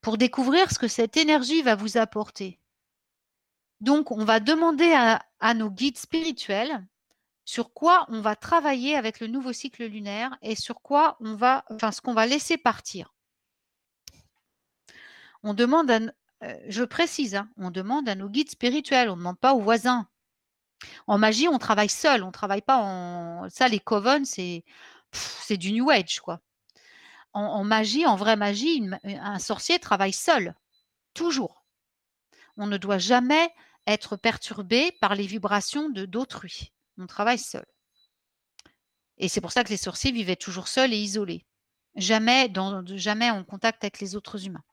pour 0.00 0.18
découvrir 0.18 0.72
ce 0.72 0.78
que 0.78 0.88
cette 0.88 1.16
énergie 1.16 1.62
va 1.62 1.76
vous 1.76 1.98
apporter. 1.98 2.58
Donc, 3.82 4.12
on 4.12 4.24
va 4.24 4.38
demander 4.38 4.94
à, 4.94 5.54
nos 5.54 5.68
guides 5.68 5.98
spirituels 5.98 6.86
sur 7.44 7.74
quoi 7.74 8.06
on 8.08 8.20
va 8.20 8.36
travailler 8.36 8.94
avec 8.94 9.18
le 9.18 9.26
nouveau 9.26 9.52
cycle 9.52 9.84
lunaire 9.84 10.38
et 10.40 10.54
sur 10.54 10.80
quoi 10.82 11.16
on 11.18 11.34
va, 11.34 11.64
enfin, 11.68 11.90
ce 11.90 12.00
qu'on 12.00 12.14
va 12.14 12.26
laisser 12.26 12.56
partir. 12.56 13.12
On 15.42 15.52
demande, 15.52 15.90
à, 15.90 15.98
euh, 16.44 16.56
je 16.68 16.84
précise, 16.84 17.34
hein, 17.34 17.50
on 17.56 17.72
demande 17.72 18.08
à 18.08 18.14
nos 18.14 18.28
guides 18.28 18.50
spirituels, 18.50 19.10
on 19.10 19.14
ne 19.16 19.18
demande 19.18 19.40
pas 19.40 19.52
aux 19.52 19.60
voisins. 19.60 20.06
En 21.08 21.18
magie, 21.18 21.48
on 21.48 21.58
travaille 21.58 21.88
seul, 21.88 22.22
on 22.22 22.28
ne 22.28 22.32
travaille 22.32 22.62
pas 22.62 22.78
en. 22.78 23.50
Ça, 23.50 23.66
les 23.66 23.80
coven, 23.80 24.24
c'est 24.24 24.62
du 25.50 25.72
New 25.72 25.90
Age, 25.90 26.20
quoi. 26.20 26.40
En, 27.32 27.64
magie, 27.64 28.06
en 28.06 28.14
vraie 28.14 28.36
magie, 28.36 28.88
un 29.02 29.38
sorcier 29.40 29.80
travaille 29.80 30.12
seul, 30.12 30.54
toujours. 31.14 31.64
On 32.56 32.66
ne 32.68 32.76
doit 32.76 32.98
jamais 32.98 33.52
être 33.86 34.16
perturbé 34.16 34.92
par 35.00 35.14
les 35.14 35.26
vibrations 35.26 35.88
de 35.90 36.04
d'autrui. 36.06 36.72
On 36.98 37.06
travaille 37.06 37.38
seul. 37.38 37.64
Et 39.18 39.28
c'est 39.28 39.40
pour 39.40 39.52
ça 39.52 39.64
que 39.64 39.70
les 39.70 39.76
sorciers 39.76 40.12
vivaient 40.12 40.36
toujours 40.36 40.68
seuls 40.68 40.92
et 40.92 40.98
isolés, 40.98 41.44
jamais, 41.94 42.52
jamais 42.94 43.30
en 43.30 43.44
contact 43.44 43.84
avec 43.84 44.00
les 44.00 44.16
autres 44.16 44.46
humains. 44.46 44.64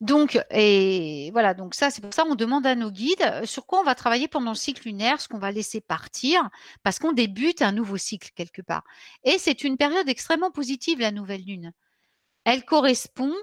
Donc, 0.00 0.38
et 0.50 1.30
voilà, 1.32 1.52
donc 1.52 1.74
ça, 1.74 1.90
c'est 1.90 2.00
pour 2.00 2.14
ça 2.14 2.22
qu'on 2.22 2.34
demande 2.34 2.66
à 2.66 2.74
nos 2.74 2.90
guides 2.90 3.44
sur 3.44 3.66
quoi 3.66 3.80
on 3.80 3.84
va 3.84 3.94
travailler 3.94 4.28
pendant 4.28 4.52
le 4.52 4.56
cycle 4.56 4.88
lunaire, 4.88 5.20
ce 5.20 5.28
qu'on 5.28 5.38
va 5.38 5.52
laisser 5.52 5.82
partir, 5.82 6.48
parce 6.82 6.98
qu'on 6.98 7.12
débute 7.12 7.60
un 7.60 7.72
nouveau 7.72 7.98
cycle 7.98 8.30
quelque 8.34 8.62
part. 8.62 8.84
Et 9.24 9.36
c'est 9.38 9.62
une 9.62 9.76
période 9.76 10.08
extrêmement 10.08 10.50
positive, 10.50 11.00
la 11.00 11.10
nouvelle 11.10 11.44
lune. 11.44 11.72
Elle 12.44 12.64
correspond 12.64 13.34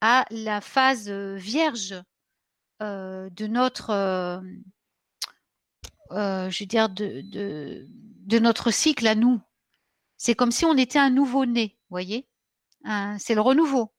à 0.00 0.24
la 0.30 0.60
phase 0.60 1.08
vierge 1.08 1.94
euh, 2.80 3.28
de 3.30 3.46
notre, 3.46 3.90
euh, 3.90 4.40
euh, 6.12 6.50
je 6.50 6.62
veux 6.62 6.66
dire, 6.66 6.88
de, 6.88 7.22
de, 7.22 7.86
de, 8.26 8.38
notre 8.38 8.70
cycle 8.70 9.06
à 9.06 9.14
nous. 9.14 9.40
C'est 10.16 10.34
comme 10.34 10.52
si 10.52 10.64
on 10.64 10.76
était 10.76 10.98
un 10.98 11.10
nouveau-né, 11.10 11.76
vous 11.88 11.94
voyez 11.94 12.26
C'est 13.18 13.34
le 13.34 13.40
renouveau. 13.40 13.92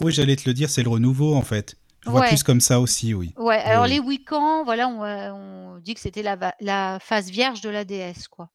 Oui, 0.00 0.12
j'allais 0.12 0.36
te 0.36 0.48
le 0.48 0.54
dire, 0.54 0.68
c'est 0.70 0.82
le 0.82 0.90
renouveau 0.90 1.34
en 1.34 1.42
fait. 1.42 1.76
Je 2.04 2.10
vois 2.10 2.20
Ouais. 2.20 2.28
plus 2.28 2.42
comme 2.42 2.60
ça 2.60 2.80
aussi, 2.80 3.14
oui. 3.14 3.32
Ouais, 3.36 3.56
alors 3.56 3.84
Oui. 3.84 3.90
les 3.90 4.00
Wiccans, 4.00 4.64
voilà, 4.64 4.88
on, 4.88 5.00
on 5.74 5.78
dit 5.78 5.94
que 5.94 6.00
c'était 6.00 6.22
la, 6.22 6.54
la 6.60 6.98
phase 7.00 7.30
vierge 7.30 7.60
de 7.62 7.68
la 7.70 7.84
déesse, 7.84 8.28
quoi. 8.28 8.50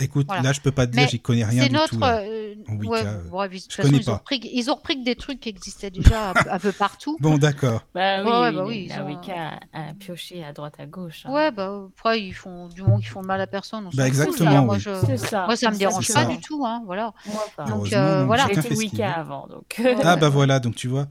Écoute, 0.00 0.26
Voilà. 0.26 0.42
là, 0.42 0.52
je 0.52 0.60
peux 0.62 0.70
pas 0.72 0.86
te 0.86 0.92
dire, 0.92 1.06
j'y 1.08 1.20
connais 1.20 1.44
rien 1.44 1.64
C'est 1.64 1.68
du 1.68 1.74
notre. 1.74 1.90
tout. 1.96 2.02
euh, 2.02 2.54
Wicca, 2.68 2.90
ouais, 2.90 3.30
ouais, 3.30 3.48
de 3.50 3.54
toute 3.58 3.70
je 3.70 3.76
façon, 3.76 3.88
connais 3.90 3.98
ils 4.02 4.10
ont, 4.10 4.14
repris, 4.14 4.40
ils 4.52 4.70
ont 4.70 4.74
repris 4.74 4.98
que 4.98 5.04
des 5.04 5.16
trucs 5.16 5.38
qui 5.40 5.50
existaient 5.50 5.90
déjà 5.90 6.30
un, 6.50 6.58
peu- 6.58 6.72
partout. 6.72 7.18
Bon, 7.20 7.36
d'accord. 7.36 7.82
Bah 7.94 8.22
oui, 8.24 8.30
Ouais, 8.30 8.48
oui, 8.48 8.54
bah 8.56 8.64
oui, 8.66 8.86
la 8.88 9.04
Wicca 9.04 9.60
a, 9.74 9.90
a 9.90 9.94
pioché 9.94 10.42
à 10.42 10.52
droite 10.54 10.74
à 10.78 10.86
gauche. 10.86 11.24
hein. 11.26 11.32
Ouais, 11.32 11.50
bah 11.50 11.82
après, 11.94 12.22
ils 12.22 12.32
font 12.32 12.68
du 12.68 12.82
moment 12.82 12.96
qu'ils 12.98 13.08
font 13.08 13.20
de 13.20 13.26
mal 13.26 13.40
à 13.40 13.46
personne. 13.46 13.84
Bah, 13.84 13.90
fout, 13.90 14.00
exactement. 14.00 14.64
Moi, 14.64 14.76
oui. 14.76 14.80
je- 14.80 15.16
ça. 15.16 15.44
moi, 15.44 15.56
ça 15.56 15.70
me 15.70 15.76
dérange 15.76 16.10
pas 16.12 16.24
du 16.24 16.38
tout. 16.40 16.64
Hein, 16.64 16.82
voilà. 16.86 17.12
Moi 17.26 17.44
pas. 17.54 17.64
Donc, 17.64 17.74
Heureusement, 17.76 17.98
euh, 17.98 18.18
donc, 18.20 18.26
voilà. 18.28 18.48
Qu'il 18.48 18.76
Wicca 18.78 18.96
veut. 19.08 19.18
avant, 19.20 19.46
donc. 19.48 19.74
Ouais. 19.78 19.96
Ah 20.02 20.16
bah 20.16 20.28
voilà, 20.30 20.58
donc 20.58 20.74
tu 20.74 20.88
vois. 20.88 21.06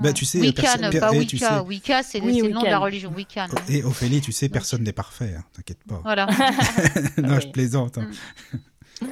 Bah 0.00 0.14
tu 0.14 0.24
sais, 0.24 0.40
Wiccan, 0.40 0.62
pas 1.00 1.10
Wicca. 1.12 1.26
tu 1.26 1.36
sais- 1.38 1.58
Wicca, 1.60 2.02
c'est 2.02 2.20
Oui, 2.22 2.40
le 2.40 2.48
nom 2.48 2.62
de 2.62 2.66
la 2.66 2.78
religion 2.78 3.12
Wiccan. 3.14 3.46
Et 3.68 3.84
Ophélie, 3.84 4.22
tu 4.22 4.32
sais, 4.32 4.48
personne 4.48 4.82
n'est 4.84 4.92
parfait, 4.94 5.34
hein, 5.38 5.44
t'inquiète 5.54 5.78
pas. 5.86 6.00
Voilà. 6.02 6.26
non, 7.18 7.34
Oui. 7.36 7.40
je 7.42 7.48
plaisante. 7.48 7.98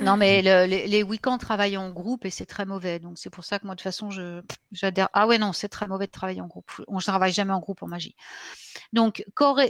Non, 0.03 0.17
mais 0.17 0.43
le- 0.43 0.67
les, 0.67 1.03
Wiccans 1.03 1.39
travaillent 1.39 1.77
en 1.77 1.91
groupe 1.91 2.25
et 2.25 2.31
c'est 2.31 2.47
très 2.47 2.65
mauvais. 2.65 2.99
Donc, 2.99 3.19
c'est 3.19 3.31
pour 3.31 3.45
ça 3.45 3.59
que 3.59 3.67
moi, 3.67 3.75
de 3.75 3.81
toute 3.81 3.85
façon, 3.85 4.09
j'adhère. 4.73 5.09
Ah 5.13 5.27
ouais, 5.27 5.39
non, 5.39 5.53
c'est 5.53 5.69
très 5.69 5.87
mauvais 5.87 6.07
de 6.07 6.13
travailler 6.13 6.41
en 6.41 6.47
groupe. 6.47 6.71
On 6.89 6.97
ne 6.97 7.01
travaille 7.01 7.33
jamais 7.33 7.53
en 7.53 7.61
groupe 7.61 7.83
en 7.83 7.89
magie. 7.89 8.15
Donc, 8.93 9.25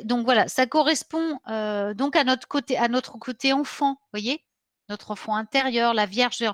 donc 0.05 0.25
voilà, 0.25 0.49
ça 0.49 0.67
correspond 0.67 1.39
euh, 1.49 1.95
donc 1.95 2.17
à 2.17 2.25
notre 2.25 2.49
côté, 2.49 2.77
à 2.77 2.89
notre 2.89 3.19
côté 3.19 3.53
enfant, 3.53 4.01
voyez? 4.13 4.45
Notre 4.89 5.13
enfant 5.13 5.37
intérieur, 5.37 5.95
la 5.95 6.07
Vierge. 6.07 6.45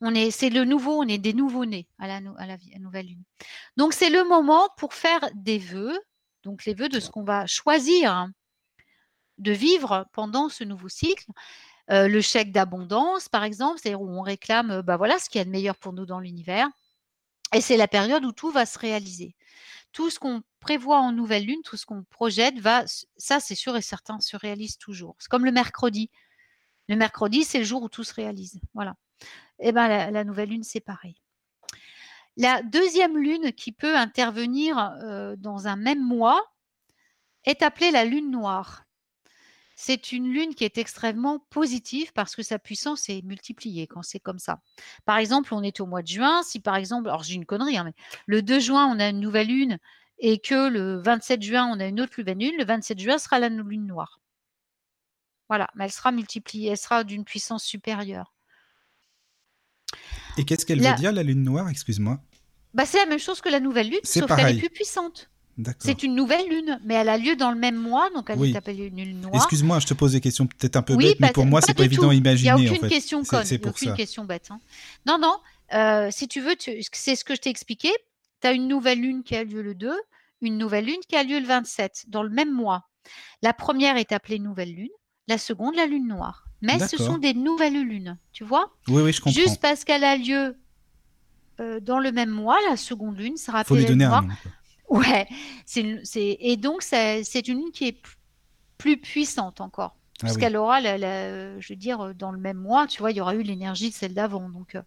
On 0.00 0.14
est, 0.14 0.30
c'est 0.30 0.50
le 0.50 0.64
nouveau, 0.64 1.02
on 1.02 1.06
est 1.06 1.18
des 1.18 1.34
nouveaux-nés 1.34 1.86
à 1.98 2.06
la, 2.06 2.20
à 2.38 2.46
la 2.46 2.56
nouvelle 2.80 3.06
lune. 3.06 3.22
Donc, 3.76 3.92
c'est 3.92 4.10
le 4.10 4.24
moment 4.24 4.68
pour 4.78 4.94
faire 4.94 5.20
des 5.34 5.58
vœux, 5.58 5.98
donc 6.42 6.64
les 6.64 6.74
vœux 6.74 6.88
de 6.88 7.00
ce 7.00 7.10
qu'on 7.10 7.22
va 7.24 7.46
choisir 7.46 8.10
hein, 8.10 8.32
de 9.38 9.52
vivre 9.52 10.06
pendant 10.12 10.48
ce 10.48 10.64
nouveau 10.64 10.88
cycle. 10.88 11.26
Le 11.88 12.20
chèque 12.20 12.52
d'abondance, 12.52 13.28
par 13.28 13.44
exemple, 13.44 13.78
c'est-à-dire 13.78 14.00
où 14.00 14.08
on 14.08 14.22
réclame 14.22 14.82
bah 14.82 14.96
voilà, 14.96 15.18
ce 15.18 15.28
qu'il 15.28 15.38
y 15.38 15.42
a 15.42 15.44
de 15.44 15.50
meilleur 15.50 15.76
pour 15.76 15.92
nous 15.92 16.06
dans 16.06 16.20
l'univers. 16.20 16.68
Et 17.54 17.60
c'est 17.60 17.76
la 17.76 17.88
période 17.88 18.24
où 18.24 18.32
tout 18.32 18.50
va 18.50 18.66
se 18.66 18.78
réaliser. 18.78 19.36
Tout 19.92 20.08
ce 20.08 20.18
qu'on 20.18 20.42
prévoit 20.60 20.98
en 20.98 21.12
nouvelle 21.12 21.44
lune, 21.44 21.60
tout 21.64 21.76
ce 21.76 21.84
qu'on 21.84 22.04
projette, 22.04 22.58
va, 22.58 22.84
ça 23.16 23.40
c'est 23.40 23.54
sûr 23.54 23.76
et 23.76 23.82
certain, 23.82 24.20
se 24.20 24.36
réalise 24.36 24.78
toujours. 24.78 25.16
C'est 25.18 25.28
comme 25.28 25.44
le 25.44 25.52
mercredi. 25.52 26.10
Le 26.88 26.96
mercredi, 26.96 27.44
c'est 27.44 27.58
le 27.58 27.64
jour 27.64 27.82
où 27.82 27.88
tout 27.88 28.04
se 28.04 28.14
réalise. 28.14 28.60
Voilà. 28.74 28.96
Et 29.58 29.72
ben 29.72 30.10
la, 30.10 30.24
nouvelle 30.24 30.48
lune, 30.48 30.64
c'est 30.64 30.80
pareil. 30.80 31.16
La 32.36 32.62
deuxième 32.62 33.18
lune 33.18 33.52
qui 33.52 33.72
peut 33.72 33.96
intervenir 33.96 35.36
dans 35.36 35.68
un 35.68 35.76
même 35.76 36.02
mois 36.02 36.42
est 37.44 37.62
appelée 37.62 37.90
la 37.90 38.04
lune 38.04 38.30
noire. 38.30 38.81
C'est 39.84 40.12
une 40.12 40.32
lune 40.32 40.54
qui 40.54 40.62
est 40.62 40.78
extrêmement 40.78 41.40
positive 41.50 42.12
parce 42.12 42.36
que 42.36 42.44
sa 42.44 42.60
puissance 42.60 43.08
est 43.08 43.20
multipliée 43.22 43.88
quand 43.88 44.02
c'est 44.04 44.20
comme 44.20 44.38
ça. 44.38 44.60
Par 45.06 45.16
exemple, 45.16 45.52
on 45.54 45.62
est 45.64 45.80
au 45.80 45.86
mois 45.86 46.02
de 46.02 46.06
juin. 46.06 46.44
Si 46.44 46.60
par 46.60 46.76
exemple, 46.76 47.08
alors 47.08 47.24
j'ai 47.24 47.34
une 47.34 47.44
connerie, 47.44 47.76
hein, 47.76 47.82
mais 47.86 47.94
le 48.26 48.42
2 48.42 48.60
juin, 48.60 48.86
on 48.86 49.00
a 49.00 49.08
une 49.08 49.18
nouvelle 49.18 49.48
lune 49.48 49.78
et 50.20 50.38
que 50.38 50.68
le 50.68 50.98
27 50.98 51.42
juin, 51.42 51.66
on 51.66 51.80
a 51.80 51.86
une 51.86 52.00
autre 52.00 52.12
nouvelle 52.16 52.38
lune, 52.38 52.54
le 52.56 52.64
27 52.64 53.00
juin 53.00 53.18
sera 53.18 53.40
la 53.40 53.48
lune 53.48 53.88
noire. 53.88 54.20
Voilà, 55.48 55.68
mais 55.74 55.86
elle 55.86 55.92
sera 55.92 56.12
multipliée, 56.12 56.70
elle 56.70 56.78
sera 56.78 57.02
d'une 57.02 57.24
puissance 57.24 57.64
supérieure. 57.64 58.32
Et 60.38 60.44
qu'est-ce 60.44 60.64
qu'elle 60.64 60.80
La- 60.80 60.90
veut 60.90 60.96
dire, 60.96 61.10
la 61.10 61.24
lune 61.24 61.42
noire? 61.42 61.68
Excuse-moi. 61.68 62.20
Bah, 62.72 62.86
c'est 62.86 62.98
la 62.98 63.06
même 63.06 63.18
chose 63.18 63.40
que 63.40 63.48
la 63.48 63.58
nouvelle 63.58 63.90
lune, 63.90 63.98
sauf 64.04 64.32
qu'elle 64.36 64.58
est 64.58 64.60
plus 64.60 64.70
puissante. 64.70 65.28
C'est 65.78 66.02
une 66.02 66.14
nouvelle 66.14 66.48
lune, 66.48 66.80
mais 66.84 66.94
elle 66.94 67.08
a 67.08 67.18
lieu 67.18 67.36
dans 67.36 67.50
le 67.50 67.58
même 67.58 67.76
mois, 67.76 68.08
donc 68.14 68.30
elle 68.30 68.38
Oui. 68.38 68.52
est 68.52 68.56
appelée 68.56 68.86
une 68.86 68.96
lune 69.04 69.20
noire. 69.20 69.34
Excuse-moi, 69.36 69.80
je 69.80 69.86
te 69.86 69.94
pose 69.94 70.12
des 70.12 70.20
questions 70.20 70.46
peut-être 70.46 70.76
un 70.76 70.82
peu 70.82 70.94
Oui, 70.94 71.08
bêtes, 71.08 71.20
mais 71.20 71.32
pour 71.32 71.44
moi, 71.46 71.60
c'est 71.60 71.74
pas 71.74 71.84
évident 71.84 72.08
à 72.08 72.14
Il 72.14 72.22
n'y 72.22 72.28
a 72.28 72.30
imaginer, 72.30 72.50
en 72.52 72.72
aucune 72.72 72.80
fait. 72.80 72.88
question 72.88 73.22
conne, 73.24 73.44
C'est 73.44 73.66
aucune 73.66 73.88
ça. 73.90 73.94
question 73.94 74.24
bête. 74.24 74.48
hein. 74.50 74.60
Non, 75.06 75.18
non, 75.18 75.36
euh, 75.74 76.08
si 76.10 76.26
tu 76.28 76.40
veux, 76.40 76.56
tu- 76.56 76.80
c'est 76.92 77.16
ce 77.16 77.24
que 77.24 77.34
je 77.34 77.40
t'ai 77.40 77.50
expliqué. 77.50 77.90
Tu 78.40 78.48
as 78.48 78.52
une 78.52 78.66
nouvelle 78.66 79.00
lune 79.00 79.22
qui 79.22 79.36
a 79.36 79.44
lieu 79.44 79.62
le 79.62 79.74
2, 79.74 79.92
une 80.40 80.56
nouvelle 80.58 80.86
lune 80.86 81.00
qui 81.08 81.16
a 81.16 81.22
lieu 81.22 81.38
le 81.38 81.46
27, 81.46 82.04
dans 82.08 82.22
le 82.22 82.30
même 82.30 82.50
mois. 82.52 82.88
La 83.42 83.52
première 83.52 83.96
est 83.98 84.12
appelée 84.12 84.38
nouvelle 84.38 84.74
lune, 84.74 84.88
la 85.28 85.36
seconde, 85.38 85.74
la 85.76 85.86
lune 85.86 86.08
noire. 86.08 86.44
Mais 86.62 86.78
ce 86.78 86.96
sont 86.96 87.18
des 87.18 87.34
nouvelles 87.34 87.80
lunes, 87.82 88.16
tu 88.32 88.44
vois? 88.44 88.72
Oui, 88.88 89.02
oui, 89.02 89.12
je 89.12 89.20
comprends. 89.20 89.38
Juste 89.40 89.60
parce 89.60 89.84
qu'elle 89.84 90.04
a 90.04 90.16
lieu 90.16 90.56
euh, 91.60 91.80
dans 91.80 91.98
le 91.98 92.10
même 92.12 92.30
mois, 92.30 92.56
la 92.70 92.76
seconde 92.76 93.18
lune 93.18 93.36
sera 93.36 93.64
Faut 93.64 93.74
appelée 93.74 93.80
lui 93.80 93.88
donner 93.88 94.04
lune 94.04 94.12
un 94.14 94.20
noire. 94.20 94.22
nom. 94.22 94.34
Ouais, 94.92 95.26
c'est 95.64 95.82
et 96.40 96.56
donc 96.56 96.82
c'est 96.82 97.22
une 97.48 97.58
lune 97.58 97.72
qui 97.72 97.86
est 97.88 98.02
plus 98.78 98.98
puissante 99.00 99.60
encore, 99.60 99.96
Ah 100.22 100.26
parce 100.26 100.34
oui. 100.34 100.42
qu'elle 100.42 100.56
aura, 100.56 100.80
la, 100.80 100.98
la- 100.98 101.60
je 101.60 101.72
veux 101.72 101.76
dire, 101.76 102.00
euh, 102.00 102.14
dans 102.14 102.32
le 102.32 102.38
même 102.38 102.58
mois, 102.58 102.86
tu 102.86 103.00
vois, 103.00 103.10
il 103.12 103.16
y 103.18 103.20
aura 103.20 103.34
eu 103.34 103.42
l'énergie 103.42 103.90
de 103.90 103.94
celle 103.94 104.14
d'avant, 104.14 104.50
donc 104.50 104.74
euh, 104.76 104.82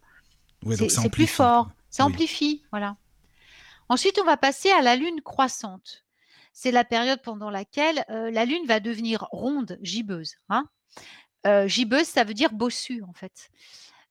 Ouais, 0.66 0.76
c'est 0.90 1.10
plus 1.10 1.28
fort, 1.28 1.70
ça 1.90 2.06
Oui. 2.06 2.12
amplifie, 2.12 2.64
voilà. 2.72 2.98
Ensuite, 3.90 4.20
on 4.22 4.26
va 4.26 4.38
passer 4.38 4.72
à 4.72 4.82
la 4.82 4.96
lune 4.96 5.22
croissante. 5.22 6.06
C'est 6.54 6.72
la 6.72 6.86
période 6.86 7.22
pendant 7.24 7.50
laquelle 7.50 8.04
euh, 8.10 8.32
la 8.32 8.46
lune 8.46 8.66
va 8.68 8.80
devenir 8.80 9.28
ronde, 9.32 9.78
gibbeuse. 9.82 10.36
Hein 10.50 10.66
Euh, 11.48 11.68
gibbeuse, 11.68 12.08
ça 12.08 12.24
veut 12.24 12.34
dire 12.34 12.54
bossue 12.54 13.04
en 13.08 13.14
fait. 13.14 13.50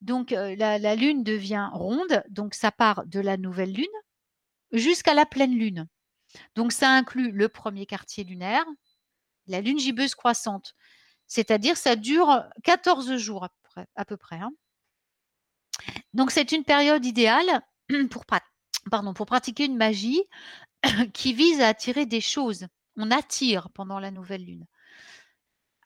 Donc 0.03 0.33
euh, 0.33 0.57
la, 0.57 0.79
la 0.79 0.97
lune 0.97 1.25
devient 1.25 1.69
ronde, 1.73 2.23
donc 2.31 2.55
ça 2.55 2.73
part 2.73 3.07
de 3.07 3.21
la 3.21 3.37
nouvelle 3.37 3.73
lune 3.73 3.87
jusqu'à 4.75 5.15
la 5.15 5.25
pleine 5.25 5.57
lune. 5.57 5.87
Donc 6.55 6.73
ça 6.73 6.91
inclut 6.91 7.31
le 7.31 7.49
premier 7.49 7.87
quartier 7.87 8.25
lunaire, 8.25 8.65
la 9.47 9.61
lune 9.61 9.79
gibbeuse 9.79 10.15
croissante, 10.15 10.75
c'est-à-dire 11.27 11.77
ça 11.77 11.97
dure 11.97 12.45
14 12.65 13.17
jours 13.17 13.45
à 13.97 14.05
peu 14.05 14.17
près. 14.17 14.37
hein. 14.37 14.51
Donc 16.13 16.31
c'est 16.31 16.53
une 16.53 16.65
période 16.65 17.05
idéale 17.05 17.63
pour 18.11 19.27
pratiquer 19.27 19.65
une 19.65 19.77
magie 19.77 20.23
qui 21.15 21.33
vise 21.33 21.61
à 21.61 21.69
attirer 21.69 22.07
des 22.07 22.21
choses. 22.21 22.67
On 22.97 23.11
attire 23.11 23.71
pendant 23.71 23.99
la 23.99 24.11
nouvelle 24.11 24.45
lune. 24.45 24.67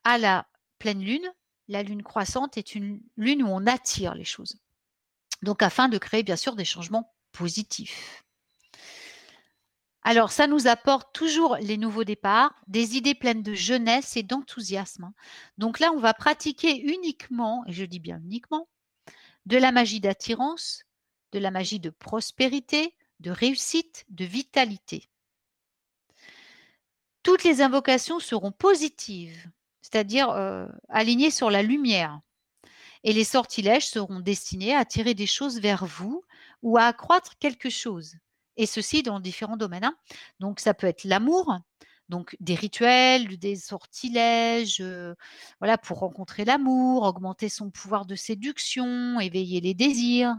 À 0.04 0.18
la 0.18 0.46
pleine 0.78 1.02
lune, 1.02 1.26
la 1.68 1.82
lune 1.82 2.02
croissante 2.02 2.56
est 2.56 2.74
une 2.74 3.00
lune 3.16 3.42
où 3.42 3.48
on 3.48 3.66
attire 3.66 4.14
les 4.14 4.24
choses. 4.24 4.58
Donc 5.42 5.62
afin 5.62 5.88
de 5.88 5.98
créer 5.98 6.22
bien 6.22 6.36
sûr 6.36 6.56
des 6.56 6.64
changements 6.64 7.14
positifs. 7.32 8.24
Alors, 10.10 10.32
ça 10.32 10.46
nous 10.46 10.68
apporte 10.68 11.12
toujours 11.12 11.56
les 11.56 11.76
nouveaux 11.76 12.02
départs, 12.02 12.54
des 12.66 12.96
idées 12.96 13.14
pleines 13.14 13.42
de 13.42 13.52
jeunesse 13.52 14.16
et 14.16 14.22
d'enthousiasme. 14.22 15.04
hein. 15.04 15.14
Donc 15.58 15.80
là, 15.80 15.92
on 15.94 15.98
va 15.98 16.14
pratiquer 16.14 16.80
uniquement, 16.80 17.62
et 17.66 17.72
je 17.72 17.84
dis 17.84 18.00
bien 18.00 18.18
uniquement, 18.24 18.70
de 19.44 19.58
la 19.58 19.70
magie 19.70 20.00
d'attirance, 20.00 20.84
de 21.32 21.38
la 21.38 21.50
magie 21.50 21.78
de 21.78 21.90
prospérité, 21.90 22.94
de 23.20 23.30
réussite, 23.30 24.06
de 24.08 24.24
vitalité. 24.24 25.10
Toutes 27.22 27.44
les 27.44 27.60
invocations 27.60 28.18
seront 28.18 28.50
positives, 28.50 29.50
c'est-à-dire 29.82 30.30
euh, 30.30 30.68
alignées 30.88 31.30
sur 31.30 31.50
la 31.50 31.62
lumière. 31.62 32.18
Et 33.04 33.12
les 33.12 33.24
sortilèges 33.24 33.86
seront 33.86 34.20
destinés 34.20 34.74
à 34.74 34.78
attirer 34.78 35.12
des 35.12 35.26
choses 35.26 35.60
vers 35.60 35.84
vous 35.84 36.24
ou 36.62 36.78
à 36.78 36.84
accroître 36.84 37.36
quelque 37.38 37.68
chose 37.68 38.16
et 38.58 38.66
ceci 38.66 39.02
dans 39.02 39.20
différents 39.20 39.56
domaines. 39.56 39.84
hein. 39.84 39.96
Donc, 40.40 40.60
ça 40.60 40.74
peut 40.74 40.86
être 40.86 41.04
l'amour, 41.04 41.58
donc 42.10 42.36
des 42.40 42.54
rituels, 42.54 43.38
des 43.38 43.56
sortilèges, 43.56 44.84
voilà, 45.60 45.78
pour 45.78 46.00
rencontrer 46.00 46.44
l'amour, 46.44 47.04
augmenter 47.04 47.48
son 47.48 47.70
pouvoir 47.70 48.04
de 48.04 48.16
séduction, 48.16 49.20
éveiller 49.20 49.60
les 49.62 49.74
désirs. 49.74 50.34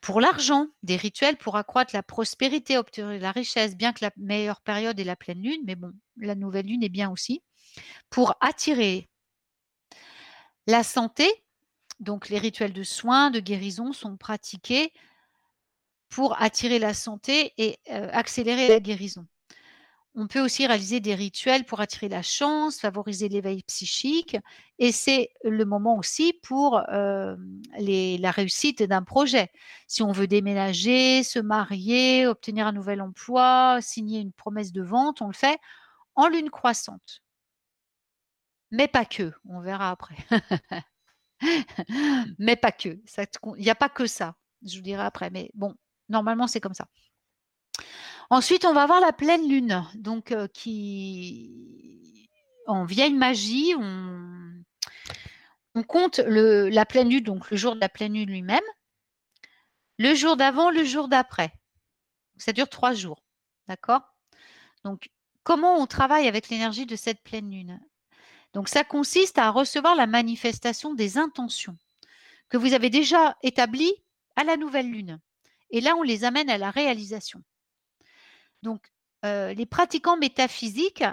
Pour 0.00 0.20
l'argent, 0.20 0.66
des 0.82 0.96
rituels 0.96 1.36
pour 1.36 1.56
accroître 1.56 1.94
la 1.94 2.02
prospérité, 2.02 2.76
obtenir 2.76 3.20
la 3.20 3.30
richesse, 3.30 3.76
bien 3.76 3.92
que 3.92 4.04
la 4.04 4.10
meilleure 4.16 4.60
période 4.60 4.98
est 4.98 5.04
la 5.04 5.16
pleine 5.16 5.40
lune, 5.40 5.62
mais 5.64 5.76
bon, 5.76 5.92
la 6.16 6.34
nouvelle 6.34 6.66
lune 6.66 6.82
est 6.82 6.88
bien 6.88 7.10
aussi. 7.10 7.42
Pour 8.10 8.34
attirer 8.40 9.08
la 10.66 10.82
santé, 10.82 11.28
donc 12.00 12.28
les 12.28 12.38
rituels 12.38 12.72
de 12.72 12.82
soins, 12.82 13.30
de 13.30 13.40
guérison 13.40 13.92
sont 13.92 14.16
pratiqués 14.16 14.92
pour 16.12 16.40
attirer 16.42 16.78
la 16.78 16.92
santé 16.92 17.54
et 17.56 17.78
euh, 17.90 18.10
accélérer 18.12 18.68
la 18.68 18.80
guérison. 18.80 19.26
On 20.14 20.26
peut 20.26 20.40
aussi 20.40 20.66
réaliser 20.66 21.00
des 21.00 21.14
rituels 21.14 21.64
pour 21.64 21.80
attirer 21.80 22.10
la 22.10 22.20
chance, 22.20 22.78
favoriser 22.78 23.30
l'éveil 23.30 23.62
psychique, 23.62 24.36
et 24.78 24.92
c'est 24.92 25.30
le 25.42 25.64
moment 25.64 25.96
aussi 25.96 26.34
pour 26.42 26.82
euh, 26.90 27.34
la 27.78 28.30
réussite 28.30 28.82
d'un 28.82 29.02
projet. 29.02 29.50
Si 29.86 30.02
on 30.02 30.12
veut 30.12 30.26
déménager, 30.26 31.22
se 31.22 31.38
marier, 31.38 32.26
obtenir 32.26 32.66
un 32.66 32.72
nouvel 32.72 33.00
emploi, 33.00 33.78
signer 33.80 34.20
une 34.20 34.32
promesse 34.32 34.70
de 34.72 34.82
vente, 34.82 35.22
on 35.22 35.28
le 35.28 35.32
fait 35.32 35.58
en 36.14 36.28
lune 36.28 36.50
croissante. 36.50 37.22
Mais 38.70 38.86
pas 38.86 39.06
que, 39.06 39.32
on 39.48 39.60
verra 39.60 39.90
après. 39.90 40.16
mais 42.38 42.56
pas 42.56 42.72
que. 42.72 43.00
Il 43.56 43.62
n'y 43.62 43.70
a 43.70 43.74
pas 43.74 43.88
que 43.88 44.06
ça, 44.06 44.36
je 44.62 44.76
vous 44.76 44.82
dirai 44.82 45.04
après. 45.04 45.30
Mais 45.30 45.50
bon, 45.54 45.74
normalement, 46.08 46.46
c'est 46.46 46.60
comme 46.60 46.74
ça. 46.74 46.86
Ensuite, 48.30 48.64
on 48.64 48.72
va 48.72 48.82
avoir 48.82 49.00
la 49.00 49.12
pleine 49.12 49.48
lune, 49.48 49.84
donc 49.94 50.32
euh, 50.32 50.46
qui, 50.48 52.28
en 52.66 52.84
vieille 52.84 53.14
magie, 53.14 53.74
on, 53.78 54.62
compte 55.86 56.18
la 56.18 56.86
pleine 56.86 57.10
lune, 57.10 57.24
donc 57.24 57.50
le 57.50 57.56
jour 57.56 57.74
de 57.74 57.80
la 57.80 57.88
pleine 57.88 58.14
lune 58.14 58.30
lui-même, 58.30 58.60
le 59.98 60.14
jour 60.14 60.36
d'avant, 60.36 60.70
le 60.70 60.84
jour 60.84 61.08
d'après. 61.08 61.52
Ça 62.38 62.52
dure 62.52 62.68
trois 62.68 62.94
jours. 62.94 63.22
D'accord? 63.68 64.02
Donc, 64.84 65.10
comment 65.44 65.76
on 65.76 65.86
travaille 65.86 66.26
avec 66.26 66.48
l'énergie 66.48 66.86
de 66.86 66.96
cette 66.96 67.22
pleine 67.22 67.50
lune? 67.50 67.80
Donc, 68.54 68.68
ça 68.68 68.84
consiste 68.84 69.38
à 69.38 69.50
recevoir 69.50 69.94
la 69.94 70.06
manifestation 70.06 70.94
des 70.94 71.18
intentions 71.18 71.76
que 72.48 72.56
vous 72.56 72.74
avez 72.74 72.90
déjà 72.90 73.36
établies 73.42 73.94
à 74.36 74.44
la 74.44 74.56
nouvelle 74.56 74.90
lune. 74.90 75.20
Et 75.72 75.80
là, 75.80 75.96
on 75.96 76.02
les 76.02 76.24
amène 76.24 76.50
à 76.50 76.58
la 76.58 76.70
réalisation. 76.70 77.42
Donc, 78.62 78.92
euh, 79.24 79.52
les 79.54 79.66
pratiquants 79.66 80.16
métaphysiques 80.16 81.04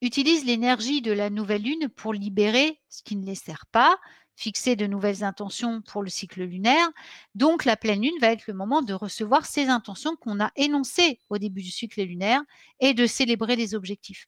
utilisent 0.00 0.44
l'énergie 0.44 1.00
de 1.00 1.12
la 1.12 1.30
nouvelle 1.30 1.62
lune 1.62 1.88
pour 1.88 2.12
libérer 2.12 2.80
ce 2.88 3.02
qui 3.02 3.16
ne 3.16 3.24
les 3.24 3.34
sert 3.34 3.66
pas, 3.66 3.98
fixer 4.36 4.76
de 4.76 4.86
nouvelles 4.86 5.24
intentions 5.24 5.80
pour 5.82 6.02
le 6.02 6.10
cycle 6.10 6.42
lunaire. 6.42 6.88
Donc 7.34 7.64
la 7.64 7.76
pleine 7.76 8.02
lune 8.02 8.18
va 8.20 8.32
être 8.32 8.46
le 8.46 8.54
moment 8.54 8.82
de 8.82 8.92
recevoir 8.92 9.46
ces 9.46 9.68
intentions 9.68 10.16
qu'on 10.16 10.40
a 10.40 10.50
énoncées 10.56 11.20
au 11.30 11.38
début 11.38 11.62
du 11.62 11.70
cycle 11.70 12.02
lunaire 12.02 12.42
et 12.80 12.94
de 12.94 13.06
célébrer 13.06 13.56
les 13.56 13.74
objectifs. 13.74 14.26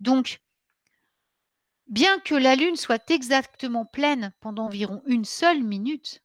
Donc, 0.00 0.40
bien 1.86 2.18
que 2.20 2.34
la 2.34 2.56
lune 2.56 2.76
soit 2.76 3.10
exactement 3.10 3.86
pleine 3.86 4.32
pendant 4.40 4.66
environ 4.66 5.02
une 5.06 5.24
seule 5.24 5.62
minute, 5.62 6.22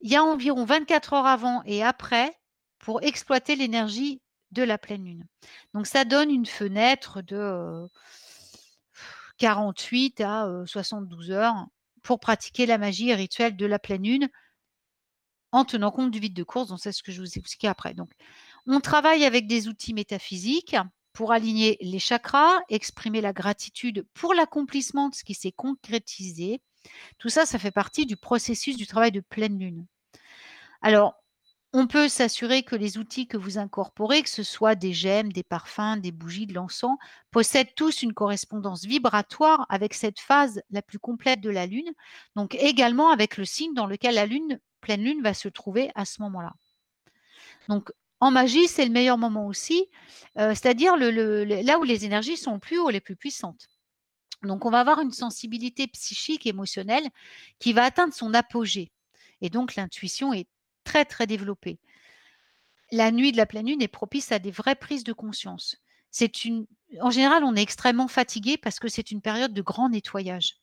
il 0.00 0.10
y 0.10 0.16
a 0.16 0.24
environ 0.24 0.64
24 0.64 1.12
heures 1.12 1.26
avant 1.26 1.62
et 1.64 1.82
après 1.82 2.34
pour 2.78 3.02
exploiter 3.02 3.56
l'énergie 3.56 4.20
de 4.50 4.62
la 4.62 4.78
pleine 4.78 5.04
lune. 5.04 5.26
Donc 5.74 5.86
ça 5.86 6.04
donne 6.04 6.30
une 6.30 6.46
fenêtre 6.46 7.22
de 7.22 7.86
48 9.38 10.20
à 10.20 10.62
72 10.66 11.30
heures 11.30 11.66
pour 12.02 12.20
pratiquer 12.20 12.66
la 12.66 12.78
magie 12.78 13.14
rituelle 13.14 13.56
de 13.56 13.66
la 13.66 13.78
pleine 13.78 14.02
lune 14.02 14.28
en 15.52 15.64
tenant 15.64 15.90
compte 15.90 16.10
du 16.10 16.20
vide 16.20 16.34
de 16.34 16.42
course. 16.42 16.68
Donc 16.68 16.80
c'est 16.80 16.92
ce 16.92 17.02
que 17.02 17.12
je 17.12 17.20
vous 17.20 17.38
expliquer 17.38 17.68
après. 17.68 17.94
Donc 17.94 18.10
on 18.66 18.80
travaille 18.80 19.24
avec 19.24 19.46
des 19.46 19.68
outils 19.68 19.94
métaphysiques 19.94 20.76
pour 21.12 21.32
aligner 21.32 21.76
les 21.80 21.98
chakras, 21.98 22.60
exprimer 22.68 23.20
la 23.20 23.32
gratitude 23.32 24.06
pour 24.14 24.34
l'accomplissement 24.34 25.08
de 25.08 25.14
ce 25.14 25.24
qui 25.24 25.34
s'est 25.34 25.52
concrétisé. 25.52 26.60
Tout 27.18 27.28
ça, 27.28 27.46
ça 27.46 27.58
fait 27.58 27.70
partie 27.70 28.06
du 28.06 28.16
processus 28.16 28.76
du 28.76 28.86
travail 28.86 29.12
de 29.12 29.20
pleine 29.20 29.58
lune. 29.58 29.86
Alors, 30.82 31.20
on 31.72 31.86
peut 31.86 32.08
s'assurer 32.08 32.64
que 32.64 32.74
les 32.74 32.98
outils 32.98 33.28
que 33.28 33.36
vous 33.36 33.58
incorporez, 33.58 34.22
que 34.22 34.28
ce 34.28 34.42
soit 34.42 34.74
des 34.74 34.92
gemmes, 34.92 35.32
des 35.32 35.44
parfums, 35.44 35.98
des 36.00 36.10
bougies, 36.10 36.46
de 36.46 36.54
l'encens, 36.54 36.96
possèdent 37.30 37.74
tous 37.76 38.02
une 38.02 38.12
correspondance 38.12 38.84
vibratoire 38.84 39.66
avec 39.68 39.94
cette 39.94 40.18
phase 40.18 40.62
la 40.70 40.82
plus 40.82 40.98
complète 40.98 41.40
de 41.40 41.50
la 41.50 41.66
Lune, 41.66 41.92
donc 42.34 42.56
également 42.56 43.10
avec 43.10 43.36
le 43.36 43.44
signe 43.44 43.72
dans 43.74 43.86
lequel 43.86 44.16
la 44.16 44.26
Lune, 44.26 44.58
pleine 44.80 45.02
Lune, 45.02 45.22
va 45.22 45.32
se 45.32 45.48
trouver 45.48 45.92
à 45.94 46.04
ce 46.04 46.20
moment-là. 46.22 46.54
Donc 47.68 47.92
en 48.18 48.32
magie, 48.32 48.66
c'est 48.66 48.84
le 48.84 48.90
meilleur 48.90 49.16
moment 49.16 49.46
aussi, 49.46 49.86
euh, 50.38 50.50
c'est-à-dire 50.50 50.96
là 50.96 51.78
où 51.78 51.84
les 51.84 52.04
énergies 52.04 52.36
sont 52.36 52.58
plus 52.58 52.78
haut, 52.78 52.90
les 52.90 53.00
plus 53.00 53.16
puissantes. 53.16 53.68
Donc 54.42 54.64
on 54.64 54.70
va 54.70 54.80
avoir 54.80 55.00
une 55.00 55.12
sensibilité 55.12 55.86
psychique, 55.88 56.46
émotionnelle 56.46 57.08
qui 57.58 57.72
va 57.72 57.84
atteindre 57.84 58.14
son 58.14 58.34
apogée. 58.34 58.90
Et 59.40 59.50
donc 59.50 59.76
l'intuition 59.76 60.32
est 60.32 60.48
très, 60.84 61.04
très 61.04 61.26
développée. 61.26 61.78
La 62.92 63.10
nuit 63.10 63.32
de 63.32 63.36
la 63.36 63.46
pleine 63.46 63.66
lune 63.66 63.82
est 63.82 63.88
propice 63.88 64.32
à 64.32 64.38
des 64.38 64.50
vraies 64.50 64.74
prises 64.74 65.04
de 65.04 65.12
conscience. 65.12 65.76
En 67.00 67.10
général, 67.10 67.44
on 67.44 67.54
est 67.54 67.62
extrêmement 67.62 68.08
fatigué 68.08 68.56
parce 68.56 68.80
que 68.80 68.88
c'est 68.88 69.12
une 69.12 69.20
période 69.20 69.54
de 69.54 69.62
grand 69.62 69.88
nettoyage. 69.88 70.56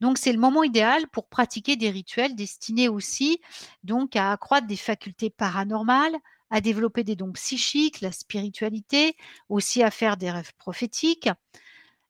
Donc, 0.00 0.18
c'est 0.18 0.32
le 0.32 0.38
moment 0.38 0.62
idéal 0.62 1.08
pour 1.08 1.26
pratiquer 1.26 1.76
des 1.76 1.90
rituels 1.90 2.36
destinés 2.36 2.88
aussi 2.88 3.40
donc 3.82 4.14
à 4.14 4.30
accroître 4.30 4.66
des 4.66 4.76
facultés 4.76 5.30
paranormales, 5.30 6.16
à 6.50 6.60
développer 6.60 7.02
des 7.02 7.16
dons 7.16 7.32
psychiques, 7.32 8.00
la 8.00 8.12
spiritualité, 8.12 9.16
aussi 9.48 9.82
à 9.82 9.90
faire 9.90 10.16
des 10.16 10.30
rêves 10.30 10.52
prophétiques. 10.58 11.28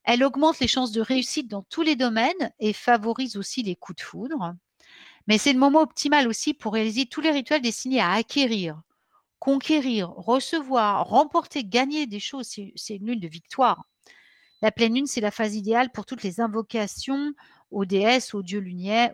Elle 0.07 0.23
augmente 0.23 0.59
les 0.59 0.69
chances 0.69 0.93
de 0.93 1.01
réussite 1.01 1.49
dans 1.49 1.63
tous 1.63 1.81
les 1.81 1.97
domaines 1.97 2.51
et 2.61 2.71
favorise 2.71 3.35
aussi 3.35 3.61
les 3.61 3.75
coups 3.75 3.97
de 3.97 4.01
foudre. 4.01 4.55
Mais 5.27 5.37
c'est 5.37 5.51
le 5.51 5.59
moment 5.59 5.81
optimal 5.81 6.29
aussi 6.29 6.53
pour 6.53 6.73
réaliser 6.73 7.07
tous 7.07 7.19
les 7.19 7.29
rituels 7.29 7.61
destinés 7.61 7.99
à 7.99 8.13
acquérir, 8.13 8.81
conquérir, 9.39 10.09
recevoir, 10.11 11.05
remporter, 11.07 11.65
gagner 11.65 12.07
des 12.07 12.21
choses. 12.21 12.47
C'est 12.47 12.95
une 12.95 13.07
lune 13.07 13.19
de 13.19 13.27
victoire. 13.27 13.83
La 14.61 14.71
pleine 14.71 14.95
lune, 14.95 15.07
c'est 15.07 15.19
la 15.21 15.29
phase 15.29 15.55
idéale 15.55 15.91
pour 15.91 16.05
toutes 16.05 16.23
les 16.23 16.39
invocations 16.39 17.33
aux 17.69 17.83
déesses, 17.85 18.33
aux 18.33 18.43
dieux 18.43 18.59
lunaires, 18.61 19.11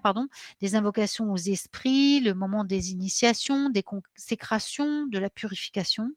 pardon, 0.00 0.28
des 0.60 0.76
invocations 0.76 1.32
aux 1.32 1.36
esprits, 1.36 2.20
le 2.20 2.34
moment 2.34 2.62
des 2.62 2.92
initiations, 2.92 3.68
des 3.68 3.82
consécrations, 3.82 5.06
de 5.08 5.18
la 5.18 5.28
purification. 5.28 6.12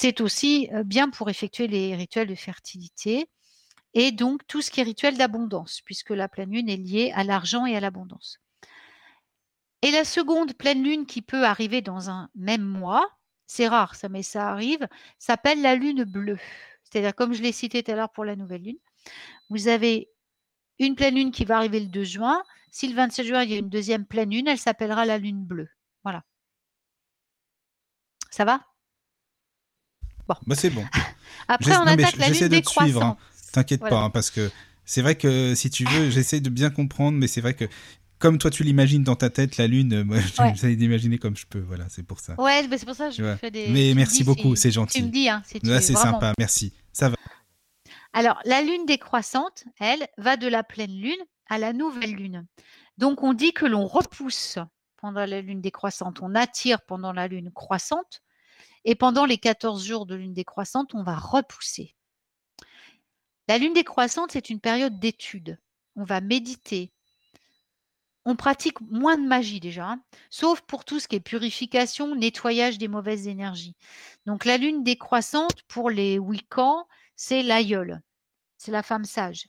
C'est 0.00 0.20
aussi 0.20 0.70
bien 0.84 1.10
pour 1.10 1.28
effectuer 1.28 1.66
les 1.66 1.96
rituels 1.96 2.28
de 2.28 2.36
fertilité 2.36 3.28
et 3.94 4.12
donc 4.12 4.46
tout 4.46 4.62
ce 4.62 4.70
qui 4.70 4.78
est 4.78 4.84
rituel 4.84 5.18
d'abondance, 5.18 5.80
puisque 5.84 6.10
la 6.10 6.28
pleine 6.28 6.52
lune 6.52 6.68
est 6.68 6.76
liée 6.76 7.10
à 7.16 7.24
l'argent 7.24 7.66
et 7.66 7.76
à 7.76 7.80
l'abondance. 7.80 8.38
Et 9.82 9.90
la 9.90 10.04
seconde 10.04 10.54
pleine 10.54 10.84
lune 10.84 11.04
qui 11.04 11.20
peut 11.20 11.44
arriver 11.44 11.82
dans 11.82 12.10
un 12.10 12.30
même 12.36 12.62
mois, 12.62 13.10
c'est 13.48 13.66
rare 13.66 13.96
ça, 13.96 14.08
mais 14.08 14.22
ça 14.22 14.50
arrive, 14.52 14.86
s'appelle 15.18 15.62
la 15.62 15.74
lune 15.74 16.04
bleue. 16.04 16.38
C'est-à-dire, 16.84 17.16
comme 17.16 17.32
je 17.32 17.42
l'ai 17.42 17.50
cité 17.50 17.82
tout 17.82 17.90
à 17.90 17.96
l'heure 17.96 18.12
pour 18.12 18.24
la 18.24 18.36
nouvelle 18.36 18.62
lune, 18.62 18.78
vous 19.50 19.66
avez 19.66 20.08
une 20.78 20.94
pleine 20.94 21.16
lune 21.16 21.32
qui 21.32 21.44
va 21.44 21.56
arriver 21.56 21.80
le 21.80 21.86
2 21.86 22.04
juin. 22.04 22.44
Si 22.70 22.86
le 22.86 22.94
27 22.94 23.26
juin, 23.26 23.42
il 23.42 23.50
y 23.50 23.54
a 23.54 23.58
une 23.58 23.68
deuxième 23.68 24.06
pleine 24.06 24.30
lune, 24.30 24.46
elle 24.46 24.58
s'appellera 24.58 25.04
la 25.06 25.18
lune 25.18 25.44
bleue. 25.44 25.70
Voilà. 26.04 26.22
Ça 28.30 28.44
va? 28.44 28.60
Bon. 30.28 30.34
Bah 30.46 30.54
c'est 30.54 30.70
bon. 30.70 30.84
Après, 31.48 31.76
on 31.76 31.82
attaque 31.82 32.16
la 32.16 32.28
lune 32.28 32.48
décroissante. 32.48 33.02
Hein. 33.02 33.16
T'inquiète 33.52 33.80
pas, 33.80 34.02
hein, 34.02 34.10
parce 34.10 34.30
que 34.30 34.50
c'est 34.84 35.02
vrai 35.02 35.14
que 35.14 35.54
si 35.54 35.70
tu 35.70 35.84
veux, 35.84 36.10
j'essaie 36.10 36.40
de 36.40 36.50
bien 36.50 36.70
comprendre, 36.70 37.16
mais 37.18 37.26
c'est 37.26 37.40
vrai 37.40 37.54
que 37.54 37.64
comme 38.18 38.38
toi 38.38 38.50
tu 38.50 38.64
l'imagines 38.64 39.04
dans 39.04 39.16
ta 39.16 39.30
tête, 39.30 39.56
la 39.56 39.66
lune, 39.66 39.92
euh, 39.92 40.04
moi 40.04 40.18
j'essaie 40.20 40.76
d'imaginer 40.76 41.18
comme 41.18 41.36
je 41.36 41.46
peux. 41.46 41.60
Voilà, 41.60 41.86
c'est 41.88 42.02
pour 42.02 42.20
ça. 42.20 42.34
Ouais, 42.38 42.66
c'est 42.70 42.84
pour 42.84 42.94
ça 42.94 43.08
que 43.08 43.14
je 43.14 43.36
fais 43.36 43.50
des. 43.50 43.68
Mais 43.68 43.94
merci 43.94 44.24
beaucoup, 44.24 44.54
c'est 44.56 44.70
gentil. 44.70 44.98
Tu 44.98 45.04
me 45.06 45.10
dis, 45.10 45.28
hein, 45.28 45.42
c'est 45.46 45.64
c'est 45.80 45.94
sympa, 45.94 46.32
merci. 46.38 46.72
Ça 46.92 47.08
va. 47.08 47.16
Alors, 48.12 48.40
la 48.44 48.62
lune 48.62 48.86
décroissante, 48.86 49.64
elle, 49.78 50.06
va 50.16 50.36
de 50.36 50.48
la 50.48 50.62
pleine 50.62 50.90
lune 50.90 51.20
à 51.48 51.58
la 51.58 51.72
nouvelle 51.72 52.14
lune. 52.14 52.46
Donc, 52.96 53.22
on 53.22 53.32
dit 53.32 53.52
que 53.52 53.66
l'on 53.66 53.86
repousse 53.86 54.58
pendant 54.96 55.24
la 55.24 55.40
lune 55.40 55.60
décroissante, 55.60 56.20
on 56.22 56.34
attire 56.34 56.80
pendant 56.82 57.12
la 57.12 57.28
lune 57.28 57.52
croissante, 57.52 58.22
et 58.84 58.94
pendant 58.94 59.24
les 59.24 59.38
14 59.38 59.84
jours 59.84 60.06
de 60.06 60.14
lune 60.14 60.34
décroissante, 60.34 60.94
on 60.94 61.02
va 61.02 61.16
repousser. 61.16 61.94
La 63.48 63.58
lune 63.58 63.72
décroissante, 63.72 64.32
c'est 64.32 64.50
une 64.50 64.60
période 64.60 64.98
d'étude. 64.98 65.58
On 65.96 66.04
va 66.04 66.20
méditer, 66.20 66.92
on 68.28 68.36
pratique 68.36 68.78
moins 68.82 69.16
de 69.16 69.26
magie 69.26 69.58
déjà, 69.58 69.92
hein, 69.92 70.02
sauf 70.28 70.60
pour 70.60 70.84
tout 70.84 71.00
ce 71.00 71.08
qui 71.08 71.16
est 71.16 71.20
purification, 71.20 72.14
nettoyage 72.14 72.76
des 72.76 72.86
mauvaises 72.86 73.26
énergies. 73.26 73.74
Donc 74.26 74.44
la 74.44 74.58
lune 74.58 74.84
décroissante 74.84 75.62
pour 75.66 75.88
les 75.88 76.18
Wiccans, 76.18 76.86
c'est 77.16 77.42
l'aïeul, 77.42 78.02
c'est 78.58 78.70
la 78.70 78.82
femme 78.82 79.06
sage. 79.06 79.48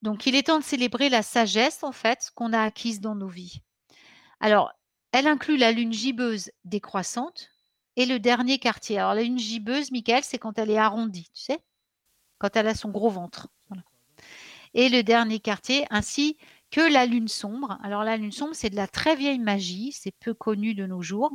Donc 0.00 0.24
il 0.24 0.34
est 0.34 0.44
temps 0.44 0.60
de 0.60 0.64
célébrer 0.64 1.10
la 1.10 1.22
sagesse 1.22 1.82
en 1.82 1.92
fait 1.92 2.30
qu'on 2.34 2.54
a 2.54 2.62
acquise 2.62 3.02
dans 3.02 3.14
nos 3.14 3.28
vies. 3.28 3.60
Alors, 4.40 4.72
elle 5.12 5.26
inclut 5.26 5.58
la 5.58 5.72
lune 5.72 5.92
gibbeuse 5.92 6.50
décroissante 6.64 7.50
et 7.96 8.06
le 8.06 8.18
dernier 8.18 8.58
quartier. 8.58 8.98
Alors 8.98 9.14
la 9.14 9.22
lune 9.22 9.38
gibbeuse, 9.38 9.90
Michael, 9.90 10.22
c'est 10.24 10.38
quand 10.38 10.58
elle 10.58 10.70
est 10.70 10.78
arrondie, 10.78 11.30
tu 11.34 11.42
sais, 11.42 11.58
quand 12.38 12.54
elle 12.56 12.68
a 12.68 12.74
son 12.74 12.90
gros 12.90 13.10
ventre. 13.10 13.48
Et 14.74 14.88
le 14.90 15.02
dernier 15.02 15.40
quartier, 15.40 15.86
ainsi 15.90 16.36
que 16.70 16.80
la 16.80 17.06
lune 17.06 17.28
sombre. 17.28 17.78
Alors 17.82 18.04
la 18.04 18.16
lune 18.16 18.32
sombre, 18.32 18.54
c'est 18.54 18.70
de 18.70 18.76
la 18.76 18.86
très 18.86 19.16
vieille 19.16 19.38
magie, 19.38 19.92
c'est 19.92 20.12
peu 20.20 20.34
connu 20.34 20.74
de 20.74 20.86
nos 20.86 21.00
jours. 21.00 21.32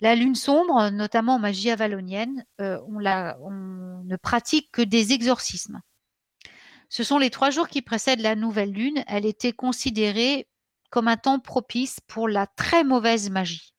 La 0.00 0.16
lune 0.16 0.34
sombre, 0.34 0.90
notamment 0.90 1.34
en 1.34 1.38
magie 1.38 1.70
avalonienne, 1.70 2.44
euh, 2.60 2.80
on 2.88 3.00
ne 3.00 4.16
pratique 4.16 4.72
que 4.72 4.82
des 4.82 5.12
exorcismes. 5.12 5.80
Ce 6.88 7.04
sont 7.04 7.18
les 7.18 7.30
trois 7.30 7.50
jours 7.50 7.68
qui 7.68 7.82
précèdent 7.82 8.20
la 8.20 8.34
nouvelle 8.34 8.72
lune. 8.72 9.04
Elle 9.06 9.26
était 9.26 9.52
considérée 9.52 10.48
comme 10.90 11.06
un 11.06 11.16
temps 11.16 11.38
propice 11.38 12.00
pour 12.08 12.28
la 12.28 12.46
très 12.48 12.82
mauvaise 12.82 13.30
magie. 13.30 13.72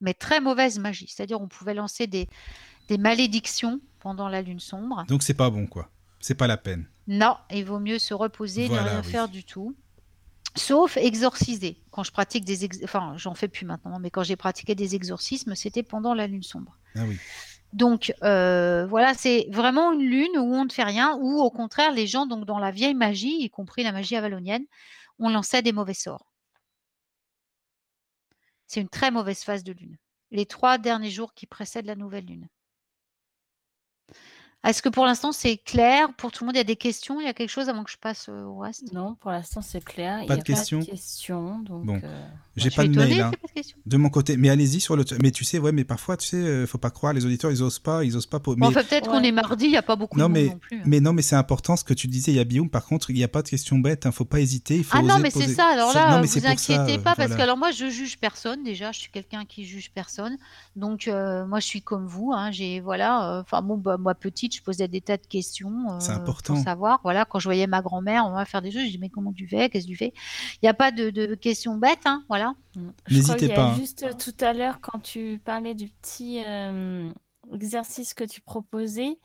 Mais 0.00 0.14
très 0.14 0.40
mauvaise 0.40 0.78
magie. 0.78 1.06
C'est-à-dire 1.08 1.40
on 1.40 1.48
pouvait 1.48 1.74
lancer 1.74 2.06
des, 2.06 2.28
des 2.88 2.98
malédictions 2.98 3.80
pendant 4.00 4.28
la 4.28 4.42
lune 4.42 4.60
sombre. 4.60 5.04
Donc 5.08 5.22
c'est 5.22 5.34
pas 5.34 5.50
bon 5.50 5.66
quoi. 5.66 5.90
C'est 6.20 6.34
pas 6.34 6.46
la 6.46 6.56
peine. 6.56 6.88
Non, 7.06 7.36
il 7.50 7.64
vaut 7.64 7.80
mieux 7.80 7.98
se 7.98 8.14
reposer, 8.14 8.68
ne 8.68 8.78
rien 8.78 9.02
faire 9.02 9.28
du 9.28 9.44
tout. 9.44 9.74
Sauf 10.56 10.96
exorciser. 10.96 11.82
Quand 11.90 12.04
je 12.04 12.12
pratique 12.12 12.44
des... 12.44 12.68
Enfin, 12.84 13.14
j'en 13.16 13.34
fais 13.34 13.48
plus 13.48 13.66
maintenant, 13.66 13.98
mais 13.98 14.10
quand 14.10 14.22
j'ai 14.22 14.36
pratiqué 14.36 14.74
des 14.74 14.94
exorcismes, 14.94 15.54
c'était 15.54 15.82
pendant 15.82 16.14
la 16.14 16.26
lune 16.26 16.44
sombre. 16.44 16.78
Ah 16.94 17.02
oui. 17.06 17.18
Donc 17.72 18.14
euh, 18.22 18.86
voilà, 18.86 19.14
c'est 19.14 19.48
vraiment 19.50 19.92
une 19.92 20.08
lune 20.08 20.38
où 20.38 20.54
on 20.54 20.64
ne 20.64 20.70
fait 20.70 20.84
rien, 20.84 21.16
ou 21.20 21.40
au 21.40 21.50
contraire, 21.50 21.90
les 21.92 22.06
gens, 22.06 22.24
donc 22.24 22.46
dans 22.46 22.60
la 22.60 22.70
vieille 22.70 22.94
magie, 22.94 23.42
y 23.42 23.50
compris 23.50 23.82
la 23.82 23.90
magie 23.90 24.14
avalonienne, 24.14 24.64
on 25.18 25.28
lançait 25.28 25.60
des 25.60 25.72
mauvais 25.72 25.94
sorts. 25.94 26.24
C'est 28.66 28.80
une 28.80 28.88
très 28.88 29.10
mauvaise 29.10 29.42
phase 29.42 29.64
de 29.64 29.72
lune. 29.72 29.96
Les 30.30 30.46
trois 30.46 30.78
derniers 30.78 31.10
jours 31.10 31.34
qui 31.34 31.46
précèdent 31.46 31.86
la 31.86 31.96
nouvelle 31.96 32.26
lune. 32.26 32.48
Est-ce 34.64 34.82
que 34.82 34.88
pour 34.88 35.04
l'instant 35.04 35.32
c'est 35.32 35.56
clair? 35.58 36.08
Pour 36.16 36.32
tout 36.32 36.44
le 36.44 36.46
monde 36.46 36.54
Il 36.56 36.58
y 36.58 36.60
a 36.60 36.64
des 36.64 36.76
questions? 36.76 37.20
Il 37.20 37.24
y 37.26 37.28
a 37.28 37.34
quelque 37.34 37.50
chose 37.50 37.68
avant 37.68 37.84
que 37.84 37.90
je 37.90 37.98
passe 37.98 38.26
euh, 38.28 38.44
au 38.44 38.58
reste? 38.58 38.92
Non, 38.92 39.14
pour 39.20 39.30
l'instant 39.30 39.60
c'est 39.62 39.84
clair. 39.84 40.20
Il 40.22 40.26
Pas 40.26 40.34
y 40.34 40.36
de 40.38 40.42
a 40.42 40.44
questions 40.44 40.78
Pas 40.80 40.84
de 40.86 40.90
questions? 40.90 41.58
donc, 41.60 41.84
Bon. 41.84 42.00
euh, 42.02 42.26
J'ai 42.56 42.70
Je 42.70 42.76
pas 42.76 42.84
de 42.84 42.88
mail 42.96 43.20
hein, 43.20 43.30
y 43.56 43.62
pas 43.62 43.68
de 43.86 43.96
mon 43.96 44.08
côté. 44.10 44.36
Mais 44.36 44.48
allez-y 44.48 44.80
sur 44.80 44.96
le. 44.96 45.04
Mais 45.22 45.30
tu 45.32 45.44
sais, 45.44 45.58
ouais, 45.58 45.72
mais 45.72 45.84
parfois, 45.84 46.16
tu 46.16 46.28
sais, 46.28 46.36
euh, 46.36 46.66
faut 46.66 46.78
pas 46.78 46.90
croire, 46.90 47.12
les 47.12 47.26
auditeurs, 47.26 47.50
ils 47.50 47.62
osent 47.62 47.78
pas, 47.78 48.04
ils 48.04 48.16
osent 48.16 48.26
pas. 48.26 48.38
Bon, 48.38 48.56
enfin, 48.62 48.82
peut-être 48.82 49.10
qu'on 49.10 49.22
est 49.22 49.32
mardi, 49.32 49.66
il 49.66 49.70
n'y 49.72 49.76
a 49.76 49.82
pas 49.82 49.96
beaucoup 49.96 50.18
Non, 50.18 50.28
de 50.28 50.34
monde 50.34 50.42
mais- 50.42 50.48
non 50.50 50.58
plus. 50.58 50.78
hein. 50.78 50.82
mais 50.86 51.00
non, 51.00 51.12
mais 51.12 51.22
c'est 51.22 51.36
important 51.36 51.76
ce 51.76 51.84
que 51.84 51.92
tu 51.94 52.06
disais, 52.06 52.32
Yabioum. 52.32 52.70
Par 52.70 52.84
contre, 52.86 53.10
il 53.10 53.16
n'y 53.16 53.24
a 53.24 53.28
pas 53.28 53.42
de 53.42 53.48
questions 53.48 53.78
bêtes, 53.78 54.06
hein, 54.06 54.12
faut 54.12 54.24
pas 54.24 54.40
hésiter. 54.40 54.76
Il 54.76 54.84
faut 54.84 54.96
Ah 54.98 55.02
non, 55.02 55.18
mais 55.18 55.30
c'est 55.30 55.48
ça. 55.48 55.66
Alors 55.66 55.92
là, 55.92 56.12
non, 56.12 56.20
mais 56.20 56.26
vous 56.26 56.40
ça, 56.40 56.48
inquiétez 56.50 56.98
pas, 56.98 57.14
parce 57.14 57.28
voilà. 57.28 57.36
que 57.36 57.42
alors 57.42 57.56
moi, 57.58 57.70
je 57.72 57.90
juge 57.90 58.18
personne. 58.18 58.62
Déjà, 58.64 58.92
je 58.92 59.00
suis 59.00 59.10
quelqu'un 59.10 59.44
qui 59.44 59.64
juge 59.66 59.90
personne. 59.92 60.36
Donc, 60.76 61.08
euh, 61.08 61.44
moi, 61.46 61.60
je 61.60 61.66
suis 61.66 61.82
comme 61.82 62.06
vous. 62.06 62.32
Hein, 62.32 62.50
j'ai 62.50 62.80
voilà. 62.80 63.38
euh, 63.38 63.40
Enfin, 63.42 63.60
bon, 63.62 63.76
bah, 63.76 63.96
moi, 63.98 64.14
petite, 64.14 64.53
je 64.54 64.62
posais 64.62 64.88
des 64.88 65.00
tas 65.00 65.16
de 65.16 65.26
questions 65.26 65.90
euh, 65.92 66.00
C'est 66.00 66.12
important. 66.12 66.54
pour 66.54 66.62
savoir. 66.62 67.00
Voilà, 67.02 67.24
quand 67.24 67.38
je 67.38 67.48
voyais 67.48 67.66
ma 67.66 67.82
grand-mère, 67.82 68.24
on 68.26 68.32
va 68.32 68.44
faire 68.44 68.62
des 68.62 68.70
choses. 68.70 68.82
Je 68.84 68.90
dis 68.90 68.98
mais 68.98 69.10
comment 69.10 69.32
tu 69.32 69.46
fais? 69.48 69.68
Qu'est-ce 69.68 69.86
que 69.86 69.90
tu 69.90 69.96
fais? 69.96 70.12
Il 70.54 70.58
n'y 70.64 70.68
a 70.68 70.74
pas 70.74 70.90
de, 70.92 71.10
de 71.10 71.34
questions 71.34 71.76
bêtes. 71.76 72.06
Hein, 72.06 72.24
voilà. 72.28 72.54
Mm. 72.76 72.88
Je 73.06 73.22
crois 73.22 73.34
N'hésitez 73.34 73.46
y 73.48 73.52
a 73.52 73.56
pas, 73.56 73.64
hein. 73.70 73.74
Juste 73.76 74.02
euh, 74.04 74.12
tout 74.12 74.34
à 74.44 74.52
l'heure, 74.52 74.80
quand 74.80 74.98
tu 75.00 75.40
parlais 75.44 75.74
du 75.74 75.88
petit 75.88 76.42
euh, 76.46 77.10
exercice 77.52 78.14
que 78.14 78.24
tu 78.24 78.40
proposais, 78.40 79.18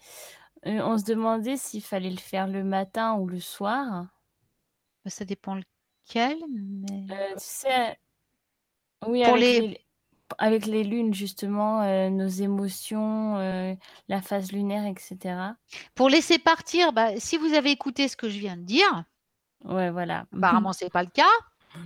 euh, 0.65 0.81
on 0.84 0.97
se 0.97 1.06
demandait 1.06 1.57
s'il 1.57 1.81
fallait 1.84 2.10
le 2.10 2.18
faire 2.18 2.47
le 2.47 2.64
matin 2.64 3.14
ou 3.15 3.27
le 3.27 3.39
soir. 3.39 4.07
Bah, 5.06 5.10
ça 5.11 5.23
dépend 5.26 5.56
lequel. 5.56 6.38
Mais... 6.49 7.06
Euh, 7.11 7.34
tu 7.34 7.38
sais, 7.38 7.97
oui, 9.07 9.23
Pour 9.23 9.34
avec 9.35 9.41
les- 9.41 9.61
les... 9.61 9.85
avec 10.38 10.65
les 10.65 10.84
lunes, 10.84 11.14
justement, 11.14 11.81
euh, 11.81 12.10
nos 12.10 12.27
émotions, 12.27 13.38
euh, 13.38 13.73
la 14.07 14.22
phase 14.22 14.51
lunaire, 14.51 14.85
etc. 14.85 15.35
Pour 15.95 16.10
laisser 16.10 16.38
partir, 16.39 16.93
bah, 16.93 17.10
si 17.18 17.38
vous 17.38 17.53
avez 17.53 17.72
écouté 17.72 18.07
ce 18.07 18.15
que 18.18 18.30
je 18.30 18.39
viens 18.39 18.57
de 18.57 18.64
dire, 18.64 19.03
Ouais, 19.65 19.91
voilà. 19.91 20.26
apparemment, 20.35 20.72
c'est 20.72 20.89
pas 20.89 21.03
le 21.03 21.10
cas. 21.10 21.23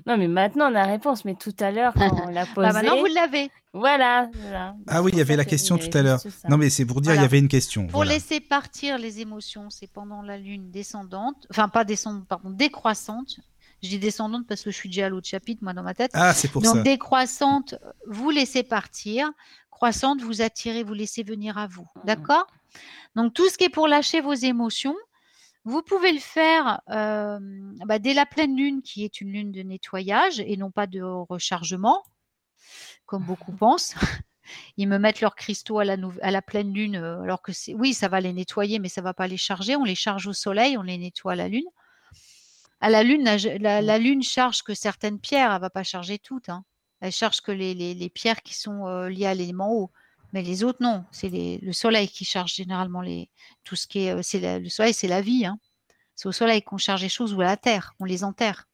Non, 0.06 0.16
mais 0.18 0.28
maintenant, 0.28 0.66
on 0.66 0.68
a 0.68 0.72
la 0.72 0.86
réponse. 0.86 1.26
Mais 1.26 1.36
tout 1.36 1.56
à 1.60 1.72
l'heure, 1.72 1.94
quand 1.94 2.10
on 2.24 2.30
l'a 2.30 2.46
posée, 2.46 2.68
Bah, 2.72 2.74
maintenant, 2.74 2.98
vous 3.00 3.08
l'avez. 3.08 3.50
voilà. 3.74 4.30
voilà. 4.42 4.76
Ah 4.88 5.02
oui, 5.02 5.12
il 5.14 5.18
y 5.18 5.22
avait 5.22 5.36
la 5.36 5.44
que 5.44 5.50
question 5.50 5.78
tout 5.78 5.90
à 5.98 6.02
l'heure. 6.02 6.20
Non, 6.48 6.58
mais 6.58 6.70
c'est 6.70 6.86
pour 6.86 7.02
dire, 7.02 7.14
il 7.16 7.22
y 7.22 7.26
avait 7.26 7.40
une 7.40 7.48
question. 7.50 7.88
Pour 7.88 7.98
voilà. 8.00 8.14
laisser 8.14 8.40
partir 8.40 8.98
les 8.98 9.20
émotions, 9.20 9.70
c'est 9.70 9.88
pendant 9.92 10.22
la 10.22 10.38
lune 10.38 10.70
descendante, 10.72 11.48
enfin 11.50 11.68
pas 11.68 11.84
descendante, 11.84 12.28
pardon, 12.28 12.50
décroissante. 12.52 13.40
Je 13.84 13.90
dis 13.90 14.00
descendante 14.00 14.48
parce 14.48 14.62
que 14.64 14.72
je 14.72 14.76
suis 14.78 14.88
déjà 14.90 15.08
à 15.08 15.10
l'autre 15.10 15.28
chapitre, 15.28 15.62
moi, 15.62 15.74
dans 15.74 15.84
ma 15.84 15.94
tête. 15.94 16.12
Ah, 16.14 16.34
c'est 16.34 16.48
pour 16.48 16.62
Donc 16.62 16.78
ça. 16.78 16.82
décroissante, 16.82 17.76
vous 18.08 18.30
laissez 18.30 18.64
partir. 18.64 19.30
Croissante, 19.70 20.22
vous 20.22 20.42
attirez, 20.42 20.84
vous 20.84 20.94
laissez 20.94 21.22
venir 21.24 21.58
à 21.58 21.68
vous. 21.68 21.86
D'accord? 22.06 22.48
Donc 23.16 23.34
tout 23.34 23.50
ce 23.50 23.58
qui 23.58 23.66
est 23.66 23.70
pour 23.70 23.90
lâcher 23.90 24.22
vos 24.22 24.34
émotions, 24.34 24.96
vous 25.66 25.82
pouvez 25.82 26.14
le 26.14 26.20
faire 26.20 26.82
euh, 26.90 27.40
bah, 27.86 28.00
dès 28.00 28.14
la 28.14 28.26
pleine 28.26 28.56
lune, 28.56 28.82
qui 28.82 29.04
est 29.04 29.20
une 29.20 29.34
lune 29.34 29.52
de 29.52 29.62
nettoyage 29.64 30.40
et 30.40 30.56
non 30.56 30.72
pas 30.72 30.88
de 30.88 31.02
rechargement, 31.02 32.04
comme 33.06 33.24
beaucoup 33.24 33.52
pensent. 33.52 33.96
Ils 34.78 34.88
me 34.88 34.98
mettent 34.98 35.22
leurs 35.22 35.36
cristaux 35.36 35.80
à 35.80 35.86
la, 35.86 35.98
à 36.22 36.32
la 36.32 36.42
pleine 36.42 36.74
lune, 36.74 36.96
euh, 36.96 37.22
alors 37.22 37.42
que 37.42 37.52
oui, 37.74 37.94
ça 37.94 38.08
va 38.08 38.22
les 38.22 38.34
nettoyer, 38.34 38.80
mais 38.80 38.90
ça 38.90 39.02
va 39.02 39.14
pas 39.14 39.28
les 39.28 39.38
charger. 39.38 39.76
On 39.76 39.84
les 39.84 39.96
charge 39.96 40.28
au 40.28 40.34
soleil, 40.34 40.78
on 40.78 40.84
les 40.84 40.98
nettoie 40.98 41.34
à 41.34 41.36
la 41.36 41.50
lune. 41.50 41.66
À 42.84 42.90
la 42.90 43.02
lune, 43.04 43.24
la, 43.24 43.38
la- 43.38 43.82
la 43.82 43.98
lune 43.98 44.22
charge 44.24 44.62
que 44.62 44.74
certaines 44.74 45.18
pierres, 45.20 45.54
elle 45.54 45.62
va 45.62 45.70
pas 45.70 45.84
charger 45.84 46.20
toutes. 46.20 46.50
hein. 46.50 46.66
Elle 47.00 47.12
charge 47.14 47.40
que 47.42 47.52
les, 47.52 47.74
les- 47.74 47.94
les 47.94 48.10
pierres 48.10 48.42
qui 48.44 48.54
sont 48.56 48.88
euh, 48.88 49.10
liées 49.10 49.26
à 49.26 49.34
l'élément 49.34 49.72
eau. 49.74 49.92
Mais 50.34 50.42
les 50.42 50.64
autres, 50.64 50.80
non. 50.82 51.06
C'est 51.12 51.30
le 51.62 51.72
soleil 51.74 52.08
qui 52.10 52.26
charge 52.26 52.54
généralement 52.54 53.02
les, 53.02 53.30
tout 53.64 53.76
ce 53.76 53.88
qui 53.88 54.00
est. 54.06 54.12
euh, 54.12 54.40
la- 54.42 54.60
le 54.60 54.68
soleil, 54.70 54.94
c'est 54.94 55.08
la 55.08 55.22
vie. 55.22 55.46
hein. 55.46 55.60
C'est 56.16 56.28
au 56.28 56.32
soleil 56.34 56.62
qu'on 56.62 56.78
charge 56.78 57.02
les 57.04 57.10
choses 57.10 57.34
ou 57.34 57.42
à 57.42 57.46
la 57.46 57.58
terre, 57.58 57.94
on 58.00 58.06
les 58.06 58.24
enterre. 58.26 58.66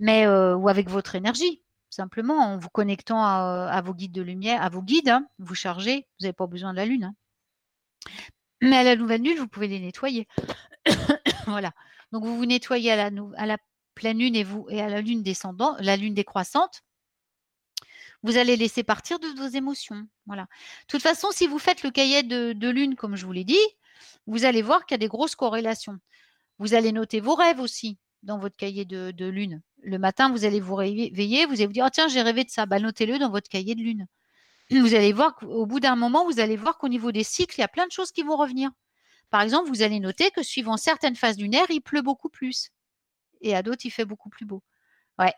Mais, 0.00 0.26
euh, 0.26 0.56
ou 0.56 0.68
avec 0.68 0.88
votre 0.88 1.14
énergie, 1.14 1.60
simplement, 1.90 2.38
en 2.38 2.58
vous 2.58 2.68
connectant 2.70 3.22
à, 3.22 3.68
à 3.70 3.80
vos 3.82 3.94
guides 3.94 4.12
de 4.12 4.22
lumière, 4.22 4.62
à 4.62 4.68
vos 4.70 4.82
guides, 4.82 5.08
hein, 5.10 5.26
vous 5.38 5.54
chargez, 5.54 6.06
vous 6.18 6.24
n'avez 6.24 6.32
pas 6.32 6.46
besoin 6.46 6.72
de 6.72 6.76
la 6.78 6.86
lune. 6.86 7.04
hein. 7.04 7.14
Mais 8.62 8.76
à 8.78 8.82
la 8.82 8.96
nouvelle 8.96 9.22
lune, 9.22 9.38
vous 9.38 9.48
pouvez 9.48 9.68
les 9.68 9.78
nettoyer. 9.80 10.26
voilà. 11.46 11.72
Donc 12.12 12.24
vous 12.24 12.36
vous 12.36 12.46
nettoyez 12.46 12.92
à 12.92 13.10
la, 13.10 13.58
pleine 13.94 14.18
lune 14.18 14.36
et, 14.36 14.80
à 14.80 14.88
la 14.88 15.00
lune 15.00 15.22
descendante, 15.22 15.76
la 15.80 15.96
lune 15.96 16.14
décroissante. 16.14 16.82
Vous 18.22 18.36
allez 18.36 18.56
laisser 18.56 18.82
partir 18.82 19.18
de 19.18 19.28
vos 19.36 19.48
émotions. 19.48 20.08
Voilà. 20.26 20.42
De 20.42 20.86
toute 20.88 21.02
façon, 21.02 21.28
si 21.30 21.46
vous 21.46 21.58
faites 21.58 21.82
le 21.82 21.90
cahier 21.90 22.22
de, 22.22 22.68
lune, 22.68 22.96
comme 22.96 23.16
je 23.16 23.26
vous 23.26 23.32
l'ai 23.32 23.44
dit, 23.44 23.58
vous 24.26 24.44
allez 24.44 24.62
voir 24.62 24.86
qu'il 24.86 24.94
y 24.94 24.96
a 24.96 24.98
des 24.98 25.08
grosses 25.08 25.36
corrélations. 25.36 25.98
Vous 26.58 26.74
allez 26.74 26.92
noter 26.92 27.20
vos 27.20 27.34
rêves 27.34 27.60
aussi 27.60 27.98
dans 28.24 28.38
votre 28.38 28.56
cahier 28.56 28.84
de, 28.84 29.26
lune. 29.26 29.62
Le 29.82 29.98
matin, 29.98 30.30
vous 30.30 30.44
allez 30.44 30.60
vous 30.60 30.74
réveiller, 30.74 31.46
vous 31.46 31.52
allez 31.54 31.66
vous 31.66 31.72
dire 31.72 31.84
Ah, 31.84 31.90
tiens, 31.90 32.08
j'ai 32.08 32.22
rêvé 32.22 32.42
de 32.44 32.50
ça. 32.50 32.66
Bah, 32.66 32.80
Notez-le 32.80 33.18
dans 33.18 33.30
votre 33.30 33.48
cahier 33.48 33.76
de 33.76 33.82
lune. 33.82 34.06
Vous 34.70 34.94
allez 34.94 35.12
voir 35.12 35.34
qu'au 35.36 35.64
bout 35.66 35.80
d'un 35.80 35.96
moment, 35.96 36.24
vous 36.24 36.40
allez 36.40 36.56
voir 36.56 36.76
qu'au 36.78 36.88
niveau 36.88 37.12
des 37.12 37.24
cycles, 37.24 37.54
il 37.58 37.60
y 37.60 37.64
a 37.64 37.68
plein 37.68 37.86
de 37.86 37.92
choses 37.92 38.12
qui 38.12 38.22
vont 38.22 38.36
revenir. 38.36 38.70
Par 39.30 39.42
exemple, 39.42 39.68
vous 39.68 39.82
allez 39.82 40.00
noter 40.00 40.30
que 40.30 40.42
suivant 40.42 40.76
certaines 40.76 41.16
phases 41.16 41.38
lunaires, 41.38 41.66
il 41.70 41.80
pleut 41.80 42.02
beaucoup 42.02 42.28
plus. 42.28 42.70
Et 43.40 43.54
à 43.54 43.62
d'autres, 43.62 43.84
il 43.84 43.90
fait 43.90 44.04
beaucoup 44.04 44.28
plus 44.30 44.46
beau. 44.46 44.62
Ouais. 45.18 45.34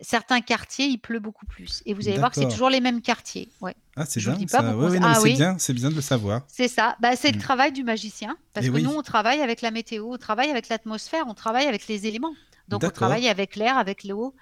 Certains 0.00 0.40
quartiers, 0.40 0.86
il 0.86 0.98
pleut 0.98 1.18
beaucoup 1.18 1.46
plus. 1.46 1.82
Et 1.84 1.92
vous 1.92 2.06
allez 2.06 2.18
voir 2.18 2.30
que 2.30 2.36
c'est 2.40 2.48
toujours 2.48 2.70
les 2.70 2.80
mêmes 2.80 3.02
quartiers. 3.02 3.50
Ouais. 3.60 3.74
Ah, 3.96 4.04
c'est 4.06 4.20
bien. 4.20 4.38
ça. 4.46 4.62
Ouais, 4.76 4.90
ouais, 4.90 4.98
Ah 5.02 5.14
c'est 5.16 5.22
oui. 5.22 5.34
bien, 5.34 5.58
c'est 5.58 5.72
bien 5.72 5.90
de 5.90 5.96
le 5.96 6.00
savoir. 6.00 6.42
C'est 6.46 6.68
ça. 6.68 6.96
Bah, 7.00 7.16
c'est 7.16 7.32
Mm. 7.32 7.34
le 7.36 7.40
travail 7.40 7.72
du 7.72 7.82
magicien. 7.82 8.36
Parce 8.52 8.66
Eh 8.66 8.68
que 8.70 8.74
oui. 8.76 8.82
nous, 8.84 8.90
on 8.92 9.02
travaille 9.02 9.40
avec 9.40 9.60
la 9.60 9.72
météo, 9.72 10.12
on 10.12 10.18
travaille 10.18 10.50
avec 10.50 10.68
l'atmosphère, 10.68 11.24
on 11.26 11.34
travaille 11.34 11.66
avec 11.66 11.88
les 11.88 12.06
éléments. 12.06 12.34
Donc, 12.68 12.84
on 12.84 12.90
travaille 12.90 13.26
avec 13.28 13.56
l'air, 13.56 13.76
avec 13.76 14.04
l'eau, 14.04 14.36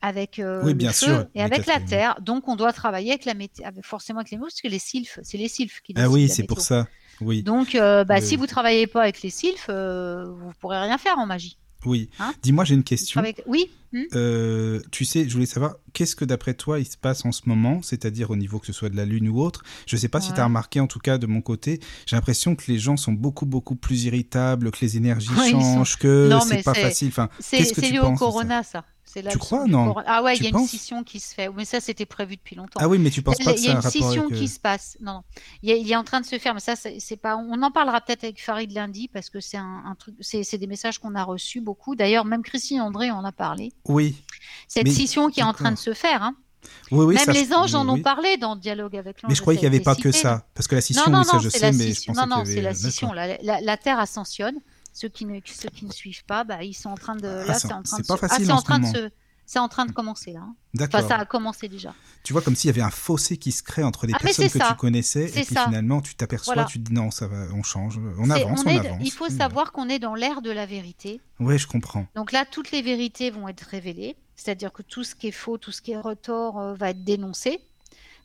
avec 0.00 0.38
euh, 0.38 0.62
Oui, 0.62 0.68
le 0.68 0.74
bien 0.74 0.92
feu 0.92 1.06
sûr, 1.06 1.26
et 1.34 1.42
avec 1.42 1.66
la 1.66 1.80
terre. 1.80 2.18
Donc, 2.22 2.48
on 2.48 2.56
doit 2.56 2.72
travailler 2.72 3.10
avec 3.10 3.26
la 3.26 3.34
météo, 3.34 3.66
forcément 3.82 4.20
avec 4.20 4.30
les 4.30 4.38
mots, 4.38 4.46
parce 4.46 4.62
que 4.62 4.68
les 4.68 4.78
sylphes, 4.78 5.18
c'est 5.22 5.36
les 5.36 5.48
sylphes 5.48 5.82
qui 5.82 5.92
Ah 5.96 6.08
oui, 6.08 6.30
c'est 6.30 6.44
pour 6.44 6.60
ça. 6.62 6.86
Oui, 7.20 7.42
Donc, 7.42 7.74
euh, 7.74 8.04
bah, 8.04 8.16
Oui, 8.16 8.22
si 8.22 8.36
vous 8.36 8.46
travaillez 8.46 8.86
pas 8.86 9.02
avec 9.02 9.22
les 9.22 9.30
sylphes, 9.30 9.66
euh, 9.70 10.26
vous 10.30 10.52
pourrez 10.60 10.78
rien 10.80 10.98
faire 10.98 11.18
en 11.18 11.26
magie. 11.26 11.58
oui. 11.84 12.10
Hein 12.20 12.32
Dis-moi, 12.42 12.64
j'ai 12.64 12.74
une 12.74 12.84
question. 12.84 13.20
travaillez 13.20 13.36
Oui. 13.46 13.70
hmm 13.92 14.02
Euh, 14.14 14.80
tu 14.90 15.04
sais, 15.04 15.26
je 15.28 15.32
voulais 15.32 15.46
savoir, 15.46 15.76
qu'est-ce 15.94 16.14
que 16.14 16.24
d'après 16.24 16.54
toi 16.54 16.78
il 16.78 16.84
se 16.86 16.96
passe 16.96 17.24
en 17.24 17.32
ce 17.32 17.42
moment, 17.46 17.80
c'est-à-dire 17.82 18.30
au 18.30 18.36
niveau 18.36 18.58
que 18.58 18.66
ce 18.66 18.72
soit 18.72 18.88
de 18.90 18.96
la 18.96 19.04
Lune 19.04 19.28
ou 19.28 19.40
autre? 19.40 19.62
Je 19.86 19.96
sais 19.96 20.08
pas 20.08 20.20
si 20.20 20.32
tu 20.32 20.40
as 20.40 20.44
remarqué, 20.44 20.78
en 20.80 20.86
tout 20.86 20.98
cas 20.98 21.16
de 21.18 21.26
mon 21.26 21.40
côté, 21.40 21.80
j'ai 22.06 22.14
l'impression 22.16 22.54
que 22.54 22.64
les 22.68 22.78
gens 22.78 22.96
sont 22.96 23.12
beaucoup, 23.12 23.46
beaucoup 23.46 23.76
plus 23.76 24.04
irritables, 24.04 24.70
que 24.70 24.78
les 24.82 24.96
énergies 24.96 25.30
Ouais, 25.38 25.48
ils 25.48 25.50
sont- 25.52 25.60
changent, 25.78 25.96
que 25.96 26.30
c'est 26.46 26.62
pas 26.62 26.74
facile. 26.74 27.08
Enfin, 27.08 27.28
C'est 27.40 27.64
tu 27.72 27.80
lié 27.80 27.98
penses 28.00 28.10
au 28.10 28.14
ça? 28.16 28.18
corona, 28.18 28.62
ça. 28.62 28.84
C'est 29.10 29.26
Tu 29.26 29.38
crois, 29.38 29.64
non. 29.66 29.94
Ah 30.06 30.22
ouais, 30.22 30.36
il 30.36 30.42
y 30.44 30.46
a 30.46 30.50
une 30.50 30.66
scission 30.66 31.02
qui 31.02 31.18
se 31.18 31.34
fait. 31.34 31.48
Mais 31.48 31.64
ça, 31.64 31.80
c'était 31.80 32.04
prévu 32.04 32.36
depuis 32.36 32.56
longtemps. 32.56 32.78
Ah 32.82 32.88
oui, 32.88 32.98
mais 32.98 33.10
tu 33.10 33.22
penses 33.22 33.38
pas 33.38 33.54
que 33.54 33.58
il 33.58 33.64
y 33.64 33.68
a 33.68 33.72
un 33.72 33.80
une 33.80 33.82
scission 33.90 34.24
avec... 34.26 34.36
euh, 34.36 34.40
qui 34.40 34.48
se 34.48 34.60
passe. 34.60 34.98
Non, 35.00 35.12
non. 35.14 35.22
Il, 35.62 35.90
est 35.90 35.96
en 35.96 36.04
train 36.04 36.20
de 36.20 36.26
se 36.26 36.38
faire, 36.38 36.52
mais 36.52 36.60
ça, 36.60 36.74
c'est 36.76 37.16
pas. 37.16 37.36
On 37.36 37.62
en 37.62 37.70
parlera 37.70 38.00
peut-être 38.02 38.24
avec 38.24 38.42
Farid 38.42 38.70
lundi 38.72 39.08
parce 39.08 39.30
que 39.30 39.40
c'est 39.40 39.56
un, 39.56 39.82
un 39.86 39.94
truc. 39.94 40.14
C'est 40.20 40.58
des 40.58 40.66
messages 40.66 40.98
qu'on 40.98 41.14
a 41.14 41.24
reçus 41.24 41.60
beaucoup. 41.60 41.96
D'ailleurs, 41.96 42.26
même 42.26 42.42
Christine 42.42 42.80
André 42.82 43.10
en 43.10 43.24
a 43.24 43.32
parlé. 43.32 43.72
Oui, 43.86 44.16
Cette 44.68 44.84
Mais- 44.84 44.90
scission 44.90 45.30
qui 45.30 45.40
est 45.40 45.44
en 45.44 45.54
train 45.54 45.72
de 45.72 45.78
se 45.78 45.94
faire. 45.94 46.22
hein. 46.22 46.34
oui, 46.90 47.04
oui. 47.06 47.14
même 47.14 47.24
ça, 47.24 47.32
les 47.32 47.52
anges 47.54 47.74
en 47.74 47.88
ont 47.88 48.02
parlé 48.02 48.36
dans 48.36 48.54
le 48.54 48.60
dialogue 48.60 48.94
avec 48.96 49.22
l'ange. 49.22 49.30
Mais 49.30 49.34
je 49.34 49.40
croyais 49.40 49.58
qu'il 49.58 49.68
n'y 49.70 49.74
avait 49.76 49.84
pas 49.84 49.94
que 49.94 50.12
ça. 50.12 50.46
Parce 50.54 50.68
que 50.68 50.74
la 50.74 50.80
scission, 50.82 51.04
non, 51.10 51.18
non, 51.18 51.24
ça 51.24 51.38
je 51.38 51.48
sais, 51.48 51.72
mais 51.72 51.92
je 51.92 52.12
Non, 52.12 52.26
non, 52.26 52.44
c'est 52.44 52.60
la 52.60 52.74
scission. 52.74 53.12
La- 53.12 53.60
la 53.60 53.76
Terre 53.78 53.98
ascensionne. 53.98 54.56
Ceux 55.00 55.08
qui 55.08 55.26
ne, 55.26 55.38
ceux 55.44 55.68
qui 55.68 55.84
ne 55.84 55.92
suivent 55.92 56.24
pas, 56.24 56.42
bah, 56.42 56.64
ils 56.64 56.74
sont 56.74 56.90
en 56.90 56.96
train 56.96 57.14
de. 57.14 57.28
Ah, 57.28 57.44
Là, 57.46 57.54
c'est- 57.54 57.68
c'est 57.68 57.72
en 57.74 57.82
train 57.82 57.96
c'est 57.98 58.02
de. 58.02 58.06
pas 58.08 58.14
se- 58.16 58.20
facile 58.20 58.36
ah, 58.42 58.46
c'est 58.46 58.52
en 58.52 58.56
en 58.56 58.58
ce 58.58 58.64
train 58.64 58.78
de 58.78 58.82
moment. 58.86 58.94
se. 58.94 59.10
C'est 59.46 59.58
en 59.60 59.68
train 59.68 59.86
de 59.86 59.92
commencer 59.92 60.32
là. 60.32 60.40
hein. 60.40 60.56
D'accord. 60.74 61.00
Enfin, 61.00 61.08
ça 61.08 61.16
a 61.16 61.24
commencé 61.24 61.68
déjà. 61.68 61.94
Tu 62.24 62.32
vois, 62.34 62.42
comme 62.42 62.54
s'il 62.56 62.68
y 62.68 62.70
avait 62.70 62.82
un 62.82 62.90
fossé 62.90 63.36
qui 63.38 63.50
se 63.52 63.62
crée 63.62 63.82
entre 63.84 64.06
les 64.06 64.12
Ah, 64.14 64.18
personnes 64.18 64.50
que 64.50 64.58
ça. 64.58 64.68
tu 64.68 64.74
connaissais, 64.74 65.26
et 65.30 65.44
puis 65.44 65.54
ça. 65.54 65.64
finalement, 65.66 66.02
tu 66.02 66.14
t'aperçois, 66.16 66.52
Voilà. 66.54 66.68
tu 66.68 66.78
te 66.82 66.88
dis 66.88 66.92
non, 66.92 67.10
ça 67.10 67.28
va, 67.28 67.46
on 67.54 67.62
change, 67.62 67.98
on 68.18 68.28
avance, 68.28 68.60
on, 68.66 68.68
est- 68.68 68.78
avance. 68.78 68.98
Il 69.02 69.10
faut 69.12 69.28
Oui, 69.30 69.36
savoir 69.36 69.72
qu'on 69.72 69.88
est 69.88 69.98
dans 70.00 70.14
l'ère 70.14 70.42
de 70.42 70.50
la 70.50 70.66
vérité. 70.66 71.20
Oui, 71.40 71.56
je 71.58 71.66
comprends. 71.66 72.06
Donc 72.14 72.32
là, 72.32 72.44
toutes 72.44 72.72
les 72.72 72.82
vérités 72.82 73.30
vont 73.30 73.48
être 73.48 73.62
révélées. 73.62 74.16
C'est-à-dire 74.36 74.70
que 74.72 74.82
tout 74.82 75.02
ce 75.04 75.14
qui 75.14 75.28
est 75.28 75.32
faux, 75.32 75.56
tout 75.58 75.72
ce 75.72 75.80
qui 75.80 75.92
est 75.92 75.96
retort 76.00 76.58
euh, 76.58 76.74
va 76.74 76.90
être 76.90 77.02
dénoncé. 77.04 77.60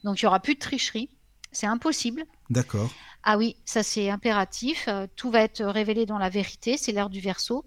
Donc 0.03 0.21
il 0.21 0.25
n'y 0.25 0.27
aura 0.27 0.39
plus 0.41 0.55
de 0.55 0.59
tricherie. 0.59 1.09
C'est 1.53 1.67
impossible. 1.67 2.25
D'accord. 2.49 2.91
Ah 3.23 3.37
oui, 3.37 3.55
ça 3.65 3.83
c'est 3.83 4.09
impératif. 4.09 4.85
Euh, 4.87 5.07
tout 5.15 5.31
va 5.31 5.41
être 5.41 5.63
révélé 5.63 6.05
dans 6.05 6.17
la 6.17 6.29
vérité. 6.29 6.77
C'est 6.77 6.91
l'ère 6.91 7.09
du 7.09 7.19
verso. 7.21 7.63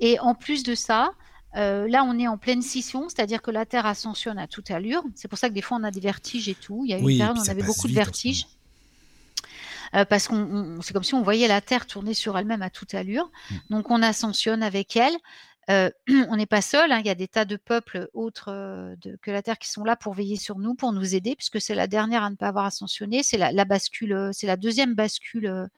Et 0.00 0.18
en 0.20 0.34
plus 0.34 0.62
de 0.64 0.74
ça, 0.74 1.10
euh, 1.56 1.86
là 1.88 2.04
on 2.04 2.18
est 2.18 2.26
en 2.28 2.36
pleine 2.36 2.62
scission, 2.62 3.08
c'est-à-dire 3.08 3.40
que 3.42 3.50
la 3.50 3.64
Terre 3.64 3.86
ascensionne 3.86 4.38
à 4.38 4.46
toute 4.48 4.70
allure. 4.70 5.02
C'est 5.14 5.28
pour 5.28 5.38
ça 5.38 5.48
que 5.48 5.54
des 5.54 5.62
fois 5.62 5.78
on 5.80 5.84
a 5.84 5.90
des 5.90 6.00
vertiges 6.00 6.48
et 6.48 6.54
tout. 6.54 6.82
Il 6.84 6.90
y 6.90 6.94
a 6.94 6.98
Oui, 6.98 7.12
une 7.14 7.18
période 7.18 7.38
où 7.38 7.40
on 7.40 7.48
avait 7.50 7.62
beaucoup 7.62 7.88
de 7.88 7.92
vertiges. 7.94 8.46
euh, 9.94 10.04
parce 10.04 10.28
qu'on 10.28 10.36
on- 10.76 10.82
c'est 10.82 10.92
comme 10.92 11.04
si 11.04 11.14
on 11.14 11.22
voyait 11.22 11.48
la 11.48 11.60
Terre 11.60 11.86
tourner 11.86 12.12
sur 12.12 12.36
elle-même 12.36 12.62
à 12.62 12.68
toute 12.70 12.92
allure. 12.94 13.30
Mm. 13.50 13.56
Donc 13.70 13.90
on 13.90 14.02
ascensionne 14.02 14.62
avec 14.62 14.96
elle. 14.96 15.16
On 16.30 16.36
n'est 16.36 16.46
pas 16.46 16.62
seul, 16.62 16.92
hein, 16.92 17.00
il 17.00 17.06
y 17.06 17.10
a 17.10 17.14
des 17.14 17.28
tas 17.28 17.44
de 17.44 17.56
peuples 17.56 18.08
autres 18.14 18.46
que 19.22 19.30
la 19.30 19.42
Terre 19.42 19.58
qui 19.58 19.68
sont 19.68 19.84
là 19.84 19.96
pour 19.96 20.14
veiller 20.14 20.36
sur 20.36 20.58
nous, 20.58 20.74
pour 20.74 20.92
nous 20.92 21.14
aider, 21.14 21.36
puisque 21.36 21.60
c'est 21.60 21.74
la 21.74 21.86
dernière 21.86 22.22
à 22.22 22.30
ne 22.30 22.36
pas 22.36 22.48
avoir 22.48 22.64
ascensionné. 22.64 23.22
C'est 23.22 23.36
la, 23.38 23.64
bascule, 23.64 24.30
c'est 24.32 24.46
la 24.46 24.56
deuxième 24.56 24.94
bascule 24.94 25.68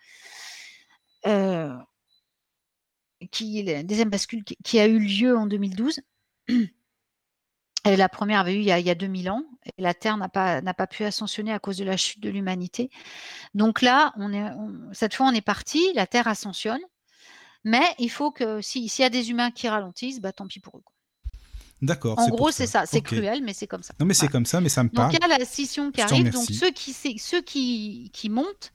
qui, 3.31 3.65
deuxième 3.85 4.11
bascule 4.11 4.45
qui, 4.45 4.79
a 4.79 4.87
eu 4.87 4.99
lieu 4.99 5.37
en 5.37 5.47
2012. 5.47 6.01
Et 7.87 7.97
la 7.97 8.09
première 8.11 8.41
avait 8.41 8.55
eu 8.55 8.59
il 8.59 8.65
y 8.65 8.73
a, 8.73 8.79
il 8.79 8.87
y 8.87 8.91
a 8.91 8.95
2000 8.95 9.31
ans, 9.31 9.43
et 9.65 9.73
la 9.81 9.95
Terre 9.95 10.19
n'a 10.19 10.29
pas, 10.29 10.61
n'a 10.61 10.75
pas 10.75 10.87
pu 10.87 11.05
ascensionner 11.05 11.51
à 11.51 11.59
cause 11.59 11.79
de 11.79 11.85
la 11.85 11.97
chute 11.97 12.21
de 12.21 12.29
l'humanité. 12.29 12.91
Donc 13.55 13.81
là, 13.81 14.13
cette 14.93 15.15
fois, 15.15 15.27
on 15.27 15.33
est 15.33 15.41
parti, 15.41 15.81
la 15.95 16.07
Terre 16.07 16.29
ascensionne, 16.29 16.81
mais 17.65 17.85
il 17.99 18.11
faut 18.11 18.31
que 18.31 18.61
si- 18.61 18.89
s'il 18.89 19.03
y 19.03 19.07
a 19.07 19.11
des 19.11 19.31
humains 19.31 19.51
qui 19.51 19.69
ralentissent, 19.69 20.21
bah, 20.21 20.33
tant 20.33 20.47
pis 20.47 20.61
pour 20.61 20.77
eux. 20.79 20.83
quoi. 20.85 20.95
D'accord. 21.83 22.19
En 22.19 22.29
gros, 22.29 22.51
c'est 22.51 22.67
ça, 22.67 22.85
c'est 22.85 23.01
cruel, 23.01 23.43
mais 23.43 23.55
c'est 23.55 23.67
comme 23.67 23.83
ça. 23.83 23.95
Non, 23.99 24.05
mais 24.07 24.13
c'est 24.15 24.29
comme 24.29 24.45
ça, 24.45 24.61
mais 24.61 24.69
ça 24.69 24.83
me 24.83 24.89
Donc 24.91 24.97
parle. 24.97 25.15
il 25.15 25.19
y 25.21 25.25
a 25.33 25.39
la 25.39 25.45
scission 25.47 25.91
qui 25.91 26.03
arrive. 26.03 26.31
Donc 26.31 26.45
ceux 26.45 26.71
qui, 26.71 26.93
ceux 27.19 27.41
qui, 27.41 28.11
qui 28.13 28.29
montent, 28.29 28.73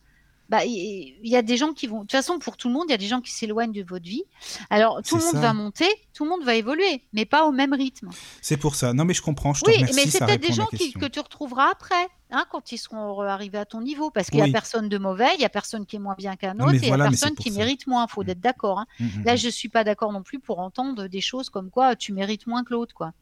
bah, 0.49 0.63
il 0.65 1.15
y 1.23 1.35
a 1.35 1.41
des 1.41 1.57
gens 1.57 1.73
qui 1.73 1.87
vont. 1.87 1.97
De 1.97 2.01
toute 2.03 2.11
façon, 2.11 2.37
pour 2.37 2.55
tout 2.57 2.67
le 2.67 2.73
monde, 2.75 2.83
il 2.87 2.91
y 2.91 2.93
a 2.93 2.97
des 2.97 3.07
gens 3.07 3.19
qui 3.21 3.31
s'éloignent 3.31 3.71
de 3.71 3.83
votre 3.83 4.05
vie. 4.05 4.23
Alors 4.69 5.01
tout 5.01 5.17
le 5.17 5.23
monde 5.23 5.33
ça. 5.33 5.39
va 5.41 5.53
monter, 5.53 5.87
tout 6.13 6.23
le 6.23 6.29
monde 6.29 6.43
va 6.43 6.55
évoluer, 6.55 7.03
mais 7.13 7.25
pas 7.25 7.45
au 7.45 7.51
même 7.51 7.73
rythme. 7.73 8.09
C'est 8.41 8.57
pour 8.57 8.75
ça. 8.75 8.93
Non, 8.93 9.05
mais 9.05 9.13
je 9.15 9.21
comprends. 9.23 9.53
Je 9.53 9.61
te 9.61 9.69
Oui, 9.69 9.77
remercie. 9.77 9.95
mais 9.95 10.05
c'est 10.11 10.19
peut-être 10.25 10.41
des 10.41 10.53
gens 10.53 10.67
qui, 10.67 10.93
que 10.93 11.05
tu 11.07 11.19
retrouveras 11.19 11.71
après, 11.71 12.07
hein, 12.31 12.45
quand 12.51 12.71
ils 12.71 12.77
seront 12.77 13.19
arrivés 13.21 13.57
à 13.57 13.65
ton 13.65 13.81
niveau, 13.81 14.11
parce 14.11 14.29
qu'il 14.29 14.37
n'y 14.39 14.43
Oui. 14.43 14.49
a 14.49 14.53
personne 14.53 14.87
de 14.87 14.97
mauvais, 14.99 15.29
il 15.35 15.39
n'y 15.39 15.45
a 15.45 15.49
personne 15.49 15.85
qui 15.85 15.95
est 15.95 15.99
moins 15.99 16.15
bien 16.17 16.35
qu'un 16.35 16.53
Non, 16.53 16.65
autre, 16.65 16.75
et 16.75 16.77
il 16.77 16.87
voilà, 16.87 17.05
n'y 17.05 17.07
a 17.07 17.11
personne 17.11 17.35
qui 17.35 17.51
ça. 17.51 17.57
mérite 17.57 17.87
moins. 17.87 18.05
Il 18.07 18.11
faut 18.11 18.23
Mm. 18.23 18.29
être 18.29 18.39
d'accord. 18.39 18.79
hein. 18.79 18.85
Mm, 18.99 19.05
mm, 19.05 19.23
Là, 19.25 19.33
mm. 19.33 19.37
je 19.37 19.49
suis 19.49 19.69
pas 19.69 19.83
d'accord 19.83 20.11
non 20.11 20.21
plus 20.21 20.39
pour 20.39 20.59
entendre 20.59 21.07
des 21.07 21.21
choses 21.21 21.49
comme 21.49 21.69
quoi 21.71 21.95
tu 21.95 22.13
mérites 22.13 22.45
moins 22.45 22.63
que 22.63 22.73
l'autre, 22.73 22.93
quoi. 22.93 23.13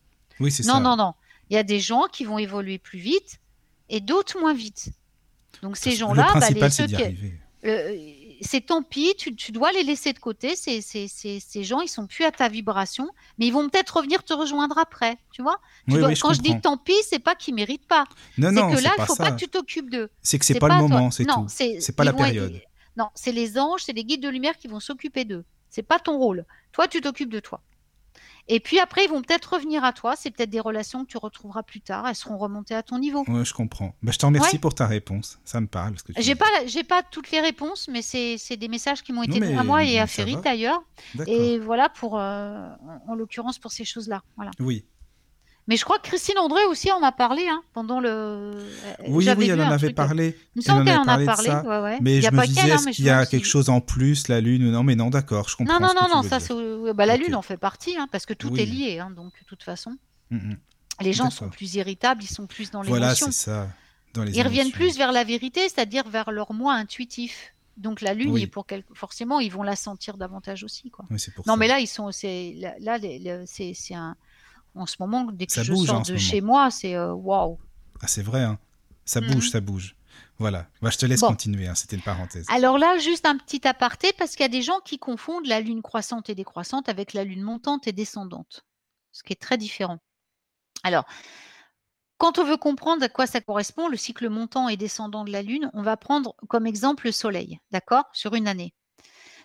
Oui, 0.42 0.52
c'est 0.52 0.66
Non, 0.66 0.74
ça. 0.74 0.80
non, 0.82 0.96
non. 0.98 1.14
Il 1.50 1.54
y 1.56 1.58
a 1.58 1.64
des 1.64 1.80
gens 1.80 2.04
qui 2.12 2.26
vont 2.26 2.38
évoluer 2.38 2.80
plus 2.80 3.00
vite 3.00 3.40
et 3.90 4.00
d'autres 4.02 4.40
moins 4.40 4.54
vite. 4.54 4.90
Donc 5.64 5.76
ces 5.78 5.90
Le 5.92 5.96
gens-là, 5.96 6.24
bah, 6.34 6.40
principal, 6.40 6.64
les- 6.64 6.70
c'est 6.70 6.86
d'y 6.88 6.96
arriver. 6.96 7.34
euh, 7.66 7.98
c'est 8.42 8.62
tant 8.66 8.84
pis, 8.84 9.14
tu, 9.18 9.34
tu 9.36 9.52
dois 9.54 9.72
les 9.72 9.84
laisser 9.84 10.12
de 10.14 10.20
côté. 10.20 10.56
Ces, 10.58 10.82
ces, 10.82 11.08
ces, 11.08 11.40
ces 11.40 11.64
gens, 11.64 11.80
ils 11.80 11.88
sont 11.88 12.06
plus 12.06 12.26
à 12.26 12.32
ta 12.32 12.50
vibration, 12.50 13.08
mais 13.38 13.48
ils 13.48 13.52
vont 13.54 13.70
peut-être 13.70 13.96
revenir 13.98 14.22
te 14.24 14.34
rejoindre 14.34 14.78
après. 14.78 15.18
Tu 15.32 15.42
vois? 15.42 15.60
Tu 15.88 15.94
Oui, 15.94 16.00
dois- 16.00 16.10
oui, 16.10 16.16
je 16.16 16.22
Quand 16.22 16.34
je 16.34 16.42
dis 16.42 16.60
tant 16.60 16.78
pis, 16.78 16.94
c'est 17.10 17.20
pas 17.20 17.34
qu'ils 17.36 17.56
méritent 17.56 17.88
pas. 17.88 18.04
Non, 18.38 18.50
C'est 18.50 18.54
non, 18.56 18.70
que 18.72 18.76
c'est 18.78 18.84
là, 18.84 18.92
il 19.00 19.06
faut 19.06 19.16
ça. 19.16 19.24
pas 19.24 19.32
que 19.32 19.40
tu 19.40 19.48
t'occupes 19.48 19.90
d'eux. 19.90 20.10
C'est 20.22 20.38
que 20.38 20.46
c'est 20.46 20.60
pas 20.60 20.68
le 20.68 20.74
à 20.74 20.80
toi. 20.80 20.88
moment, 20.90 21.10
c'est 21.12 21.24
non, 21.26 21.44
tout. 21.44 21.46
C'est 21.48 21.80
C'est 21.80 21.96
pas 21.96 22.04
la 22.04 22.12
être- 22.12 22.18
période. 22.18 22.62
Non, 22.98 23.08
c'est 23.16 23.32
les 23.32 23.58
anges, 23.58 23.82
c'est 23.86 23.94
les 23.94 24.04
guides 24.04 24.22
de 24.22 24.30
lumière 24.30 24.58
qui 24.58 24.68
vont 24.68 24.82
s'occuper 24.82 25.24
d'eux. 25.26 25.46
C'est 25.70 25.82
pas 25.82 25.98
ton 26.00 26.18
rôle. 26.18 26.46
Toi, 26.74 26.88
tu 26.90 27.00
t'occupes 27.02 27.32
de 27.32 27.40
toi. 27.40 27.62
Et 28.50 28.60
puis 28.60 28.80
après, 28.80 29.06
ils 29.06 29.10
vont 29.10 29.22
peut-être 29.22 29.54
revenir 29.54 29.84
à 29.84 29.94
toi. 29.94 30.16
C'est 30.18 30.30
peut-être 30.32 30.50
des 30.50 30.60
relations 30.60 31.06
que 31.06 31.10
tu 31.10 31.18
retrouveras 31.18 31.64
plus 31.64 31.80
tard. 31.82 32.08
Elles 32.08 32.16
seront 32.16 32.38
remontées 32.38 32.76
à 32.76 32.84
ton 32.84 33.00
niveau. 33.00 33.24
Ouais, 33.28 33.46
je 33.46 33.54
comprends. 33.54 33.96
Bah, 34.04 34.12
je 34.12 34.18
te 34.18 34.26
remercie 34.26 34.56
Ouais. 34.56 34.60
pour 34.60 34.76
ta 34.76 34.86
réponse. 34.86 35.40
Ça 35.46 35.62
me 35.62 35.68
parle. 35.68 35.96
J'ai 36.18 36.36
pas, 36.36 36.46
j'ai 36.66 36.84
pas 36.84 37.04
toutes 37.04 37.32
les 37.32 37.40
réponses, 37.40 37.88
mais 37.90 38.02
c'est 38.02 38.58
des 38.58 38.68
messages 38.68 39.02
qui 39.04 39.14
m'ont 39.14 39.24
été 39.24 39.40
donnés 39.40 39.58
à 39.58 39.64
moi 39.64 39.84
et 39.84 40.00
à 40.00 40.08
Ferry 40.08 40.36
d'ailleurs. 40.44 40.84
Et 41.28 41.58
voilà 41.60 41.90
pour, 41.90 42.20
euh, 42.20 42.68
en, 43.08 43.12
en 43.12 43.16
l'occurrence 43.16 43.60
pour 43.60 43.72
ces 43.72 43.86
choses-là. 43.86 44.22
Voilà. 44.36 44.52
Oui. 44.60 44.86
Mais 45.68 45.78
je 45.78 45.86
crois 45.86 45.98
que 45.98 46.04
Christine 46.08 46.38
André 46.40 46.62
aussi 46.66 46.92
en 46.92 47.02
a 47.04 47.12
parlé 47.14 47.48
hein, 47.48 47.62
pendant 47.74 48.02
le. 48.02 48.10
euh, 48.10 48.54
Oui, 49.08 49.28
oui, 49.38 49.50
elle 49.50 49.62
en 49.62 49.72
avait 49.72 49.94
parlé. 49.94 50.38
Il 50.56 50.60
me 50.60 50.62
semble 50.62 50.84
qu'elle 50.84 50.98
en 50.98 51.04
a 51.04 51.06
parlé 51.06 51.24
de 51.24 51.30
parlé. 51.32 51.48
ça. 51.50 51.64
ouais, 51.64 51.80
ouais. 51.80 52.00
Mais 52.02 52.18
Il 52.18 52.24
y 52.24 52.28
a 52.28 52.32
me 52.32 52.36
pas 52.38 52.46
disais, 52.48 52.62
hein, 52.72 52.76
est-ce 52.76 52.90
qu'il 52.90 53.06
y 53.06 53.10
a 53.10 53.26
quelque 53.26 53.48
chose 53.48 53.70
en 53.70 53.80
plus, 53.80 54.28
la 54.28 54.42
Lune 54.42 54.70
non? 54.72 54.84
Mais 54.84 54.96
non, 54.96 55.10
d'accord, 55.10 55.48
je 55.48 55.56
comprends 55.56 55.80
Non, 55.80 55.88
non, 55.88 55.94
non, 55.94 56.16
non, 56.16 56.24
ça 56.24 56.40
bah, 56.94 57.06
la. 57.06 57.16
Lune 57.16 57.36
en 57.36 57.42
fait 57.42 57.56
partie, 57.58 57.96
hein, 57.96 58.08
parce 58.12 58.26
que 58.26 58.34
tout 58.34 58.50
Oui. 58.50 58.62
est 58.62 58.66
lié, 58.66 59.00
hein, 59.00 59.10
donc 59.16 59.32
de 59.40 59.46
toute 59.48 59.64
façon. 59.64 59.96
Mm, 60.32 60.36
mm. 60.38 60.58
Les 61.02 61.14
gens 61.14 61.30
sont 61.30 61.48
plus 61.50 61.76
irritables, 61.76 62.24
ils 62.24 62.28
sont 62.28 62.46
plus 62.46 62.70
dans 62.70 62.82
Voilà, 62.82 63.08
l'émotion. 63.08 63.28
c'est 63.28 63.32
ça. 63.46 63.70
Dans 64.14 64.24
les 64.24 64.38
Ils 64.38 64.44
reviennent 64.44 64.72
plus 64.72 64.98
vers 64.98 65.12
la 65.12 65.24
vérité, 65.24 65.62
c'est-à-dire 65.62 66.08
vers 66.10 66.30
leur 66.32 66.54
moi 66.54 66.74
intuitif. 66.74 67.54
Donc 67.78 68.02
la 68.02 68.14
Lune, 68.14 68.32
Oui. 68.32 68.44
est 68.44 68.48
pour 68.48 68.68
quel- 68.68 68.84
forcément, 68.94 69.40
ils 69.40 69.52
vont 69.52 69.64
la 69.64 69.76
sentir 69.76 70.18
davantage 70.18 70.64
aussi. 70.64 70.92
Quoi. 70.92 71.06
Oui, 71.10 71.20
c'est 71.20 71.34
pour 71.34 71.48
Non, 71.48 71.54
ça. 71.54 71.58
mais 71.58 71.68
là, 71.68 71.80
ils 71.80 71.88
sont, 71.88 72.12
c'est, 72.12 72.54
là, 72.80 72.98
les- 73.00 73.44
c'est 73.48 73.74
un. 73.96 74.16
En 74.76 74.86
ce 74.86 74.96
moment, 75.00 75.26
dès 75.32 75.46
que 75.46 75.54
Ça 75.54 75.64
je 75.64 75.74
bouge, 75.74 75.88
sors 75.88 76.02
de 76.04 76.14
moment. 76.14 76.20
chez 76.20 76.42
moi, 76.42 76.72
c'est 76.72 76.96
euh, 76.96 77.14
waouh. 77.14 77.60
Ah, 78.02 78.08
c'est 78.08 78.24
vrai, 78.24 78.44
hein. 78.44 78.58
Ça 79.06 79.22
Mhm. 79.22 79.34
bouge, 79.34 79.50
ça 79.52 79.60
bouge. 79.62 79.96
Voilà. 80.40 80.68
Bah, 80.82 80.90
je 80.90 80.98
te 80.98 81.06
laisse 81.06 81.22
Bon. 81.22 81.28
continuer, 81.28 81.68
hein, 81.68 81.76
c'était 81.76 81.96
une 81.96 82.02
parenthèse. 82.02 82.46
Alors 82.50 82.78
là, 82.78 82.98
juste 82.98 83.26
un 83.26 83.38
petit 83.38 83.68
aparté, 83.68 84.14
parce 84.18 84.32
qu'il 84.32 84.42
y 84.42 84.46
a 84.46 84.50
des 84.50 84.62
gens 84.62 84.80
qui 84.84 84.98
confondent 84.98 85.46
la 85.46 85.60
Lune 85.60 85.82
croissante 85.82 86.30
et 86.30 86.36
décroissante 86.36 86.90
avec 86.90 87.14
la 87.14 87.24
Lune 87.24 87.42
montante 87.44 87.88
et 87.88 87.92
descendante, 87.92 88.66
ce 89.12 89.24
qui 89.24 89.34
est 89.34 89.42
très 89.42 89.58
différent. 89.58 90.00
Alors, 90.84 91.06
quand 92.18 92.40
on 92.40 92.44
veut 92.46 92.58
comprendre 92.58 93.04
à 93.04 93.10
quoi 93.10 93.28
ça 93.28 93.42
correspond, 93.42 93.88
le 93.88 93.98
cycle 93.98 94.30
montant 94.30 94.70
et 94.70 94.78
descendant 94.78 95.24
de 95.26 95.32
la 95.32 95.42
Lune, 95.42 95.70
on 95.74 95.82
va 95.84 95.98
prendre 95.98 96.36
comme 96.48 96.66
exemple 96.68 97.06
le 97.06 97.12
Soleil, 97.12 97.60
d'accord, 97.72 98.06
sur 98.14 98.34
une 98.36 98.48
année. 98.48 98.74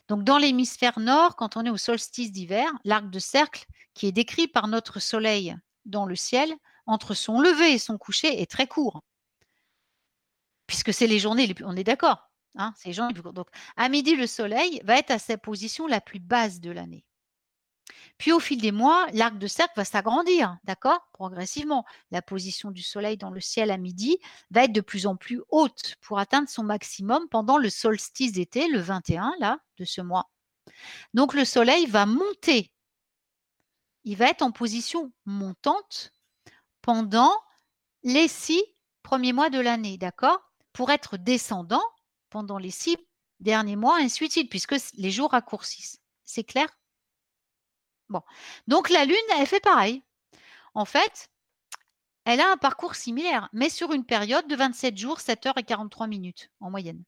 Donc, 0.09 0.25
dans 0.25 0.39
l'hémisphère 0.39 0.99
nord, 0.99 1.37
quand 1.37 1.57
on 1.57 1.65
est 1.65 1.71
au 1.71 1.77
solstice 1.77 2.33
d'hiver, 2.33 2.71
l'arc 2.85 3.11
de 3.11 3.19
cercle 3.19 3.67
qui 3.95 4.07
est 4.07 4.13
décrit 4.13 4.49
par 4.49 4.67
notre 4.67 5.01
Soleil 5.01 5.55
dans 5.85 6.07
le 6.07 6.17
ciel, 6.17 6.55
entre 6.87 7.15
son 7.15 7.41
lever 7.41 7.73
et 7.73 7.79
son 7.79 7.99
coucher, 7.99 8.41
est 8.41 8.51
très 8.51 8.67
court. 8.67 9.03
Puisque 10.67 10.95
c'est 10.95 11.07
les 11.07 11.19
journées, 11.19 11.47
les 11.47 11.55
on 11.65 11.77
est 11.77 11.85
d'accord. 11.85 12.31
Hein, 12.57 12.73
c'est 12.77 12.89
les 12.89 12.95
journées. 12.95 13.15
Donc, 13.15 13.49
à 13.77 13.89
midi, 13.89 14.17
le 14.17 14.27
Soleil 14.27 14.81
va 14.85 14.99
être 14.99 15.11
à 15.11 15.19
sa 15.19 15.37
position 15.37 15.87
la 15.87 16.01
plus 16.01 16.21
basse 16.21 16.61
de 16.61 16.71
l'année. 16.71 17.05
Puis 18.19 18.33
au 18.33 18.41
fil 18.41 18.61
des 18.61 18.73
mois, 18.73 19.07
l'arc 19.13 19.39
de 19.39 19.47
cercle 19.47 19.75
va 19.77 19.85
s'agrandir, 19.85 20.59
d'accord 20.65 21.09
Progressivement. 21.13 21.85
La 22.11 22.21
position 22.21 22.73
du 22.73 22.83
Soleil 22.83 23.17
dans 23.17 23.31
le 23.31 23.41
ciel 23.41 23.71
à 23.71 23.77
midi 23.77 24.19
va 24.51 24.65
être 24.65 24.73
de 24.73 24.81
plus 24.81 25.07
en 25.07 25.17
plus 25.17 25.41
haute 25.51 25.95
pour 26.01 26.19
atteindre 26.19 26.49
son 26.49 26.65
maximum 26.65 27.29
pendant 27.29 27.59
le 27.59 27.71
solstice 27.71 28.33
d'été, 28.33 28.67
le 28.69 28.81
21 28.81 29.33
là, 29.39 29.59
de 29.79 29.85
ce 29.85 30.01
mois. 30.01 30.31
Donc 31.15 31.33
le 31.33 31.45
Soleil 31.45 31.87
va 31.87 32.07
monter. 32.07 32.73
Il 34.03 34.17
va 34.17 34.27
être 34.31 34.43
en 34.43 34.51
position 34.51 35.13
montante 35.25 36.13
pendant 36.83 37.33
les 38.03 38.27
six 38.27 38.63
premiers 39.03 39.33
mois 39.33 39.51
de 39.51 39.61
l'année, 39.61 39.97
d'accord 39.97 40.41
Pour 40.73 40.91
être 40.91 41.17
descendant 41.17 41.83
pendant 42.31 42.59
les 42.59 42.71
six 42.71 42.97
derniers 43.41 43.77
mois, 43.77 43.99
ainsi 43.99 44.27
de 44.27 44.33
suite, 44.33 44.51
puisque 44.51 44.77
les 44.95 45.11
jours 45.11 45.31
raccourcissent. 45.31 46.01
C'est 46.25 46.45
clair? 46.45 46.69
Donc 48.67 48.91
la 48.91 49.05
Lune, 49.05 49.17
elle 49.39 49.47
fait 49.47 49.61
pareil. 49.61 50.03
En 50.75 50.85
fait, 50.85 51.31
elle 52.25 52.41
a 52.41 52.53
un 52.53 52.57
parcours 52.57 52.95
similaire, 52.95 53.49
mais 53.53 53.71
sur 53.71 53.93
une 53.93 54.05
période 54.05 54.47
de 54.49 54.57
27 54.57 54.97
jours, 54.97 55.21
7 55.21 55.47
heures 55.47 55.59
et 55.59 55.65
43 55.65 56.07
minutes 56.07 56.51
en 56.61 56.71
moyenne. 56.71 57.03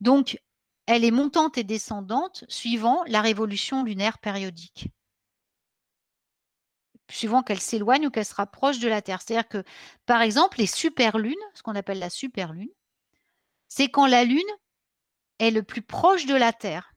Donc, 0.00 0.40
elle 0.86 1.04
est 1.04 1.12
montante 1.12 1.56
et 1.56 1.64
descendante 1.64 2.44
suivant 2.48 3.04
la 3.06 3.20
révolution 3.20 3.84
lunaire 3.84 4.18
périodique. 4.18 4.88
Suivant 7.08 7.42
qu'elle 7.42 7.60
s'éloigne 7.60 8.06
ou 8.06 8.10
qu'elle 8.10 8.26
se 8.26 8.34
rapproche 8.34 8.80
de 8.80 8.88
la 8.88 9.02
Terre. 9.02 9.22
C'est-à-dire 9.22 9.48
que, 9.48 9.64
par 10.06 10.20
exemple, 10.20 10.58
les 10.58 10.66
superlunes, 10.66 11.34
ce 11.54 11.62
qu'on 11.62 11.76
appelle 11.76 11.98
la 11.98 12.10
superlune, 12.10 12.70
c'est 13.68 13.88
quand 13.88 14.06
la 14.06 14.24
Lune 14.24 14.42
est 15.38 15.50
le 15.50 15.62
plus 15.62 15.82
proche 15.82 16.26
de 16.26 16.34
la 16.34 16.52
Terre. 16.52 16.92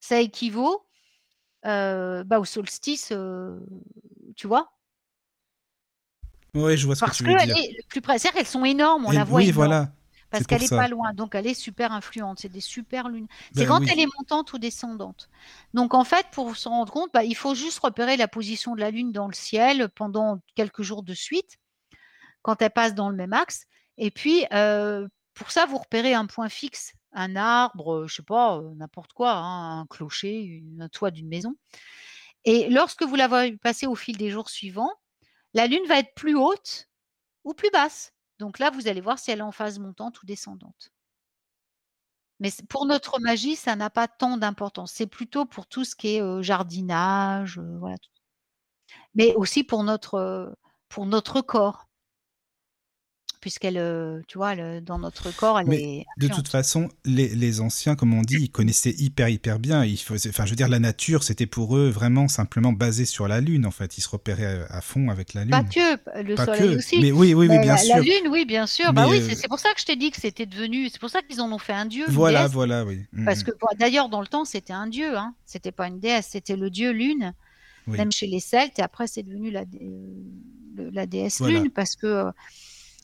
Ça 0.00 0.20
équivaut 0.20 0.87
euh, 1.66 2.24
bah, 2.24 2.38
au 2.40 2.44
solstice, 2.44 3.08
euh, 3.12 3.58
tu 4.36 4.46
vois? 4.46 4.72
Oui, 6.54 6.76
je 6.76 6.86
vois 6.86 6.94
ce 6.94 7.00
Parce 7.00 7.18
que 7.18 7.24
tu 7.24 7.30
veux 7.30 7.36
dire. 7.44 7.56
est 7.56 7.86
plus 7.88 8.00
près. 8.00 8.18
Sont 8.18 8.64
énormes, 8.64 9.06
on 9.06 9.12
Et- 9.12 9.16
la 9.16 9.24
voit 9.24 9.38
oui, 9.38 9.44
énorme, 9.44 9.54
voilà. 9.56 9.92
parce 10.30 10.46
qu'elle 10.46 10.62
n'est 10.62 10.68
pas 10.68 10.88
loin, 10.88 11.12
donc 11.12 11.34
elle 11.34 11.46
est 11.46 11.54
super 11.54 11.92
influente. 11.92 12.38
C'est 12.40 12.48
des 12.48 12.60
super 12.60 13.08
lunes. 13.08 13.26
C'est 13.54 13.60
Ben 13.62 13.68
quand 13.68 13.80
oui. 13.80 13.88
elle 13.92 14.00
est 14.00 14.08
montante 14.18 14.52
ou 14.52 14.58
descendante. 14.58 15.28
Donc 15.74 15.94
en 15.94 16.04
fait, 16.04 16.26
pour 16.32 16.56
s'en 16.56 16.70
rendre 16.70 16.92
compte, 16.92 17.10
bah, 17.12 17.22
il 17.24 17.36
faut 17.36 17.54
juste 17.54 17.78
repérer 17.80 18.16
la 18.16 18.28
position 18.28 18.74
de 18.74 18.80
la 18.80 18.90
Lune 18.90 19.12
dans 19.12 19.26
le 19.28 19.34
ciel 19.34 19.88
pendant 19.94 20.40
quelques 20.54 20.82
jours 20.82 21.02
de 21.02 21.14
suite, 21.14 21.58
quand 22.42 22.60
elle 22.62 22.70
passe 22.70 22.94
dans 22.94 23.10
le 23.10 23.16
même 23.16 23.32
axe. 23.34 23.66
Et 23.98 24.10
puis, 24.10 24.46
euh, 24.52 25.06
pour 25.34 25.50
ça, 25.50 25.66
vous 25.66 25.78
repérez 25.78 26.14
un 26.14 26.26
point 26.26 26.48
fixe, 26.48 26.94
un 27.12 27.36
arbre, 27.36 28.06
je 28.06 28.16
sais 28.16 28.22
pas, 28.22 28.58
euh, 28.58 28.74
n'importe 28.74 29.12
quoi, 29.12 29.32
hein, 29.32 29.80
un 29.80 29.86
clocher, 29.86 30.62
un 30.80 30.88
toit 30.88 31.10
d'une 31.10 31.28
maison. 31.28 31.54
Et 32.44 32.68
lorsque 32.70 33.02
vous 33.02 33.16
la 33.16 33.28
voyez 33.28 33.56
passer 33.58 33.86
au 33.86 33.94
fil 33.94 34.16
des 34.16 34.30
jours 34.30 34.50
suivants, 34.50 34.92
la 35.54 35.66
Lune 35.66 35.86
va 35.88 35.98
être 35.98 36.14
plus 36.14 36.36
haute 36.36 36.88
ou 37.44 37.54
plus 37.54 37.70
basse. 37.70 38.12
Donc 38.38 38.58
là, 38.58 38.70
vous 38.70 38.88
allez 38.88 39.00
voir 39.00 39.18
si 39.18 39.30
elle 39.30 39.40
est 39.40 39.42
en 39.42 39.52
phase 39.52 39.78
montante 39.78 40.22
ou 40.22 40.26
descendante. 40.26 40.92
Mais 42.40 42.50
pour 42.68 42.86
notre 42.86 43.20
magie, 43.20 43.56
ça 43.56 43.74
n'a 43.76 43.90
pas 43.90 44.08
tant 44.08 44.36
d'importance. 44.36 44.92
C'est 44.92 45.06
plutôt 45.06 45.44
pour 45.44 45.66
tout 45.66 45.84
ce 45.84 45.96
qui 45.96 46.16
est 46.16 46.22
euh, 46.22 46.42
jardinage, 46.42 47.58
euh, 47.58 47.78
voilà. 47.80 47.96
Mais 49.14 49.34
aussi 49.34 49.64
pour 49.64 49.84
notre 49.84 51.40
corps. 51.42 51.87
Puisqu'elle, 53.40 53.78
euh, 53.78 54.20
tu 54.28 54.38
vois, 54.38 54.54
elle, 54.54 54.82
dans 54.84 54.98
notre 54.98 55.34
corps, 55.34 55.58
elle 55.58 55.66
Mais 55.66 55.98
est 56.00 56.06
De 56.16 56.28
toute 56.28 56.48
façon, 56.48 56.88
les, 57.04 57.28
les 57.28 57.60
anciens, 57.60 57.96
comme 57.96 58.14
on 58.14 58.22
dit, 58.22 58.36
ils 58.40 58.50
connaissaient 58.50 58.94
hyper, 58.98 59.28
hyper 59.28 59.58
bien. 59.58 59.84
Ils 59.84 59.96
faisaient, 59.98 60.30
enfin, 60.30 60.44
je 60.44 60.50
veux 60.50 60.56
dire, 60.56 60.68
la 60.68 60.78
nature, 60.78 61.22
c'était 61.22 61.46
pour 61.46 61.76
eux 61.76 61.88
vraiment 61.88 62.28
simplement 62.28 62.72
basé 62.72 63.04
sur 63.04 63.28
la 63.28 63.40
Lune, 63.40 63.66
en 63.66 63.70
fait. 63.70 63.98
Ils 63.98 64.00
se 64.02 64.08
repéraient 64.08 64.66
à, 64.68 64.80
fond 64.80 65.08
avec 65.08 65.34
la 65.34 65.42
Lune. 65.44 65.50
Pas 65.50 65.62
que, 65.64 66.22
le 66.22 66.34
Pas 66.34 66.44
soleil 66.46 66.72
que. 66.74 66.78
aussi. 66.78 67.00
Mais 67.00 67.12
oui, 67.12 67.34
oui, 67.34 67.48
oui, 67.48 67.58
bien 67.58 67.72
la, 67.72 67.78
sûr. 67.78 67.96
la 67.96 68.02
Lune, 68.02 68.28
oui, 68.30 68.44
bien 68.44 68.66
sûr. 68.66 68.92
bah 68.92 69.06
oui, 69.08 69.20
euh, 69.20 69.34
c'est 69.34 69.48
pour 69.48 69.58
ça 69.60 69.72
que 69.74 69.80
je 69.80 69.86
t'ai 69.86 69.96
dit 69.96 70.10
que 70.10 70.20
c'était 70.20 70.46
devenu. 70.46 70.88
C'est 70.88 71.00
pour 71.00 71.10
ça 71.10 71.22
qu'ils 71.22 71.40
en 71.40 71.50
ont 71.52 71.58
fait 71.58 71.72
un 71.72 71.86
dieu. 71.86 72.04
Voilà, 72.08 72.40
déesse. 72.42 72.52
voilà, 72.52 72.84
oui. 72.84 73.00
Mm, 73.12 73.24
Parce 73.24 73.40
mm. 73.40 73.44
que 73.44 73.50
d'ailleurs, 73.78 74.08
dans 74.08 74.20
le 74.20 74.26
temps, 74.26 74.44
c'était 74.44 74.72
un 74.72 74.86
dieu. 74.86 75.16
Hein. 75.16 75.34
C'était 75.46 75.72
pas 75.72 75.86
une 75.88 76.00
déesse, 76.00 76.28
c'était 76.30 76.56
le 76.56 76.70
dieu 76.70 76.90
Lune, 76.92 77.34
Oui. 77.86 77.96
même 77.98 78.12
chez 78.12 78.26
les 78.26 78.40
Celtes. 78.40 78.78
Et 78.78 78.82
après, 78.82 79.06
c'est 79.06 79.22
devenu 79.22 79.50
la, 79.50 79.64
dé- 79.64 79.80
euh, 80.78 80.90
la 80.92 81.06
déesse 81.06 81.38
Voilà. 81.38 81.60
Lune 81.60 81.70
parce 81.70 81.96
que 81.96 82.26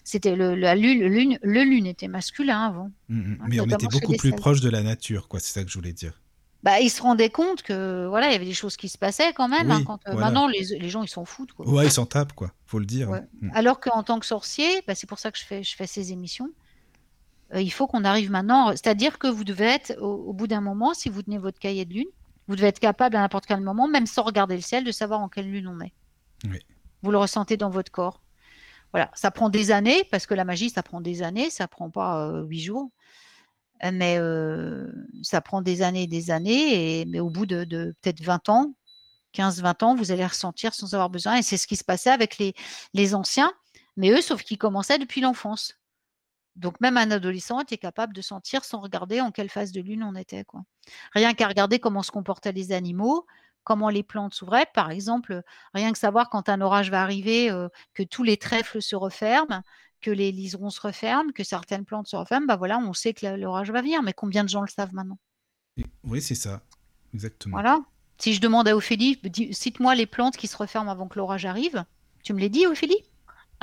c'était 0.05 0.37
le, 0.37 0.55
la 0.55 0.75
lune, 0.77 1.01
le 1.01 1.09
lune. 1.09 1.39
Le 1.43 1.65
Lune 1.65 1.87
était 1.87 2.09
masculin 2.09 2.61
avant. 2.67 2.91
Mm, 3.09 3.19
mm. 3.19 3.39
hein, 3.41 3.47
Mais 3.49 3.61
on 3.61 3.65
était 3.67 3.87
beaucoup 3.89 4.15
plus 4.17 4.33
proche 4.33 4.61
de 4.61 4.71
la 4.71 4.83
nature, 4.83 5.27
quoi. 5.29 5.41
C'est 5.41 5.53
ça 5.53 5.65
que 5.65 5.71
je 5.71 5.75
voulais 5.79 5.93
dire. 5.93 6.21
Bah, 6.63 6.81
ils 6.81 6.89
se 6.91 7.03
rendaient 7.03 7.29
compte 7.31 7.63
que 7.63 8.07
voilà, 8.09 8.29
il 8.29 8.33
y 8.33 8.37
avait 8.37 8.45
des 8.47 8.55
choses 8.55 8.77
qui 8.77 8.89
se 8.89 8.97
passaient 8.97 9.33
quand 9.35 9.49
même. 9.49 9.71
hein, 9.71 9.83
quand, 9.85 10.01
euh, 10.07 10.13
voilà. 10.13 10.27
Maintenant, 10.27 10.47
les, 10.49 10.65
les 10.79 10.89
gens, 10.89 11.03
ils 11.03 11.09
s'en 11.09 11.25
foutent. 11.27 11.53
Quoi. 11.53 11.69
Ouais, 11.69 11.85
ils 11.87 11.91
s'en 11.93 12.07
tapent, 12.07 12.33
quoi. 12.33 12.53
Faut 12.65 12.79
le 12.79 12.87
dire. 12.87 13.11
Ouais. 13.11 13.21
Mm. 13.43 13.51
Alors 13.55 13.81
qu'en 13.81 14.03
tant 14.03 14.19
que 14.21 14.27
sorcier, 14.27 14.83
bah, 14.87 14.95
c'est 14.95 15.07
pour 15.07 15.19
ça 15.19 15.31
que 15.31 15.39
je 15.39 15.45
fais, 15.45 15.63
je 15.63 15.75
fais 15.77 15.87
ces 15.87 16.13
émissions. 16.13 16.49
euh, 17.55 17.61
il 17.61 17.71
faut 17.71 17.87
qu'on 17.87 18.05
arrive 18.05 18.31
maintenant, 18.31 18.71
c'est-à-dire 18.71 19.19
que 19.19 19.27
vous 19.29 19.45
devez 19.45 19.67
être, 19.67 19.97
au, 20.01 20.31
au 20.31 20.33
bout 20.33 20.47
d'un 20.47 20.63
moment, 20.63 20.95
si 20.95 21.09
vous 21.11 21.23
tenez 21.23 21.39
votre 21.39 21.59
cahier 21.59 21.85
de 21.85 21.93
lune, 21.95 22.09
vous 22.49 22.57
devez 22.57 22.69
être 22.69 22.81
capable 22.81 23.17
à 23.17 23.21
n'importe 23.21 23.47
quel 23.47 23.61
moment, 23.61 23.87
même 23.89 24.07
sans 24.07 24.23
regarder 24.23 24.57
le 24.57 24.63
ciel, 24.63 24.85
de 24.85 24.93
savoir 24.93 25.21
en 25.21 25.29
quelle 25.29 25.51
lune 25.51 25.69
on 25.69 25.81
est. 25.83 25.93
Oui. 26.51 26.59
Vous 27.03 27.11
le 27.11 27.19
ressentez 27.19 27.57
dans 27.59 27.71
votre 27.71 27.93
corps. 27.93 28.23
Voilà, 28.95 29.11
ça 29.17 29.33
prend 29.33 29.51
des 29.51 29.73
années, 29.73 30.05
parce 30.13 30.25
que 30.25 30.35
la 30.35 30.45
magie, 30.45 30.71
ça 30.71 30.85
prend 30.85 31.01
des 31.01 31.23
années, 31.23 31.51
ça 31.51 31.67
prend 31.67 31.91
pas 31.91 32.29
euh, 32.29 32.45
huit 32.45 32.61
jours. 32.61 32.93
Euh, 33.83 33.91
Mais 33.93 34.19
euh, 34.19 34.87
ça 35.23 35.41
prend 35.41 35.63
des 35.63 35.83
années 35.83 36.05
et 36.05 36.07
des 36.07 36.31
années, 36.31 37.05
mais 37.07 37.19
au 37.19 37.29
bout 37.29 37.45
de, 37.45 37.65
peut-être 38.01 38.23
20 38.23 38.49
ans, 38.51 38.75
15-20 39.35 39.85
ans, 39.85 39.95
vous 39.97 40.13
allez 40.13 40.25
ressentir 40.25 40.75
sans 40.75 40.95
avoir 40.95 41.11
besoin. 41.11 41.39
Et 41.39 41.43
c'est 41.43 41.57
ce 41.57 41.67
qui 41.67 41.75
se 41.75 41.83
passait 41.83 42.11
avec 42.11 42.39
les, 42.39 43.15
anciens, 43.17 43.53
mais 43.97 44.11
eux, 44.11 44.21
sauf 44.21 44.45
qu'ils 44.45 44.59
commençaient 44.59 44.99
depuis 44.99 45.21
l'enfance. 45.21 45.75
Donc 46.55 46.81
même 46.81 46.97
un 46.97 47.11
adolescent 47.11 47.61
était 47.61 47.79
capable 47.79 48.15
de 48.15 48.23
sentir 48.23 48.65
sans 48.65 48.81
regarder 48.81 49.21
en 49.21 49.33
quelle 49.33 49.49
phase 49.51 49.73
de 49.73 49.81
lune 49.81 50.05
on 50.05 50.15
était. 50.15 50.45
Rien 51.15 51.35
qu'à 51.35 51.49
regarder 51.49 51.81
comment 51.81 52.05
se 52.05 52.13
comportaient 52.13 52.53
les 52.53 52.71
animaux, 52.71 53.27
comment 53.65 53.89
les 53.89 54.03
plantes 54.03 54.35
s'ouvraient. 54.35 54.67
Par 54.75 54.91
exemple, 54.91 55.43
rien 55.73 55.93
que 55.93 55.99
savoir 55.99 56.31
quand 56.31 56.49
un 56.49 56.61
orage 56.61 56.91
va 56.91 57.03
arriver, 57.03 57.51
euh, 57.51 57.69
que 57.95 58.03
tous 58.03 58.23
les 58.23 58.37
trèfles 58.37 58.81
se 58.81 58.95
referment, 58.95 59.63
que 60.01 60.11
les 60.11 60.31
liserons 60.31 60.71
se 60.71 60.81
referment, 60.81 61.33
que 61.33 61.43
certaines 61.43 61.85
plantes 61.85 62.07
se 62.07 62.17
referment, 62.17 62.47
bah 62.47 62.57
voilà, 62.57 62.79
on 62.79 62.93
sait 62.93 63.15
que 63.15 63.27
l'orage 63.27 63.71
va 63.71 63.81
venir. 63.81 64.03
Mais 64.03 64.13
combien 64.13 64.45
de 64.45 64.49
gens 64.49 64.61
le 64.61 64.69
savent 64.69 64.95
maintenant? 64.95 65.19
Oui, 66.05 66.23
c'est 66.23 66.35
ça. 66.35 66.61
Exactement. 67.15 67.57
Voilà. 67.57 67.81
Si 68.19 68.35
je 68.35 68.41
demande 68.41 68.69
à 68.69 68.77
Ophélie, 68.77 69.21
cite-moi 69.51 69.95
les 69.95 70.07
plantes 70.07 70.37
qui 70.37 70.47
se 70.47 70.57
referment 70.57 70.91
avant 70.91 71.09
que 71.09 71.19
l'orage 71.19 71.47
arrive. 71.47 71.85
Tu 72.23 72.33
me 72.33 72.41
les 72.41 72.49
dis, 72.49 72.67
Ophélie? 72.67 73.03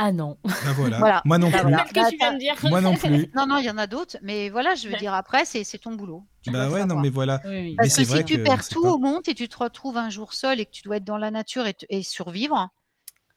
Ah 0.03 0.11
non. 0.11 0.37
Bah 0.43 0.51
voilà. 0.75 0.97
Voilà. 0.99 1.21
Moi 1.25 1.37
non 1.37 1.49
Bah 1.51 1.59
plus. 1.59 1.69
voilà. 1.69 1.83
Que 1.83 2.09
tu 2.09 2.17
viens 2.17 2.33
de 2.33 2.39
dire. 2.39 2.55
Moi 2.63 2.81
non 2.81 2.95
plus. 2.95 3.29
Non, 3.35 3.45
non, 3.45 3.57
il 3.57 3.65
y 3.65 3.69
en 3.69 3.77
a 3.77 3.85
d'autres, 3.85 4.17
mais 4.23 4.49
voilà, 4.49 4.73
je 4.73 4.89
veux 4.89 4.95
dire, 4.97 5.13
après, 5.13 5.45
c'est 5.45 5.63
ton 5.77 5.93
boulot. 5.93 6.25
Tu 6.41 6.49
bah 6.49 6.69
ouais, 6.69 6.79
non, 6.81 6.87
savoir. 6.87 7.01
mais 7.03 7.09
voilà. 7.11 7.39
Oui, 7.45 7.51
oui. 7.51 7.69
Mais 7.71 7.75
Parce 7.75 7.89
c'est 7.89 8.03
que 8.03 8.07
vrai 8.07 8.17
si 8.19 8.25
tu 8.25 8.37
que 8.39 8.43
perds 8.43 8.67
tout 8.67 8.81
pas- 8.81 8.89
au 8.93 8.97
monde 8.97 9.21
et 9.27 9.35
tu 9.35 9.47
te 9.47 9.57
retrouves 9.57 9.97
un 9.97 10.09
jour 10.09 10.33
seul 10.33 10.59
et 10.59 10.65
que 10.65 10.71
tu 10.71 10.81
dois 10.81 10.97
être 10.97 11.03
dans 11.03 11.17
la 11.19 11.29
nature 11.29 11.65
et, 11.89 12.01
survivre, 12.01 12.69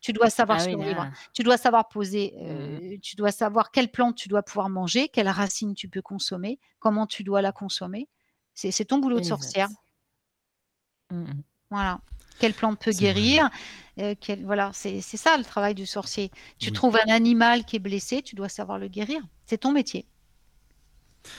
tu 0.01 0.15
dois 0.15 0.31
savoir 0.31 0.59
Ah 0.61 0.65
oui, 0.65 0.71
survivre. 0.71 1.07
Tu 1.35 1.43
dois 1.43 1.59
savoir 1.59 1.89
poser, 1.89 2.35
euh, 2.43 2.97
tu 3.03 3.15
dois 3.17 3.31
savoir 3.31 3.71
quelle 3.71 3.91
plante 3.91 4.17
tu 4.17 4.29
dois 4.31 4.43
pouvoir 4.43 4.71
manger, 4.71 5.09
quelle 5.09 5.29
racine 5.29 5.75
tu 5.75 5.89
peux 5.89 6.03
consommer, 6.03 6.59
comment 6.79 7.07
tu 7.07 7.25
dois 7.25 7.43
la 7.43 7.53
consommer. 7.53 8.09
C'est 8.55 8.85
ton 8.87 8.99
boulot 8.99 9.19
de 9.21 9.25
sorcière. 9.25 9.69
Mm, 11.11 11.17
mm. 11.25 11.43
Voilà. 11.71 12.01
Quelle 12.39 12.55
plante 12.55 12.81
peut 12.81 12.93
guérir 12.93 13.49
euh, 13.99 14.15
Voilà, 14.45 14.71
c'est 14.75 15.01
c'est 15.01 15.17
ça 15.17 15.37
le 15.37 15.45
travail 15.45 15.75
du 15.75 15.87
sorcier. 15.87 16.31
Tu 16.59 16.71
Oui. 16.71 16.73
trouves 16.73 16.97
un 16.97 17.11
animal 17.13 17.65
qui 17.65 17.77
est 17.77 17.81
blessé, 17.81 18.23
tu 18.23 18.35
dois 18.35 18.49
savoir 18.49 18.79
le 18.79 18.89
guérir. 18.89 19.21
C'est 19.47 19.59
ton 19.59 19.73
métier. 19.73 20.07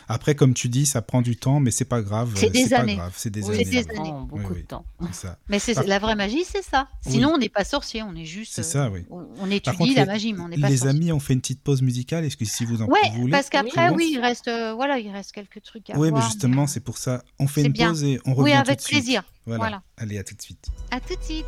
Après, 0.07 0.35
comme 0.35 0.53
tu 0.53 0.67
dis, 0.69 0.85
ça 0.85 1.01
prend 1.01 1.21
du 1.21 1.35
temps, 1.37 1.59
mais 1.59 1.71
c'est 1.71 1.85
pas 1.85 2.01
grave. 2.01 2.31
C'est 2.35 2.47
euh, 2.47 2.49
des 2.49 2.69
pas 2.69 2.77
années. 2.79 2.95
grave, 2.95 3.13
C'est 3.15 3.29
des 3.29 3.43
Oui, 3.43 3.55
années. 3.55 3.65
c'est 3.65 3.71
des 3.71 3.77
années. 3.91 3.93
prend 4.09 4.21
beaucoup 4.21 4.53
oui. 4.53 4.61
de 4.61 4.67
temps. 4.67 4.85
C'est 5.11 5.27
ça. 5.27 5.37
Mais 5.49 5.59
c'est 5.59 5.73
Par- 5.73 5.83
la 5.85 5.99
vraie 5.99 6.15
magie, 6.15 6.43
c'est 6.43 6.63
ça. 6.63 6.87
Oui. 7.05 7.13
Sinon, 7.13 7.31
on 7.35 7.37
n'est 7.37 7.49
pas 7.49 7.63
sorcier, 7.63 8.03
on 8.03 8.15
est 8.15 8.25
juste. 8.25 8.53
C'est 8.55 8.61
euh, 8.61 8.63
ça, 8.63 8.89
oui. 8.89 9.05
On, 9.09 9.19
on 9.19 9.25
Par 9.37 9.51
étudie 9.51 9.77
contre, 9.77 9.93
la 9.95 10.01
les, 10.01 10.05
magie, 10.07 10.33
mais 10.33 10.41
on 10.41 10.47
n'est 10.49 10.57
pas 10.57 10.69
les 10.69 10.77
sorcier. 10.77 10.89
amis, 10.97 11.11
on 11.11 11.19
fait 11.19 11.33
une 11.33 11.41
petite 11.41 11.61
pause 11.61 11.81
musicale. 11.81 12.25
Est-ce 12.25 12.37
que 12.37 12.45
si 12.45 12.65
vous 12.65 12.81
en 12.81 12.85
Ouais, 12.87 12.99
voulez? 13.15 13.31
parce 13.31 13.49
qu'après, 13.49 13.89
Oui. 13.91 14.09
il 14.13 14.19
reste, 14.19 14.47
euh, 14.47 14.73
voilà, 14.73 14.97
il 14.99 15.11
reste 15.11 15.31
quelques 15.31 15.61
trucs 15.61 15.89
à 15.89 15.97
Oui, 15.97 16.09
voir. 16.09 16.21
mais 16.21 16.27
justement, 16.27 16.61
mais, 16.61 16.67
c'est 16.67 16.79
pour 16.79 16.97
ça. 16.97 17.23
On 17.39 17.47
fait 17.47 17.63
une 17.63 17.71
bien. 17.71 17.89
pause 17.89 18.03
et 18.03 18.19
on 18.25 18.31
euh, 18.31 18.33
revient 18.35 18.43
Oui, 18.43 18.51
tout 18.53 18.57
avec 18.69 18.77
de 18.77 18.83
suite. 18.83 18.97
plaisir. 19.03 19.23
Voilà. 19.45 19.59
Voilà. 19.59 19.81
Allez, 19.97 20.17
à 20.17 20.23
tout 20.23 20.33
de 20.35 20.41
suite. 20.41 20.65
À 20.91 20.99
tout 20.99 21.15
de 21.15 21.23
suite. 21.23 21.45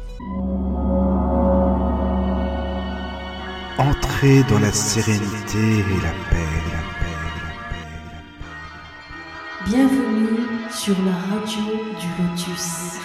Entrez 3.79 4.43
dans 4.49 4.59
la 4.59 4.71
sérénité 4.71 5.59
et 5.59 6.01
la 6.01 6.11
paix, 6.31 6.56
Bienvenue 9.69 10.37
sur 10.71 10.95
la 11.03 11.11
radio 11.11 11.61
du 11.99 12.23
Lotus. 12.23 12.99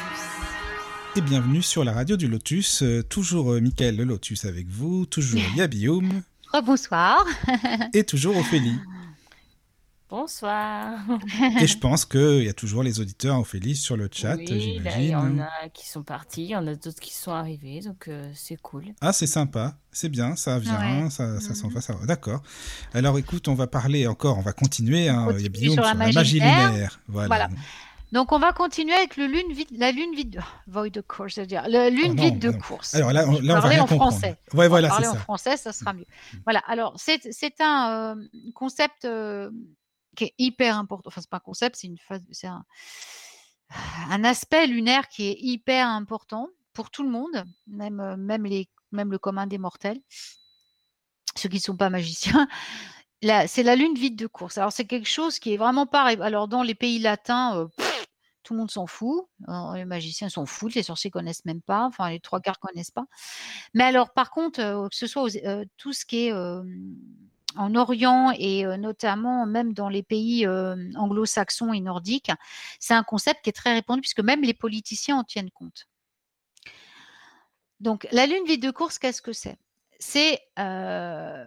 Et 1.17 1.21
bienvenue 1.21 1.61
sur 1.61 1.83
la 1.83 1.93
radio 1.93 2.17
du 2.17 2.29
Lotus. 2.29 2.83
Euh, 2.83 3.03
toujours 3.03 3.53
euh, 3.53 3.61
Michael 3.61 3.97
le 3.97 4.05
Lotus 4.05 4.45
avec 4.45 4.69
vous, 4.69 5.05
toujours 5.07 5.41
Yabioum 5.57 6.23
Rebonsoir. 6.53 7.25
et 7.95 8.05
toujours 8.05 8.37
Ophélie. 8.37 8.77
Bonsoir. 10.13 10.99
Et 11.59 11.67
je 11.67 11.79
pense 11.81 12.05
qu'il 12.05 12.43
y 12.45 12.49
a 12.51 12.53
toujours 12.53 12.83
les 12.83 13.01
auditeurs 13.01 13.41
Ophélie 13.41 13.75
sur 13.75 13.97
le 13.97 14.11
chat, 14.13 14.37
oui, 14.37 14.79
là, 14.85 14.99
il 14.99 15.07
y 15.09 15.15
en 15.15 15.39
a 15.39 15.71
qui 15.73 15.89
sont 15.89 16.03
partis, 16.03 16.43
il 16.45 16.51
y 16.51 16.57
en 16.57 16.67
a 16.67 16.75
d'autres 16.75 17.01
qui 17.01 17.15
sont 17.15 17.33
arrivés, 17.33 17.81
donc 17.81 18.09
euh, 18.09 18.31
c'est 18.35 18.61
cool. 18.61 18.85
Ah, 19.01 19.15
c'est 19.15 19.27
sympa, 19.27 19.75
c'est 19.91 20.11
bien, 20.11 20.37
ça 20.37 20.59
vient, 20.59 21.05
Ouais. 21.05 21.09
ça, 21.11 21.41
ça 21.41 21.55
s'en 21.55 21.69
Mhm. 21.69 21.73
va, 21.75 21.81
ça 21.81 21.95
va. 21.95 22.05
D'accord. 22.05 22.43
Alors 22.93 23.17
écoute, 23.17 23.49
on 23.49 23.55
va 23.55 23.67
parler 23.67 24.07
encore, 24.07 24.37
on 24.37 24.43
va 24.43 24.53
continuer, 24.53 25.09
hein, 25.09 25.25
continue 25.25 25.45
Yabioum, 25.45 25.73
sur 25.73 25.83
la 25.83 25.89
sur 25.93 25.99
la 25.99 26.13
magie 26.13 26.41
lunaire. 26.41 27.01
Voilà. 27.09 27.29
Voilà. 27.29 27.49
Donc, 28.13 28.33
on 28.33 28.39
va 28.39 28.53
continuer 28.53 28.93
avec 28.93 29.17
le 29.17 29.25
lune 29.27 29.51
vide, 29.55 29.69
la 29.79 29.91
lune 29.93 30.15
vide, 30.15 30.43
void 30.67 30.91
de 30.91 31.01
course, 31.01 31.37
c'est-à-dire 31.37 31.65
la 31.67 31.89
lune 31.89 32.11
Oh 32.11 32.15
non, 32.17 32.23
vide 32.25 32.39
de 32.39 32.51
non. 32.51 32.59
course. 32.59 32.95
Alors 32.95 33.11
là, 33.15 33.25
on, 33.27 33.41
là, 33.41 33.41
on 33.41 33.47
va 33.55 33.61
Parler 33.63 33.77
rien 33.77 33.85
en 33.85 33.87
comprendre. 33.87 34.13
français. 34.13 34.37
Ouais, 34.53 34.69
voilà, 34.69 34.89
parler 34.89 35.05
c'est 35.07 35.11
en 35.13 35.15
ça. 35.15 35.21
français, 35.21 35.57
ça 35.57 35.73
sera 35.73 35.95
mieux. 35.95 36.05
Voilà. 36.45 36.59
Alors, 36.69 36.93
c'est 36.99 37.21
c'est 37.33 37.59
un 37.63 38.15
euh, 38.19 38.23
concept 38.55 39.07
euh, 39.07 39.51
qui 40.17 40.25
est 40.25 40.35
hyper 40.39 40.77
important. 40.77 41.09
Enfin, 41.09 41.21
c'est 41.21 41.31
pas 41.31 41.39
un 41.39 41.41
concept, 41.41 41.77
c'est 41.77 41.87
une 41.87 41.99
phase, 41.99 42.23
c'est 42.31 42.49
un, 42.49 42.65
aspect 44.25 44.67
lunaire 44.67 45.09
qui 45.09 45.29
est 45.29 45.37
hyper 45.39 45.89
important 45.89 46.49
pour 46.73 46.91
tout 46.91 47.03
le 47.03 47.11
monde, 47.11 47.45
même 47.67 48.01
euh, 48.01 48.17
le 48.17 49.17
commun 49.19 49.47
des 49.47 49.59
mortels, 49.59 50.01
ceux 51.37 51.49
qui 51.49 51.57
ne 51.57 51.63
sont 51.63 51.77
pas 51.77 51.91
magiciens. 51.91 52.49
C'est 53.47 53.63
la 53.63 53.77
lune 53.77 53.95
vide 53.95 54.17
de 54.17 54.27
course. 54.27 54.59
Alors, 54.59 54.73
c'est 54.73 54.85
quelque 54.85 55.09
chose 55.09 55.39
qui 55.39 55.55
est 55.55 55.57
vraiment 55.57 55.87
pas. 55.87 56.03
Alors, 56.03 56.49
dans 56.49 56.65
les 56.65 56.75
pays 56.75 56.99
latins, 56.99 57.57
euh, 57.57 57.69
tout 58.43 58.55
le 58.55 58.59
monde 58.59 58.71
s'en 58.71 58.89
fout. 58.89 59.29
Les 59.75 59.85
magiciens 59.85 60.29
s'en 60.29 60.45
foutent. 60.45 60.75
Les 60.75 60.83
sorciers 60.83 61.11
connaissent 61.11 61.45
même 61.45 61.63
pas. 61.63 61.85
Enfin, 61.87 62.11
les 62.11 62.19
trois 62.19 62.41
quarts 62.41 62.59
connaissent 62.59 62.91
pas. 62.91 63.05
Mais 63.75 63.85
alors, 63.85 64.13
par 64.13 64.33
contre, 64.33 64.61
euh, 64.61 64.89
que 64.89 64.97
ce 64.97 65.07
soit 65.07 65.31
tout 65.77 65.93
ce 65.93 66.05
qui 66.05 66.27
est 66.27 66.33
en 67.57 67.75
Orient 67.75 68.33
et 68.37 68.65
euh, 68.65 68.77
notamment 68.77 69.47
même 69.47 69.73
dans 69.73 69.89
les 69.89 70.03
pays 70.03 70.47
euh, 70.47 70.77
anglo-saxons 70.97 71.73
et 71.73 71.81
nordiques, 71.81 72.31
c'est 72.79 72.95
un 72.95 73.03
concept 73.03 73.43
qui 73.43 73.51
est 73.51 73.55
très 73.55 73.73
répandu 73.73 74.01
puisque 74.01 74.21
même 74.21 74.43
les 74.43 74.55
politiciens 74.55 75.17
en 75.17 75.25
tiennent 75.25 75.51
compte. 75.51 75.87
Donc, 77.81 78.07
la 78.13 78.27
lune 78.27 78.45
vide 78.47 78.63
de 78.63 78.71
course, 78.71 78.99
qu'est-ce 78.99 79.23
que 79.23 79.33
c'est? 79.33 79.57
C'est 79.99 80.41
euh, 80.59 81.45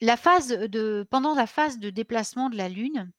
la 0.00 0.16
phase 0.16 0.48
de 0.48 1.06
pendant 1.10 1.34
la 1.34 1.46
phase 1.46 1.78
de 1.78 1.90
déplacement 1.90 2.50
de 2.50 2.56
la 2.56 2.68
lune. 2.68 3.10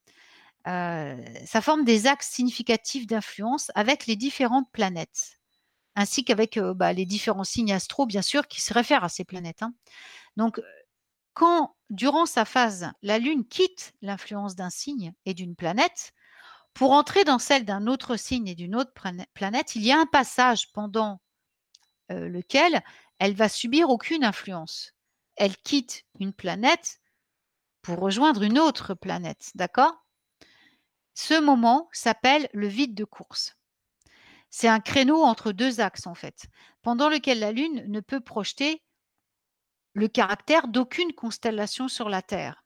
ça 0.66 1.62
forme 1.62 1.84
des 1.84 2.08
axes 2.08 2.30
significatifs 2.30 3.08
d'influence 3.08 3.72
avec 3.76 4.08
les 4.08 4.16
différentes 4.16 4.72
planètes 4.72 5.40
ainsi 5.96 6.26
qu'avec 6.26 6.60
bah, 6.60 6.92
les 6.92 7.06
différents 7.06 7.46
signes 7.46 7.72
astro, 7.72 8.06
bien 8.06 8.22
sûr, 8.22 8.48
qui 8.48 8.62
se 8.62 8.74
réfèrent 8.74 9.06
à 9.06 9.10
ces 9.10 9.24
planètes. 9.24 9.64
hein. 9.64 9.74
Donc, 10.36 10.60
quand, 11.36 11.76
durant 11.92 12.26
sa 12.26 12.46
phase, 12.46 12.90
la 13.04 13.20
Lune 13.20 13.46
quitte 13.46 13.94
l'influence 14.02 14.56
d'un 14.56 14.72
signe 14.72 15.14
et 15.26 15.36
d'une 15.36 15.56
planète, 15.56 16.14
pour 16.74 16.92
entrer 16.92 17.24
dans 17.24 17.40
celle 17.40 17.66
d'un 17.66 17.88
autre 17.88 18.16
signe 18.16 18.48
et 18.48 18.56
d'une 18.56 18.76
autre 18.76 18.94
planète, 19.34 19.76
il 19.76 19.84
y 19.84 19.92
a 19.92 20.00
un 20.00 20.08
passage 20.08 20.72
pendant 20.72 21.22
euh, 22.12 22.28
lequel 22.28 22.82
elle 23.20 23.36
va 23.36 23.50
subir 23.50 23.90
aucune 23.90 24.24
influence. 24.24 24.94
Elle 25.36 25.56
quitte 25.58 26.04
une 26.20 26.34
planète 26.34 27.00
pour 27.82 28.00
rejoindre 28.00 28.44
une 28.44 28.58
autre 28.58 28.94
planète, 28.94 29.52
d'accord? 29.56 29.94
Ce 31.14 31.40
moment 31.40 31.90
s'appelle 31.92 32.50
le 32.54 32.68
vide 32.68 32.96
de 32.96 33.06
course. 33.06 33.56
C'est 34.50 34.68
un 34.68 34.80
créneau 34.80 35.22
entre 35.22 35.52
deux 35.52 35.82
axes, 35.82 36.08
en 36.08 36.16
fait, 36.16 36.48
pendant 36.82 37.10
lequel 37.10 37.40
la 37.40 37.52
Lune 37.52 37.84
ne 37.88 38.00
peut 38.00 38.22
projeter 38.22 38.82
le 39.96 40.08
caractère 40.10 40.68
d'aucune 40.68 41.14
constellation 41.14 41.88
sur 41.88 42.10
la 42.10 42.22
Terre. 42.22 42.64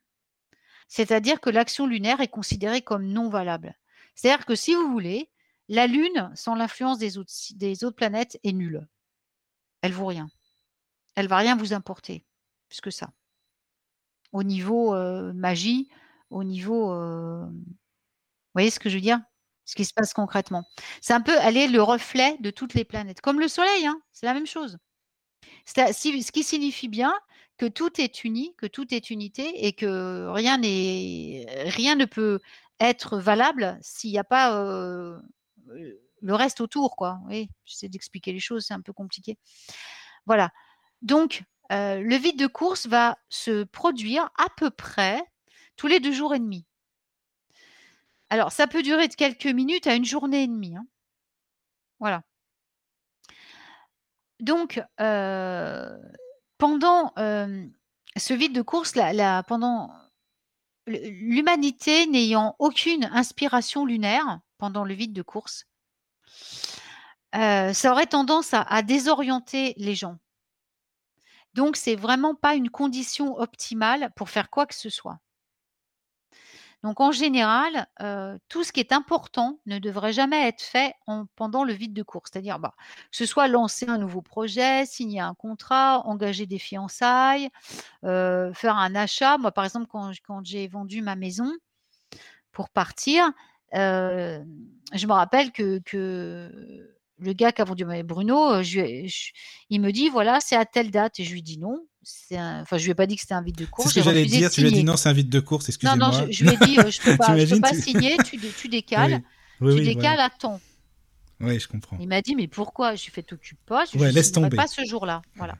C'est-à-dire 0.87 1.39
que 1.39 1.51
l'action 1.51 1.85
lunaire 1.85 2.19
est 2.19 2.27
considérée 2.27 2.81
comme 2.81 3.05
non 3.05 3.29
valable. 3.29 3.77
C'est-à-dire 4.15 4.45
que 4.45 4.55
si 4.55 4.73
vous 4.73 4.91
voulez, 4.91 5.29
la 5.67 5.85
Lune, 5.85 6.31
sans 6.35 6.55
l'influence 6.55 6.97
des 6.97 7.17
autres, 7.19 7.95
planètes, 7.95 8.39
est 8.43 8.51
nulle. 8.51 8.87
Elle 9.81 9.93
vaut 9.93 10.07
rien. 10.07 10.27
Elle 11.15 11.27
va 11.27 11.37
rien 11.37 11.55
vous 11.55 11.73
importer, 11.73 12.25
plus 12.67 12.81
que 12.81 12.89
ça. 12.89 13.11
Au 14.31 14.41
niveau 14.41 14.95
euh, 14.95 15.31
magie, 15.33 15.87
au 16.31 16.43
niveau... 16.43 16.91
euh, 16.91 17.45
vous 17.45 18.55
voyez 18.55 18.71
ce 18.71 18.79
que 18.79 18.89
je 18.89 18.95
veux 18.95 19.01
dire? 19.01 19.21
Ce 19.65 19.75
qui 19.75 19.85
se 19.85 19.93
passe 19.93 20.13
concrètement. 20.13 20.63
C'est 20.99 21.13
un 21.13 21.21
peu, 21.21 21.35
elle 21.43 21.57
est 21.57 21.67
le 21.67 21.83
reflet 21.83 22.37
de 22.39 22.49
toutes 22.49 22.73
les 22.73 22.85
planètes. 22.85 23.21
Comme 23.21 23.39
le 23.39 23.47
Soleil, 23.47 23.85
hein, 23.85 24.01
c'est 24.11 24.25
la 24.25 24.33
même 24.33 24.47
chose. 24.47 24.79
Ce 25.65 26.31
qui 26.31 26.43
signifie 26.43 26.87
bien 26.87 27.13
que 27.57 27.65
tout 27.65 27.99
est 27.99 28.23
uni, 28.23 28.55
que 28.57 28.65
tout 28.65 28.93
est 28.93 29.09
unité 29.09 29.65
et 29.67 29.73
que 29.73 30.27
rien, 30.29 30.57
ne 30.57 32.05
peut 32.05 32.39
être 32.79 33.17
valable 33.17 33.77
s'il 33.81 34.11
n'y 34.11 34.17
a 34.17 34.23
pas 34.23 34.51
le 36.21 36.33
reste 36.33 36.61
autour. 36.61 36.95
Quoi. 36.95 37.19
Oui, 37.27 37.49
j'essaie 37.65 37.89
d'expliquer 37.89 38.31
les 38.31 38.39
choses, 38.39 38.65
c'est 38.65 38.73
un 38.73 38.81
peu 38.81 38.93
compliqué. 38.93 39.37
Voilà. 40.25 40.51
Donc, 41.01 41.43
le 41.69 42.15
vide 42.17 42.39
de 42.39 42.47
course 42.47 42.87
va 42.87 43.17
se 43.29 43.63
produire 43.63 44.29
à 44.37 44.47
peu 44.57 44.69
près 44.69 45.21
tous 45.75 45.87
les 45.87 45.99
deux 45.99 46.13
jours 46.13 46.33
et 46.33 46.39
demi. 46.39 46.65
Alors, 48.29 48.51
ça 48.51 48.67
peut 48.67 48.83
durer 48.83 49.07
de 49.07 49.15
quelques 49.15 49.47
minutes 49.47 49.87
à 49.87 49.95
une 49.95 50.05
journée 50.05 50.43
et 50.43 50.47
demie. 50.47 50.75
hein. 50.75 50.85
Voilà. 51.99 52.21
Donc, 54.39 54.81
euh, 55.01 55.97
pendant 56.57 57.13
euh, 57.17 57.65
ce 58.17 58.33
vide 58.33 58.53
de 58.53 58.61
course, 58.61 58.95
la- 58.95 59.13
l'humanité 60.87 62.07
n'ayant 62.07 62.55
aucune 62.59 63.05
inspiration 63.05 63.85
lunaire 63.85 64.39
pendant 64.57 64.83
le 64.85 64.93
vide 64.93 65.13
de 65.13 65.21
course, 65.21 65.65
euh, 67.35 67.73
ça 67.73 67.91
aurait 67.91 68.07
tendance 68.07 68.53
à, 68.53 68.61
à 68.61 68.81
désorienter 68.81 69.73
les 69.77 69.95
gens. 69.95 70.17
Donc, 71.53 71.75
c'est 71.75 71.95
vraiment 71.95 72.35
pas 72.35 72.55
une 72.55 72.69
condition 72.69 73.37
optimale 73.37 74.11
pour 74.15 74.29
faire 74.29 74.49
quoi 74.49 74.65
que 74.65 74.75
ce 74.75 74.89
soit. 74.89 75.19
Donc, 76.83 77.01
en 77.01 77.11
général, 77.11 77.87
tout 78.47 78.63
ce 78.63 78.71
qui 78.71 78.79
est 78.79 78.93
important 78.93 79.59
ne 79.65 79.79
devrait 79.79 80.13
jamais 80.13 80.47
être 80.47 80.61
fait 80.61 80.93
en- 81.07 81.25
pendant 81.35 81.63
le 81.65 81.73
vide 81.73 81.93
de 81.93 82.03
course. 82.03 82.29
C'est-à-dire, 82.31 82.59
bah, 82.59 82.73
que 83.11 83.17
ce 83.17 83.25
soit 83.25 83.47
lancer 83.49 83.87
un 83.89 83.97
nouveau 83.97 84.21
projet, 84.21 84.85
signer 84.85 85.19
un 85.21 85.33
contrat, 85.35 86.01
engager 86.07 86.45
des 86.45 86.59
fiançailles, 86.59 87.49
faire 88.03 88.77
un 88.77 88.95
achat. 88.95 89.37
Moi, 89.37 89.51
par 89.51 89.65
exemple, 89.65 89.87
quand, 89.87 90.11
j'ai 90.45 90.67
vendu 90.67 91.01
ma 91.01 91.15
maison 91.15 91.51
pour 92.53 92.69
partir, 92.69 93.31
je 93.73 95.07
me 95.07 95.13
rappelle 95.13 95.51
que, 95.51 95.81
le 97.21 97.33
gars 97.33 97.51
qui 97.51 97.61
a 97.61 97.65
vendu 97.65 97.85
Bruno, 98.05 98.63
je- 98.63 99.31
il 99.69 99.81
me 99.81 99.91
dit 99.91 100.09
voilà, 100.09 100.39
c'est 100.39 100.55
à 100.55 100.65
telle 100.65 100.91
date. 100.91 101.19
Et 101.19 101.25
je 101.25 101.33
lui 101.33 101.43
dis 101.43 101.59
non. 101.59 101.88
C'est 102.03 102.37
un- 102.37 102.61
Enfin, 102.61 102.77
je 102.77 102.85
lui 102.85 102.91
ai 102.91 102.95
pas 102.95 103.05
dit 103.05 103.15
que 103.15 103.21
c'était 103.21 103.33
un 103.33 103.41
vide 103.41 103.55
de 103.55 103.65
C'est 103.65 103.69
course. 103.71 103.89
ce 103.89 103.95
que 103.95 104.01
j'allais 104.03 104.25
dire. 104.25 104.49
Tu 104.49 104.61
lui 104.61 104.67
as 104.67 104.71
dit 104.71 104.83
non, 104.83 104.95
c'est 104.97 105.09
un 105.09 105.13
vide 105.13 105.29
de 105.29 105.39
course, 105.39 105.65
Non, 105.65 105.67
excusez-moi. 105.69 105.97
non, 106.11 106.27
je, 106.27 106.31
je 106.31 106.43
lui 106.45 106.53
ai 106.53 106.57
dit, 106.57 106.79
euh, 106.79 106.89
je 106.91 107.01
peux 107.01 107.17
pas, 107.17 107.37
je 107.45 107.55
peux 107.55 107.61
pas 107.61 107.71
tu- 107.71 107.81
signer, 107.81 108.17
tu, 108.25 108.37
dé- 108.37 108.51
tu 108.57 108.67
décales, 108.69 109.21
Oui, 109.61 109.73
tu 109.75 109.79
oui, 109.79 109.85
décales 109.85 110.01
voilà. 110.15 110.25
à 110.25 110.29
temps. 110.29 110.59
Oui, 111.41 111.59
je 111.59 111.67
comprends. 111.67 111.97
Il 111.99 112.07
m'a 112.07 112.21
dit, 112.21 112.35
mais 112.35 112.47
pourquoi? 112.47 112.95
Je 112.95 113.03
lui 113.03 113.09
ai 113.09 113.13
fait, 113.13 113.23
t'occupe 113.23 113.59
pas, 113.65 113.85
je 113.85 113.97
Ouais, 113.97 114.11
laisse 114.11 114.31
tomber. 114.31 114.55
pas 114.57 114.67
ce 114.67 114.83
jour-là. 114.83 115.21
Voilà. 115.35 115.55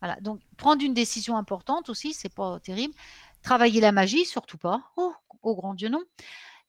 voilà. 0.00 0.16
Donc, 0.20 0.40
prendre 0.56 0.82
une 0.82 0.94
décision 0.94 1.36
importante 1.36 1.88
aussi, 1.90 2.12
c'est 2.14 2.32
pas 2.32 2.58
terrible. 2.60 2.94
Travailler 3.42 3.80
la 3.80 3.92
magie, 3.92 4.24
surtout 4.24 4.56
pas. 4.58 4.80
Oh, 4.96 5.12
oh 5.42 5.54
grand 5.54 5.74
Dieu, 5.74 5.88
non. 5.88 6.02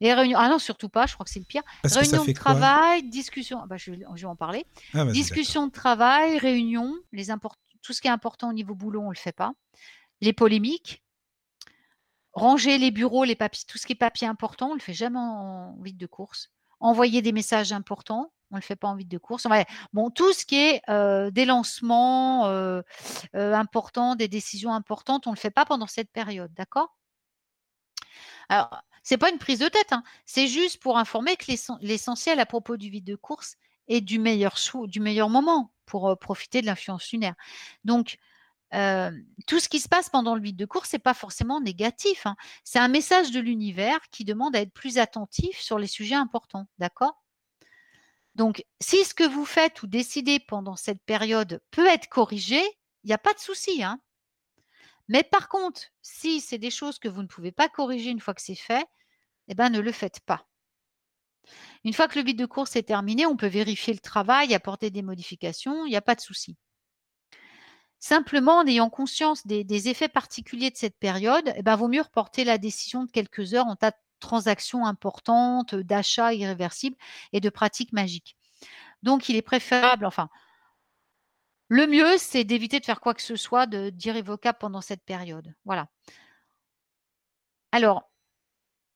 Les 0.02 0.14
réunions, 0.14 0.38
ah 0.40 0.50
non, 0.50 0.60
surtout 0.60 0.90
pas, 0.90 1.06
je 1.06 1.14
crois 1.14 1.24
que 1.24 1.30
c'est 1.32 1.40
le 1.40 1.46
pire. 1.46 1.62
Parce 1.84 1.96
Réunion 1.96 2.26
de 2.26 2.32
travail, 2.34 3.04
discussion, 3.10 3.60
ah 3.64 3.68
bah, 3.68 3.78
je, 3.78 3.92
vais- 3.92 4.00
je 4.16 4.22
vais 4.22 4.28
en 4.28 4.36
parler. 4.36 4.66
Ah, 4.94 5.06
Discussion 5.06 5.68
de 5.68 5.72
travail, 5.72 6.38
réunion, 6.40 6.94
les 7.14 7.30
import- 7.32 7.56
tout 7.84 7.94
ce 7.94 8.02
qui 8.02 8.08
est 8.08 8.12
important 8.12 8.50
au 8.50 8.54
niveau 8.54 8.74
boulot, 8.74 9.02
on 9.02 9.10
le 9.10 9.16
fait 9.16 9.32
pas. 9.32 9.54
Les 10.22 10.34
polémiques, 10.34 11.04
ranger 12.34 12.80
les 12.80 12.90
bureaux, 12.90 13.26
les 13.26 13.36
papiers, 13.36 13.66
tout 13.68 13.78
ce 13.78 13.86
qui 13.86 13.94
est 13.94 13.96
papier 13.96 14.28
important, 14.28 14.72
on 14.72 14.74
le 14.74 14.80
fait 14.80 14.94
jamais 14.94 15.20
en 15.20 15.76
vide 15.82 15.98
de 15.98 16.08
course. 16.08 16.50
Envoyer 16.80 17.22
des 17.22 17.32
messages 17.32 17.72
importants, 17.72 18.34
on 18.52 18.56
le 18.56 18.62
fait 18.62 18.76
pas 18.76 18.88
en 18.88 18.96
vide 18.96 19.10
de 19.10 19.18
course. 19.18 19.48
Bon, 19.94 20.10
tout 20.10 20.34
ce 20.34 20.46
qui 20.46 20.56
est 20.56 20.82
euh, 20.90 21.32
des 21.32 21.46
lancements 21.46 22.48
euh, 22.48 22.82
euh, 23.36 23.54
importants, 23.54 24.16
des 24.16 24.28
décisions 24.28 24.74
importantes, 24.74 25.28
on 25.28 25.32
le 25.32 25.38
fait 25.38 25.52
pas 25.52 25.66
pendant 25.66 25.88
cette 25.88 26.12
période, 26.12 26.54
d'accord? 26.54 26.98
Alors, 28.50 28.82
c'est 29.02 29.18
pas 29.18 29.30
une 29.30 29.38
prise 29.38 29.60
de 29.60 29.68
tête, 29.68 29.92
hein, 29.92 30.04
c'est 30.26 30.48
juste 30.48 30.82
pour 30.82 30.98
informer 30.98 31.36
que 31.36 31.46
l'essen- 31.46 31.78
l'essentiel 31.82 32.40
à 32.40 32.46
propos 32.46 32.78
du 32.78 32.90
vide 32.90 33.06
de 33.06 33.16
course 33.16 33.58
est 33.90 34.02
du 34.02 34.18
meilleur 34.18 34.56
du 34.88 35.02
meilleur 35.02 35.30
moment 35.30 35.73
pour 35.86 36.18
profiter 36.20 36.62
de 36.62 36.66
l'influence 36.68 37.12
lunaire. 37.12 37.36
Donc, 37.84 38.18
tout 38.72 39.60
ce 39.60 39.70
qui 39.70 39.80
se 39.80 39.88
passe 39.88 40.10
pendant 40.10 40.34
le 40.36 40.42
vide 40.42 40.56
de 40.56 40.66
course, 40.66 40.90
c'est 40.90 41.00
pas 41.00 41.14
forcément 41.14 41.62
négatif. 41.62 42.26
hein. 42.26 42.36
C'est 42.64 42.80
un 42.80 42.88
message 42.88 43.32
de 43.32 43.40
l'univers 43.40 44.00
qui 44.12 44.26
demande 44.26 44.56
à 44.56 44.62
être 44.62 44.74
plus 44.74 44.98
attentif 44.98 45.60
sur 45.60 45.78
les 45.78 45.88
sujets 45.88 46.16
importants, 46.16 46.68
d'accord? 46.80 47.24
Donc, 48.36 48.66
si 48.82 49.04
ce 49.06 49.14
que 49.14 49.24
vous 49.28 49.46
faites 49.46 49.84
ou 49.84 49.88
décidez 49.88 50.40
pendant 50.40 50.76
cette 50.76 51.04
période 51.04 51.62
peut 51.70 51.86
être 51.86 52.08
corrigé, 52.10 52.62
il 53.04 53.08
n'y 53.08 53.14
a 53.14 53.20
pas 53.20 53.34
de 53.34 53.40
souci. 53.40 53.84
hein. 53.84 54.00
Mais 55.08 55.24
par 55.24 55.50
contre, 55.50 55.82
si 56.02 56.42
c'est 56.42 56.58
des 56.58 56.72
choses 56.72 56.98
que 56.98 57.10
vous 57.10 57.22
ne 57.22 57.28
pouvez 57.28 57.52
pas 57.52 57.70
corriger 57.70 58.10
une 58.10 58.20
fois 58.22 58.34
que 58.34 58.42
c'est 58.42 58.56
fait, 58.56 58.88
eh 59.50 59.56
ben, 59.56 59.70
ne 59.70 59.80
le 59.80 59.92
faites 59.92 60.20
pas. 60.22 60.48
Une 61.84 61.94
fois 61.94 62.08
que 62.08 62.18
le 62.18 62.26
vide 62.26 62.40
de 62.40 62.46
course 62.46 62.76
est 62.76 62.84
terminé, 62.84 63.26
on 63.26 63.36
peut 63.36 63.48
vérifier 63.48 63.94
le 63.94 64.00
travail, 64.00 64.54
apporter 64.54 64.90
des 64.90 65.02
modifications, 65.02 65.86
il 65.86 65.90
n'y 65.90 65.96
a 65.96 66.02
pas 66.02 66.16
de 66.16 66.22
souci. 66.22 66.56
Simplement, 68.00 68.58
en 68.58 68.68
ayant 68.68 68.90
conscience 68.90 69.48
des, 69.48 69.88
effets 69.88 70.10
particuliers 70.10 70.72
de 70.72 70.78
cette 70.78 70.98
période, 70.98 71.54
eh 71.56 71.64
ben, 71.64 71.76
vaut 71.78 71.88
mieux 71.88 72.02
reporter 72.02 72.44
la 72.44 72.58
décision 72.58 73.06
de 73.06 73.12
quelques 73.12 73.54
heures 73.54 73.68
en 73.68 73.78
tas 73.78 73.92
de 73.92 73.98
transactions 74.20 74.86
importantes, 74.86 75.74
d'achats 75.76 76.34
irréversibles 76.34 76.98
et 77.32 77.40
de 77.40 77.50
pratiques 77.50 77.94
magiques. 77.94 78.36
Donc, 79.04 79.30
il 79.30 79.36
est 79.38 79.42
préférable, 79.42 80.06
enfin, 80.06 80.30
le 81.70 81.88
mieux, 81.88 82.18
c'est 82.18 82.44
d'éviter 82.44 82.80
de 82.80 82.86
faire 82.86 83.00
quoi 83.02 83.14
que 83.14 83.22
ce 83.22 83.36
soit 83.36 83.68
d'irrévocable 83.68 84.58
pendant 84.60 84.82
cette 84.82 85.04
période. 85.04 85.54
Voilà. 85.66 85.88
Alors, 87.72 88.12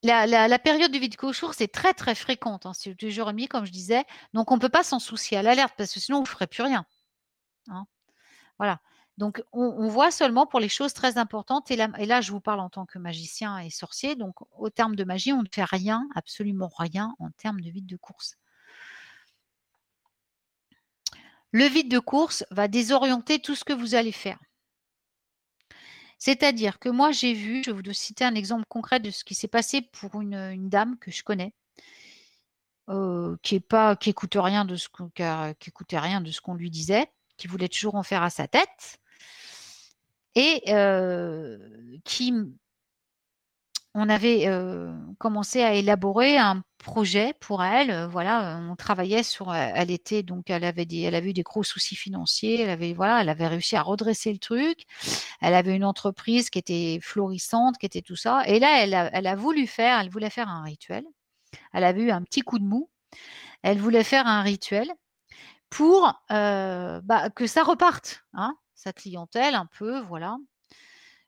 la, 0.08 0.60
période 0.60 0.92
du 0.92 1.00
vide 1.00 1.16
cochour, 1.16 1.54
c'est 1.54 1.68
très 1.68 1.94
très 1.94 2.16
fréquente. 2.16 2.66
hein, 2.66 2.74
c'est 2.74 2.94
deux 2.94 3.10
jours 3.10 3.30
et 3.30 3.34
demi, 3.34 3.48
comme 3.48 3.66
je 3.66 3.72
disais. 3.72 4.06
Donc, 4.34 4.52
on 4.52 4.56
ne 4.56 4.62
peut 4.62 4.70
pas 4.70 4.84
s'en 4.84 5.00
soucier 5.00 5.38
à 5.38 5.42
l'alerte 5.44 5.74
parce 5.78 5.94
que 5.94 6.00
sinon, 6.00 6.20
on 6.20 6.22
ne 6.22 6.28
ferait 6.28 6.48
plus 6.48 6.64
rien. 6.64 6.86
hein. 7.70 7.86
Voilà. 8.60 8.82
Donc, 9.18 9.44
on, 9.54 9.64
on 9.64 9.88
voit 9.90 10.12
seulement 10.12 10.46
pour 10.48 10.60
les 10.60 10.70
choses 10.70 10.94
très 10.94 11.18
importantes. 11.18 11.72
Et 11.72 11.76
là, 11.76 11.90
et 11.98 12.06
là, 12.06 12.22
je 12.22 12.32
vous 12.32 12.42
parle 12.42 12.60
en 12.60 12.70
tant 12.70 12.86
que 12.86 13.00
magicien 13.00 13.60
et 13.60 13.70
sorcier. 13.70 14.16
Donc, 14.16 14.36
au 14.58 14.70
terme 14.70 14.96
de 14.96 15.04
magie, 15.04 15.34
on 15.34 15.44
ne 15.44 15.50
fait 15.52 15.64
rien, 15.64 16.08
absolument 16.16 16.72
rien 16.78 17.16
en 17.20 17.32
termes 17.32 17.62
de 17.62 17.70
vide 17.70 17.88
de 17.88 17.98
course. 17.98 18.38
Le 21.52 21.66
vide 21.66 21.90
de 21.90 22.00
course 22.00 22.46
va 22.52 22.68
désorienter 22.68 23.40
tout 23.40 23.56
ce 23.56 23.64
que 23.64 23.74
vous 23.74 23.96
allez 23.96 24.12
faire. 24.12 24.38
C'est-à-dire 26.20 26.80
que 26.80 26.90
moi, 26.90 27.12
j'ai 27.12 27.34
vu, 27.34 27.64
je 27.64 27.72
vais 27.72 27.82
vous 27.82 27.94
citer 27.94 28.26
un 28.26 28.36
exemple 28.36 28.66
concret 28.68 29.00
de 29.00 29.12
ce 29.12 29.24
qui 29.24 29.36
s'est 29.36 29.48
passé 29.48 29.82
pour 29.82 30.22
une, 30.22 30.34
une 30.34 30.70
dame 30.70 30.98
que 31.00 31.12
je 31.12 31.24
connais, 31.24 31.54
euh, 32.90 33.36
qui 33.44 33.56
est 33.56 33.60
pas, 33.60 33.96
qui 33.96 34.10
rien 34.40 34.64
de 34.66 34.76
ce 34.76 34.90
qu'on, 36.42 36.56
lui 36.56 36.72
disait, 36.72 37.12
qui 37.38 37.48
voulait 37.48 37.68
toujours 37.68 37.96
en 37.96 38.04
faire 38.04 38.24
à 38.24 38.30
sa 38.30 38.48
tête, 38.48 39.00
et 40.36 40.64
euh, 40.70 41.58
qui, 42.04 42.34
on 44.00 44.10
avait 44.10 44.48
euh, 44.48 44.94
commencé 45.18 45.64
à 45.64 45.74
élaborer 45.74 46.38
un 46.38 46.64
projet 46.78 47.34
pour 47.40 47.64
elle. 47.64 47.90
euh, 47.90 48.08
voilà, 48.08 48.60
on 48.70 48.76
travaillait 48.76 49.24
sur. 49.24 49.54
Elle 49.56 49.90
était 49.90 50.22
donc, 50.22 50.52
elle 50.52 50.64
avait 50.64 50.86
des, 50.86 51.02
elle 51.02 51.16
avait 51.16 51.32
eu 51.32 51.34
des 51.34 51.42
gros 51.42 51.64
soucis 51.64 51.96
financiers. 51.96 52.62
Elle 52.62 52.70
avait, 52.70 52.94
voilà, 52.94 53.22
elle 53.22 53.30
avait 53.30 53.48
réussi 53.48 53.76
à 53.76 53.82
redresser 53.82 54.32
le 54.32 54.38
truc. 54.38 54.84
Elle 55.42 55.56
avait 55.56 55.76
une 55.76 55.84
entreprise 55.84 56.52
qui 56.52 56.60
était 56.60 57.00
florissante, 57.02 57.80
qui 57.80 57.88
était 57.88 58.04
tout 58.04 58.16
ça. 58.16 58.44
Et 58.46 58.60
là, 58.60 58.84
elle 58.84 59.28
a, 59.28 59.36
voulu 59.36 59.66
faire, 59.66 60.00
elle 60.00 60.10
voulait 60.12 60.30
faire 60.30 60.48
un 60.48 60.62
rituel. 60.62 61.04
Elle 61.74 61.84
avait 61.84 62.04
eu 62.04 62.12
un 62.12 62.22
petit 62.22 62.42
coup 62.42 62.60
de 62.60 62.66
mou. 62.66 62.90
Elle 63.64 63.80
voulait 63.80 64.04
faire 64.04 64.28
un 64.28 64.44
rituel 64.44 64.92
pour 65.72 66.14
euh, 66.32 67.02
bah, 67.04 67.32
que 67.32 67.48
ça 67.48 67.64
reparte, 67.64 68.24
hein, 68.34 68.56
sa 68.76 68.94
clientèle 68.94 69.56
un 69.56 69.66
peu, 69.66 70.02
voilà. 70.02 70.38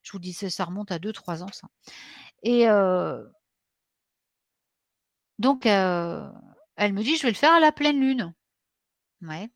Je 0.03 0.11
vous 0.13 0.19
dis, 0.19 0.33
ça 0.33 0.65
remonte 0.65 0.91
à 0.91 0.99
2-3 0.99 1.43
ans, 1.43 1.51
ça. 1.51 1.67
Et 2.43 2.65
donc, 5.37 5.65
elle 5.65 6.93
me 6.93 7.03
dit, 7.03 7.17
je 7.17 7.23
vais 7.23 7.29
le 7.29 7.35
faire 7.35 7.53
à 7.53 7.59
la 7.59 7.71
pleine 7.71 7.99
lune. 7.99 8.33
Ouais. 9.21 9.49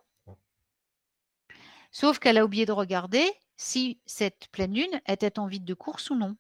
Sauf 1.92 2.20
qu'elle 2.20 2.38
a 2.38 2.46
oublié 2.46 2.66
de 2.66 2.72
regarder 2.72 3.32
si 3.56 4.02
cette 4.06 4.48
pleine 4.50 4.74
lune 4.74 5.02
était 5.08 5.38
en 5.40 5.48
vide 5.48 5.64
de 5.64 5.74
course 5.74 6.10
ou 6.10 6.16
non. 6.16 6.36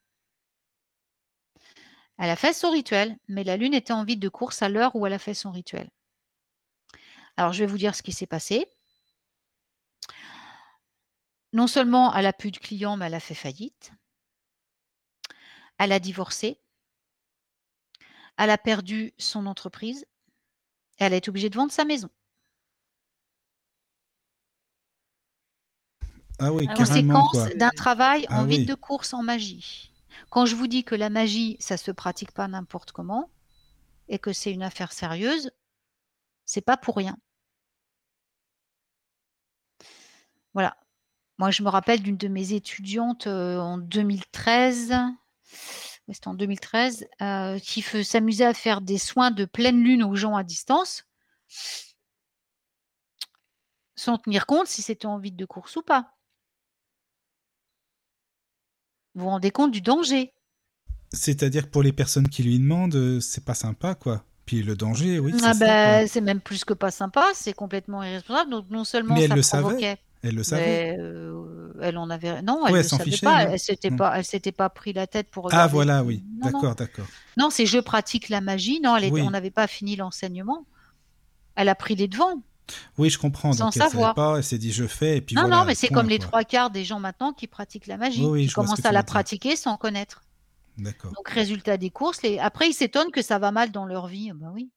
Elle 2.17 2.29
a 2.29 2.35
fait 2.35 2.53
son 2.53 2.71
rituel, 2.71 3.17
mais 3.27 3.43
la 3.43 3.57
lune 3.57 3.73
était 3.73 3.93
en 3.93 4.03
vide 4.03 4.19
de 4.19 4.29
course 4.29 4.61
à 4.61 4.69
l'heure 4.69 4.95
où 4.95 5.05
elle 5.05 5.13
a 5.13 5.19
fait 5.19 5.33
son 5.33 5.51
rituel. 5.51 5.89
Alors, 7.37 7.53
je 7.53 7.59
vais 7.59 7.65
vous 7.65 7.77
dire 7.77 7.95
ce 7.95 8.03
qui 8.03 8.11
s'est 8.11 8.27
passé. 8.27 8.67
Non 11.53 11.67
seulement 11.67 12.13
elle 12.15 12.25
a 12.25 12.33
plus 12.33 12.51
de 12.51 12.57
clients, 12.57 12.97
mais 12.97 13.05
elle 13.05 13.13
a 13.13 13.19
fait 13.19 13.35
faillite. 13.35 13.91
Elle 15.77 15.91
a 15.91 15.99
divorcé. 15.99 16.59
Elle 18.37 18.49
a 18.49 18.57
perdu 18.57 19.13
son 19.17 19.45
entreprise. 19.45 20.05
Elle 20.97 21.13
a 21.13 21.17
été 21.17 21.29
obligée 21.29 21.49
de 21.49 21.55
vendre 21.55 21.71
sa 21.71 21.85
maison. 21.85 22.09
Ah 26.39 26.51
oui, 26.51 26.67
Conséquence 26.75 27.37
d'un 27.55 27.69
travail 27.69 28.25
Ah 28.29 28.41
en 28.41 28.45
vide 28.45 28.61
oui. 28.61 28.65
de 28.65 28.75
course 28.75 29.13
en 29.13 29.23
magie. 29.23 29.91
Quand 30.29 30.45
je 30.45 30.55
vous 30.55 30.67
dis 30.67 30.83
que 30.83 30.95
la 30.95 31.09
magie, 31.09 31.57
ça 31.59 31.77
se 31.77 31.91
pratique 31.91 32.31
pas 32.31 32.47
n'importe 32.47 32.91
comment 32.91 33.29
et 34.07 34.19
que 34.19 34.33
c'est 34.33 34.51
une 34.51 34.63
affaire 34.63 34.91
sérieuse, 34.91 35.51
c'est 36.45 36.61
pas 36.61 36.77
pour 36.77 36.95
rien. 36.95 37.17
Voilà. 40.53 40.75
Moi, 41.37 41.51
je 41.51 41.63
me 41.63 41.69
rappelle 41.69 42.01
d'une 42.01 42.17
de 42.17 42.27
mes 42.27 42.53
étudiantes 42.53 43.27
euh, 43.27 43.57
en 43.59 43.77
2013, 43.77 44.93
ouais, 46.07 46.13
c'était 46.13 46.27
en 46.27 46.34
2013, 46.34 47.07
euh, 47.21 47.59
qui 47.59 47.81
s'amusait 47.81 48.45
à 48.45 48.53
faire 48.53 48.81
des 48.81 48.97
soins 48.97 49.31
de 49.31 49.45
pleine 49.45 49.84
lune 49.84 50.03
aux 50.03 50.15
gens 50.15 50.35
à 50.35 50.43
distance, 50.43 51.05
sans 53.95 54.17
tenir 54.17 54.45
compte 54.45 54.67
si 54.67 54.81
c'était 54.81 55.05
en 55.05 55.17
vide 55.17 55.35
de 55.35 55.45
course 55.45 55.75
ou 55.75 55.81
pas. 55.81 56.09
Vous 59.15 59.23
vous 59.23 59.30
rendez 59.30 59.51
compte 59.51 59.71
du 59.71 59.81
danger 59.81 60.34
C'est-à-dire 61.11 61.69
pour 61.69 61.84
les 61.84 61.93
personnes 61.93 62.27
qui 62.27 62.43
lui 62.43 62.57
demandent, 62.59 62.95
euh, 62.95 63.19
c'est 63.19 63.45
pas 63.45 63.53
sympa, 63.53 63.95
quoi. 63.95 64.25
Puis 64.45 64.61
le 64.63 64.75
danger, 64.75 65.19
oui, 65.19 65.34
c'est 65.38 65.45
Ah 65.45 65.53
ben, 65.53 65.99
quoi. 65.99 66.07
c'est 66.07 66.21
même 66.21 66.41
plus 66.41 66.65
que 66.65 66.73
pas 66.73 66.91
sympa, 66.91 67.25
c'est 67.34 67.53
complètement 67.53 68.03
irresponsable. 68.03 68.51
Donc 68.51 68.69
non 68.69 68.84
seulement 68.84 69.15
Mais 69.15 69.23
elle 69.23 69.30
ça 69.30 69.35
le 69.35 69.41
savait, 69.41 69.97
Elle 70.23 70.35
le 70.35 70.43
savait. 70.43 70.95
mais 70.95 70.97
euh, 70.99 71.73
elle 71.81 71.97
en 71.97 72.09
avait 72.09 72.41
non, 72.41 72.65
elle 72.65 72.73
Ouais, 72.73 72.83
s'en 72.83 72.97
savait 72.97 73.11
fichait, 73.11 73.25
pas, 73.25 73.43
elle 73.43 73.59
s'était 73.59 73.89
Non. 73.89 73.97
pas, 73.97 74.17
elle 74.17 74.23
s'était 74.25 74.51
pas 74.53 74.69
pris 74.69 74.93
la 74.93 75.05
tête 75.05 75.29
pour 75.29 75.45
Ah 75.45 75.47
regarder. 75.67 75.71
voilà, 75.73 76.03
oui. 76.03 76.23
D'accord, 76.41 76.75
d'accord. 76.75 77.05
non, 77.37 77.49
c'est 77.49 77.65
je 77.65 77.79
pratique 77.79 78.29
la 78.29 78.39
magie. 78.41 78.79
Non, 78.81 78.95
elle 78.95 79.11
Oui. 79.11 79.21
on 79.21 79.31
n'avait 79.31 79.51
pas 79.51 79.67
fini 79.67 79.95
l'enseignement. 79.95 80.65
Elle 81.55 81.69
a 81.69 81.75
pris 81.75 81.95
les 81.95 82.07
devants. 82.07 82.41
Oui, 82.97 83.09
je 83.09 83.19
comprends. 83.19 83.51
Sans 83.51 83.65
Donc 83.65 83.75
elle 83.75 83.81
savoir. 83.83 84.15
pas, 84.15 84.37
elle 84.37 84.43
s'est 84.43 84.57
dit 84.57 84.71
je 84.71 84.87
fais, 84.87 85.17
et 85.17 85.21
puis 85.21 85.35
non, 85.35 85.41
voilà. 85.43 85.57
non, 85.57 85.65
mais 85.65 85.75
c'est 85.75 85.89
comme 85.89 86.07
les 86.07 86.19
trois 86.19 86.45
quarts 86.45 86.69
des 86.71 86.85
gens 86.85 86.99
maintenant 87.01 87.33
qui 87.33 87.45
pratiquent 87.47 87.87
la 87.87 87.97
magie, 87.97 88.21
Oui, 88.23 88.29
oui, 88.43 88.47
qui 88.47 88.53
commencent 88.53 88.85
à 88.85 88.91
la 88.93 89.03
pratiquer 89.03 89.57
sans 89.57 89.75
connaître. 89.75 90.23
D'accord. 90.77 91.11
Donc 91.11 91.27
résultat 91.29 91.75
des 91.77 91.89
courses, 91.89 92.21
les... 92.23 92.39
après 92.39 92.69
ils 92.69 92.73
s'étonnent 92.73 93.11
que 93.11 93.21
ça 93.21 93.37
va 93.37 93.51
mal 93.51 93.71
dans 93.71 93.85
leur 93.85 94.07
vie. 94.07 94.31
Ben 94.33 94.49
oui. 94.53 94.71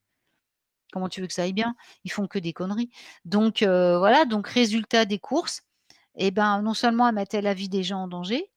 Comment 0.96 1.10
tu 1.10 1.20
veux 1.20 1.26
que 1.26 1.34
ça 1.34 1.42
aille 1.42 1.52
bien 1.52 1.76
Ils 2.04 2.10
font 2.10 2.26
que 2.26 2.38
des 2.38 2.54
conneries. 2.54 2.88
Donc 3.26 3.60
euh, 3.60 3.98
voilà, 3.98 4.24
donc 4.24 4.48
résultat 4.48 5.04
des 5.04 5.18
courses, 5.18 5.60
eh 6.14 6.30
ben 6.30 6.62
non 6.62 6.72
seulement 6.72 7.06
elle 7.06 7.14
mettait 7.14 7.42
la 7.42 7.52
vie 7.52 7.68
des 7.68 7.82
gens 7.82 8.04
en 8.04 8.08
danger, 8.08 8.50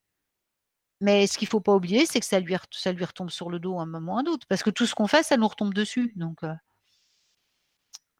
mais 1.02 1.28
ce 1.28 1.38
qu'il 1.38 1.50
faut 1.50 1.60
pas 1.60 1.76
oublier, 1.76 2.06
c'est 2.06 2.22
que 2.22 2.26
ça 2.26 2.40
lui, 2.40 2.56
retombe 2.56 3.30
sur 3.30 3.50
le 3.50 3.60
dos 3.60 3.78
à 3.78 3.82
un 3.82 3.86
moment 3.86 4.14
ou 4.14 4.18
à 4.20 4.22
un 4.22 4.26
autre, 4.28 4.48
parce 4.48 4.64
que 4.64 4.70
tout 4.70 4.86
ce 4.86 4.96
qu'on 4.96 5.08
fait, 5.08 5.22
ça 5.22 5.36
nous 5.36 5.50
retombe 5.50 5.74
dessus. 5.74 6.14
Donc, 6.16 6.42
euh, 6.46 6.54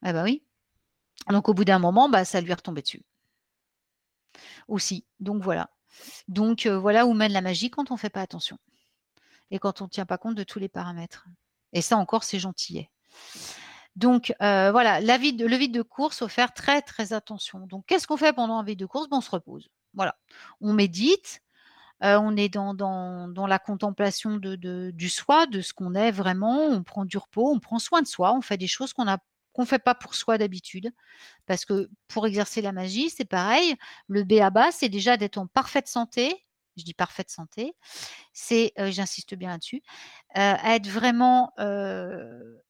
eh 0.06 0.12
ben 0.12 0.26
oui. 0.26 0.44
Donc 1.30 1.48
au 1.48 1.54
bout 1.54 1.64
d'un 1.64 1.80
moment, 1.80 2.10
bah, 2.10 2.26
ça 2.26 2.42
lui 2.42 2.52
est 2.52 2.56
retombé 2.56 2.82
dessus 2.82 3.06
aussi. 4.68 5.06
Donc 5.22 5.42
voilà. 5.44 5.70
Donc 6.28 6.66
euh, 6.66 6.78
voilà 6.78 7.06
où 7.06 7.14
mène 7.14 7.32
la 7.32 7.40
magie 7.42 7.70
quand 7.70 7.90
on 7.90 7.96
fait 7.96 8.10
pas 8.10 8.22
attention 8.22 8.58
et 9.50 9.60
quand 9.60 9.80
on 9.80 9.86
ne 9.86 9.90
tient 9.90 10.06
pas 10.06 10.18
compte 10.18 10.36
de 10.36 10.44
tous 10.44 10.60
les 10.60 10.68
paramètres. 10.68 11.26
Et 11.72 11.82
ça 11.82 11.96
encore, 11.96 12.26
c'est 12.26 12.40
gentillet. 12.40 12.90
Donc 14.00 14.34
euh, 14.42 14.72
voilà, 14.72 15.02
le 15.02 15.58
vide 15.58 15.74
de 15.74 15.82
course, 15.82 16.20
faut 16.20 16.30
faire 16.30 16.54
très 16.54 16.82
très 16.82 17.12
attention. 17.12 17.68
Donc 17.68 17.86
qu'est-ce 17.86 18.08
qu'on 18.08 18.16
fait 18.16 18.32
pendant 18.32 18.58
un 18.58 18.64
vide 18.64 18.80
de 18.80 18.86
course? 18.86 19.10
Ben, 19.10 19.18
On 19.18 19.22
se 19.22 19.30
repose. 19.30 19.68
Voilà, 19.94 20.16
on 20.62 20.72
médite, 20.72 21.42
euh, 22.04 22.18
on 22.18 22.38
est 22.38 22.48
dans, 22.48 22.74
la 23.48 23.60
contemplation 23.60 24.38
de, 24.38 24.92
du 24.92 25.10
soi, 25.10 25.48
de 25.48 25.60
ce 25.60 25.74
qu'on 25.74 25.96
est 25.96 26.12
vraiment. 26.12 26.60
On 26.68 26.82
prend 26.82 27.04
du 27.04 27.18
repos, 27.18 27.52
on 27.52 27.60
prend 27.60 27.78
soin 27.78 28.02
de 28.02 28.08
soi, 28.08 28.34
on 28.34 28.42
fait 28.42 28.56
des 28.56 28.68
choses 28.68 28.94
qu'on 28.94 29.08
a 29.08 29.18
qu'on 29.52 29.66
fait 29.66 29.80
pas 29.80 29.96
pour 29.96 30.16
soi 30.16 30.38
d'habitude, 30.38 30.92
parce 31.46 31.66
que 31.66 31.90
pour 32.08 32.26
exercer 32.26 32.62
la 32.62 32.72
magie, 32.72 33.10
c'est 33.10 33.26
pareil. 33.26 33.76
Le 34.08 34.24
B 34.24 34.34
à 34.34 34.72
c'est 34.72 34.88
déjà 34.88 35.18
d'être 35.18 35.38
en 35.38 35.48
parfaite 35.48 35.90
santé. 35.90 36.34
Je 36.78 36.86
dis 36.86 36.94
parfaite 36.94 37.30
santé, 37.30 37.76
c'est, 38.32 38.72
euh, 38.80 38.92
j'insiste 38.92 39.36
bien 39.36 39.50
là-dessus, 39.50 39.82
être 40.36 40.88
vraiment 40.88 41.52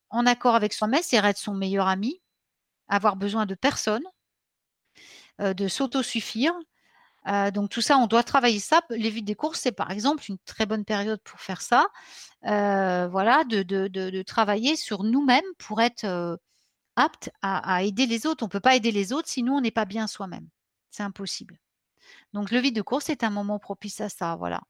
en 0.10 0.26
accord 0.26 0.56
avec 0.56 0.74
soi-même, 0.74 1.02
c'est 1.04 1.18
être 1.18 1.38
son 1.38 1.54
meilleur 1.54 1.88
ami, 1.88 2.22
avoir 2.88 3.16
besoin 3.16 3.46
de 3.46 3.56
personne, 3.56 4.04
de 5.40 5.68
s'autosuffire. 5.68 6.54
Donc 7.54 7.70
tout 7.70 7.82
ça, 7.82 7.98
on 7.98 8.08
doit 8.08 8.24
travailler 8.24 8.60
ça. 8.60 8.82
Les 8.90 9.10
vides 9.10 9.26
des 9.26 9.36
courses, 9.36 9.60
c'est 9.62 9.72
par 9.72 9.92
exemple 9.92 10.24
une 10.30 10.40
très 10.40 10.66
bonne 10.66 10.86
période 10.86 11.22
pour 11.24 11.40
faire 11.40 11.62
ça. 11.62 11.88
Voilà, 12.44 13.44
de, 13.46 14.22
travailler 14.24 14.76
sur 14.76 15.04
nous-mêmes 15.04 15.44
pour 15.58 15.82
être 15.82 16.40
apte 16.96 17.30
à, 17.42 17.76
à 17.76 17.84
aider 17.84 18.06
les 18.08 18.26
autres. 18.26 18.44
On 18.44 18.48
ne 18.48 18.52
peut 18.52 18.60
pas 18.60 18.76
aider 18.76 18.92
les 18.92 19.14
autres 19.14 19.30
sinon 19.30 19.58
on 19.58 19.62
n'est 19.62 19.72
pas 19.72 19.86
bien 19.86 20.08
soi-même. 20.08 20.48
C'est 20.92 21.04
impossible. 21.04 21.60
Donc 22.34 22.52
le 22.52 22.60
vide 22.60 22.76
de 22.76 22.82
course 22.82 23.10
est 23.10 23.24
un 23.24 23.30
moment 23.30 23.60
propice 23.60 24.02
à 24.02 24.10
ça. 24.10 24.36
Voilà. 24.36 24.62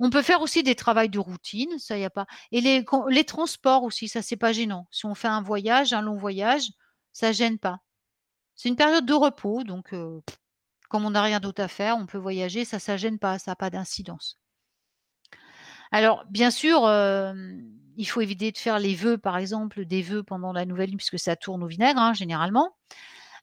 On 0.00 0.10
peut 0.10 0.22
faire 0.22 0.40
aussi 0.42 0.62
des 0.62 0.74
travaux 0.74 1.06
de 1.06 1.18
routine, 1.18 1.78
ça 1.78 1.98
y 1.98 2.04
a 2.04 2.10
pas. 2.10 2.26
Et 2.52 2.60
les, 2.60 3.24
transports 3.24 3.82
aussi, 3.82 4.08
ça 4.08 4.22
c'est 4.22 4.36
pas 4.36 4.52
gênant. 4.52 4.86
Si 4.90 5.06
on 5.06 5.14
fait 5.14 5.28
un 5.28 5.42
voyage, 5.42 5.92
un 5.92 6.02
long 6.02 6.16
voyage, 6.16 6.70
ça 7.12 7.32
gêne 7.32 7.58
pas. 7.58 7.80
C'est 8.54 8.68
une 8.68 8.76
période 8.76 9.06
de 9.06 9.14
repos, 9.14 9.64
donc 9.64 9.94
comme 10.88 11.04
on 11.04 11.10
n'a 11.10 11.22
rien 11.22 11.40
d'autre 11.40 11.62
à 11.62 11.68
faire, 11.68 11.96
on 11.96 12.06
peut 12.06 12.18
voyager, 12.18 12.64
ça 12.64 12.78
ça 12.78 12.96
gêne 12.96 13.18
pas, 13.18 13.38
ça 13.38 13.52
n'a 13.52 13.56
pas 13.56 13.70
d'incidence. 13.70 14.38
Alors, 15.90 16.24
bien 16.30 16.50
sûr, 16.50 16.80
il 17.96 18.04
faut 18.04 18.20
éviter 18.20 18.52
de 18.52 18.58
faire 18.58 18.78
les 18.78 18.94
vœux, 18.94 19.18
par 19.18 19.36
exemple, 19.38 19.84
des 19.84 20.02
vœux 20.02 20.22
pendant 20.22 20.52
la 20.52 20.64
nouvelle 20.64 20.90
lune, 20.90 20.98
puisque 20.98 21.18
ça 21.18 21.36
tourne 21.36 21.62
au 21.62 21.66
vinaigre, 21.66 22.00
hein, 22.00 22.14
généralement. 22.14 22.76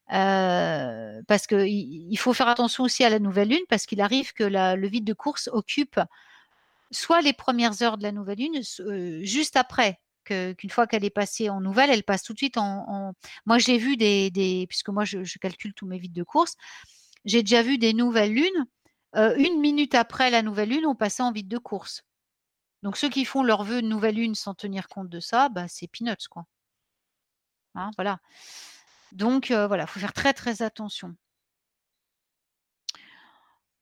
Parce 0.07 1.48
qu'il 1.48 1.68
il 1.68 2.18
faut 2.18 2.34
faire 2.34 2.48
attention 2.48 2.84
aussi 2.84 3.03
à 3.03 3.10
la 3.10 3.19
nouvelle 3.19 3.49
lune, 3.49 3.65
parce 3.69 3.86
qu'il 3.86 4.02
arrive 4.02 4.34
que 4.34 4.44
le 4.44 4.88
vide 4.88 5.06
de 5.06 5.14
course 5.14 5.49
occupe 5.52 5.99
soit 6.91 7.21
les 7.21 7.33
premières 7.33 7.81
heures 7.81 7.97
de 7.97 8.03
la 8.03 8.11
nouvelle 8.11 8.39
lune, 8.39 8.61
juste 9.23 9.55
après. 9.55 9.99
Qu'une 10.23 10.71
fois 10.71 10.87
qu'elle 10.87 11.05
est 11.05 11.11
passée 11.11 11.49
en 11.49 11.61
nouvelle, 11.61 11.91
elle 11.91 12.03
passe 12.03 12.23
tout 12.23 12.33
de 12.33 12.39
suite 12.39 12.57
en. 12.57 13.13
Moi, 13.45 13.59
j'ai 13.59 13.77
vu 13.77 13.95
des, 13.95 14.65
puisque 14.67 14.89
moi 14.89 15.05
je, 15.05 15.37
calcule 15.37 15.73
tous 15.75 15.85
mes 15.85 15.99
vides 15.99 16.13
de 16.13 16.23
course, 16.23 16.55
j'ai 17.25 17.43
déjà 17.43 17.61
vu 17.61 17.77
des 17.77 17.93
nouvelles 17.93 18.33
lunes. 18.33 18.65
une 19.13 19.59
minute 19.59 19.93
après 19.93 20.31
la 20.31 20.41
nouvelle 20.41 20.69
lune, 20.69 20.85
on 20.87 20.95
passait 20.95 21.23
en 21.23 21.31
vide 21.31 21.47
de 21.47 21.59
course. 21.59 22.03
Donc 22.81 22.97
ceux 22.97 23.09
qui 23.09 23.25
font 23.25 23.43
leur 23.43 23.63
vœu 23.63 23.81
de 23.81 23.87
nouvelle 23.87 24.15
lune 24.15 24.35
sans 24.35 24.55
tenir 24.55 24.87
compte 24.87 25.09
de 25.09 25.19
ça, 25.19 25.49
bah, 25.49 25.67
c'est 25.67 25.87
peanuts 25.87 26.27
quoi. 26.29 26.45
Hein, 27.75 27.91
voilà. 27.97 28.19
Donc 29.11 29.51
voilà, 29.51 29.85
faut 29.85 29.99
faire 29.99 30.13
très 30.13 30.33
très 30.33 30.63
attention. 30.63 31.15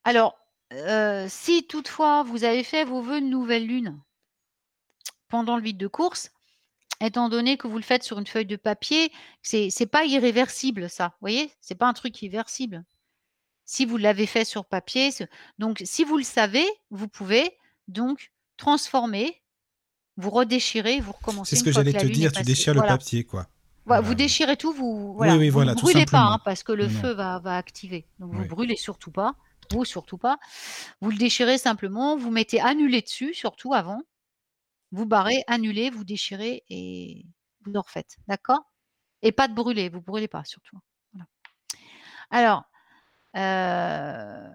Alors, 0.03 0.37
euh, 0.73 1.27
si 1.29 1.65
toutefois 1.67 2.23
vous 2.23 2.43
avez 2.43 2.63
fait 2.63 2.83
vos 2.85 3.01
vœux 3.01 3.21
de 3.21 3.25
nouvelle 3.27 3.65
lune 3.67 3.99
pendant 5.29 5.57
le 5.57 5.63
vide 5.63 5.77
de 5.77 5.87
course, 5.87 6.31
étant 7.01 7.29
donné 7.29 7.57
que 7.57 7.67
vous 7.67 7.77
le 7.77 7.83
faites 7.83 8.03
sur 8.03 8.19
une 8.19 8.27
feuille 8.27 8.45
de 8.45 8.55
papier, 8.55 9.11
c'est 9.41 9.69
c'est 9.69 9.85
pas 9.87 10.05
irréversible 10.05 10.89
ça. 10.89 11.07
Vous 11.07 11.21
voyez, 11.21 11.51
c'est 11.61 11.75
pas 11.75 11.87
un 11.87 11.93
truc 11.93 12.21
irréversible. 12.21 12.83
Si 13.65 13.85
vous 13.85 13.97
l'avez 13.97 14.25
fait 14.27 14.45
sur 14.45 14.65
papier, 14.65 15.09
donc 15.57 15.81
si 15.85 16.03
vous 16.03 16.17
le 16.17 16.23
savez, 16.23 16.65
vous 16.91 17.07
pouvez 17.07 17.57
donc 17.87 18.31
transformer, 18.57 19.41
vous 20.17 20.29
redéchirer, 20.29 20.99
vous 20.99 21.13
recommencer. 21.13 21.51
C'est 21.55 21.59
ce 21.59 21.63
que 21.63 21.71
j'allais 21.71 21.91
la 21.93 22.01
te 22.01 22.05
dire, 22.07 22.31
tu 22.31 22.43
déchires 22.43 22.73
le 22.73 22.81
papier, 22.81 23.23
quoi. 23.23 23.47
Voilà, 23.85 24.01
Voilà. 24.01 24.07
vous 24.07 24.15
déchirez 24.15 24.57
tout, 24.57 24.71
vous 24.73 25.13
voilà, 25.13 25.37
oui, 25.37 25.47
vous 25.49 25.53
voilà, 25.53 25.71
ne 25.73 25.75
tout 25.79 25.85
brûlez 25.85 26.05
pas 26.05 26.11
simplement. 26.11 26.33
hein, 26.33 26.39
parce 26.45 26.63
que 26.63 26.71
le 26.73 26.87
Non, 26.87 27.01
feu 27.01 27.11
va, 27.13 27.39
va 27.39 27.57
activer. 27.57 28.05
Donc 28.19 28.33
vous 28.33 28.41
Oui. 28.41 28.47
brûlez 28.47 28.75
surtout 28.75 29.11
pas, 29.11 29.35
vous 29.71 29.85
surtout 29.85 30.17
pas. 30.17 30.37
Vous 31.01 31.11
le 31.11 31.17
déchirez 31.17 31.57
simplement, 31.57 32.17
vous 32.17 32.31
mettez 32.31 32.61
annulé 32.61 33.01
dessus, 33.01 33.33
surtout 33.33 33.73
avant. 33.73 34.01
Vous 34.91 35.05
barrez, 35.05 35.43
annulez, 35.47 35.89
vous 35.89 36.03
déchirez 36.03 36.63
et 36.69 37.25
vous 37.61 37.71
le 37.71 37.79
refaites, 37.79 38.17
d'accord? 38.27 38.61
Et 39.21 39.31
pas 39.31 39.47
de 39.47 39.53
brûler, 39.53 39.89
vous 39.89 40.01
brûlez 40.01 40.27
pas 40.27 40.43
surtout. 40.43 40.77
Voilà. 41.13 41.27
Alors, 42.29 42.63
euh, 43.35 44.49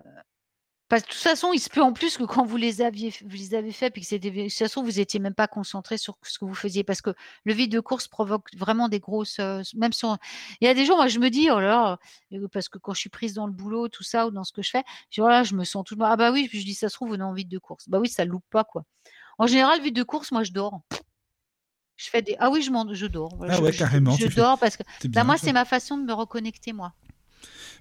Parce 0.89 1.03
que 1.03 1.09
de 1.09 1.13
toute 1.13 1.23
façon, 1.23 1.53
il 1.53 1.59
se 1.59 1.69
peut 1.69 1.83
en 1.83 1.93
plus 1.93 2.17
que 2.17 2.25
quand 2.25 2.45
vous 2.47 2.57
les 2.57 2.81
aviez, 2.81 3.11
vous 3.23 3.37
les 3.37 3.55
avez 3.55 3.73
fait, 3.73 3.91
puis 3.91 4.01
que 4.01 4.09
c'était, 4.09 4.31
de 4.31 4.43
toute 4.45 4.53
façon, 4.53 4.83
vous 4.83 5.01
étiez 5.01 5.21
même 5.21 5.35
pas 5.35 5.47
concentré 5.47 5.99
sur 5.99 6.17
ce 6.23 6.39
que 6.39 6.47
vous 6.47 6.55
faisiez, 6.55 6.83
parce 6.83 7.03
que 7.03 7.11
le 7.45 7.53
vide 7.53 7.71
de 7.73 7.81
course 7.81 8.09
provoque 8.09 8.49
vraiment 8.57 8.89
des 8.89 8.99
grosses, 8.99 9.39
euh, 9.39 9.61
même 9.77 9.93
sur, 9.93 10.17
il 10.63 10.65
y 10.65 10.69
a 10.69 10.73
des 10.73 10.87
jours, 10.87 10.97
moi, 10.97 11.09
je 11.09 11.19
me 11.19 11.29
dis, 11.29 11.51
oh 11.51 11.61
là, 11.61 11.99
là, 12.31 12.39
euh, 12.39 12.49
parce 12.51 12.71
que 12.71 12.79
quand 12.79 12.95
je 12.95 13.01
suis 13.01 13.11
prise 13.11 13.35
dans 13.35 13.47
le 13.47 13.53
boulot, 13.53 13.89
tout 13.89 14.03
ça, 14.03 14.27
ou 14.27 14.31
dans 14.31 14.45
ce 14.45 14.53
que 14.53 14.63
je 14.63 14.71
fais, 14.71 14.83
je 15.11 15.17
dis, 15.17 15.21
voilà, 15.21 15.43
je 15.43 15.55
me 15.55 15.65
sens 15.65 15.85
tout, 15.85 15.97
ah 16.01 16.17
bah 16.17 16.33
oui, 16.33 16.49
puis 16.49 16.59
je 16.61 16.65
dis, 16.65 16.75
ça 16.75 16.89
se 16.89 16.95
trouve, 16.95 17.11
on 17.13 17.19
est 17.19 17.23
en 17.23 17.35
vide 17.35 17.49
de 17.51 17.59
course. 17.59 17.87
Bah 17.89 17.99
oui, 17.99 18.09
ça 18.09 18.25
loupe 18.25 18.45
pas, 18.49 18.65
quoi. 18.65 18.85
En 19.37 19.47
général, 19.47 19.83
vide 19.83 19.95
de 19.95 20.03
course, 20.03 20.33
moi, 20.33 20.43
je 20.43 20.53
dors. 20.53 20.81
Je 21.97 22.09
fais 22.09 22.23
des, 22.23 22.37
ah 22.39 22.49
oui, 22.49 22.63
je 22.63 22.71
m'en, 22.71 22.93
je 22.95 23.07
dors. 23.07 23.35
Voilà, 23.37 23.55
Ah 23.55 23.57
je- 23.59 23.63
ouais, 23.63 23.73
carrément, 23.73 24.13
Je, 24.13 24.27
fais- 24.29 24.41
dors 24.41 24.59
parce 24.59 24.77
que, 24.77 24.85
C'est 25.03 25.09
bah, 25.09 25.25
moi, 25.25 25.37
c'est 25.37 25.53
ma 25.53 25.65
façon 25.65 25.99
de 25.99 26.05
me 26.05 26.13
reconnecter, 26.15 26.73
moi. 26.73 26.95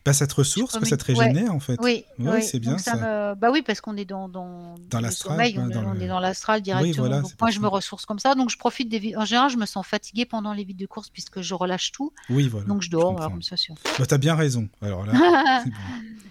Bah, 0.07 0.13
ça 0.13 0.25
te 0.25 0.33
ressource, 0.35 0.77
Je 0.81 0.85
ça 0.85 0.95
te 0.97 1.03
communique- 1.03 1.19
ouais. 1.19 1.27
régénère 1.33 1.53
en 1.53 1.59
fait. 1.59 1.77
Oui, 1.83 2.05
Ouais, 2.17 2.35
oui. 2.37 2.43
c'est 2.43 2.59
bien 2.59 2.71
Donc 2.71 2.79
ça. 2.79 2.91
ça. 2.91 2.97
me- 2.97 3.35
Bah 3.35 3.49
oui, 3.51 3.61
parce 3.61 3.81
qu'on 3.81 3.95
est 3.97 4.05
dans, 4.05 4.29
dans, 4.29 4.75
Dans 4.89 4.97
le 4.99 5.03
l'astral, 5.03 5.33
sommeil, 5.33 5.55
on, 5.59 5.65
ouais, 5.65 5.71
est- 5.71 5.73
dans 5.73 5.83
on 5.89 5.93
le- 5.93 6.01
est 6.01 6.07
dans 6.07 6.19
l'astral 6.19 6.61
directement. 6.61 6.93
voilà, 6.97 7.21
donc 7.21 7.29
c'est 7.31 7.41
moi, 7.41 7.49
je 7.51 7.59
me 7.59 7.67
ressource 7.67 8.05
comme 8.05 8.19
ça. 8.19 8.33
Donc 8.35 8.49
je 8.49 8.57
profite 8.57 8.89
des. 8.89 9.15
En 9.17 9.25
général, 9.25 9.49
je 9.49 9.57
me 9.57 9.65
sens 9.65 9.85
fatiguée 9.85 10.25
pendant 10.25 10.53
les 10.53 10.63
vides 10.63 10.77
de 10.77 10.85
course 10.87 11.09
puisque 11.09 11.41
je 11.41 11.53
relâche 11.53 11.91
tout. 11.91 12.13
Oui, 12.29 12.47
voilà. 12.47 12.65
donc 12.67 12.81
je 12.81 12.87
je 12.87 12.91
dors. 12.91 13.17
alors 13.17 13.31
comme 13.31 13.41
ça, 13.41 13.55
Bah, 13.99 14.05
t'as 14.07 14.17
bien 14.17 14.35
raison. 14.35 14.69
Alors 14.81 15.05
là, 15.05 15.11
c'est 15.65 15.69
bon. 15.69 15.77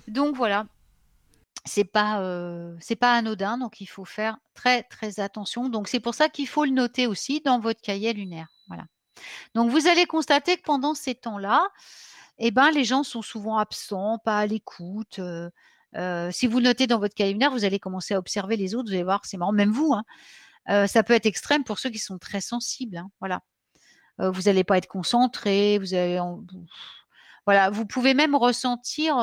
donc 0.09 0.36
voilà. 0.36 0.66
C'est 1.69 1.85
pas, 1.85 2.20
euh, 2.20 2.74
c'est 2.81 2.94
pas 2.97 3.15
anodin, 3.15 3.59
donc 3.59 3.81
il 3.81 3.86
faut 3.86 4.05
faire 4.05 4.39
très 4.55 4.85
très 4.85 5.19
attention. 5.20 5.69
Donc 5.69 5.89
c'est 5.89 6.01
pour 6.01 6.15
ça 6.15 6.28
qu'il 6.28 6.47
faut 6.47 6.65
le 6.65 6.70
noter 6.70 7.07
aussi 7.09 7.40
dans 7.44 7.59
votre 7.59 7.81
cahier 7.82 8.12
lunaire. 8.12 8.47
Voilà. 8.69 8.85
Donc 9.55 9.70
vous 9.70 9.89
allez 9.89 10.07
constater 10.07 10.57
que 10.59 10.62
pendant 10.62 10.94
ces 10.94 11.15
temps-là, 11.16 11.66
eh 12.38 12.50
ben, 12.50 12.70
les 12.70 12.84
gens 12.84 13.02
sont 13.02 13.22
souvent 13.22 13.58
absents, 13.58 14.18
pas 14.24 14.38
à 14.40 14.46
l'écoute. 14.46 15.20
si 16.30 16.46
vous 16.46 16.60
notez 16.60 16.86
dans 16.86 16.98
votre 16.98 17.22
lunaire, 17.22 17.50
vous 17.50 17.64
allez 17.64 17.78
commencer 17.78 18.14
à 18.14 18.18
observer 18.18 18.56
les 18.56 18.74
autres. 18.74 18.88
Vous 18.88 18.94
allez 18.94 19.04
voir, 19.04 19.24
c'est 19.24 19.36
marrant, 19.36 19.52
même 19.52 19.72
vous. 19.72 19.94
hein. 19.94 20.86
Ça 20.86 21.02
peut 21.02 21.14
être 21.14 21.26
extrême 21.26 21.64
pour 21.64 21.78
ceux 21.78 21.90
qui 21.90 21.98
sont 21.98 22.18
très 22.18 22.40
sensibles. 22.40 22.96
hein, 22.98 23.10
voilà. 23.20 23.40
Vous 24.18 24.42
n'allez 24.42 24.64
pas 24.64 24.78
être 24.78 24.88
concentré. 24.88 25.78
Vous 25.78 25.94
allez, 25.94 26.18
en- 26.18 26.42
voilà. 27.46 27.70
Vous 27.70 27.86
pouvez 27.86 28.14
même 28.14 28.34
ressentir 28.34 29.16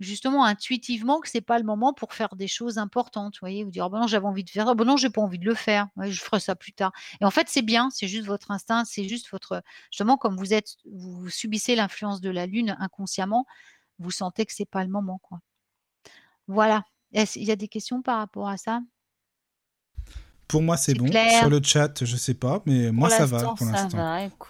justement 0.00 0.44
intuitivement 0.44 1.20
que 1.20 1.28
c'est 1.28 1.40
pas 1.40 1.58
le 1.58 1.64
moment 1.64 1.92
pour 1.92 2.14
faire 2.14 2.36
des 2.36 2.48
choses 2.48 2.78
importantes. 2.78 3.34
Vous 3.34 3.40
voyez, 3.40 3.64
vous 3.64 3.70
dire, 3.70 3.84
Ah 3.84 3.88
ben 3.88 4.00
non, 4.00 4.06
j'avais 4.06 4.26
envie 4.26 4.44
de 4.44 4.50
faire 4.50 4.66
ça. 4.66 4.74
Ben 4.74 4.84
non, 4.84 4.96
j'ai 4.96 5.10
pas 5.10 5.20
envie 5.20 5.38
de 5.38 5.46
le 5.46 5.54
faire. 5.54 5.88
Je 6.00 6.20
ferai 6.20 6.40
ça 6.40 6.54
plus 6.56 6.72
tard. 6.72 6.92
Et 7.20 7.24
en 7.24 7.30
fait, 7.30 7.48
c'est 7.48 7.62
bien. 7.62 7.90
C'est 7.90 8.08
juste 8.08 8.26
votre 8.26 8.50
instinct. 8.50 8.84
C'est 8.84 9.08
juste 9.08 9.30
votre 9.30 9.62
justement 9.90 10.16
comme 10.16 10.36
vous 10.36 10.54
êtes, 10.54 10.76
vous 10.90 11.28
subissez 11.30 11.74
l'influence 11.76 12.20
de 12.20 12.30
la 12.30 12.46
lune 12.46 12.76
inconsciemment. 12.80 13.46
Vous 13.98 14.10
sentez 14.10 14.46
que 14.46 14.52
c'est 14.54 14.64
pas 14.66 14.84
le 14.84 14.90
moment, 14.90 15.18
quoi. 15.18 15.40
Voilà. 16.48 16.84
Il 17.12 17.44
y 17.44 17.50
a 17.50 17.56
des 17.56 17.68
questions 17.68 18.02
par 18.02 18.18
rapport 18.18 18.48
à 18.48 18.56
ça? 18.56 18.80
Pour 20.48 20.62
moi, 20.62 20.76
c'est 20.78 20.94
bon. 20.94 21.04
clair. 21.06 21.38
Sur 21.38 21.50
le 21.50 21.60
chat, 21.62 22.04
je 22.04 22.16
sais 22.16 22.34
pas, 22.34 22.62
mais 22.66 22.90
moi, 22.90 23.10
ça 23.10 23.26
va 23.26 23.44
pour 23.54 23.66
l'instant. 23.66 23.98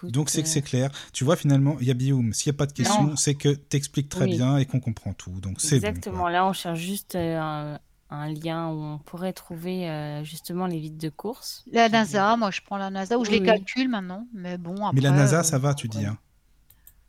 Donc, 0.03 0.29
c'est 0.29 0.41
que 0.41 0.47
euh, 0.47 0.51
c'est 0.51 0.61
clair. 0.61 0.91
Tu 1.13 1.23
vois, 1.25 1.35
finalement, 1.35 1.77
il 1.81 1.87
y 1.87 1.91
a 1.91 1.93
Bioum. 1.93 2.33
S'il 2.33 2.51
n'y 2.51 2.55
a 2.55 2.57
pas 2.57 2.65
de 2.67 2.73
questions, 2.73 3.15
c'est 3.17 3.35
que 3.35 3.49
t'expliques 3.49 4.09
très 4.09 4.25
Oui. 4.25 4.35
bien 4.37 4.57
et 4.57 4.65
qu'on 4.65 4.79
comprend 4.79 5.13
tout. 5.13 5.31
Donc, 5.41 5.59
c'est 5.59 5.79
bon. 5.79 5.87
Exactement. 5.87 6.29
Là, 6.29 6.45
on 6.45 6.53
cherche 6.53 6.79
juste 6.79 7.15
euh, 7.15 7.37
un, 7.37 7.79
un 8.09 8.27
lien 8.33 8.69
où 8.69 8.81
on 8.81 8.97
pourrait 8.99 9.33
trouver 9.33 9.89
euh, 9.89 10.23
justement 10.23 10.67
les 10.67 10.79
vides 10.79 10.97
de 10.97 11.09
course. 11.09 11.63
La 11.71 11.89
NASA, 11.89 12.35
moi 12.37 12.49
je 12.51 12.61
prends 12.61 12.77
la 12.77 12.89
NASA 12.89 13.17
ou 13.17 13.25
je 13.25 13.31
Oui, 13.31 13.39
les 13.39 13.45
calcule 13.45 13.89
maintenant, 13.89 14.25
mais 14.33 14.57
bon 14.57 14.85
après. 14.85 14.91
Mais 14.93 15.01
la 15.01 15.11
NASA, 15.11 15.39
euh, 15.39 15.43
ça 15.43 15.57
va, 15.59 15.73
tu 15.73 15.87
dis. 15.87 16.05
hein. 16.05 16.17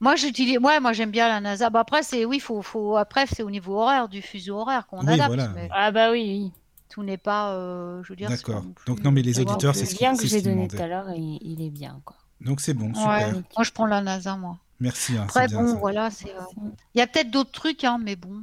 Moi 0.00 0.16
j'utilise, 0.16 0.58
ouais, 0.58 0.80
moi 0.80 0.92
j'aime 0.92 1.10
bien 1.10 1.28
la 1.28 1.40
NASA. 1.40 1.68
Bah 1.70 1.80
après 1.80 2.02
c'est, 2.02 2.24
oui, 2.24 2.40
faut, 2.40 2.62
faut, 2.62 2.96
après 2.96 3.26
c'est 3.26 3.42
au 3.42 3.50
niveau 3.50 3.78
horaire 3.80 4.08
du 4.08 4.22
fuseau 4.22 4.56
horaire 4.58 4.86
qu'on 4.86 5.06
Oui, 5.06 5.12
adapte, 5.14 5.26
voilà. 5.26 5.48
mais 5.54 5.68
Ah 5.70 5.90
bah 5.90 6.10
oui, 6.10 6.22
oui. 6.22 6.52
Tout 6.90 7.02
n'est 7.02 7.16
pas, 7.16 7.52
euh, 7.54 8.02
je 8.02 8.08
veux 8.10 8.16
dire. 8.16 8.28
D'accord. 8.28 8.64
Donc, 8.86 9.02
non, 9.02 9.10
mais 9.12 9.22
les 9.22 9.40
auditeurs, 9.40 9.72
Le 9.72 9.78
c'est 9.78 9.86
ce 9.86 9.94
qui- 9.94 10.04
lien 10.04 10.12
que 10.14 10.20
c'est 10.20 10.28
ce 10.28 10.34
j'ai 10.34 10.42
donné 10.42 10.68
tout 10.68 10.76
à 10.76 10.86
l'heure, 10.86 11.06
il, 11.16 11.38
il 11.42 11.62
est 11.62 11.70
bien. 11.70 12.00
Quoi. 12.04 12.16
Donc, 12.40 12.60
c'est 12.60 12.74
bon, 12.74 12.86
Ouais. 12.88 12.94
super. 12.94 13.32
Moi 13.56 13.64
je 13.64 13.70
prends 13.72 13.86
la 13.86 14.00
NASA 14.02 14.36
moi. 14.36 14.58
Merci. 14.80 15.16
hein, 15.16 15.24
Après 15.28 15.42
c'est 15.42 15.54
bien 15.54 15.62
bon 15.62 15.72
ça. 15.72 15.78
voilà, 15.78 16.10
c'est. 16.10 16.30
euh, 16.34 16.68
Il 16.94 16.98
y 16.98 17.00
a 17.02 17.06
peut-être 17.06 17.30
d'autres 17.30 17.52
trucs, 17.52 17.84
hein, 17.84 17.98
mais 18.02 18.16
bon. 18.16 18.42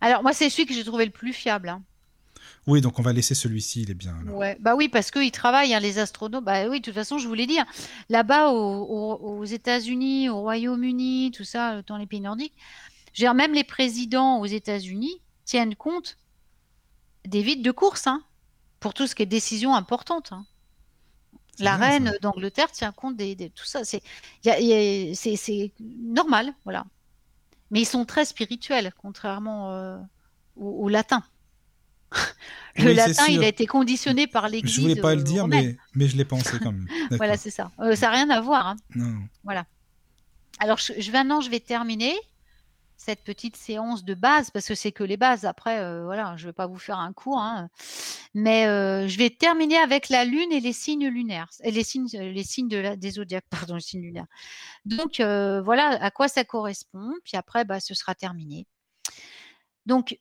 Alors 0.00 0.22
moi 0.22 0.32
c'est 0.32 0.48
celui 0.48 0.66
que 0.66 0.74
j'ai 0.74 0.84
trouvé 0.84 1.04
le 1.04 1.10
plus 1.10 1.32
fiable. 1.32 1.68
Hein. 1.68 1.82
Oui, 2.66 2.80
donc 2.80 2.98
on 2.98 3.02
va 3.02 3.12
laisser 3.12 3.34
celui-ci, 3.34 3.82
il 3.82 3.90
est 3.90 3.94
bien. 3.94 4.14
alors. 4.22 4.36
Ouais, 4.36 4.56
bah 4.60 4.74
oui, 4.76 4.88
parce 4.88 5.10
qu'ils 5.10 5.30
travaillent, 5.30 5.74
hein, 5.74 5.80
les 5.80 5.98
astronautes. 5.98 6.44
Bah 6.44 6.68
oui, 6.68 6.80
de 6.80 6.84
toute 6.84 6.94
façon, 6.94 7.18
je 7.18 7.26
voulais 7.26 7.46
dire, 7.46 7.64
là-bas 8.10 8.50
au- 8.50 8.84
au- 8.84 9.38
aux 9.40 9.44
États-Unis, 9.44 10.28
au 10.28 10.40
Royaume-Uni, 10.40 11.30
tout 11.34 11.44
ça, 11.44 11.74
euh, 11.76 11.82
dans 11.86 11.96
les 11.96 12.06
pays 12.06 12.20
nordiques, 12.20 12.54
même 13.34 13.52
les 13.54 13.64
présidents 13.64 14.38
aux 14.40 14.46
États-Unis 14.46 15.20
tiennent 15.44 15.74
compte 15.74 16.16
des 17.26 17.42
vides 17.42 17.62
de 17.62 17.70
course, 17.70 18.06
hein, 18.06 18.22
pour 18.80 18.94
tout 18.94 19.06
ce 19.06 19.14
qui 19.14 19.22
est 19.22 19.26
décision 19.26 19.74
importante. 19.74 20.32
hein. 20.32 20.44
La 21.60 21.76
bien, 21.76 21.86
reine 21.88 22.18
d'Angleterre 22.22 22.70
tient 22.70 22.92
compte 22.92 23.16
des- 23.16 23.34
tout 23.50 23.64
ça. 23.64 23.82
C'est 23.84 24.02
normal, 25.80 26.52
voilà. 26.64 26.84
Mais 27.70 27.80
ils 27.80 27.86
sont 27.86 28.04
très 28.04 28.24
spirituels, 28.24 28.92
contrairement 28.96 29.72
euh, 29.72 29.98
au, 30.56 30.84
au 30.84 30.88
latin. 30.88 31.22
Le 32.76 32.86
Oui, 32.86 32.94
latin, 32.94 33.26
il 33.28 33.42
a 33.42 33.48
été 33.48 33.66
conditionné 33.66 34.26
par 34.26 34.48
l'Église. 34.48 34.72
Je 34.74 34.80
voulais 34.80 34.96
pas 34.96 35.14
le 35.14 35.22
dire, 35.22 35.48
mais, 35.48 35.76
mais 35.94 36.06
je 36.08 36.16
l'ai 36.16 36.24
pensé 36.24 36.58
quand 36.60 36.72
même. 36.72 36.86
Voilà, 37.10 37.36
c'est 37.36 37.50
ça. 37.50 37.72
Euh, 37.80 37.96
ça 37.96 38.06
n'a 38.06 38.12
rien 38.14 38.30
à 38.30 38.40
voir. 38.40 38.68
hein. 38.68 38.76
Non. 38.94 39.18
Alors, 40.60 40.78
je, 40.78 40.92
je- 40.98 41.10
maintenant, 41.12 41.40
je 41.40 41.50
vais 41.50 41.60
terminer 41.60 42.14
cette 43.00 43.22
petite 43.22 43.56
séance 43.56 44.04
de 44.04 44.12
base 44.12 44.50
parce 44.50 44.66
que 44.66 44.74
c'est 44.74 44.92
que 44.92 45.04
les 45.04 45.16
bases. 45.16 45.44
Après, 45.46 45.78
euh, 45.78 46.04
voilà, 46.04 46.34
je 46.36 46.42
ne 46.44 46.48
vais 46.48 46.52
pas 46.52 46.66
vous 46.66 46.76
faire 46.78 46.98
un 46.98 47.12
cours, 47.14 47.38
hein. 47.38 47.68
mais 48.34 48.66
euh, 48.66 49.08
je 49.08 49.16
vais 49.16 49.30
terminer 49.30 49.78
avec 49.78 50.08
la 50.10 50.24
lune 50.26 50.52
et 50.52 50.60
les 50.60 50.72
signes 50.74 51.08
lunaires, 51.08 51.48
et 51.62 51.70
les 51.70 51.84
signes, 51.84 52.08
euh, 52.16 52.30
les 52.32 52.42
signes 52.44 52.68
de 52.68 52.76
la, 52.76 52.96
des 52.96 53.12
zodiaques, 53.12 53.46
pardon, 53.50 53.76
les 53.76 53.80
signes 53.80 54.02
lunaires. 54.02 54.26
Donc, 54.84 55.20
euh, 55.20 55.62
voilà 55.62 55.90
à 56.02 56.10
quoi 56.10 56.28
ça 56.28 56.44
correspond. 56.44 57.12
Puis 57.24 57.36
après, 57.36 57.64
bah, 57.64 57.80
ce 57.80 57.94
sera 57.94 58.14
terminé. 58.14 58.66
Donc, 59.86 60.18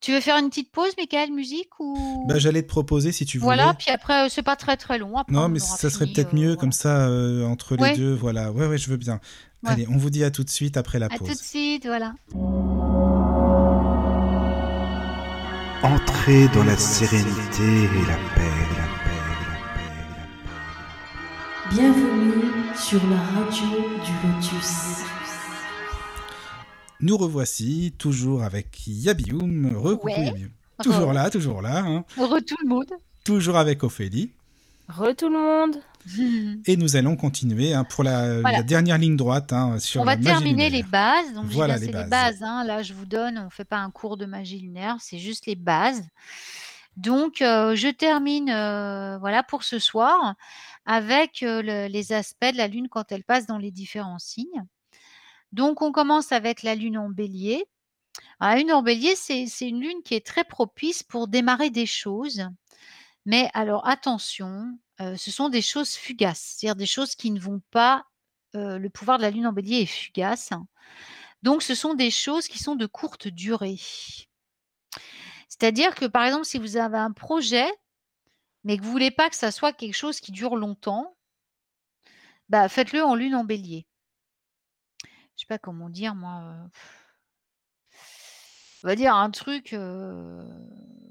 tu 0.00 0.12
veux 0.12 0.20
faire 0.20 0.36
une 0.36 0.50
petite 0.50 0.70
pause, 0.70 0.92
Michael, 0.98 1.32
musique 1.32 1.70
ou? 1.80 2.26
Bah, 2.28 2.38
J'allais 2.38 2.62
te 2.62 2.68
proposer 2.68 3.10
si 3.10 3.24
tu 3.24 3.38
voulais. 3.38 3.56
voilà. 3.56 3.74
Puis 3.74 3.90
après, 3.90 4.28
c'est 4.28 4.42
pas 4.42 4.54
très 4.56 4.76
très 4.76 4.98
long. 4.98 5.16
Après, 5.16 5.32
Non, 5.32 5.44
on 5.44 5.48
mais 5.48 5.58
ça 5.58 5.88
serait 5.88 6.06
peut-être 6.06 6.34
euh, 6.34 6.36
mieux 6.36 6.46
voilà. 6.48 6.60
comme 6.60 6.72
ça 6.72 7.08
euh, 7.08 7.44
entre 7.46 7.74
les 7.76 7.82
Ouais. 7.82 7.96
deux. 7.96 8.12
Voilà. 8.14 8.52
Ouais, 8.52 8.66
ouais, 8.66 8.76
je 8.78 8.90
veux 8.90 8.98
bien. 8.98 9.18
Ouais. 9.64 9.70
Allez, 9.70 9.86
on 9.88 9.96
vous 9.96 10.10
dit 10.10 10.24
à 10.24 10.30
tout 10.30 10.44
de 10.44 10.50
suite 10.50 10.76
après 10.76 10.98
la 10.98 11.06
À 11.06 11.08
tout 11.10 11.24
de 11.24 11.28
pause. 11.28 11.40
suite, 11.40 11.86
voilà. 11.86 12.14
Entrez 15.82 16.48
dans 16.48 16.64
la 16.64 16.76
sérénité 16.76 17.62
et 17.62 18.06
la 18.06 18.16
paix, 18.34 18.50
la 18.76 18.86
paix, 19.04 19.20
la 19.28 19.36
paix, 19.76 19.90
la 20.16 20.26
paix. 21.70 21.74
Bienvenue 21.74 22.42
sur 22.76 23.00
la 23.08 23.16
radio 23.16 23.66
du 24.04 24.12
Lotus. 24.28 25.02
Nous 27.00 27.16
revoici 27.16 27.94
toujours 27.98 28.42
avec 28.42 28.86
Yabioum. 28.86 29.76
Recoucou 29.76 30.06
Ouais. 30.08 30.24
Yabioum. 30.26 30.50
Toujours 30.82 31.10
Re- 31.10 31.14
là, 31.14 31.30
toujours 31.30 31.62
là. 31.62 31.84
hein. 31.86 32.04
Re 32.16 32.40
tout 32.46 32.56
le 32.62 32.68
monde. 32.68 32.90
Toujours 33.24 33.56
avec 33.56 33.82
Ophélie. 33.84 34.30
Re 34.88 35.14
tout 35.16 35.28
le 35.28 35.38
monde. 35.38 35.76
Et 36.66 36.76
nous 36.76 36.96
allons 36.96 37.16
continuer 37.16 37.72
hein, 37.74 37.84
pour 37.84 38.04
la, 38.04 38.40
Voilà. 38.40 38.58
la 38.58 38.62
dernière 38.62 38.98
ligne 38.98 39.16
droite 39.16 39.52
hein, 39.52 39.78
sur 39.78 40.02
on 40.02 40.04
la 40.04 40.12
va 40.16 40.16
magie 40.16 40.28
terminer 40.28 40.70
les 40.70 40.82
bases. 40.82 41.32
Donc, 41.32 41.46
Voilà 41.46 41.74
les 41.74 41.80
c'est 41.80 41.86
les 41.86 41.92
bases. 41.92 42.10
bases. 42.10 42.42
hein. 42.42 42.64
Là, 42.64 42.82
je 42.82 42.92
vous 42.94 43.06
donne, 43.06 43.38
on 43.38 43.44
ne 43.46 43.50
fait 43.50 43.64
pas 43.64 43.78
un 43.78 43.90
cours 43.90 44.16
de 44.16 44.26
magie 44.26 44.58
lunaire, 44.58 44.96
c'est 45.00 45.18
juste 45.18 45.46
les 45.46 45.54
bases. 45.56 46.02
Donc, 46.96 47.42
euh, 47.42 47.74
je 47.74 47.88
termine 47.88 48.50
euh, 48.50 49.18
voilà, 49.18 49.42
pour 49.42 49.64
ce 49.64 49.78
soir 49.78 50.34
avec 50.86 51.42
euh, 51.42 51.60
le- 51.62 51.88
les 51.88 52.12
aspects 52.12 52.52
de 52.52 52.56
la 52.56 52.68
Lune 52.68 52.88
quand 52.90 53.10
elle 53.10 53.24
passe 53.24 53.46
dans 53.46 53.58
les 53.58 53.70
différents 53.72 54.18
signes. 54.20 54.64
Donc, 55.52 55.82
on 55.82 55.90
commence 55.92 56.32
avec 56.32 56.62
la 56.62 56.74
Lune 56.74 56.98
en 56.98 57.08
bélier. 57.08 57.64
Alors, 58.38 58.54
la 58.54 58.60
Lune 58.60 58.72
en 58.72 58.82
bélier, 58.82 59.14
c'est 59.16 59.46
une 59.68 59.80
Lune 59.80 60.02
qui 60.04 60.14
est 60.14 60.24
très 60.26 60.44
propice 60.44 61.02
pour 61.02 61.26
démarrer 61.28 61.70
des 61.70 61.86
choses. 61.86 62.46
Mais 63.26 63.48
alors, 63.54 63.86
attention, 63.88 64.78
ce 64.98 65.30
sont 65.30 65.48
des 65.48 65.62
choses 65.62 65.94
fugaces, 65.94 66.56
c'est-à-dire 66.58 66.76
des 66.76 66.86
choses 66.86 67.14
qui 67.14 67.30
ne 67.30 67.40
vont 67.40 67.60
pas 67.70 68.04
le 68.52 68.88
pouvoir 68.88 69.18
de 69.18 69.22
la 69.22 69.30
lune 69.30 69.46
en 69.46 69.52
bélier 69.52 69.82
est 69.82 69.86
fugace. 69.86 70.50
Donc, 71.42 71.62
ce 71.62 71.74
sont 71.74 71.94
des 71.94 72.10
choses 72.10 72.48
qui 72.48 72.58
sont 72.58 72.76
de 72.76 72.86
courte 72.86 73.28
durée. 73.28 73.80
C'est-à-dire 75.48 75.94
que, 75.94 76.06
par 76.06 76.24
exemple, 76.24 76.44
si 76.46 76.58
vous 76.58 76.76
avez 76.76 76.98
un 76.98 77.12
projet, 77.12 77.66
mais 78.62 78.78
que 78.78 78.82
vous 78.82 78.90
voulez 78.90 79.10
pas 79.10 79.28
que 79.28 79.36
ça 79.36 79.50
soit 79.50 79.72
quelque 79.72 79.96
chose 79.96 80.20
qui 80.20 80.32
dure 80.32 80.56
longtemps, 80.56 81.16
bah, 82.48 82.68
faites-le 82.68 83.02
en 83.02 83.14
lune 83.14 83.34
en 83.34 83.44
bélier. 83.44 83.86
Je 85.36 85.40
sais 85.40 85.46
pas 85.46 85.58
comment 85.58 85.90
dire, 85.90 86.14
moi. 86.14 86.54
On 88.82 88.86
va 88.86 88.96
dire 88.96 89.14
un 89.14 89.30
truc. 89.30 89.74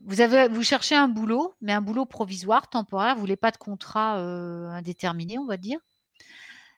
Vous, 0.05 0.21
avez, 0.21 0.47
vous 0.49 0.63
cherchez 0.63 0.95
un 0.95 1.07
boulot, 1.07 1.55
mais 1.61 1.73
un 1.73 1.81
boulot 1.81 2.05
provisoire, 2.05 2.69
temporaire. 2.69 3.15
Vous 3.15 3.21
voulez 3.21 3.37
pas 3.37 3.51
de 3.51 3.57
contrat 3.57 4.19
euh, 4.19 4.67
indéterminé, 4.69 5.37
on 5.39 5.45
va 5.45 5.57
dire. 5.57 5.79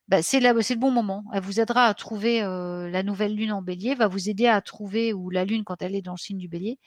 bah, 0.08 0.22
c'est 0.22 0.40
le 0.40 0.76
bon 0.76 0.92
moment. 0.92 1.24
Elle 1.34 1.42
vous 1.42 1.60
aidera 1.60 1.86
à 1.86 1.94
trouver 1.94 2.44
euh, 2.44 2.90
la 2.90 3.04
nouvelle 3.04 3.36
lune 3.36 3.52
en 3.52 3.62
bélier, 3.62 3.96
va 3.96 4.08
vous 4.08 4.30
aider 4.30 4.48
à 4.48 4.62
trouver, 4.62 5.14
ou 5.14 5.30
la 5.30 5.46
lune 5.46 5.64
quand 5.64 5.82
elle 5.82 5.96
est 5.96 6.02
dans 6.02 6.14
le 6.14 6.18
signe 6.18 6.38
du 6.38 6.48
bélier. 6.48 6.78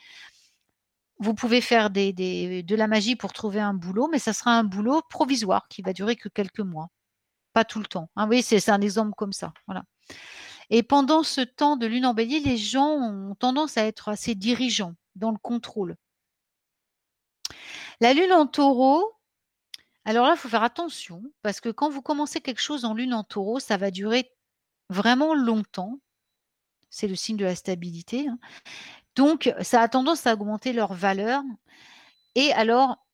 Vous 1.20 1.34
pouvez 1.34 1.60
faire 1.60 1.90
de 1.90 2.74
la 2.76 2.86
magie 2.86 3.16
pour 3.16 3.32
trouver 3.32 3.60
un 3.60 3.74
boulot, 3.74 4.08
mais 4.10 4.20
ça 4.20 4.32
sera 4.32 4.52
un 4.56 4.64
boulot 4.64 5.02
provisoire 5.10 5.66
qui 5.68 5.82
va 5.82 5.92
durer 5.92 6.14
que 6.14 6.28
quelques 6.28 6.60
mois, 6.60 6.90
pas 7.52 7.64
tout 7.64 7.80
le 7.80 7.86
temps. 7.86 8.10
Hein, 8.16 8.28
oui, 8.28 8.42
c'est 8.42 8.60
c'est 8.60 8.70
un 8.70 8.80
exemple 8.80 9.12
comme 9.16 9.32
ça. 9.32 9.52
Voilà. 9.66 9.82
Et 10.70 10.82
pendant 10.84 11.22
ce 11.24 11.40
temps 11.40 11.76
de 11.76 11.86
lune 11.86 12.06
en 12.06 12.14
bélier, 12.14 12.40
les 12.40 12.56
gens 12.56 12.90
ont 12.90 13.34
tendance 13.34 13.76
à 13.78 13.84
être 13.86 14.08
assez 14.08 14.34
dirigeants 14.36 14.94
dans 15.16 15.32
le 15.32 15.38
contrôle. 15.38 15.96
La 18.00 18.14
lune 18.14 18.32
en 18.32 18.46
taureau, 18.46 19.14
alors 20.04 20.26
là, 20.26 20.34
il 20.34 20.38
faut 20.38 20.48
faire 20.48 20.62
attention 20.62 21.22
parce 21.42 21.60
que 21.60 21.68
quand 21.68 21.90
vous 21.90 22.02
commencez 22.02 22.40
quelque 22.40 22.60
chose 22.60 22.84
en 22.84 22.94
lune 22.94 23.14
en 23.14 23.24
taureau, 23.24 23.60
ça 23.60 23.76
va 23.76 23.90
durer 23.90 24.32
vraiment 24.90 25.34
longtemps. 25.34 26.00
C'est 26.90 27.08
le 27.08 27.16
signe 27.16 27.36
de 27.36 27.44
la 27.44 27.54
stabilité. 27.54 28.28
hein. 28.28 28.38
Donc, 29.16 29.52
ça 29.62 29.82
a 29.82 29.88
tendance 29.88 30.26
à 30.26 30.34
augmenter 30.34 30.72
leur 30.72 30.94
valeur. 30.94 31.42
Et 32.34 32.52
alors, 32.52 33.04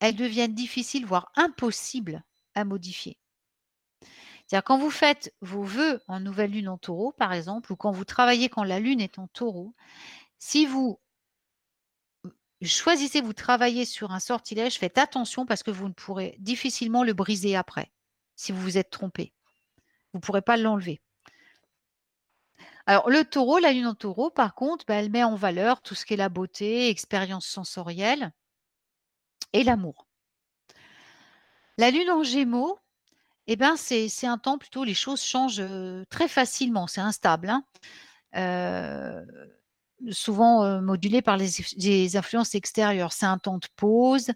elles 0.00 0.16
deviennent 0.16 0.54
difficiles, 0.54 1.04
voire 1.06 1.30
impossibles 1.36 2.22
à 2.54 2.64
modifier. 2.64 3.18
C'est-à-dire 4.46 4.64
quand 4.64 4.78
vous 4.78 4.90
faites 4.90 5.34
vos 5.40 5.64
vœux 5.64 6.00
en 6.06 6.20
nouvelle 6.20 6.52
lune 6.52 6.68
en 6.68 6.78
taureau, 6.78 7.12
par 7.12 7.32
exemple, 7.32 7.72
ou 7.72 7.76
quand 7.76 7.90
vous 7.90 8.04
travaillez 8.04 8.48
quand 8.48 8.62
la 8.64 8.78
lune 8.78 9.00
est 9.00 9.18
en 9.18 9.26
taureau, 9.26 9.74
si 10.38 10.66
vous 10.66 11.00
choisissez, 12.62 13.20
vous 13.20 13.32
travaillez 13.32 13.84
sur 13.84 14.12
un 14.12 14.20
sortilège, 14.20 14.78
faites 14.78 14.98
attention 14.98 15.46
parce 15.46 15.62
que 15.62 15.70
vous 15.70 15.88
ne 15.88 15.92
pourrez 15.92 16.36
difficilement 16.38 17.04
le 17.04 17.12
briser 17.12 17.56
après, 17.56 17.92
si 18.34 18.52
vous 18.52 18.60
vous 18.60 18.78
êtes 18.78 18.90
trompé. 18.90 19.32
Vous 20.12 20.18
ne 20.18 20.22
pourrez 20.22 20.42
pas 20.42 20.56
l'enlever. 20.56 21.00
Alors, 22.86 23.10
le 23.10 23.24
taureau, 23.24 23.58
la 23.58 23.72
lune 23.72 23.86
en 23.86 23.94
taureau, 23.94 24.30
par 24.30 24.54
contre, 24.54 24.84
bah, 24.86 24.94
elle 24.94 25.10
met 25.10 25.24
en 25.24 25.34
valeur 25.34 25.82
tout 25.82 25.94
ce 25.94 26.06
qui 26.06 26.14
est 26.14 26.16
la 26.16 26.28
beauté, 26.28 26.88
expérience 26.88 27.46
sensorielle 27.46 28.32
et 29.52 29.64
l'amour. 29.64 30.06
La 31.78 31.90
lune 31.90 32.10
en 32.10 32.22
gémeaux, 32.22 32.78
eh 33.48 33.56
ben, 33.56 33.76
c'est 33.76 34.26
un 34.26 34.38
temps 34.38 34.58
plutôt, 34.58 34.84
les 34.84 34.94
choses 34.94 35.22
changent 35.22 35.60
euh, 35.60 36.04
très 36.10 36.28
facilement, 36.28 36.86
c'est 36.86 37.00
instable. 37.00 37.50
hein. 37.50 37.64
Euh, 38.36 39.24
souvent 40.10 40.64
euh, 40.64 40.80
modulé 40.80 41.22
par 41.22 41.36
les, 41.36 42.16
influences 42.16 42.54
extérieures. 42.54 43.12
C'est 43.12 43.26
un 43.26 43.38
temps 43.38 43.58
de 43.58 43.66
pause, 43.76 44.30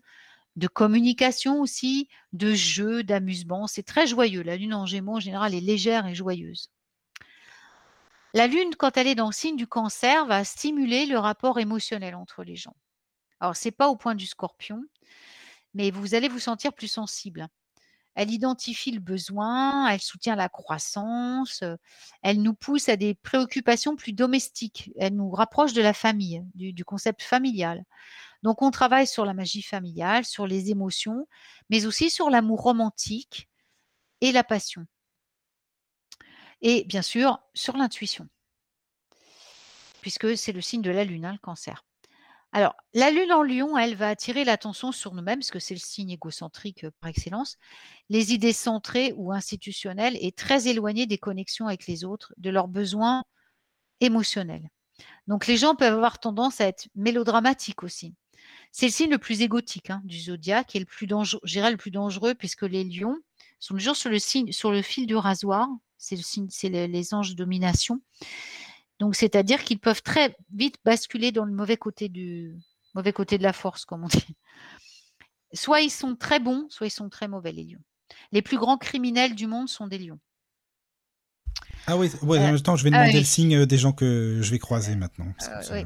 de 0.56 0.68
communication 0.68 1.60
aussi, 1.60 2.08
de 2.32 2.52
jeu, 2.54 3.02
d'amusement. 3.02 3.66
C'est 3.66 3.82
très 3.82 4.06
joyeux. 4.06 4.42
La 4.42 4.56
lune 4.56 4.74
en 4.74 4.86
gémeaux, 4.86 5.16
en 5.16 5.20
général, 5.20 5.54
est 5.54 5.60
légère 5.60 6.06
et 6.06 6.14
joyeuse. 6.14 6.70
La 8.32 8.46
lune, 8.46 8.74
quand 8.78 8.96
elle 8.96 9.08
est 9.08 9.14
dans 9.14 9.26
le 9.26 9.32
signe 9.32 9.56
du 9.56 9.66
cancer, 9.66 10.24
va 10.26 10.44
stimuler 10.44 11.06
le 11.06 11.18
rapport 11.18 11.58
émotionnel 11.58 12.14
entre 12.14 12.44
les 12.44 12.56
gens. 12.56 12.76
Alors, 13.40 13.56
ce 13.56 13.68
n'est 13.68 13.72
pas 13.72 13.88
au 13.88 13.96
point 13.96 14.14
du 14.14 14.26
scorpion, 14.26 14.84
mais 15.74 15.90
vous 15.90 16.14
allez 16.14 16.28
vous 16.28 16.38
sentir 16.38 16.72
plus 16.72 16.88
sensible. 16.88 17.48
Elle 18.14 18.30
identifie 18.30 18.90
le 18.90 19.00
besoin, 19.00 19.88
elle 19.88 20.00
soutient 20.00 20.36
la 20.36 20.48
croissance, 20.48 21.62
elle 22.22 22.42
nous 22.42 22.54
pousse 22.54 22.88
à 22.88 22.96
des 22.96 23.14
préoccupations 23.14 23.96
plus 23.96 24.12
domestiques, 24.12 24.90
elle 24.98 25.14
nous 25.14 25.30
rapproche 25.30 25.72
de 25.72 25.82
la 25.82 25.92
famille, 25.92 26.44
du, 26.54 26.72
du 26.72 26.84
concept 26.84 27.22
familial. 27.22 27.84
Donc 28.42 28.62
on 28.62 28.70
travaille 28.70 29.06
sur 29.06 29.24
la 29.24 29.34
magie 29.34 29.62
familiale, 29.62 30.24
sur 30.24 30.46
les 30.46 30.70
émotions, 30.70 31.26
mais 31.68 31.86
aussi 31.86 32.10
sur 32.10 32.30
l'amour 32.30 32.62
romantique 32.62 33.48
et 34.20 34.32
la 34.32 34.44
passion. 34.44 34.86
Et 36.62 36.84
bien 36.84 37.02
sûr, 37.02 37.40
sur 37.54 37.76
l'intuition, 37.76 38.28
puisque 40.00 40.36
c'est 40.36 40.52
le 40.52 40.60
signe 40.60 40.82
de 40.82 40.90
la 40.90 41.04
lune, 41.04 41.24
hein, 41.24 41.32
le 41.32 41.38
cancer. 41.38 41.84
Alors, 42.52 42.74
la 42.94 43.10
lune 43.12 43.32
en 43.32 43.42
lion, 43.44 43.78
elle 43.78 43.94
va 43.94 44.08
attirer 44.08 44.44
l'attention 44.44 44.90
sur 44.90 45.14
nous-mêmes, 45.14 45.38
parce 45.38 45.52
que 45.52 45.60
c'est 45.60 45.74
le 45.74 45.80
signe 45.80 46.10
égocentrique 46.10 46.84
euh, 46.84 46.90
par 47.00 47.10
excellence. 47.10 47.56
Les 48.08 48.32
idées 48.34 48.52
centrées 48.52 49.12
ou 49.16 49.32
institutionnelles 49.32 50.16
et 50.20 50.32
très 50.32 50.66
éloignées 50.66 51.06
des 51.06 51.18
connexions 51.18 51.68
avec 51.68 51.86
les 51.86 52.04
autres, 52.04 52.34
de 52.38 52.50
leurs 52.50 52.66
besoins 52.68 53.22
émotionnels. 54.00 54.68
Donc, 55.28 55.46
les 55.46 55.56
gens 55.56 55.76
peuvent 55.76 55.94
avoir 55.94 56.20
tendance 56.20 56.60
à 56.60 56.66
être 56.66 56.88
mélodramatiques 56.96 57.82
aussi. 57.84 58.14
C'est 58.72 58.86
le 58.86 58.92
signe 58.92 59.10
le 59.10 59.18
plus 59.18 59.42
égotique 59.42 59.90
hein, 59.90 60.02
du 60.04 60.20
zodiaque 60.20 60.76
et 60.76 60.80
le 60.80 60.86
plus 60.86 61.06
dangereux, 61.06 61.40
le 61.44 61.76
plus 61.76 61.92
dangereux, 61.92 62.34
puisque 62.34 62.62
les 62.62 62.84
lions 62.84 63.16
sont 63.60 63.74
toujours 63.74 63.96
sur 63.96 64.10
le, 64.10 64.18
signe, 64.18 64.52
sur 64.52 64.72
le 64.72 64.82
fil 64.82 65.06
du 65.06 65.16
rasoir. 65.16 65.68
C'est 65.98 66.16
le 66.16 66.22
signe, 66.22 66.48
c'est 66.50 66.70
le- 66.70 66.86
les 66.86 67.14
anges 67.14 67.30
de 67.30 67.36
domination. 67.36 68.00
Donc, 69.00 69.16
c'est-à-dire 69.16 69.64
qu'ils 69.64 69.78
peuvent 69.80 70.02
très 70.02 70.36
vite 70.54 70.76
basculer 70.84 71.32
dans 71.32 71.44
le 71.46 71.52
mauvais 71.52 71.76
côté 71.76 72.08
du 72.08 72.54
mauvais 72.94 73.12
côté 73.12 73.38
de 73.38 73.42
la 73.42 73.52
force, 73.52 73.84
comme 73.84 74.04
on 74.04 74.08
dit. 74.08 74.36
Soit 75.54 75.80
ils 75.80 75.90
sont 75.90 76.14
très 76.14 76.38
bons, 76.38 76.66
soit 76.68 76.86
ils 76.86 76.90
sont 76.90 77.08
très 77.08 77.26
mauvais, 77.26 77.50
les 77.50 77.64
lions. 77.64 77.80
Les 78.30 78.42
plus 78.42 78.58
grands 78.58 78.76
criminels 78.78 79.34
du 79.34 79.46
monde 79.46 79.68
sont 79.68 79.86
des 79.86 79.98
lions. 79.98 80.18
Ah 81.86 81.96
oui, 81.96 82.10
ouais, 82.22 82.38
Euh, 82.38 82.42
en 82.42 82.46
même 82.52 82.60
temps, 82.60 82.76
je 82.76 82.84
vais 82.84 82.90
ah 82.92 82.98
demander 83.00 83.14
oui. 83.14 83.18
le 83.20 83.24
signe 83.24 83.56
euh, 83.56 83.66
des 83.66 83.78
gens 83.78 83.92
que 83.92 84.38
je 84.42 84.50
vais 84.50 84.58
croiser 84.58 84.94
maintenant. 84.96 85.26
Euh, 85.26 85.84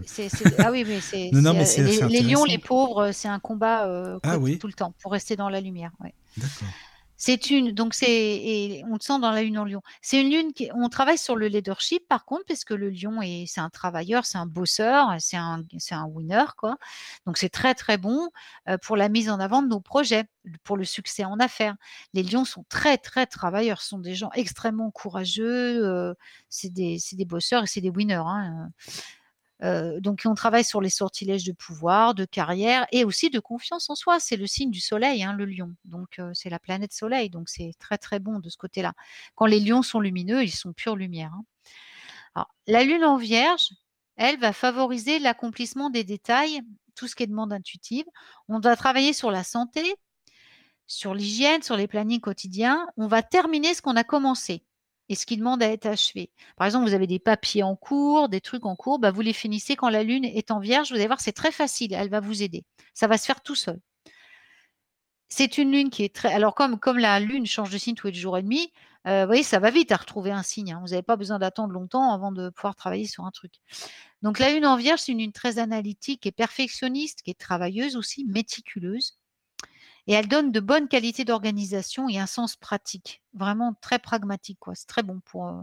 ah 0.58 0.72
oui, 0.72 0.84
mais 0.84 1.00
c'est 1.00 1.30
euh, 1.32 2.08
les, 2.08 2.20
lions, 2.20 2.44
les 2.44 2.58
pauvres, 2.58 3.12
c'est 3.12 3.28
un 3.28 3.38
combat 3.38 3.86
euh, 3.86 4.18
Ah 4.22 4.34
tout- 4.34 4.42
oui. 4.42 4.58
tout 4.58 4.66
le 4.66 4.72
temps 4.72 4.92
pour 5.00 5.12
rester 5.12 5.36
dans 5.36 5.48
la 5.48 5.60
lumière. 5.60 5.92
ouais. 6.00 6.12
D'accord. 6.36 6.68
C'est 7.26 7.48
une, 7.48 7.72
donc 7.72 7.94
c'est, 7.94 8.82
on 8.86 8.92
le 8.94 9.00
sent 9.00 9.18
dans 9.18 9.30
la 9.30 9.42
lune 9.42 9.56
en 9.58 9.64
lion. 9.64 9.80
C'est 10.02 10.20
une 10.20 10.28
lune 10.30 10.52
qui, 10.52 10.68
on 10.74 10.90
travaille 10.90 11.16
sur 11.16 11.36
le 11.36 11.46
leadership 11.46 12.06
par 12.06 12.26
contre, 12.26 12.44
parce 12.46 12.64
que 12.64 12.74
le 12.74 12.90
lion 12.90 13.22
est, 13.22 13.46
c'est 13.46 13.62
un 13.62 13.70
travailleur, 13.70 14.26
c'est 14.26 14.36
un 14.36 14.44
bosseur, 14.44 15.08
c'est 15.20 15.38
un, 15.38 15.62
c'est 15.78 15.94
un 15.94 16.04
winner 16.04 16.44
quoi. 16.58 16.76
Donc 17.24 17.38
c'est 17.38 17.48
très 17.48 17.74
très 17.74 17.96
bon 17.96 18.28
euh, 18.68 18.76
pour 18.76 18.98
la 18.98 19.08
mise 19.08 19.30
en 19.30 19.40
avant 19.40 19.62
de 19.62 19.68
nos 19.68 19.80
projets, 19.80 20.24
pour 20.64 20.76
le 20.76 20.84
succès 20.84 21.24
en 21.24 21.38
affaires. 21.40 21.76
Les 22.12 22.22
lions 22.22 22.44
sont 22.44 22.66
très 22.68 22.98
très 22.98 23.24
travailleurs, 23.26 23.80
sont 23.80 24.00
des 24.00 24.14
gens 24.14 24.30
extrêmement 24.34 24.90
courageux, 24.90 25.82
euh, 25.82 26.12
c'est 26.50 26.68
des, 26.74 26.98
c'est 26.98 27.16
des 27.16 27.24
bosseurs 27.24 27.62
et 27.64 27.66
c'est 27.66 27.80
des 27.80 27.88
winners. 27.90 28.16
hein. 28.16 28.68
Euh, 29.64 29.98
donc 30.00 30.22
on 30.26 30.34
travaille 30.34 30.64
sur 30.64 30.80
les 30.80 30.90
sortilèges 30.90 31.44
de 31.44 31.52
pouvoir, 31.52 32.14
de 32.14 32.24
carrière 32.24 32.86
et 32.92 33.04
aussi 33.04 33.30
de 33.30 33.40
confiance 33.40 33.90
en 33.90 33.94
soi. 33.94 34.20
C'est 34.20 34.36
le 34.36 34.46
signe 34.46 34.70
du 34.70 34.80
soleil, 34.80 35.22
hein, 35.22 35.32
le 35.32 35.46
lion. 35.46 35.74
Donc 35.84 36.18
euh, 36.18 36.30
c'est 36.34 36.50
la 36.50 36.58
planète 36.58 36.92
soleil, 36.92 37.30
donc 37.30 37.48
c'est 37.48 37.72
très 37.78 37.98
très 37.98 38.18
bon 38.18 38.38
de 38.40 38.48
ce 38.50 38.56
côté-là. 38.56 38.92
Quand 39.34 39.46
les 39.46 39.60
lions 39.60 39.82
sont 39.82 40.00
lumineux, 40.00 40.42
ils 40.42 40.50
sont 40.50 40.72
pure 40.72 40.96
lumière. 40.96 41.32
hein. 41.34 41.44
La 42.66 42.82
lune 42.84 43.04
en 43.04 43.16
vierge, 43.16 43.68
elle 44.16 44.38
va 44.38 44.52
favoriser 44.52 45.18
l'accomplissement 45.18 45.90
des 45.90 46.04
détails, 46.04 46.60
tout 46.94 47.08
ce 47.08 47.14
qui 47.14 47.22
est 47.22 47.26
demande 47.26 47.52
intuitive. 47.52 48.04
On 48.48 48.60
va 48.60 48.76
travailler 48.76 49.12
sur 49.12 49.30
la 49.30 49.44
santé, 49.44 49.94
sur 50.86 51.14
l'hygiène, 51.14 51.62
sur 51.62 51.76
les 51.76 51.86
plannings 51.88 52.20
quotidiens. 52.20 52.86
On 52.96 53.06
va 53.06 53.22
terminer 53.22 53.74
ce 53.74 53.82
qu'on 53.82 53.96
a 53.96 54.04
commencé 54.04 54.64
et 55.08 55.14
ce 55.14 55.26
qui 55.26 55.36
demande 55.36 55.62
à 55.62 55.68
être 55.70 55.86
achevé. 55.86 56.30
Par 56.56 56.66
exemple, 56.66 56.86
vous 56.88 56.94
avez 56.94 57.06
des 57.06 57.18
papiers 57.18 57.62
en 57.62 57.76
cours, 57.76 58.28
des 58.28 58.40
trucs 58.40 58.66
en 58.66 58.76
cours, 58.76 58.98
bah, 58.98 59.10
vous 59.10 59.20
les 59.20 59.32
finissez 59.32 59.76
quand 59.76 59.90
la 59.90 60.02
lune 60.02 60.24
est 60.24 60.50
en 60.50 60.60
vierge. 60.60 60.90
Vous 60.90 60.96
allez 60.96 61.06
voir, 61.06 61.20
c'est 61.20 61.32
très 61.32 61.52
facile, 61.52 61.92
elle 61.94 62.10
va 62.10 62.20
vous 62.20 62.42
aider. 62.42 62.64
Ça 62.94 63.06
va 63.06 63.18
se 63.18 63.26
faire 63.26 63.42
tout 63.42 63.54
seul. 63.54 63.80
C'est 65.28 65.58
une 65.58 65.72
lune 65.72 65.90
qui 65.90 66.04
est 66.04 66.14
très. 66.14 66.32
Alors, 66.32 66.54
comme, 66.54 66.78
la 66.98 67.18
lune 67.20 67.46
change 67.46 67.70
de 67.70 67.78
signe 67.78 67.94
tous 67.94 68.06
les 68.06 68.14
jours 68.14 68.38
et 68.38 68.42
demi, 68.42 68.70
euh, 69.06 69.22
vous 69.22 69.26
voyez, 69.26 69.42
ça 69.42 69.58
va 69.58 69.70
vite 69.70 69.90
à 69.92 69.96
retrouver 69.96 70.30
un 70.30 70.42
signe. 70.42 70.72
hein. 70.72 70.80
Vous 70.82 70.90
n'avez 70.90 71.02
pas 71.02 71.16
besoin 71.16 71.38
d'attendre 71.38 71.72
longtemps 71.72 72.12
avant 72.12 72.30
de 72.32 72.50
pouvoir 72.50 72.76
travailler 72.76 73.06
sur 73.06 73.24
un 73.24 73.30
truc. 73.30 73.54
Donc, 74.22 74.38
la 74.38 74.52
lune 74.52 74.66
en 74.66 74.76
vierge, 74.76 75.00
c'est 75.00 75.12
une 75.12 75.18
lune 75.18 75.32
très 75.32 75.58
analytique 75.58 76.26
et 76.26 76.32
perfectionniste, 76.32 77.22
qui 77.22 77.30
est 77.30 77.38
travailleuse 77.38 77.96
aussi, 77.96 78.24
méticuleuse. 78.26 79.18
Et 80.06 80.12
elle 80.12 80.28
donne 80.28 80.52
de 80.52 80.60
bonnes 80.60 80.88
qualités 80.88 81.24
d'organisation 81.24 82.08
et 82.08 82.18
un 82.18 82.26
sens 82.26 82.56
pratique, 82.56 83.22
vraiment 83.32 83.74
très 83.80 83.98
pragmatique. 83.98 84.58
C'est 84.74 84.86
très 84.86 85.02
bon 85.02 85.20
pour. 85.24 85.48
euh. 85.48 85.62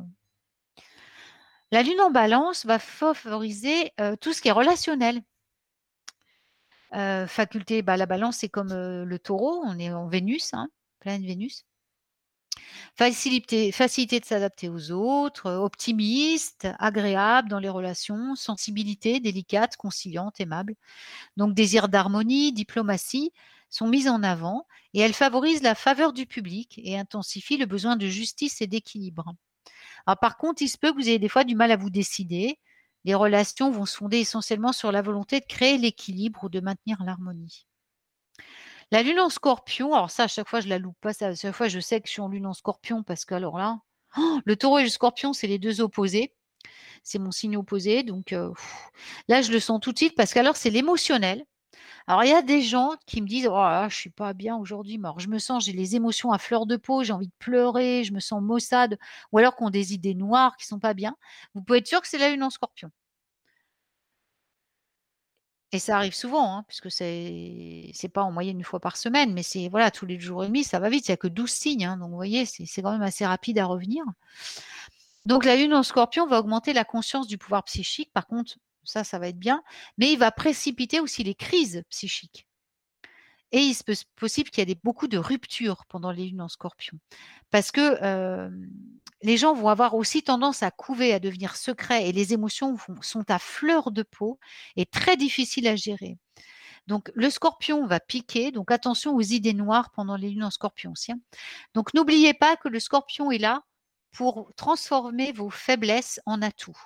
La 1.71 1.83
lune 1.83 2.01
en 2.01 2.11
balance 2.11 2.65
va 2.65 2.79
favoriser 2.79 3.93
euh, 3.99 4.15
tout 4.15 4.33
ce 4.33 4.41
qui 4.41 4.49
est 4.49 4.51
relationnel. 4.53 5.21
Euh, 6.93 7.27
faculté, 7.27 7.81
bah, 7.81 7.95
la 7.95 8.05
balance, 8.05 8.37
c'est 8.37 8.49
comme 8.49 8.73
le 8.73 9.19
taureau, 9.19 9.61
on 9.65 9.79
est 9.79 9.93
en 9.93 10.07
Vénus, 10.07 10.53
hein, 10.53 10.69
pleine 10.99 11.25
Vénus. 11.25 11.65
Facilité, 12.95 13.71
facilité 13.71 14.19
de 14.19 14.25
s'adapter 14.25 14.67
aux 14.67 14.91
autres, 14.91 15.49
optimiste, 15.49 16.67
agréable 16.79 17.47
dans 17.47 17.59
les 17.59 17.69
relations, 17.69 18.35
sensibilité, 18.35 19.21
délicate, 19.21 19.77
conciliante, 19.77 20.41
aimable. 20.41 20.75
Donc 21.37 21.53
désir 21.53 21.87
d'harmonie, 21.87 22.51
diplomatie 22.51 23.31
sont 23.71 23.87
mises 23.87 24.07
en 24.07 24.21
avant 24.21 24.67
et 24.93 24.99
elles 24.99 25.13
favorisent 25.13 25.63
la 25.63 25.73
faveur 25.73 26.13
du 26.13 26.27
public 26.27 26.79
et 26.83 26.99
intensifient 26.99 27.57
le 27.57 27.65
besoin 27.65 27.95
de 27.95 28.05
justice 28.05 28.61
et 28.61 28.67
d'équilibre. 28.67 29.33
Alors 30.05 30.19
par 30.19 30.37
contre, 30.37 30.61
il 30.61 30.69
se 30.69 30.77
peut 30.77 30.91
que 30.91 30.97
vous 30.97 31.09
ayez 31.09 31.19
des 31.19 31.29
fois 31.29 31.43
du 31.43 31.55
mal 31.55 31.71
à 31.71 31.77
vous 31.77 31.89
décider. 31.89 32.59
Les 33.05 33.15
relations 33.15 33.71
vont 33.71 33.85
se 33.85 33.97
fonder 33.97 34.19
essentiellement 34.19 34.73
sur 34.73 34.91
la 34.91 35.01
volonté 35.01 35.39
de 35.39 35.45
créer 35.45 35.77
l'équilibre 35.77 36.43
ou 36.43 36.49
de 36.49 36.59
maintenir 36.59 37.01
l'harmonie. 37.03 37.65
La 38.91 39.03
lune 39.03 39.21
en 39.21 39.29
scorpion, 39.29 39.93
alors 39.93 40.11
ça, 40.11 40.23
à 40.23 40.27
chaque 40.27 40.49
fois, 40.49 40.59
je 40.59 40.67
la 40.67 40.77
loupe 40.77 40.97
pas. 40.99 41.11
À 41.23 41.33
chaque 41.33 41.55
fois, 41.55 41.69
je 41.69 41.79
sais 41.79 42.01
que 42.01 42.07
je 42.07 42.11
suis 42.11 42.21
en 42.21 42.27
lune 42.27 42.45
en 42.45 42.53
scorpion 42.53 43.03
parce 43.03 43.23
que, 43.23 43.33
alors 43.33 43.57
là, 43.57 43.79
oh, 44.17 44.39
le 44.45 44.55
taureau 44.57 44.79
et 44.79 44.83
le 44.83 44.89
scorpion, 44.89 45.31
c'est 45.31 45.47
les 45.47 45.59
deux 45.59 45.79
opposés. 45.79 46.35
C'est 47.03 47.17
mon 47.17 47.31
signe 47.31 47.57
opposé. 47.57 48.03
Donc 48.03 48.33
euh, 48.33 48.51
là, 49.29 49.41
je 49.41 49.51
le 49.51 49.59
sens 49.59 49.79
tout 49.81 49.93
de 49.93 49.97
suite 49.97 50.15
parce 50.15 50.33
qu'alors, 50.33 50.57
c'est 50.57 50.69
l'émotionnel. 50.69 51.45
Alors, 52.07 52.23
il 52.23 52.29
y 52.29 52.33
a 52.33 52.41
des 52.41 52.61
gens 52.61 52.91
qui 53.05 53.21
me 53.21 53.27
disent 53.27 53.47
oh, 53.47 53.53
là, 53.53 53.89
je 53.89 53.95
suis 53.95 54.09
pas 54.09 54.33
bien 54.33 54.57
aujourd'hui, 54.57 54.97
alors, 55.03 55.19
je 55.19 55.29
me 55.29 55.39
sens, 55.39 55.65
j'ai 55.65 55.73
les 55.73 55.95
émotions 55.95 56.31
à 56.31 56.37
fleur 56.39 56.65
de 56.65 56.75
peau, 56.77 57.03
j'ai 57.03 57.13
envie 57.13 57.27
de 57.27 57.33
pleurer, 57.39 58.03
je 58.03 58.13
me 58.13 58.19
sens 58.19 58.41
maussade, 58.41 58.97
ou 59.31 59.37
alors 59.37 59.55
qu'on 59.55 59.69
des 59.69 59.93
idées 59.93 60.15
noires 60.15 60.57
qui 60.57 60.65
sont 60.67 60.79
pas 60.79 60.93
bien. 60.93 61.15
Vous 61.55 61.61
pouvez 61.61 61.79
être 61.79 61.87
sûr 61.87 62.01
que 62.01 62.07
c'est 62.07 62.17
la 62.17 62.29
lune 62.31 62.43
en 62.43 62.49
scorpion. 62.49 62.91
Et 65.73 65.79
ça 65.79 65.95
arrive 65.97 66.13
souvent, 66.13 66.57
hein, 66.57 66.63
puisque 66.67 66.91
c'est 66.91 67.91
c'est 67.93 68.09
pas 68.09 68.23
en 68.23 68.31
moyenne 68.31 68.57
une 68.57 68.63
fois 68.65 68.81
par 68.81 68.97
semaine, 68.97 69.33
mais 69.33 69.43
c'est 69.43 69.69
voilà, 69.69 69.89
tous 69.89 70.05
les 70.05 70.19
jours 70.19 70.43
et 70.43 70.47
demi, 70.47 70.63
ça 70.65 70.79
va 70.79 70.89
vite. 70.89 71.07
Il 71.07 71.11
n'y 71.11 71.13
a 71.13 71.17
que 71.17 71.27
12 71.27 71.49
signes, 71.49 71.85
hein, 71.85 71.97
donc 71.97 72.09
vous 72.09 72.15
voyez, 72.15 72.45
c'est 72.45 72.81
quand 72.81 72.91
même 72.91 73.01
assez 73.01 73.25
rapide 73.25 73.57
à 73.57 73.65
revenir. 73.65 74.03
Donc 75.25 75.45
la 75.45 75.55
lune 75.55 75.73
en 75.73 75.83
scorpion 75.83 76.25
va 76.27 76.39
augmenter 76.39 76.73
la 76.73 76.83
conscience 76.83 77.27
du 77.27 77.37
pouvoir 77.37 77.63
psychique. 77.63 78.11
Par 78.13 78.27
contre, 78.27 78.57
ça, 78.83 79.03
ça 79.03 79.19
va 79.19 79.27
être 79.27 79.39
bien, 79.39 79.63
mais 79.97 80.11
il 80.11 80.17
va 80.19 80.31
précipiter 80.31 80.99
aussi 80.99 81.23
les 81.23 81.35
crises 81.35 81.83
psychiques. 81.89 82.47
Et 83.53 83.59
il 83.59 83.73
se 83.73 83.83
possible 84.15 84.49
qu'il 84.49 84.67
y 84.67 84.71
ait 84.71 84.79
beaucoup 84.83 85.07
de 85.07 85.17
ruptures 85.17 85.85
pendant 85.87 86.11
les 86.11 86.27
lunes 86.27 86.41
en 86.41 86.47
scorpion. 86.47 86.97
Parce 87.49 87.71
que 87.71 88.49
les 89.21 89.37
gens 89.37 89.53
vont 89.53 89.67
avoir 89.67 89.93
aussi 89.95 90.23
tendance 90.23 90.63
à 90.63 90.71
couver, 90.71 91.13
à 91.13 91.19
devenir 91.19 91.55
secrets, 91.55 92.07
et 92.07 92.11
les 92.13 92.33
émotions 92.33 92.77
sont 93.01 93.29
à 93.29 93.39
fleur 93.39 93.91
de 93.91 94.03
peau 94.03 94.39
et 94.77 94.85
très 94.85 95.17
difficiles 95.17 95.67
à 95.67 95.75
gérer. 95.75 96.17
Donc 96.87 97.11
le 97.13 97.29
scorpion 97.29 97.85
va 97.85 97.99
piquer, 97.99 98.51
donc 98.51 98.71
attention 98.71 99.15
aux 99.15 99.21
idées 99.21 99.53
noires 99.53 99.91
pendant 99.91 100.15
les 100.15 100.29
lunes 100.29 100.43
en 100.43 100.49
scorpion 100.49 100.91
aussi. 100.93 101.11
hein. 101.11 101.19
Donc 101.73 101.93
n'oubliez 101.93 102.33
pas 102.33 102.55
que 102.55 102.69
le 102.69 102.79
scorpion 102.79 103.31
est 103.31 103.37
là 103.37 103.63
pour 104.11 104.51
transformer 104.55 105.31
vos 105.31 105.49
faiblesses 105.49 106.19
en 106.25 106.41
atouts. 106.41 106.77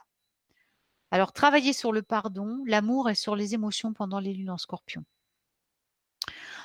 Alors 1.16 1.32
travaillez 1.32 1.72
sur 1.72 1.94
le 1.94 2.02
pardon, 2.02 2.62
l'amour 2.68 3.10
et 3.10 3.16
sur 3.16 3.38
les 3.38 3.54
émotions 3.54 3.94
pendant 3.94 4.20
les 4.20 4.34
lunes 4.34 4.50
en 4.50 4.58
scorpion. 4.58 5.06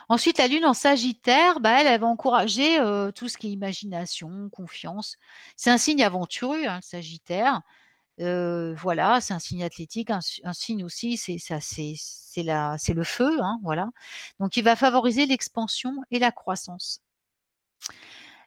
Ensuite, 0.09 0.39
la 0.39 0.48
lune 0.48 0.66
en 0.66 0.74
Sagittaire, 0.74 1.60
bah, 1.60 1.81
elle, 1.81 1.86
elle 1.86 2.01
va 2.01 2.09
encourager 2.09 2.78
tout 3.14 3.28
ce 3.28 3.39
qui 3.39 3.47
est 3.47 3.52
imagination, 3.52 4.51
confiance. 4.51 5.18
C'est 5.55 5.70
un 5.70 5.78
signe 5.78 6.02
aventureux, 6.02 6.66
hein, 6.66 6.78
le 6.78 6.82
Sagittaire. 6.82 7.60
Voilà, 8.18 9.20
c'est 9.20 9.35
un 9.35 9.39
signe 9.39 9.62
athlétique, 9.62 10.10
un, 10.10 10.20
signe 10.52 10.82
aussi, 10.82 11.16
c'est 11.16 11.36
le 12.43 13.05
feu, 13.05 13.39
hein, 13.40 13.60
voilà. 13.62 13.89
Donc, 14.40 14.56
il 14.56 14.64
va 14.64 14.74
favoriser 14.74 15.27
l'expansion 15.27 15.94
et 16.10 16.18
la 16.18 16.32
croissance. 16.32 17.02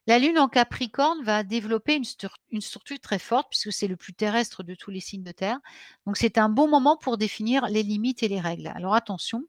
La 0.05 0.19
lune 0.19 0.37
en 0.37 0.49
Capricorne 0.49 1.23
va 1.23 1.43
développer 1.43 1.95
une, 1.95 2.03
stru- 2.03 2.35
une 2.51 2.61
structure 2.61 2.99
très 2.99 3.19
forte 3.19 3.47
puisque 3.49 3.71
c'est 3.71 3.87
le 3.87 3.95
plus 3.95 4.13
terrestre 4.13 4.63
de 4.63 4.75
tous 4.75 4.91
les 4.91 4.99
signes 4.99 5.23
de 5.23 5.31
terre. 5.31 5.59
Donc, 6.05 6.17
c'est 6.17 6.37
un 6.37 6.49
bon 6.49 6.67
moment 6.67 6.97
pour 6.97 7.17
définir 7.17 7.67
les 7.67 7.83
limites 7.83 8.21
et 8.21 8.27
les 8.27 8.41
règles. 8.41 8.67
Alors, 8.67 8.95
attention, 8.95 9.43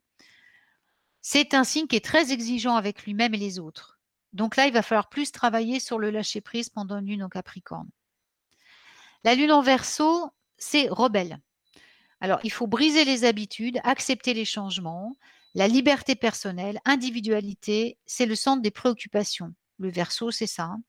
c'est 1.21 1.53
un 1.53 1.63
signe 1.63 1.87
qui 1.87 1.95
est 1.95 2.05
très 2.05 2.31
exigeant 2.31 2.75
avec 2.75 3.03
lui-même 3.03 3.33
et 3.33 3.37
les 3.37 3.59
autres. 3.59 3.99
Donc 4.31 4.55
là, 4.55 4.67
il 4.67 4.73
va 4.73 4.81
falloir 4.81 5.09
plus 5.09 5.31
travailler 5.31 5.79
sur 5.79 5.97
le 5.97 6.09
lâcher-prise 6.09 6.69
pendant 6.69 6.99
une 6.99 7.07
lune 7.07 7.23
en 7.23 7.29
Capricorne. 7.29 7.89
La 9.23 9.33
lune 9.33 9.51
en 9.51 9.61
Verseau, 9.61 10.29
c'est 10.57 10.87
rebelle. 10.89 11.39
Alors, 12.21 12.39
il 12.43 12.51
faut 12.51 12.67
briser 12.67 13.05
les 13.05 13.25
habitudes, 13.25 13.79
accepter 13.83 14.33
les 14.33 14.45
changements, 14.45 15.15
la 15.53 15.67
liberté 15.67 16.15
personnelle, 16.15 16.79
individualité, 16.85 17.97
c'est 18.05 18.25
le 18.25 18.35
centre 18.35 18.61
des 18.61 18.71
préoccupations. 18.71 19.53
Le 19.77 19.89
Verseau, 19.89 20.31
c'est 20.31 20.47
ça. 20.47 20.63
hein. 20.63 20.81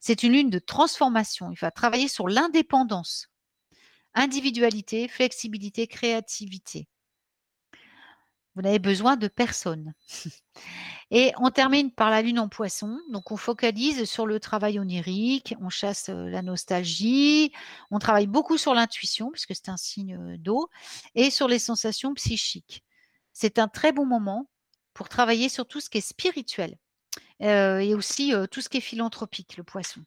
C'est 0.00 0.22
une 0.22 0.32
lune 0.32 0.50
de 0.50 0.58
transformation. 0.58 1.50
Il 1.50 1.58
va 1.58 1.70
travailler 1.70 2.08
sur 2.08 2.28
l'indépendance, 2.28 3.28
individualité, 4.14 5.08
flexibilité, 5.08 5.86
créativité. 5.86 6.88
Vous 8.54 8.62
n'avez 8.62 8.78
besoin 8.78 9.16
de 9.16 9.28
personne. 9.28 9.92
Et 11.10 11.32
on 11.36 11.50
termine 11.50 11.92
par 11.92 12.10
la 12.10 12.22
lune 12.22 12.38
en 12.38 12.48
poisson. 12.48 12.98
Donc 13.10 13.30
on 13.30 13.36
focalise 13.36 14.04
sur 14.04 14.26
le 14.26 14.40
travail 14.40 14.78
onirique, 14.80 15.54
on 15.60 15.68
chasse 15.68 16.08
euh, 16.08 16.28
la 16.30 16.40
nostalgie, 16.42 17.52
on 17.90 17.98
travaille 17.98 18.26
beaucoup 18.26 18.56
sur 18.56 18.74
l'intuition, 18.74 19.30
puisque 19.30 19.54
c'est 19.54 19.68
un 19.68 19.76
signe 19.76 20.16
euh, 20.16 20.36
d'eau, 20.38 20.68
et 21.14 21.30
sur 21.30 21.48
les 21.48 21.58
sensations 21.58 22.14
psychiques. 22.14 22.82
C'est 23.34 23.58
un 23.58 23.68
très 23.68 23.92
bon 23.92 24.06
moment 24.06 24.48
pour 24.94 25.10
travailler 25.10 25.50
sur 25.50 25.68
tout 25.68 25.80
ce 25.80 25.90
qui 25.90 25.98
est 25.98 26.00
spirituel 26.00 26.76
et 27.80 27.94
aussi 27.94 28.34
euh, 28.34 28.46
tout 28.46 28.60
ce 28.60 28.68
qui 28.68 28.78
est 28.78 28.80
philanthropique, 28.80 29.56
le 29.56 29.64
poisson. 29.64 30.00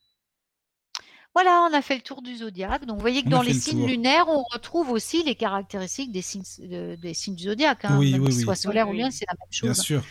Voilà, 1.36 1.68
on 1.70 1.74
a 1.74 1.82
fait 1.82 1.96
le 1.96 2.02
tour 2.02 2.22
du 2.22 2.36
zodiaque. 2.38 2.86
Donc, 2.86 2.98
vous 2.98 3.02
voyez 3.02 3.22
que 3.22 3.28
On 3.28 3.32
dans 3.32 3.42
les 3.44 3.54
le 3.54 3.60
signes 3.60 3.78
tour. 3.78 3.88
lunaires, 3.88 4.26
on 4.28 4.44
retrouve 4.52 4.90
aussi 4.90 5.24
les 5.24 5.36
caractéristiques 5.36 6.12
des 6.12 6.22
signes, 6.24 6.44
de- 6.60 6.96
des 6.96 7.14
signes 7.14 7.36
du 7.36 7.44
zodiaque. 7.44 7.86
hein. 7.86 7.98
Oui, 8.00 8.12
Même 8.12 8.22
oui, 8.22 8.30
qu'ils 8.30 8.38
oui. 8.38 8.44
soient 8.44 8.56
solaires 8.56 8.88
Oui, 8.88 8.94
ou 8.94 8.98
lunaires, 8.98 9.12
c'est 9.14 9.26
la 9.30 9.36
même 9.36 9.74
Bien 9.74 9.74
chose. 9.74 9.84
sûr. 9.86 10.04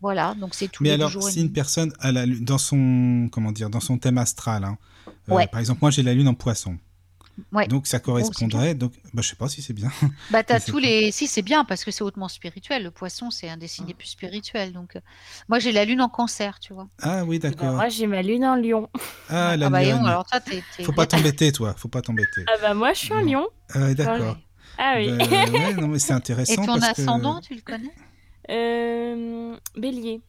Voilà, 0.00 0.34
donc 0.34 0.54
c'est 0.54 0.68
tous 0.68 0.84
Mais 0.84 0.90
alors, 0.90 1.10
jours 1.10 1.28
si 1.28 1.40
une 1.40 1.52
personne 1.52 1.92
a 2.00 2.12
la 2.12 2.26
lune 2.26 2.44
dans 2.44 2.58
son 2.58 3.28
comment 3.32 3.52
dire 3.52 3.70
dans 3.70 3.80
son 3.80 3.96
thème 3.98 4.18
astral, 4.18 4.64
hein, 4.64 4.76
euh, 5.30 5.46
par 5.46 5.60
exemple 5.60 5.80
moi 5.80 5.90
j'ai 5.90 6.02
la 6.02 6.12
lune 6.14 6.28
en 6.28 6.34
Poisson, 6.34 6.76
Ouais. 7.52 7.66
donc 7.66 7.86
ça 7.86 7.98
correspondrait 7.98 8.74
donc 8.74 8.92
bah, 9.12 9.22
je 9.22 9.28
sais 9.28 9.36
pas 9.36 9.48
si 9.48 9.62
c'est 9.62 9.72
bien. 9.72 9.90
Bah, 10.30 10.42
t'as 10.42 10.60
tous 10.60 10.78
les. 10.78 11.12
Si, 11.12 11.26
c'est 11.26 11.42
bien 11.42 11.64
parce 11.64 11.84
que 11.84 11.90
c'est 11.90 12.02
hautement 12.02 12.28
spirituel. 12.28 12.82
Le 12.82 12.90
poisson, 12.90 13.30
c'est 13.30 13.48
un 13.48 13.56
des 13.56 13.68
signes 13.68 13.86
les 13.86 13.94
plus 13.94 14.08
spirituels. 14.08 14.72
Donc, 14.72 14.96
euh, 14.96 15.00
moi, 15.48 15.58
j'ai 15.58 15.72
la 15.72 15.84
lune 15.84 16.00
en 16.00 16.08
cancer, 16.08 16.58
tu 16.58 16.72
vois. 16.74 16.88
Ah 17.00 17.24
oui 17.24 17.36
Eh 17.36 17.38
ben, 17.38 17.50
d'accord. 17.50 17.74
moi, 17.74 17.88
j'ai 17.88 18.06
ma 18.06 18.22
lune 18.22 18.44
en 18.44 18.56
lion. 18.56 18.88
Ah 19.28 19.56
la 19.56 19.66
ah, 19.66 19.70
bah, 19.70 19.82
et 19.82 19.92
on, 19.94 20.04
alors, 20.04 20.26
toi, 20.26 20.40
t'es. 20.40 20.62
Faut 20.82 20.92
pas 20.92 21.06
t'embêter 21.06 21.52
toi, 21.52 21.74
faut 21.76 21.88
pas 21.88 22.02
t'embêter. 22.02 22.44
Ah 22.48 22.58
bah 22.60 22.74
moi, 22.74 22.92
je 22.92 22.98
suis 22.98 23.12
en 23.12 23.20
lion. 23.20 23.46
Ah 23.72 23.94
d'accord. 23.94 24.36
Ah 24.78 24.94
oui. 24.96 25.10
Ouais, 25.10 25.74
non 25.74 25.88
mais 25.88 25.98
c'est 25.98 26.12
Et 26.12 26.16
intéressant 26.16 26.66
ton 26.66 26.78
parce 26.78 26.92
que 26.92 27.00
ascendant, 27.02 27.40
tu 27.40 27.54
le 27.54 27.62
connais? 27.62 27.92
Euh, 28.50 29.56
bélier. 29.76 30.20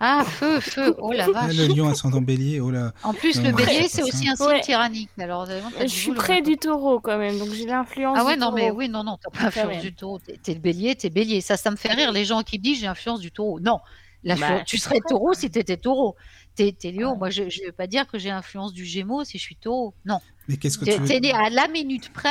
Ah, 0.00 0.24
feu, 0.24 0.60
feu. 0.60 0.94
Oh 0.98 1.12
la 1.12 1.26
Ah, 1.26 1.30
vache. 1.46 1.56
le 1.56 1.66
lion 1.66 1.88
ascendant 1.88 2.20
bélier, 2.22 2.58
oh 2.60 2.70
là. 2.70 2.92
En 3.02 3.12
plus, 3.12 3.36
Non, 3.38 3.50
le 3.50 3.52
bélier, 3.54 3.86
c'est 3.86 4.02
aussi 4.02 4.28
un 4.28 4.34
signe 4.34 4.46
Ouais. 4.46 4.60
tyrannique. 4.62 5.10
Alors, 5.18 5.46
t'as 5.46 5.82
Je 5.82 5.86
suis 5.88 6.12
près 6.12 6.40
du 6.40 6.56
taureau 6.56 7.00
quand 7.00 7.18
même, 7.18 7.38
donc 7.38 7.50
j'ai 7.52 7.66
l'influence 7.66 8.16
Ah 8.18 8.24
ouais, 8.24 8.34
du 8.34 8.40
non, 8.40 8.50
mais 8.52 8.70
oui, 8.70 8.88
non, 8.88 9.04
non, 9.04 9.18
t'as 9.22 9.30
pas 9.30 9.44
l'influence 9.44 9.82
du 9.82 9.94
taureau. 9.94 10.18
T'es 10.18 10.54
le 10.54 10.60
bélier, 10.60 10.94
t'es 10.96 11.10
bélier. 11.10 11.40
Ça, 11.42 11.56
ça 11.56 11.70
me 11.70 11.76
fait 11.76 11.92
rire 11.92 12.12
les 12.12 12.24
gens 12.24 12.42
qui 12.42 12.58
me 12.58 12.62
disent 12.62 12.80
j'ai 12.80 12.86
l'influence 12.86 13.20
du 13.20 13.30
taureau. 13.30 13.60
Non, 13.60 13.78
Bah, 14.24 14.62
tu 14.66 14.78
serais 14.78 15.00
taureau 15.06 15.34
si 15.34 15.50
t'étais 15.50 15.76
taureau. 15.76 16.16
T'es 16.54 16.72
t'es 16.78 16.90
lion. 16.92 17.12
Ouais. 17.12 17.18
Moi, 17.18 17.30
je 17.30 17.42
ne 17.42 17.66
vais 17.66 17.72
pas 17.72 17.86
dire 17.86 18.06
que 18.08 18.18
j'ai 18.18 18.30
l'influence 18.30 18.72
du 18.72 18.84
gémeau 18.84 19.24
si 19.24 19.36
je 19.38 19.42
suis 19.42 19.56
taureau. 19.56 19.94
Non. 20.04 20.18
Mais 20.48 20.56
qu'est-ce 20.56 20.78
que 20.78 20.84
tu 20.86 20.92
veux 20.92 21.06
t'es 21.06 21.20
né 21.20 21.32
à 21.32 21.48
la 21.50 21.68
minute 21.68 22.10
près, 22.12 22.28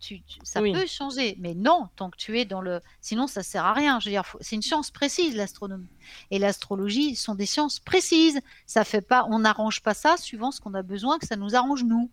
tu, 0.00 0.20
tu- 0.22 0.38
ça 0.44 0.60
Oui. 0.62 0.72
peut 0.72 0.86
changer. 0.86 1.36
Mais 1.40 1.54
non, 1.54 1.88
tant 1.96 2.10
que 2.10 2.16
tu 2.16 2.38
es 2.38 2.44
dans 2.44 2.60
le. 2.60 2.80
Sinon, 3.00 3.26
ça 3.26 3.42
sert 3.42 3.64
à 3.64 3.72
rien. 3.72 3.98
Je 4.00 4.06
veux 4.06 4.10
dire, 4.12 4.24
faut- 4.26 4.38
c'est 4.40 4.56
une 4.56 4.62
science 4.62 4.90
précise, 4.90 5.34
l'astronomie. 5.36 5.88
Et 6.30 6.38
l'astrologie 6.38 7.16
sont 7.16 7.34
des 7.34 7.46
sciences 7.46 7.80
précises. 7.80 8.40
Ça 8.66 8.84
fait 8.84 9.00
pas. 9.00 9.26
On 9.30 9.40
n'arrange 9.40 9.82
pas 9.82 9.94
ça 9.94 10.16
suivant 10.16 10.50
ce 10.50 10.60
qu'on 10.60 10.74
a 10.74 10.82
besoin, 10.82 11.18
que 11.18 11.26
ça 11.26 11.36
nous 11.36 11.54
arrange 11.56 11.84
nous. 11.84 12.10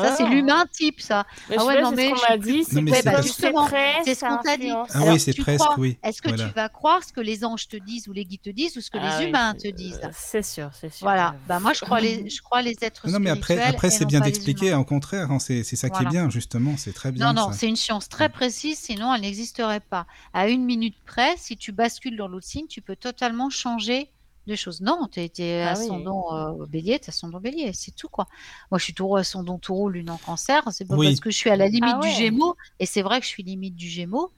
Ça, 0.00 0.16
c'est 0.16 0.22
Ah. 0.24 0.28
l'humain 0.30 0.64
type, 0.72 1.00
ça. 1.00 1.26
Mais 1.50 1.56
Ah 1.58 1.64
ouais, 1.66 1.82
non, 1.82 1.90
c'est 1.90 1.96
mais 1.96 2.08
ce 2.08 2.26
qu'on 2.26 2.36
dit. 2.38 2.64
c'est 2.64 3.22
justement, 3.22 3.68
c'est 4.04 4.14
ce 4.14 4.20
qu'on 4.24 4.38
t'a 4.38 4.56
dit. 4.56 4.64
influence. 4.70 4.88
Ah 4.94 4.98
Alors, 5.02 5.14
oui, 5.14 5.20
c'est 5.20 5.34
presque, 5.34 5.58
crois- 5.64 5.74
oui. 5.78 5.98
Est-ce 6.02 6.22
que 6.22 6.28
Voilà. 6.28 6.48
tu 6.48 6.54
vas 6.54 6.68
croire 6.70 7.04
ce 7.04 7.12
que 7.12 7.20
les 7.20 7.44
anges 7.44 7.68
te 7.68 7.76
disent 7.76 8.08
ou 8.08 8.12
les 8.12 8.24
guides 8.24 8.40
te 8.42 8.50
disent 8.50 8.76
ou 8.76 8.80
ce 8.80 8.90
que 8.90 8.98
Ah 9.00 9.18
les 9.18 9.24
oui, 9.24 9.28
humains 9.30 9.54
te 9.54 9.68
disent? 9.68 10.00
euh, 10.02 10.08
C'est 10.14 10.42
sûr, 10.42 10.70
c'est 10.80 10.92
sûr. 10.92 11.04
Voilà. 11.06 11.34
Bah, 11.46 11.60
moi, 11.60 11.72
je 11.74 11.80
crois 11.80 12.00
les, 12.00 12.28
je 12.30 12.40
crois 12.40 12.62
les 12.62 12.76
êtres 12.82 13.08
Non 13.10 13.18
mais 13.20 13.30
après 13.30 13.60
après 13.62 13.90
c'est 13.90 14.06
bien 14.06 14.20
d'expliquer, 14.20 14.72
au 14.74 14.84
contraire, 14.84 15.30
hein, 15.30 15.38
c'est 15.38 15.62
c'est 15.62 15.76
ça 15.76 15.90
qui 15.90 16.02
est 16.02 16.06
bien 16.08 16.30
justement, 16.30 16.76
c'est 16.76 16.92
très 16.92 17.12
bien 17.12 17.32
Non, 17.32 17.48
non, 17.48 17.52
c'est 17.52 17.68
une 17.68 17.76
science 17.76 18.08
très 18.08 18.28
précise, 18.28 18.78
sinon 18.78 19.14
elle 19.14 19.20
n'existerait 19.22 19.80
pas. 19.80 20.06
À 20.32 20.48
une 20.48 20.64
minute 20.64 20.96
près, 21.04 21.34
si 21.36 21.56
tu 21.56 21.72
bascules 21.72 22.16
dans 22.16 22.28
l'autre 22.28 22.46
signe, 22.46 22.66
tu 22.66 22.80
peux 22.80 22.96
totalement 22.96 23.50
changer 23.50 24.10
de 24.46 24.54
choses. 24.56 24.80
Non, 24.80 25.08
tu 25.10 25.20
es, 25.20 25.62
Ah 25.62 25.78
oui. 25.78 26.12
ascendant 26.12 26.62
euh, 26.62 26.66
bélier, 26.66 26.98
tu 27.00 27.10
ascendant 27.10 27.40
bélier, 27.40 27.72
c'est 27.72 27.92
tout 27.94 28.08
quoi. 28.08 28.26
Moi, 28.70 28.78
je 28.78 28.84
suis 28.84 28.94
taureau, 28.94 29.16
ascendant 29.16 29.58
taureau, 29.58 29.88
lune 29.88 30.10
en 30.10 30.18
cancer. 30.18 30.62
C'est 30.72 30.86
pas 30.86 30.98
Oui. 30.98 31.00
parce 31.00 31.20
que 31.20 31.30
je 31.30 31.36
suis 31.36 31.50
à 31.50 31.56
la 31.56 31.68
limite 31.68 31.98
Ah 31.98 32.00
du 32.00 32.10
ouais. 32.10 32.10
gémeaux, 32.10 32.56
et 32.78 32.86
c'est 32.86 33.02
vrai 33.02 33.20
que 33.20 33.24
je 33.26 33.30
suis 33.30 33.42
limite 33.44 33.74
du 33.76 33.88
gémeaux. 33.88 34.32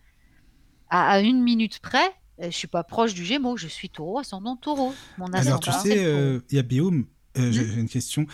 À, 0.91 1.11
à 1.13 1.21
une 1.21 1.43
minute 1.43 1.81
près, 1.81 2.07
euh, 2.43 2.47
je 2.47 2.51
suis 2.57 2.69
pas 2.69 2.85
proche 2.85 3.15
du 3.15 3.25
gémeaux, 3.25 3.57
je 3.57 3.69
suis 3.69 3.91
taureau, 3.91 4.19
ascendant 4.21 4.57
taureau. 4.57 5.01
Mon 5.19 5.33
Alors 5.33 5.61
tu 5.61 5.73
ascendant, 5.73 5.73
sais, 5.73 6.05
euh, 6.05 6.41
il 6.51 6.57
y 6.57 6.59
a 6.59 6.63
Biome, 6.63 7.07
euh, 7.39 7.51
Mhm. 7.51 7.67
j'ai 7.67 7.75
une 7.75 7.89
question. 7.89 8.27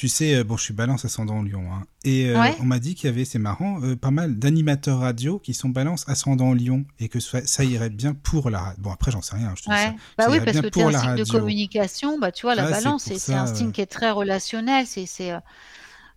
Tu 0.00 0.08
sais, 0.08 0.34
euh, 0.36 0.44
bon, 0.44 0.56
je 0.56 0.62
suis 0.62 0.72
balance 0.72 1.04
ascendant 1.04 1.42
lion, 1.42 1.62
hein, 1.70 1.82
et 2.04 2.30
euh, 2.30 2.40
Ouais. 2.40 2.56
on 2.58 2.64
m'a 2.64 2.78
dit 2.78 2.94
qu'il 2.94 3.10
y 3.10 3.12
avait, 3.12 3.26
c'est 3.26 3.38
marrant, 3.38 3.82
euh, 3.82 3.96
pas 3.96 4.10
mal 4.10 4.38
d'animateurs 4.38 5.00
radio 5.00 5.38
qui 5.38 5.52
sont 5.52 5.68
balance 5.68 6.08
ascendant 6.08 6.54
lion 6.54 6.86
et 7.00 7.10
que 7.10 7.20
ça, 7.20 7.46
ça 7.46 7.64
irait 7.64 7.90
bien 7.90 8.14
pour 8.14 8.48
la 8.48 8.60
radio. 8.60 8.82
Bon, 8.82 8.92
après, 8.92 9.10
j'en 9.10 9.20
sais 9.20 9.36
rien, 9.36 9.52
je 9.54 9.60
te 9.62 9.68
dis 9.68 9.74
Ouais. 9.76 9.88
ça. 9.88 9.94
Bah 10.16 10.24
Ça 10.24 10.30
oui, 10.30 10.38
parce 10.42 10.58
que 10.58 10.68
tu 10.68 10.80
un 10.80 10.98
signe 10.98 11.16
de 11.16 11.24
communication. 11.30 12.18
Bah, 12.18 12.32
tu 12.32 12.46
vois, 12.46 12.54
la 12.54 12.70
balance, 12.70 13.12
c'est 13.14 13.34
un 13.34 13.44
signe 13.54 13.72
qui 13.72 13.82
est 13.82 13.86
très 13.86 14.10
relationnel. 14.10 14.86
C'est, 14.86 15.04
c'est, 15.04 15.32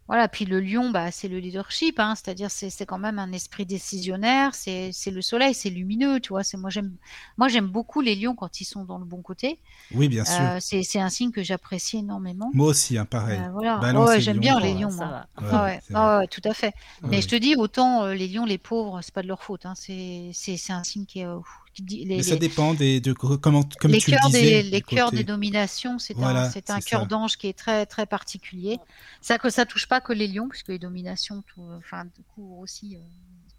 Voilà, 0.08 0.28
puis 0.28 0.44
le 0.46 0.60
lion, 0.60 0.90
bah, 0.92 1.12
c'est 1.12 1.30
le 1.30 1.40
leadership, 1.40 1.98
hein, 2.00 2.14
c'est-à-dire 2.16 2.52
c'est 2.52 2.70
c'est 2.70 2.86
quand 2.86 2.98
même 3.00 3.20
un 3.20 3.32
esprit 3.32 3.66
décisionnaire, 3.66 4.54
c'est 4.54 4.92
c'est 4.92 5.12
le 5.12 5.22
soleil, 5.22 5.54
c'est 5.54 5.70
lumineux, 5.70 6.20
tu 6.20 6.30
vois. 6.30 6.44
C'est 6.44 6.58
moi 6.58 6.70
j'aime 6.70 6.92
moi 7.38 7.48
j'aime 7.48 7.68
beaucoup 7.68 8.02
les 8.02 8.16
lions 8.16 8.36
quand 8.36 8.60
ils 8.60 8.66
sont 8.66 8.84
dans 8.84 8.98
le 8.98 9.06
bon 9.06 9.22
côté. 9.22 9.60
Oui, 9.94 10.10
bien 10.10 10.26
sûr. 10.26 10.42
Euh, 10.42 10.58
c'est 10.60 10.84
c'est 10.84 11.00
un 11.00 11.10
signe 11.10 11.32
que 11.32 11.42
j'apprécie 11.42 11.98
énormément. 12.00 12.52
Moi 12.54 12.68
aussi, 12.68 12.98
hein, 12.98 13.06
pareil. 13.06 13.40
Euh, 13.40 13.50
voilà. 13.54 13.78
Balance 13.78 14.10
Ouais, 14.10 14.20
j'aime 14.20 14.40
bien 14.40 14.60
les 14.60 14.74
lions, 14.74 14.92
moi. 14.92 15.26
Ouais, 15.42 15.82
Ah 15.94 16.20
ah 16.20 16.22
tout 16.30 16.42
à 16.44 16.54
fait. 16.54 16.74
Mais 17.04 17.18
Oui. 17.18 17.22
je 17.22 17.28
te 17.30 17.36
dis, 17.36 17.56
autant 17.56 18.04
euh, 18.04 18.14
les 18.14 18.28
lions, 18.28 18.46
les 18.46 18.58
pauvres, 18.58 19.00
c'est 19.02 19.14
pas 19.14 19.24
de 19.24 19.28
leur 19.28 19.42
faute. 19.42 19.66
Hein. 19.66 19.74
C'est 19.76 20.32
c'est 20.34 20.58
c'est 20.58 20.74
un 20.74 20.84
signe 20.84 21.06
qui 21.06 21.20
est 21.22 21.26
euh, 21.26 21.40
les, 21.80 22.06
Mais 22.06 22.24
ça 22.24 22.34
les- 22.34 22.40
dépend 22.40 22.74
des, 22.74 23.00
de 23.02 23.14
comment, 23.14 23.64
comme 23.80 23.92
les 23.92 24.00
tu 24.00 24.12
le 24.12 24.18
cœurs 24.18 24.28
disais. 24.28 24.64
des, 24.64 24.70
les 24.70 24.82
cœurs 24.82 25.10
côté- 25.10 25.18
des 25.18 25.24
dominations, 25.24 25.98
c'est 26.00 26.14
Voilà, 26.16 26.44
un, 26.46 26.50
c'est 26.52 26.70
un 26.70 26.80
cœur 26.80 27.08
d'ange 27.08 27.38
qui 27.38 27.48
est 27.48 27.58
très 27.58 27.86
très 27.86 28.06
particulier. 28.06 28.78
Ça 29.22 29.38
que 29.40 29.50
ça 29.50 29.66
touche 29.66 29.88
pas 29.88 30.02
que 30.02 30.14
les 30.14 30.28
lions, 30.28 30.48
puisque 30.50 30.70
les 30.70 30.80
dominations, 30.80 31.42
tout, 31.48 31.64
enfin, 31.78 32.06
couvrent 32.36 32.60
aussi, 32.60 32.96
euh, 32.96 33.00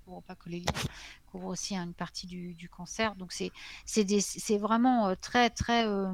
couvrent 0.05 0.23
pas 0.23 0.35
que 0.35 0.49
les 0.49 0.61
lions, 0.61 0.81
couvrent 1.32 1.47
aussi 1.49 1.74
une 1.74 1.95
partie 1.95 2.27
du, 2.27 2.55
du 2.55 2.69
cancer. 2.69 3.15
Donc 3.16 3.32
c'est 3.32 3.51
c'est 3.86 4.07
c'est 4.20 4.59
vraiment 4.59 5.09
euh, 5.09 5.15
très 5.20 5.51
très 5.51 5.86
euh, 5.86 6.12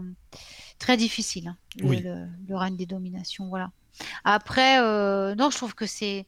très 0.79 0.97
difficile 0.97 1.49
hein, 1.49 1.57
le, 1.77 1.87
Oui. 1.89 2.01
le- 2.01 2.29
le 2.49 2.57
règne 2.57 2.77
des 2.77 2.87
dominations. 2.87 3.49
Voilà. 3.49 3.71
Après, 4.25 4.81
euh, 4.81 5.35
non, 5.35 5.51
je 5.51 5.57
trouve 5.59 5.75
que 5.75 5.85
c'est, 5.87 6.25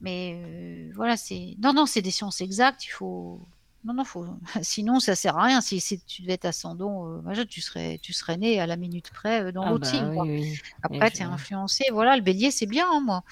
mais 0.00 0.34
euh, 0.44 0.90
voilà, 0.94 1.16
c'est 1.16 1.56
non 1.62 1.72
non, 1.72 1.86
c'est 1.86 2.02
des 2.02 2.10
sciences 2.10 2.40
exactes. 2.42 2.84
Il 2.84 2.90
faut 2.90 3.40
non, 3.84 3.94
non, 3.94 4.04
faut... 4.04 4.26
sinon 4.62 5.00
ça 5.00 5.14
sert 5.16 5.36
à 5.38 5.44
rien. 5.44 5.60
Si, 5.60 5.80
si 5.80 6.00
tu 6.04 6.22
devais 6.22 6.34
être 6.34 6.44
ascendant, 6.44 7.06
euh, 7.08 7.20
machin, 7.22 7.44
tu 7.46 7.60
serais, 7.60 7.98
tu 8.02 8.12
serais 8.12 8.36
né 8.36 8.60
à 8.60 8.66
la 8.66 8.76
minute 8.76 9.10
près 9.10 9.42
euh, 9.44 9.52
dans 9.52 9.64
Ah 9.64 9.70
l'autre 9.70 9.86
bah 9.86 9.90
signe. 9.90 10.14
quoi. 10.14 10.24
oui, 10.24 10.30
oui. 10.40 10.58
Après, 10.82 11.10
tu 11.10 11.18
es 11.18 11.24
influencé. 11.24 11.84
Voilà, 11.92 12.16
le 12.16 12.22
bélier, 12.22 12.50
c'est 12.50 12.66
bien, 12.66 12.86
hein, 12.90 13.00
moi. 13.00 13.22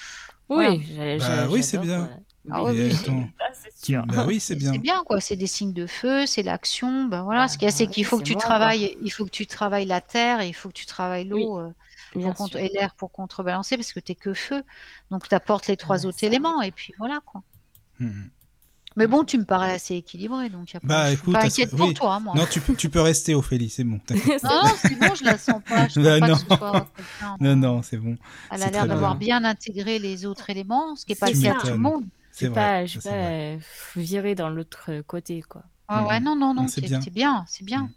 Oui, 0.49 0.57
Voilà. 0.57 0.77
Bah 1.19 1.49
oui, 1.51 1.62
c'est 1.62 1.79
bien. 1.79 2.03
ouais. 2.05 2.09
Ah 2.51 2.62
Oui, 2.65 2.73
c'est 2.75 2.89
bah 4.15 4.25
oui, 4.27 4.41
bien. 4.57 4.73
C'est 4.73 4.79
bien, 4.79 5.05
quoi. 5.05 5.20
C'est 5.20 5.37
des 5.37 5.47
signes 5.47 5.75
de 5.75 5.87
feu, 5.87 6.25
c'est 6.27 6.43
l'action. 6.43 7.05
Ben 7.05 7.23
voilà, 7.23 7.43
Bah, 7.43 7.49
ce 7.49 7.59
qu'il 7.59 7.66
y 7.66 7.69
a, 7.69 7.73
c'est 7.73 7.87
qu'il 7.87 8.05
faut 8.07 8.19
que 8.19 8.23
tu 8.25 8.33
moi, 8.33 8.41
quoi. 8.41 8.49
travailles. 8.49 8.97
Il 9.03 9.11
faut 9.12 9.25
que 9.27 9.31
tu 9.31 9.47
travailles 9.47 9.85
la 9.87 10.01
terre, 10.01 10.41
et 10.41 10.49
il 10.49 10.55
faut 10.55 10.69
que 10.70 10.75
tu 10.75 10.87
travailles 10.87 11.27
l'eau 11.27 11.59
euh, 11.59 11.73
contre- 12.35 12.57
et 12.57 12.69
l'air 12.70 12.95
pour 12.95 13.12
contrebalancer, 13.12 13.77
parce 13.77 13.93
que 13.93 14.01
t'es 14.01 14.15
que 14.15 14.33
feu. 14.35 14.62
Donc, 15.11 15.29
tu 15.29 15.35
apportes 15.35 15.66
les 15.66 15.77
trois 15.77 15.99
Ouais, 15.99 16.07
autres 16.07 16.25
éléments, 16.25 16.62
et 16.62 16.73
puis 16.73 16.95
voilà, 16.99 17.20
quoi. 17.27 17.43
Mhm. 17.99 18.31
Mais 18.99 19.07
bon, 19.07 19.25
tu 19.25 19.39
me 19.39 19.45
parais 19.45 19.73
assez 19.73 19.95
équilibré, 19.95 20.51
donc 20.51 20.73
y 20.73 20.77
a 20.77 20.81
pas- 20.81 20.87
Bah, 20.89 21.03
je 21.05 21.11
suis 21.11 21.15
écoute, 21.20 21.33
pas 21.35 21.45
inquiète 21.45 21.70
pour 21.70 21.87
oui. 21.87 21.95
toi, 21.95 22.19
moi. 22.20 22.35
Non, 22.37 22.47
tu, 22.51 22.61
peux- 22.61 22.75
tu 22.75 22.91
peux 22.91 23.01
rester, 23.01 23.35
Ophélie, 23.35 23.70
c'est 23.70 23.85
bon. 23.85 24.01
Non, 24.11 24.16
non, 24.43 24.62
c'est 24.83 24.99
bon, 24.99 25.15
je 25.15 25.25
la 25.25 25.39
sens 25.39 25.62
pas. 25.66 25.89
Je 25.89 26.01
Bah, 26.01 26.19
pas 26.20 26.29
non. 26.29 26.35
que 26.35 26.41
ce 26.41 26.47
soit 26.47 26.89
quelqu'un, 26.97 27.37
Non, 27.41 27.57
non, 27.57 27.83
c'est 27.83 27.97
bon. 27.97 28.16
Elle 28.51 28.62
a 28.65 28.70
l'air 28.70 28.87
d'avoir 28.87 29.15
bien. 29.16 29.41
bien 29.41 29.49
intégré 29.49 29.99
les 29.99 30.27
autres 30.27 30.51
éléments, 30.51 30.97
ce 30.97 31.07
qui 31.07 31.12
n'est 31.12 31.16
pas 31.16 31.31
le 31.31 31.41
cas 31.41 31.55
de 31.55 31.61
tout 31.61 31.66
le 31.69 31.77
monde. 31.79 32.05
C'est 32.33 32.47
Je 32.47 32.51
vais 32.51 32.55
vrai. 32.55 32.61
pas, 32.61 32.87
je 32.87 32.99
pas 33.01 33.09
euh, 33.11 33.57
virer 33.97 34.35
dans 34.35 34.49
l'autre 34.51 34.91
côté, 35.07 35.43
quoi. 35.49 35.62
Ouais, 35.89 36.03
ouais, 36.07 36.19
Mhm. 36.20 36.25
non, 36.27 36.37
non, 36.37 36.55
Non, 36.55 36.69
c'est 36.69 36.81
bien. 36.81 37.01
c'est 37.01 37.11
bien, 37.12 37.45
c'est 37.49 37.65
bien, 37.65 37.91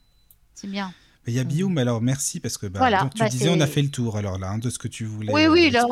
c'est 0.54 0.70
bien. 0.70 0.94
Mais 1.26 1.34
Il 1.34 1.36
y 1.36 1.40
a 1.40 1.44
Bioum, 1.44 1.78
alors 1.78 2.02
merci, 2.02 2.40
parce 2.40 2.58
que 2.58 2.66
bah, 2.68 2.80
Voilà, 2.80 3.02
donc, 3.02 3.14
tu 3.16 3.20
bah, 3.20 3.30
disais, 3.30 3.50
on 3.50 3.60
a 3.60 3.68
fait 3.68 3.82
le 3.82 3.90
tour, 3.90 4.18
alors 4.18 4.40
là, 4.40 4.50
hein, 4.52 4.58
de 4.60 4.70
ce 4.70 4.80
que 4.80 4.88
tu 4.88 5.06
voulais. 5.06 5.34
Oui, 5.34 5.44
euh, 5.46 5.52
oui, 5.52 5.70
là. 5.72 5.86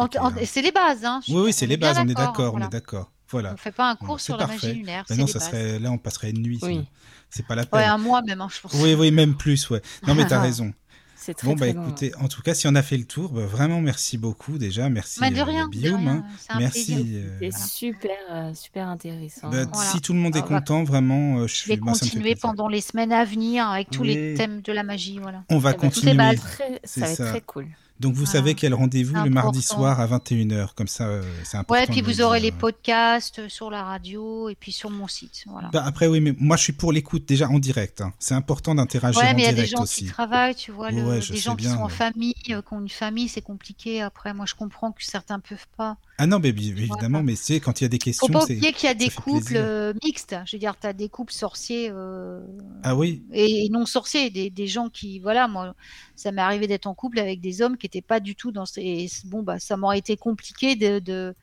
c'est 0.45 0.61
les 0.61 0.71
bases. 0.71 1.03
Hein, 1.05 1.19
Oui, 1.27 1.41
oui, 1.45 1.53
c'est 1.53 1.67
les 1.67 1.77
bases, 1.77 1.97
on 1.99 2.07
est 2.07 2.13
d'accord, 2.13 2.53
on 2.53 2.61
est 2.61 2.69
d'accord. 2.69 3.11
On 3.31 3.37
Voilà. 3.37 3.51
ne 3.53 3.57
fait 3.57 3.71
pas 3.71 3.89
un 3.91 3.95
cours 3.95 4.19
sur 4.19 4.37
la 4.37 4.47
parfait. 4.47 4.67
magie 4.67 4.79
lunaire, 4.79 5.05
Bah 5.07 5.15
c'est 5.15 5.21
non, 5.21 5.27
ça 5.27 5.39
bases. 5.39 5.47
serait, 5.49 5.79
là, 5.79 5.91
on 5.91 5.97
passerait 5.97 6.31
une 6.31 6.41
nuit, 6.41 6.59
Oui. 6.63 6.85
C'est 7.29 7.45
pas 7.45 7.53
la 7.55 7.61
Ouais, 7.61 7.67
peine. 7.71 7.89
un 7.89 7.97
mois 7.99 8.23
même, 8.23 8.41
hein, 8.41 8.47
je 8.51 8.59
pense. 8.59 8.73
Oui, 8.75 8.95
oui, 8.95 9.11
même 9.11 9.35
plus, 9.35 9.69
ouais. 9.69 9.81
Non, 10.07 10.15
mais 10.15 10.25
t'as 10.25 10.41
raison. 10.41 10.73
C'est 11.15 11.33
très, 11.35 11.47
Bon, 11.47 11.53
bah 11.53 11.65
très 11.67 11.73
long. 11.73 11.83
écoutez, 11.85 12.15
en 12.15 12.27
tout 12.29 12.41
cas, 12.41 12.53
si 12.55 12.65
on 12.67 12.73
a 12.75 12.81
fait 12.81 12.97
le 12.97 13.03
tour, 13.03 13.29
bah, 13.33 13.45
vraiment 13.45 13.81
merci 13.81 14.17
beaucoup 14.17 14.57
déjà. 14.57 14.89
Merci 14.89 15.19
Mais 15.19 15.29
de 15.29 15.37
euh, 15.39 15.43
rien, 15.43 15.65
de 15.67 15.69
Bioum, 15.69 15.97
rien, 15.97 16.09
hein. 16.11 16.25
c'est 16.39 16.53
un 16.53 16.59
Merci. 16.59 16.85
plaisir. 16.95 17.05
euh, 17.25 17.37
C'est 17.51 17.67
super, 17.67 18.11
euh, 18.31 18.53
super 18.55 18.87
intéressant. 18.87 19.49
bah, 19.49 19.65
Voilà. 19.71 19.89
Si 19.91 19.99
tout 20.01 20.13
le 20.13 20.19
monde 20.19 20.35
est 20.37 20.39
On 20.39 20.45
va- 20.47 20.59
content, 20.59 20.83
vraiment, 20.85 21.39
euh, 21.39 21.47
je 21.47 21.55
Je 21.55 21.67
vais 21.67 21.77
moi, 21.77 21.91
continuer 21.93 22.35
pendant 22.35 22.67
les 22.69 22.81
semaines 22.81 23.11
à 23.11 23.25
venir 23.25 23.67
avec 23.67 23.91
tous 23.91 24.01
Oui. 24.03 24.15
les 24.15 24.33
thèmes 24.35 24.61
de 24.61 24.71
la 24.71 24.81
magie. 24.83 25.19
Voilà. 25.21 25.43
On 25.49 25.59
va 25.59 25.71
Eh 25.71 25.73
ben, 25.73 25.77
tout 25.77 25.79
continuer. 26.01 26.35
très- 26.37 26.79
C'est 26.85 27.01
ça 27.01 27.05
va 27.05 27.11
être 27.11 27.25
très 27.31 27.41
cool. 27.41 27.67
Donc 27.99 28.13
vous 28.13 28.25
savez 28.25 28.55
quel 28.55 28.73
rendez-vous 28.73 29.15
le 29.23 29.29
mardi 29.29 29.61
soir 29.61 29.99
à 29.99 30.07
21h, 30.07 30.73
comme 30.75 30.87
ça 30.87 31.07
euh, 31.07 31.21
c'est 31.43 31.57
important. 31.57 31.81
Ouais, 31.81 31.87
puis 31.87 32.01
vous 32.01 32.21
aurez 32.21 32.39
dire. 32.39 32.51
les 32.53 32.57
podcasts 32.57 33.47
sur 33.49 33.69
la 33.69 33.83
radio 33.83 34.49
et 34.49 34.55
puis 34.55 34.71
sur 34.71 34.89
mon 34.89 35.07
site. 35.07 35.43
Voilà. 35.47 35.69
Bah, 35.73 35.83
après 35.85 36.07
oui, 36.07 36.19
mais 36.21 36.33
moi 36.39 36.55
je 36.57 36.63
suis 36.63 36.73
pour 36.73 36.91
l'écoute 36.93 37.25
déjà 37.27 37.49
en 37.49 37.59
direct. 37.59 38.01
hein. 38.01 38.13
C'est 38.19 38.33
important 38.35 38.73
d'interagir 38.75 39.21
Ouais, 39.21 39.29
en 39.29 39.35
mais 39.35 39.41
il 39.41 39.45
y 39.45 39.47
a 39.47 39.49
des 39.49 39.55
direct 39.55 39.71
gens 39.77 39.83
aussi. 39.83 40.05
qui 40.05 40.11
travaillent, 40.11 40.55
tu 40.55 40.71
vois, 40.71 40.91
le- 40.91 41.03
Ouais, 41.03 41.19
des 41.19 41.37
gens 41.37 41.55
qui 41.55 41.65
sont 41.65 41.81
en 41.81 41.89
famille, 41.89 42.33
euh, 42.51 42.61
qui 42.61 42.73
ont 42.73 42.79
une 42.81 42.89
famille, 42.89 43.27
c'est 43.27 43.41
compliqué. 43.41 44.01
Après, 44.01 44.33
moi, 44.33 44.45
je 44.47 44.55
comprends 44.55 44.91
que 44.91 45.03
certains 45.03 45.39
peuvent 45.39 45.67
pas. 45.77 45.97
Ah 46.17 46.27
non, 46.27 46.39
mais 46.39 46.49
évidemment, 46.49 47.23
mais 47.23 47.35
c'est 47.35 47.59
quand 47.59 47.79
il 47.79 47.83
y 47.83 47.85
a 47.85 47.89
des 47.89 47.97
Faut 47.97 48.03
questions, 48.05 48.27
pas 48.27 48.41
c'est 48.41 48.55
oublier 48.55 48.73
qu'il 48.73 48.87
y 48.87 48.91
a 48.91 48.93
des 48.93 49.09
couples 49.09 49.53
euh, 49.55 49.93
mixtes. 50.03 50.35
Je 50.45 50.55
veux 50.55 50.59
dire, 50.59 50.75
tu 50.79 50.85
as 50.87 50.93
des 50.93 51.07
couples 51.09 51.31
sorciers 51.33 51.89
euh, 51.93 52.41
ah 52.83 52.95
oui, 52.95 53.23
et, 53.31 53.65
et 53.65 53.69
non 53.69 53.85
sorciers, 53.85 54.29
des, 54.29 54.49
des 54.49 54.67
gens 54.67 54.89
qui, 54.89 55.19
voilà, 55.19 55.47
moi, 55.47 55.73
ça 56.17 56.31
m'est 56.33 56.41
arrivé 56.41 56.67
d'être 56.67 56.87
en 56.87 56.93
couple 56.93 57.19
avec 57.19 57.39
des 57.39 57.61
hommes 57.61 57.77
qui 57.77 57.85
n'étaient 57.97 58.01
pas 58.07 58.19
du 58.19 58.35
tout 58.35 58.51
dans. 58.51 58.65
ces- 58.65 59.07
bon, 59.25 59.43
bah, 59.43 59.59
ça 59.59 59.77
m'aurait 59.77 59.99
été 59.99 60.15
compliqué 60.17 60.75
de. 60.75 60.99
de 60.99 61.35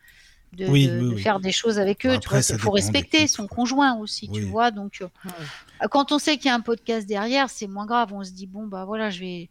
de, 0.52 0.64
Oui, 0.68 0.86
de- 0.86 0.92
oui, 1.00 1.08
de 1.10 1.14
oui. 1.16 1.20
faire 1.22 1.38
des 1.40 1.52
choses 1.52 1.78
avec 1.78 2.06
eux, 2.06 2.10
Bon, 2.14 2.20
tu 2.20 2.28
après, 2.28 2.40
vois, 2.40 2.56
il 2.56 2.58
faut 2.60 2.70
respecter 2.70 3.26
son 3.26 3.46
quoi. 3.46 3.56
conjoint 3.56 3.96
aussi, 3.98 4.30
tu 4.30 4.42
vois, 4.42 4.70
donc 4.70 4.98
euh, 5.02 5.08
Ouais. 5.24 5.88
quand 5.90 6.12
on 6.12 6.18
sait 6.18 6.36
qu'il 6.38 6.46
y 6.46 6.48
a 6.50 6.54
un 6.54 6.60
podcast 6.60 7.06
derrière, 7.06 7.50
c'est 7.50 7.66
moins 7.66 7.84
grave. 7.84 8.12
On 8.14 8.22
se 8.24 8.30
dit 8.30 8.46
bon 8.46 8.66
bah 8.66 8.84
voilà, 8.86 9.10
je 9.10 9.20
vais, 9.20 9.50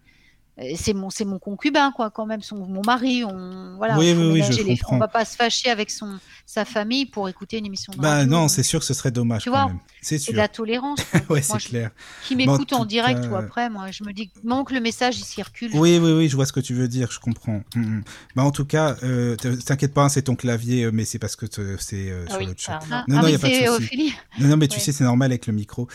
c'est 0.78 0.94
mon, 0.94 1.10
c'est 1.10 1.26
mon 1.26 1.38
concubin 1.40 1.92
quoi, 1.92 2.10
quand 2.12 2.26
même, 2.26 2.42
son, 2.42 2.56
mon 2.56 2.82
mari. 2.86 3.24
On 3.26 3.76
voilà, 3.78 3.98
Oui, 3.98 4.10
il 4.12 4.16
faut 4.16 4.22
oui, 4.22 4.28
oui, 4.28 4.32
je 4.40 4.44
ménager 4.44 4.64
les- 4.64 4.78
comprends. 4.78 4.96
on 4.96 5.00
va 5.00 5.08
pas 5.10 5.26
se 5.26 5.36
fâcher 5.36 5.70
avec 5.70 5.92
son, 5.92 6.18
sa 6.46 6.64
famille 6.66 7.06
pour 7.06 7.28
écouter 7.28 7.58
une 7.58 7.66
émission 7.66 7.92
de 7.94 8.00
bah 8.00 8.12
radio. 8.18 8.30
non, 8.32 8.42
donc 8.42 8.52
c'est 8.52 8.64
sûr 8.64 8.80
que 8.80 8.86
ce 8.86 8.94
serait 8.94 9.12
dommage 9.12 9.44
Tu 9.44 9.52
quand 9.52 9.68
vois. 9.70 9.76
C'est 10.02 10.18
c'est 10.18 10.24
sûr. 10.26 10.34
de 10.34 10.38
la 10.38 10.48
tolérance. 10.48 11.00
ouais, 11.30 11.42
c'est 11.42 11.60
je- 11.60 11.68
clair. 11.68 11.92
Qui 12.24 12.36
Bon, 12.36 12.44
en 12.44 12.52
m'écoute 12.54 12.74
en 12.74 12.86
direct 12.86 13.22
cas, 13.22 13.28
ou 13.30 13.36
après, 13.36 13.70
moi, 13.70 13.92
je 13.92 14.04
me 14.04 14.14
dis 14.14 14.32
manque 14.44 14.72
le 14.72 14.80
message, 14.80 15.18
il 15.20 15.26
circule. 15.26 15.72
Oui, 15.74 16.00
oui, 16.02 16.12
oui, 16.14 16.30
je 16.30 16.36
vois 16.36 16.46
ce 16.46 16.54
que 16.54 16.60
tu 16.62 16.74
veux 16.74 16.88
dire, 16.88 17.12
je 17.12 17.20
comprends. 17.20 17.62
Mm, 17.76 17.82
mm. 17.82 18.04
Bah 18.36 18.44
en 18.44 18.52
tout 18.52 18.66
cas, 18.66 18.96
euh, 19.04 19.36
t'inquiète 19.36 19.94
pas, 19.94 20.08
c'est 20.10 20.22
ton 20.24 20.36
clavier, 20.36 20.84
euh, 20.86 20.92
mais 20.94 21.04
c'est 21.06 21.20
parce 21.20 21.36
que 21.36 21.46
c'est 21.80 22.10
euh, 22.12 22.26
Ah 22.28 22.32
sur 22.32 22.40
oui, 22.40 22.46
le 22.46 22.54
chat. 22.58 22.80
Ah, 22.92 23.04
Non, 23.08 23.18
ah 23.18 23.22
non, 23.22 23.24
oui, 23.26 23.32
y 23.32 23.36
a 23.36 23.40
pas 23.40 23.48
de 23.50 23.54
c'est 23.54 23.66
souci. 23.66 23.84
Ophélie. 23.84 24.14
Non, 24.40 24.48
non, 24.50 24.58
mais 24.58 24.68
tu 24.70 24.80
sais, 24.80 24.92
c'est 24.94 25.04
normal 25.04 25.32
avec 25.32 25.48
le 25.48 25.54
micro. 25.54 25.88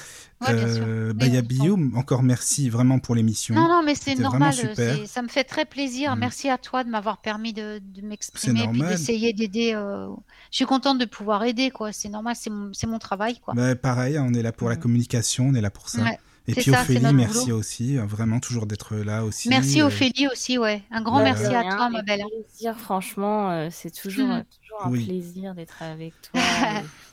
Ouais. 0.42 0.54
Euh, 0.54 1.08
Mais 1.08 1.14
bah 1.14 1.26
il 1.26 1.34
y 1.34 1.36
a 1.36 1.40
on 1.40 1.42
comprend. 1.42 1.56
Guillaume, 1.64 1.92
encore 1.96 2.22
merci 2.22 2.70
vraiment 2.70 2.98
pour 2.98 3.14
l'émission. 3.14 3.54
Non, 3.54 3.68
non, 3.68 3.82
mais 3.84 3.94
c'est 3.94 4.14
normal. 4.14 4.54
euh, 4.78 5.04
Ça 5.06 5.20
me 5.22 5.28
fait 5.28 5.44
très 5.44 5.66
plaisir. 5.66 6.16
Mm. 6.16 6.18
Merci 6.20 6.48
à 6.48 6.56
toi 6.56 6.82
de 6.82 6.88
m'avoir 6.88 7.18
permis 7.18 7.52
de, 7.52 7.78
de 7.84 8.00
m'exprimer, 8.00 8.64
normal. 8.64 8.88
d'essayer 8.88 9.32
d'aider. 9.34 9.72
euh, 9.74 10.08
Je 10.50 10.56
suis 10.56 10.64
contente 10.64 10.98
de 10.98 11.04
pouvoir 11.04 11.44
aider, 11.44 11.70
quoi. 11.70 11.92
C'est 11.92 12.08
normal, 12.08 12.36
c'est 12.36 12.86
mon, 12.86 12.98
travail, 12.98 13.38
quoi. 13.40 13.52
Bah, 13.54 13.74
pareil, 13.76 14.18
on 14.18 14.32
est 14.32 14.42
là 14.42 14.52
pour 14.52 14.68
la 14.70 14.76
Mm. 14.76 14.80
communication, 14.80 15.46
on 15.48 15.54
est 15.54 15.60
là 15.60 15.70
pour 15.70 15.88
ça. 15.90 16.02
Ouais, 16.02 16.18
Et 16.48 16.54
puis 16.54 16.70
ça, 16.70 16.80
Ophélie, 16.80 17.12
merci 17.12 17.44
boulot. 17.46 17.58
aussi, 17.58 17.98
euh, 17.98 18.06
vraiment 18.06 18.40
toujours 18.40 18.64
d'être 18.66 18.96
là 18.96 19.24
aussi. 19.26 19.50
Merci 19.50 19.82
euh, 19.82 19.86
Ophélie 19.88 20.26
aussi, 20.32 20.56
ouais. 20.56 20.82
Un 20.90 21.02
grand 21.02 21.18
Ouais. 21.18 21.24
merci 21.24 21.44
à 21.54 21.62
toi, 21.64 21.90
ma 21.90 22.00
belle. 22.02 22.22
plaisir, 22.48 22.74
franchement, 22.78 23.50
euh, 23.50 23.68
c'est 23.70 23.90
toujours, 23.90 24.26
Mm. 24.28 24.44
toujours 24.62 24.86
un 24.86 24.90
Oui. 24.90 25.04
plaisir 25.04 25.54
d'être 25.54 25.82
avec 25.82 26.14
toi 26.22 26.40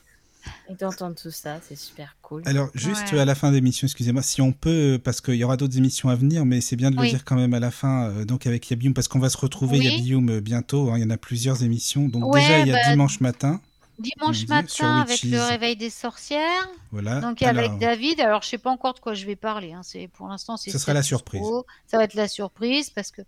et, 0.68 0.74
d'entendre 0.74 1.14
tout 1.14 1.30
ça, 1.30 1.58
c'est 1.66 1.76
super 1.76 2.16
cool. 2.22 2.42
Alors, 2.46 2.68
juste 2.74 3.12
Ouais. 3.12 3.20
à 3.20 3.24
la 3.24 3.34
fin 3.34 3.50
de 3.50 3.54
l'émission, 3.54 3.86
excusez-moi, 3.86 4.22
si 4.22 4.40
on 4.42 4.52
peut, 4.52 4.94
euh, 4.94 4.98
parce 4.98 5.20
qu'il 5.20 5.34
y 5.34 5.44
aura 5.44 5.56
d'autres 5.56 5.76
émissions 5.76 6.08
à 6.08 6.14
venir, 6.14 6.44
mais 6.44 6.60
c'est 6.60 6.76
bien 6.76 6.90
de 6.90 6.96
le 6.96 7.02
Oui. 7.02 7.10
dire 7.10 7.24
quand 7.24 7.36
même 7.36 7.54
à 7.54 7.60
la 7.60 7.70
fin, 7.70 8.08
euh, 8.08 8.24
donc 8.24 8.46
avec 8.46 8.68
Yabium, 8.70 8.94
parce 8.94 9.08
qu'on 9.08 9.18
va 9.18 9.30
se 9.30 9.36
retrouver 9.38 9.78
Oui. 9.78 9.84
Yabium 9.86 10.28
euh, 10.28 10.40
bientôt, 10.40 10.90
hein, 10.90 10.98
il 10.98 11.02
y 11.02 11.06
en 11.06 11.10
a 11.10 11.16
plusieurs 11.16 11.62
émissions. 11.62 12.08
Donc 12.08 12.32
Ouais, 12.34 12.40
déjà, 12.40 12.58
il 12.60 12.68
y 12.68 12.70
a 12.72 12.74
bah, 12.74 12.90
dimanche 12.90 13.20
matin, 13.20 13.60
Dimanche 13.98 14.38
dit 14.38 14.46
matin 14.46 15.00
avec 15.00 15.24
le 15.24 15.40
réveil 15.42 15.74
des 15.76 15.90
sorcières. 15.90 16.68
voilà. 16.92 17.20
Donc 17.20 17.42
Alors, 17.42 17.64
avec 17.64 17.78
David. 17.80 18.20
Alors 18.20 18.42
je 18.42 18.48
sais 18.48 18.58
pas 18.58 18.70
encore 18.70 18.94
de 18.94 19.00
quoi 19.00 19.12
je 19.14 19.26
vais 19.26 19.34
parler. 19.34 19.72
Hein. 19.72 19.80
C'est 19.82 20.08
pour 20.08 20.28
l'instant 20.28 20.56
c'est. 20.56 20.70
Ce 20.70 20.78
sera 20.78 20.92
la 20.94 21.02
surprise. 21.02 21.42
Ça 21.88 21.96
va 21.96 22.04
être 22.04 22.14
la 22.14 22.28
surprise 22.28 22.90
parce 22.90 23.10
que 23.10 23.22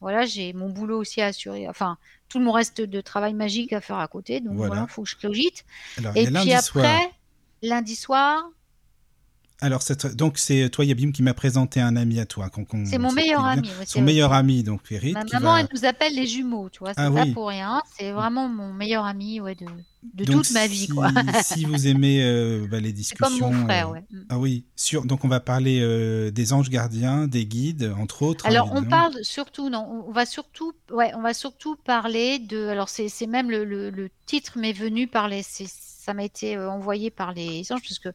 voilà 0.00 0.26
j'ai 0.26 0.52
mon 0.52 0.68
boulot 0.68 0.98
aussi 0.98 1.20
à 1.20 1.26
assurer. 1.26 1.68
Enfin 1.68 1.96
tout 2.28 2.40
mon 2.40 2.52
reste 2.52 2.80
de 2.80 3.00
travail 3.00 3.34
magique 3.34 3.72
à 3.72 3.80
faire 3.80 3.98
à 3.98 4.08
côté. 4.08 4.40
Donc 4.40 4.54
Voilà. 4.56 4.74
voilà, 4.74 4.86
faut 4.88 5.02
que 5.02 5.08
je 5.08 5.16
cogite. 5.16 5.64
alors, 5.98 6.12
il 6.16 6.22
Et 6.22 6.24
puis 6.24 6.34
lundi 6.34 6.52
après 6.52 6.62
soir. 6.80 7.00
lundi 7.62 7.96
soir, 7.96 8.48
Alors, 9.62 9.80
cette- 9.80 10.14
donc 10.16 10.36
c'est 10.36 10.68
toi, 10.68 10.84
Yabium, 10.84 11.12
qui 11.12 11.22
m'a 11.22 11.32
présenté 11.32 11.80
un 11.80 11.96
ami 11.96 12.20
à 12.20 12.26
toi. 12.26 12.50
c'est 12.84 12.98
mon 12.98 13.12
meilleur 13.12 13.44
ami. 13.44 13.68
c'est- 13.80 13.86
Son 13.86 14.02
meilleur 14.02 14.32
ami, 14.34 14.62
donc 14.62 14.80
Ferit, 14.84 15.12
Ma 15.12 15.24
maman 15.24 15.52
va... 15.54 15.60
elle 15.60 15.68
nous 15.72 15.84
appelle 15.86 16.14
les 16.14 16.26
jumeaux. 16.26 16.68
Tu 16.68 16.80
vois, 16.80 16.90
c'est 16.92 17.00
Ah 17.00 17.10
pas 17.10 17.22
oui. 17.22 17.32
pour 17.32 17.48
rien. 17.48 17.80
C'est 17.98 18.12
vraiment 18.12 18.48
mon 18.48 18.72
meilleur 18.74 19.04
ami 19.06 19.40
ouais 19.40 19.54
de 19.54 19.64
de 20.14 20.24
Donc, 20.24 20.44
toute 20.44 20.52
ma 20.52 20.66
vie 20.68 20.76
si, 20.76 20.88
quoi. 20.88 21.08
si 21.42 21.64
vous 21.64 21.88
aimez 21.88 22.22
euh, 22.22 22.66
bah, 22.70 22.78
les 22.78 22.92
discussions... 22.92 23.26
comme 23.48 23.56
mon 23.56 23.64
frère 23.64 23.88
euh, 23.88 23.92
ouais. 23.94 24.04
Mm. 24.10 24.20
Ah 24.28 24.38
oui, 24.38 24.64
sur, 24.76 25.04
donc 25.04 25.24
on 25.24 25.28
va 25.28 25.40
parler 25.40 25.80
euh, 25.80 26.30
des 26.30 26.52
anges 26.52 26.70
gardiens, 26.70 27.26
des 27.26 27.44
guides, 27.46 27.92
entre 27.98 28.22
autres. 28.22 28.46
hein, 28.46 28.50
Alors 28.50 28.70
on 28.72 28.84
parle 28.84 29.14
surtout, 29.22 29.68
non, 29.68 30.04
on- 30.06 30.12
va 30.12 30.24
surtout, 30.26 30.74
ouais, 30.92 31.10
on 31.16 31.22
va 31.22 31.34
surtout 31.34 31.74
parler 31.76 32.38
de, 32.38 32.68
alors 32.68 32.88
c'est 32.88 33.08
même 33.26 33.50
le, 33.50 33.64
le- 33.64 33.90
le 33.90 34.10
titre 34.26 34.58
m'est 34.58 34.72
venu 34.72 35.08
par 35.08 35.26
les, 35.28 35.42
ça 35.42 36.14
m'a 36.14 36.22
été 36.24 36.56
envoyé 36.56 37.10
par 37.10 37.32
les 37.32 37.60
anges 37.72 37.80
parce 37.82 37.98
que 37.98 38.10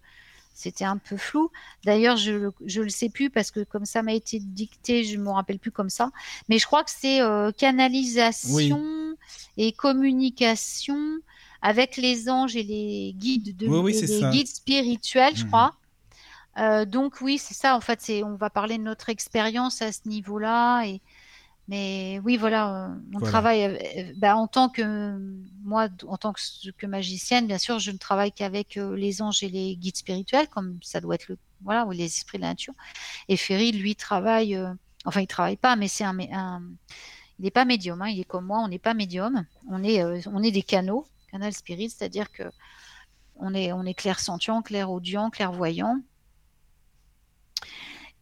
c'était 0.54 0.86
un 0.86 0.98
peu 0.98 1.18
flou. 1.18 1.50
D'ailleurs 1.86 2.18
je 2.18 2.32
le- 2.32 2.54
je 2.66 2.82
le 2.82 2.90
sais 2.90 3.10
plus 3.10 3.30
parce 3.30 3.52
que 3.52 3.62
comme 3.64 3.86
ça 3.86 4.04
m'a 4.04 4.14
été 4.14 4.40
dicté, 4.40 5.04
je 5.04 5.18
me 5.18 5.30
rappelle 5.30 5.60
plus 5.60 5.72
comme 5.72 5.90
ça. 5.90 6.12
Mais 6.50 6.60
je 6.60 6.66
crois 6.66 6.84
que 6.84 6.92
c'est 6.92 7.22
euh, 7.22 7.52
canalisation. 7.52 8.80
et 9.58 9.72
communication 9.74 10.98
avec 11.62 11.98
les 11.98 12.30
anges 12.30 12.56
et 12.56 12.64
les 12.64 13.14
guides 13.16 13.56
de 13.58 13.68
Oui, 13.68 13.78
oui, 13.80 13.92
et 13.92 14.00
c'est 14.00 14.08
les 14.08 14.22
ça. 14.22 14.32
guides 14.32 14.48
spirituels, 14.48 15.36
je 15.36 15.44
Mhm. 15.44 15.48
crois. 15.50 15.76
Euh, 16.58 16.86
donc 16.86 17.22
oui, 17.22 17.38
c'est 17.38 17.54
ça. 17.54 17.76
En 17.76 17.82
fait, 17.82 18.12
on 18.26 18.36
va 18.36 18.50
parler 18.50 18.78
de 18.78 18.84
notre 18.84 19.10
expérience 19.10 19.82
à 19.82 19.92
ce 19.92 20.02
niveau-là. 20.08 20.84
Et 20.86 21.02
mais 21.68 22.20
oui, 22.26 22.38
voilà, 22.38 22.86
euh, 22.92 22.96
on 23.16 23.20
Voilà. 23.20 23.32
travaille 23.32 23.64
euh, 23.66 24.14
bah, 24.18 24.36
en 24.36 24.48
tant 24.48 24.70
que 24.70 25.18
moi, 25.64 25.88
en 26.08 26.18
tant 26.18 26.34
que, 26.34 26.42
que 26.78 26.86
magicienne, 26.88 27.48
bien 27.48 27.58
sûr, 27.58 27.80
je 27.80 27.92
ne 27.92 27.98
travaille 27.98 28.32
qu'avec 28.32 28.76
les 28.76 29.22
anges 29.22 29.44
et 29.44 29.50
les 29.50 29.76
guides 29.78 29.98
spirituels, 29.98 30.48
comme 30.50 30.80
ça 30.84 31.00
doit 31.02 31.16
être 31.16 31.28
le 31.30 31.38
voilà, 31.64 31.86
ou 31.86 31.92
les 31.92 32.06
esprits 32.06 32.38
de 32.40 32.44
la 32.44 32.50
nature. 32.50 32.74
Et 33.30 33.38
Ferry, 33.38 33.72
lui, 33.72 33.96
travaille. 33.96 34.56
euh, 34.56 34.74
enfin, 35.06 35.22
il 35.22 35.28
travaille 35.28 35.58
pas, 35.58 35.76
mais 35.76 35.88
c'est 35.88 36.04
un, 36.06 36.18
il 37.40 37.44
n'est 37.46 37.52
pas 37.52 37.66
médium. 37.66 38.02
hein, 38.02 38.08
il 38.10 38.20
est 38.20 38.24
comme 38.26 38.46
moi, 38.46 38.60
on 38.60 38.68
n'est 38.68 38.80
pas 38.80 38.94
médium. 38.94 39.46
On 39.70 39.84
est, 39.84 40.04
euh, 40.04 40.20
on 40.28 40.44
est 40.44 40.52
des 40.52 40.64
canaux, 40.64 41.08
canal 41.32 41.54
spirit, 41.54 41.90
c'est-à-dire 41.90 42.32
que 42.32 42.44
on 43.36 43.54
est, 43.56 43.72
on 43.74 43.84
est 43.86 43.94
clair-sentient, 43.96 44.62
clair-audient, 44.62 45.30
clairvoyant. 45.32 46.00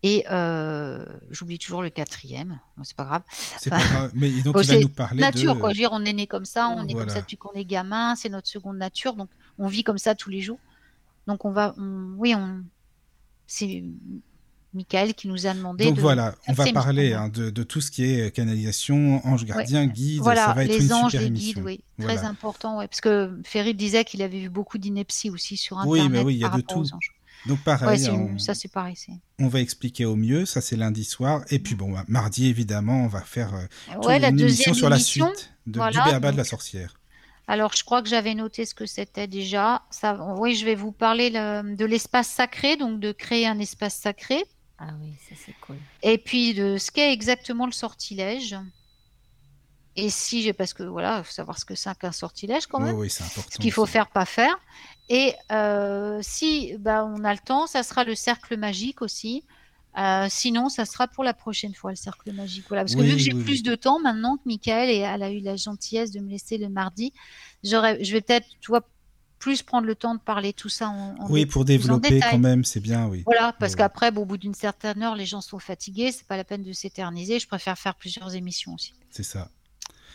Et 0.01 0.25
euh, 0.31 1.05
j'oublie 1.29 1.59
toujours 1.59 1.81
le 1.81 1.89
quatrième, 1.89 2.59
c'est 2.83 2.95
pas 2.95 3.03
grave. 3.03 3.21
C'est 3.59 3.69
pas 3.69 3.79
grave. 3.79 4.11
Mais 4.13 4.29
donc, 4.43 4.53
Bon, 4.53 4.61
il 4.61 4.67
va 4.67 4.79
nous 4.79 4.87
parler 4.89 5.21
nature, 5.21 5.55
de. 5.55 5.59
quoi. 5.59 5.69
Je 5.71 5.75
veux 5.75 5.79
dire, 5.81 5.89
on 5.91 6.05
est 6.05 6.13
né 6.13 6.25
comme 6.25 6.45
ça, 6.45 6.69
on 6.69 6.87
est 6.87 6.93
comme 6.93 7.09
ça 7.09 7.19
depuis 7.21 7.35
qu'on 7.37 7.51
est 7.53 7.65
gamin, 7.65 8.15
c'est 8.15 8.29
notre 8.29 8.47
seconde 8.47 8.77
nature, 8.77 9.15
donc 9.15 9.29
on 9.57 9.67
vit 9.67 9.83
comme 9.83 9.97
ça 9.97 10.15
tous 10.15 10.29
les 10.29 10.39
jours. 10.41 10.59
Donc 11.27 11.43
on 11.43 11.51
va, 11.51 11.73
on- 11.77 12.13
oui, 12.17 12.33
on, 12.33 12.63
c'est 13.45 13.83
Michael 14.73 15.15
qui 15.15 15.27
nous 15.27 15.47
a 15.47 15.53
demandé 15.53 15.83
Donc 15.85 15.95
de 15.95 16.01
voilà, 16.01 16.35
on 16.47 16.53
va 16.53 16.71
parler 16.71 17.13
hein, 17.13 17.27
de, 17.27 17.49
de 17.49 17.63
tout 17.63 17.81
ce 17.81 17.89
qui 17.91 18.03
est 18.05 18.33
canalisation, 18.33 19.19
ange 19.27 19.43
gardien, 19.43 19.85
guide. 19.87 20.21
Voilà, 20.21 20.45
ça 20.45 20.53
va 20.53 20.63
être 20.63 20.77
les 20.77 20.85
une 20.85 20.93
anges, 20.93 21.11
super 21.11 21.21
les 21.23 21.31
guides, 21.31 21.57
oui, 21.65 21.83
Voilà. 21.97 22.15
très 22.15 22.25
important, 22.25 22.77
ouais, 22.77 22.87
parce 22.87 23.01
que 23.01 23.37
Ferry 23.43 23.73
disait 23.73 24.05
qu'il 24.05 24.21
avait 24.21 24.39
vu 24.39 24.49
beaucoup 24.49 24.77
d'inepties 24.77 25.29
aussi 25.29 25.57
sur 25.57 25.77
Oui, 25.85 25.99
Internet 25.99 26.11
mais 26.11 26.23
oui, 26.25 26.35
il 26.35 26.37
y 26.39 26.45
a 26.45 26.49
par 26.49 26.57
de 26.59 26.63
rapport 26.63 26.77
aux 26.77 26.85
tout. 26.85 26.95
anges. 26.95 27.11
Donc 27.45 27.59
pareil, 27.63 28.07
on, 28.09 28.27
une- 28.29 28.39
ça 28.39 28.53
c'est 28.53 28.67
pareil. 28.71 28.95
c'est- 28.95 29.11
on 29.39 29.47
va 29.47 29.59
expliquer 29.61 30.05
au 30.05 30.15
mieux. 30.15 30.45
Ça, 30.45 30.59
c'est 30.61 30.75
lundi 30.75 31.03
soir. 31.05 31.41
Et 31.49 31.59
puis 31.59 31.75
bon, 31.75 31.91
bah, 31.93 32.03
mardi, 32.07 32.47
évidemment, 32.47 33.03
on 33.03 33.07
va 33.07 33.21
faire 33.21 33.53
euh, 33.55 33.95
Ouais, 34.03 34.19
la 34.19 34.29
une 34.29 34.39
émission 34.39 34.71
deuxième 34.71 34.75
sur 34.75 34.89
la 34.89 34.97
émission. 34.97 35.27
suite 35.33 35.53
de, 35.65 35.79
voilà, 35.79 36.03
du 36.03 36.09
Béaba 36.09 36.31
de 36.31 36.37
la 36.37 36.43
sorcière. 36.43 36.95
Alors, 37.47 37.73
je 37.73 37.83
crois 37.83 38.03
que 38.03 38.09
j'avais 38.09 38.35
noté 38.35 38.65
ce 38.65 38.75
que 38.75 38.85
c'était 38.85 39.25
déjà. 39.27 39.81
Ça, 39.89 40.15
oui, 40.37 40.53
je 40.55 40.65
vais 40.65 40.75
vous 40.75 40.91
parler 40.91 41.29
le- 41.31 41.75
de 41.75 41.85
l'espace 41.85 42.27
sacré, 42.27 42.75
donc 42.77 42.99
de 42.99 43.11
créer 43.11 43.47
un 43.47 43.57
espace 43.59 43.95
sacré. 43.95 44.43
Ah 44.77 44.89
oui, 45.01 45.13
ça 45.27 45.35
c'est 45.45 45.55
cool. 45.61 45.77
Et 46.03 46.17
puis 46.17 46.53
de 46.53 46.77
ce 46.77 46.91
qu'est 46.91 47.11
exactement 47.11 47.65
le 47.65 47.71
sortilège. 47.71 48.55
Et 49.95 50.09
si 50.09 50.43
j'ai, 50.43 50.53
parce 50.53 50.73
que 50.73 50.83
voilà, 50.83 51.23
faut 51.23 51.31
savoir 51.31 51.57
ce 51.57 51.65
que 51.65 51.75
c'est 51.75 51.97
qu'un 51.97 52.11
sortilège 52.13 52.67
quand 52.67 52.79
même. 52.79 52.95
oui, 52.95 53.09
c'est 53.09 53.23
important. 53.23 53.49
ce 53.51 53.57
qu'il 53.57 53.71
faut 53.71 53.85
faire, 53.85 54.07
pas 54.07 54.25
faire. 54.25 54.55
Et 55.09 55.33
euh, 55.51 56.19
si 56.21 56.75
bah, 56.79 57.03
on 57.05 57.23
a 57.23 57.33
le 57.33 57.39
temps, 57.39 57.67
ça 57.67 57.83
sera 57.83 58.03
le 58.03 58.15
cercle 58.15 58.57
magique 58.57 59.01
aussi. 59.01 59.43
Euh, 59.97 60.27
sinon, 60.29 60.69
ça 60.69 60.85
sera 60.85 61.07
pour 61.07 61.23
la 61.23 61.33
prochaine 61.33 61.73
fois 61.73 61.89
le 61.91 61.95
cercle 61.95 62.31
magique. 62.31 62.65
Voilà, 62.67 62.83
parce 62.83 62.93
que 62.95 63.01
Oui, 63.01 63.07
vu 63.07 63.13
que 63.13 63.17
j'ai 63.21 63.33
oui, 63.33 63.43
plus 63.43 63.53
oui. 63.55 63.61
de 63.63 63.75
temps 63.75 63.99
maintenant 63.99 64.37
que 64.37 64.43
Michael 64.45 64.89
et 64.89 64.97
elle 64.99 65.23
a 65.23 65.31
eu 65.31 65.39
la 65.39 65.55
gentillesse 65.55 66.11
de 66.11 66.19
me 66.19 66.29
laisser 66.29 66.57
le 66.59 66.69
mardi, 66.69 67.11
je 67.63 68.11
vais 68.11 68.21
peut-être, 68.21 68.47
tu 68.61 68.67
vois, 68.67 68.81
plus 69.39 69.63
prendre 69.63 69.87
le 69.87 69.95
temps 69.95 70.13
de 70.13 70.19
parler 70.19 70.53
tout 70.53 70.69
ça 70.69 70.89
en, 70.89 71.15
en 71.17 71.29
Oui, 71.29 71.45
pour 71.45 71.65
développer 71.65 72.19
quand 72.19 72.37
même, 72.37 72.63
c'est 72.63 72.79
bien, 72.81 73.07
oui. 73.07 73.23
Voilà, 73.25 73.53
parce 73.53 73.71
Ouais, 73.73 73.77
qu'après, 73.79 74.11
bon, 74.11 74.21
au 74.21 74.25
bout 74.25 74.37
d'une 74.37 74.53
certaine 74.53 75.01
heure, 75.01 75.15
les 75.15 75.25
gens 75.25 75.41
sont 75.41 75.59
fatigués, 75.59 76.11
c'est 76.11 76.27
pas 76.27 76.37
la 76.37 76.43
peine 76.43 76.61
de 76.61 76.71
s'éterniser. 76.73 77.39
Je 77.39 77.47
préfère 77.47 77.77
faire 77.79 77.95
plusieurs 77.95 78.35
émissions 78.35 78.75
aussi. 78.75 78.93
C'est 79.09 79.23
ça. 79.23 79.49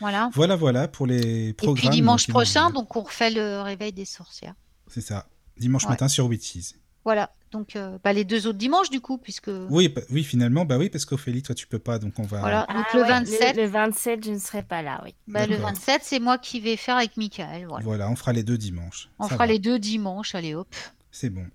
Voilà. 0.01 0.31
Voilà, 0.35 0.57
voilà 0.57 0.89
pour 0.89 1.07
les 1.07 1.49
Et 1.49 1.53
programmes. 1.55 1.77
puis 1.77 1.89
dimanche 1.89 2.29
prochain, 2.29 2.71
donc 2.71 2.95
on 2.97 3.01
refait 3.03 3.31
le 3.31 3.61
réveil 3.61 3.93
des 3.93 4.05
sorcières. 4.05 4.55
C'est 4.95 5.01
ça. 5.01 5.27
Dimanche 5.57 5.85
Ouais. 5.85 5.91
matin 5.91 6.07
sur 6.07 6.27
Witches. 6.27 6.75
Voilà. 7.05 7.33
Donc 7.51 7.75
euh, 7.77 7.99
bah, 8.03 8.13
les 8.13 8.25
deux 8.25 8.47
autres 8.47 8.59
dimanches 8.59 8.91
du 8.91 9.01
coup, 9.01 9.19
puisque 9.19 9.51
Oui, 9.71 9.89
bah- 9.89 10.01
oui, 10.11 10.23
finalement, 10.25 10.65
bah 10.65 10.79
oui, 10.79 10.89
parce 10.89 11.05
qu'Ophélie, 11.05 11.43
toi, 11.43 11.55
tu 11.55 11.67
peux 11.67 11.79
pas, 11.81 11.99
donc 11.99 12.19
on 12.19 12.23
va. 12.23 12.39
voilà. 12.41 12.67
Donc 12.73 12.87
Ah 12.93 12.97
le 12.97 13.03
ouais, 13.03 13.09
27, 13.09 13.57
Le, 13.57 13.63
le 13.63 13.69
27, 13.69 14.25
je 14.25 14.31
ne 14.31 14.39
serai 14.39 14.63
pas 14.63 14.83
là, 14.83 15.01
oui. 15.05 15.15
bah, 15.29 15.47
le 15.47 15.55
D'accord. 15.57 15.71
27, 15.71 16.01
c'est 16.05 16.19
moi 16.21 16.39
qui 16.39 16.61
vais 16.61 16.77
faire 16.77 16.97
avec 16.97 17.17
Michael. 17.17 17.67
Voilà. 17.69 17.85
Voilà, 17.85 18.11
on 18.11 18.17
fera 18.17 18.33
les 18.33 18.43
deux 18.45 18.57
dimanches. 18.59 19.09
On 19.19 19.25
Ça 19.25 19.31
fera 19.35 19.47
va. 19.47 19.53
les 19.53 19.59
deux 19.59 19.79
dimanches. 19.79 20.35
Allez 20.35 20.55
hop, 20.55 20.73
C'est 21.11 21.31
bon. 21.31 21.47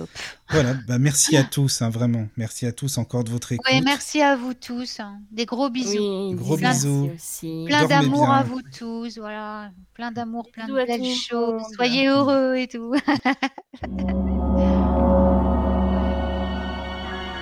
Hop. 0.00 0.08
Voilà, 0.50 0.74
bah 0.86 0.98
merci 0.98 1.36
à 1.36 1.42
tous, 1.44 1.82
hein, 1.82 1.90
vraiment. 1.90 2.26
Merci 2.36 2.66
à 2.66 2.72
tous 2.72 2.96
encore 2.98 3.24
de 3.24 3.30
votre 3.30 3.52
écoute. 3.52 3.66
Ouais, 3.70 3.80
merci 3.80 4.22
à 4.22 4.36
vous 4.36 4.54
tous. 4.54 5.00
hein. 5.00 5.18
Des 5.32 5.46
gros 5.46 5.68
bisous. 5.70 5.98
Oui, 6.30 6.34
Gros 6.34 6.56
merci 6.56 6.86
bisous. 6.86 7.10
aussi. 7.14 7.64
Plein 7.66 7.86
d'amour 7.86 8.30
à 8.30 8.42
vous 8.42 8.60
tous, 8.76 9.18
voilà. 9.18 9.70
Plein 9.94 10.12
d'amour, 10.12 10.48
plein 10.52 10.66
de 10.68 10.74
belles 10.74 11.14
choses. 11.14 11.62
monde. 11.62 11.72
Soyez 11.74 12.06
heureux 12.08 12.54
et 12.56 12.68
tout. 12.68 12.94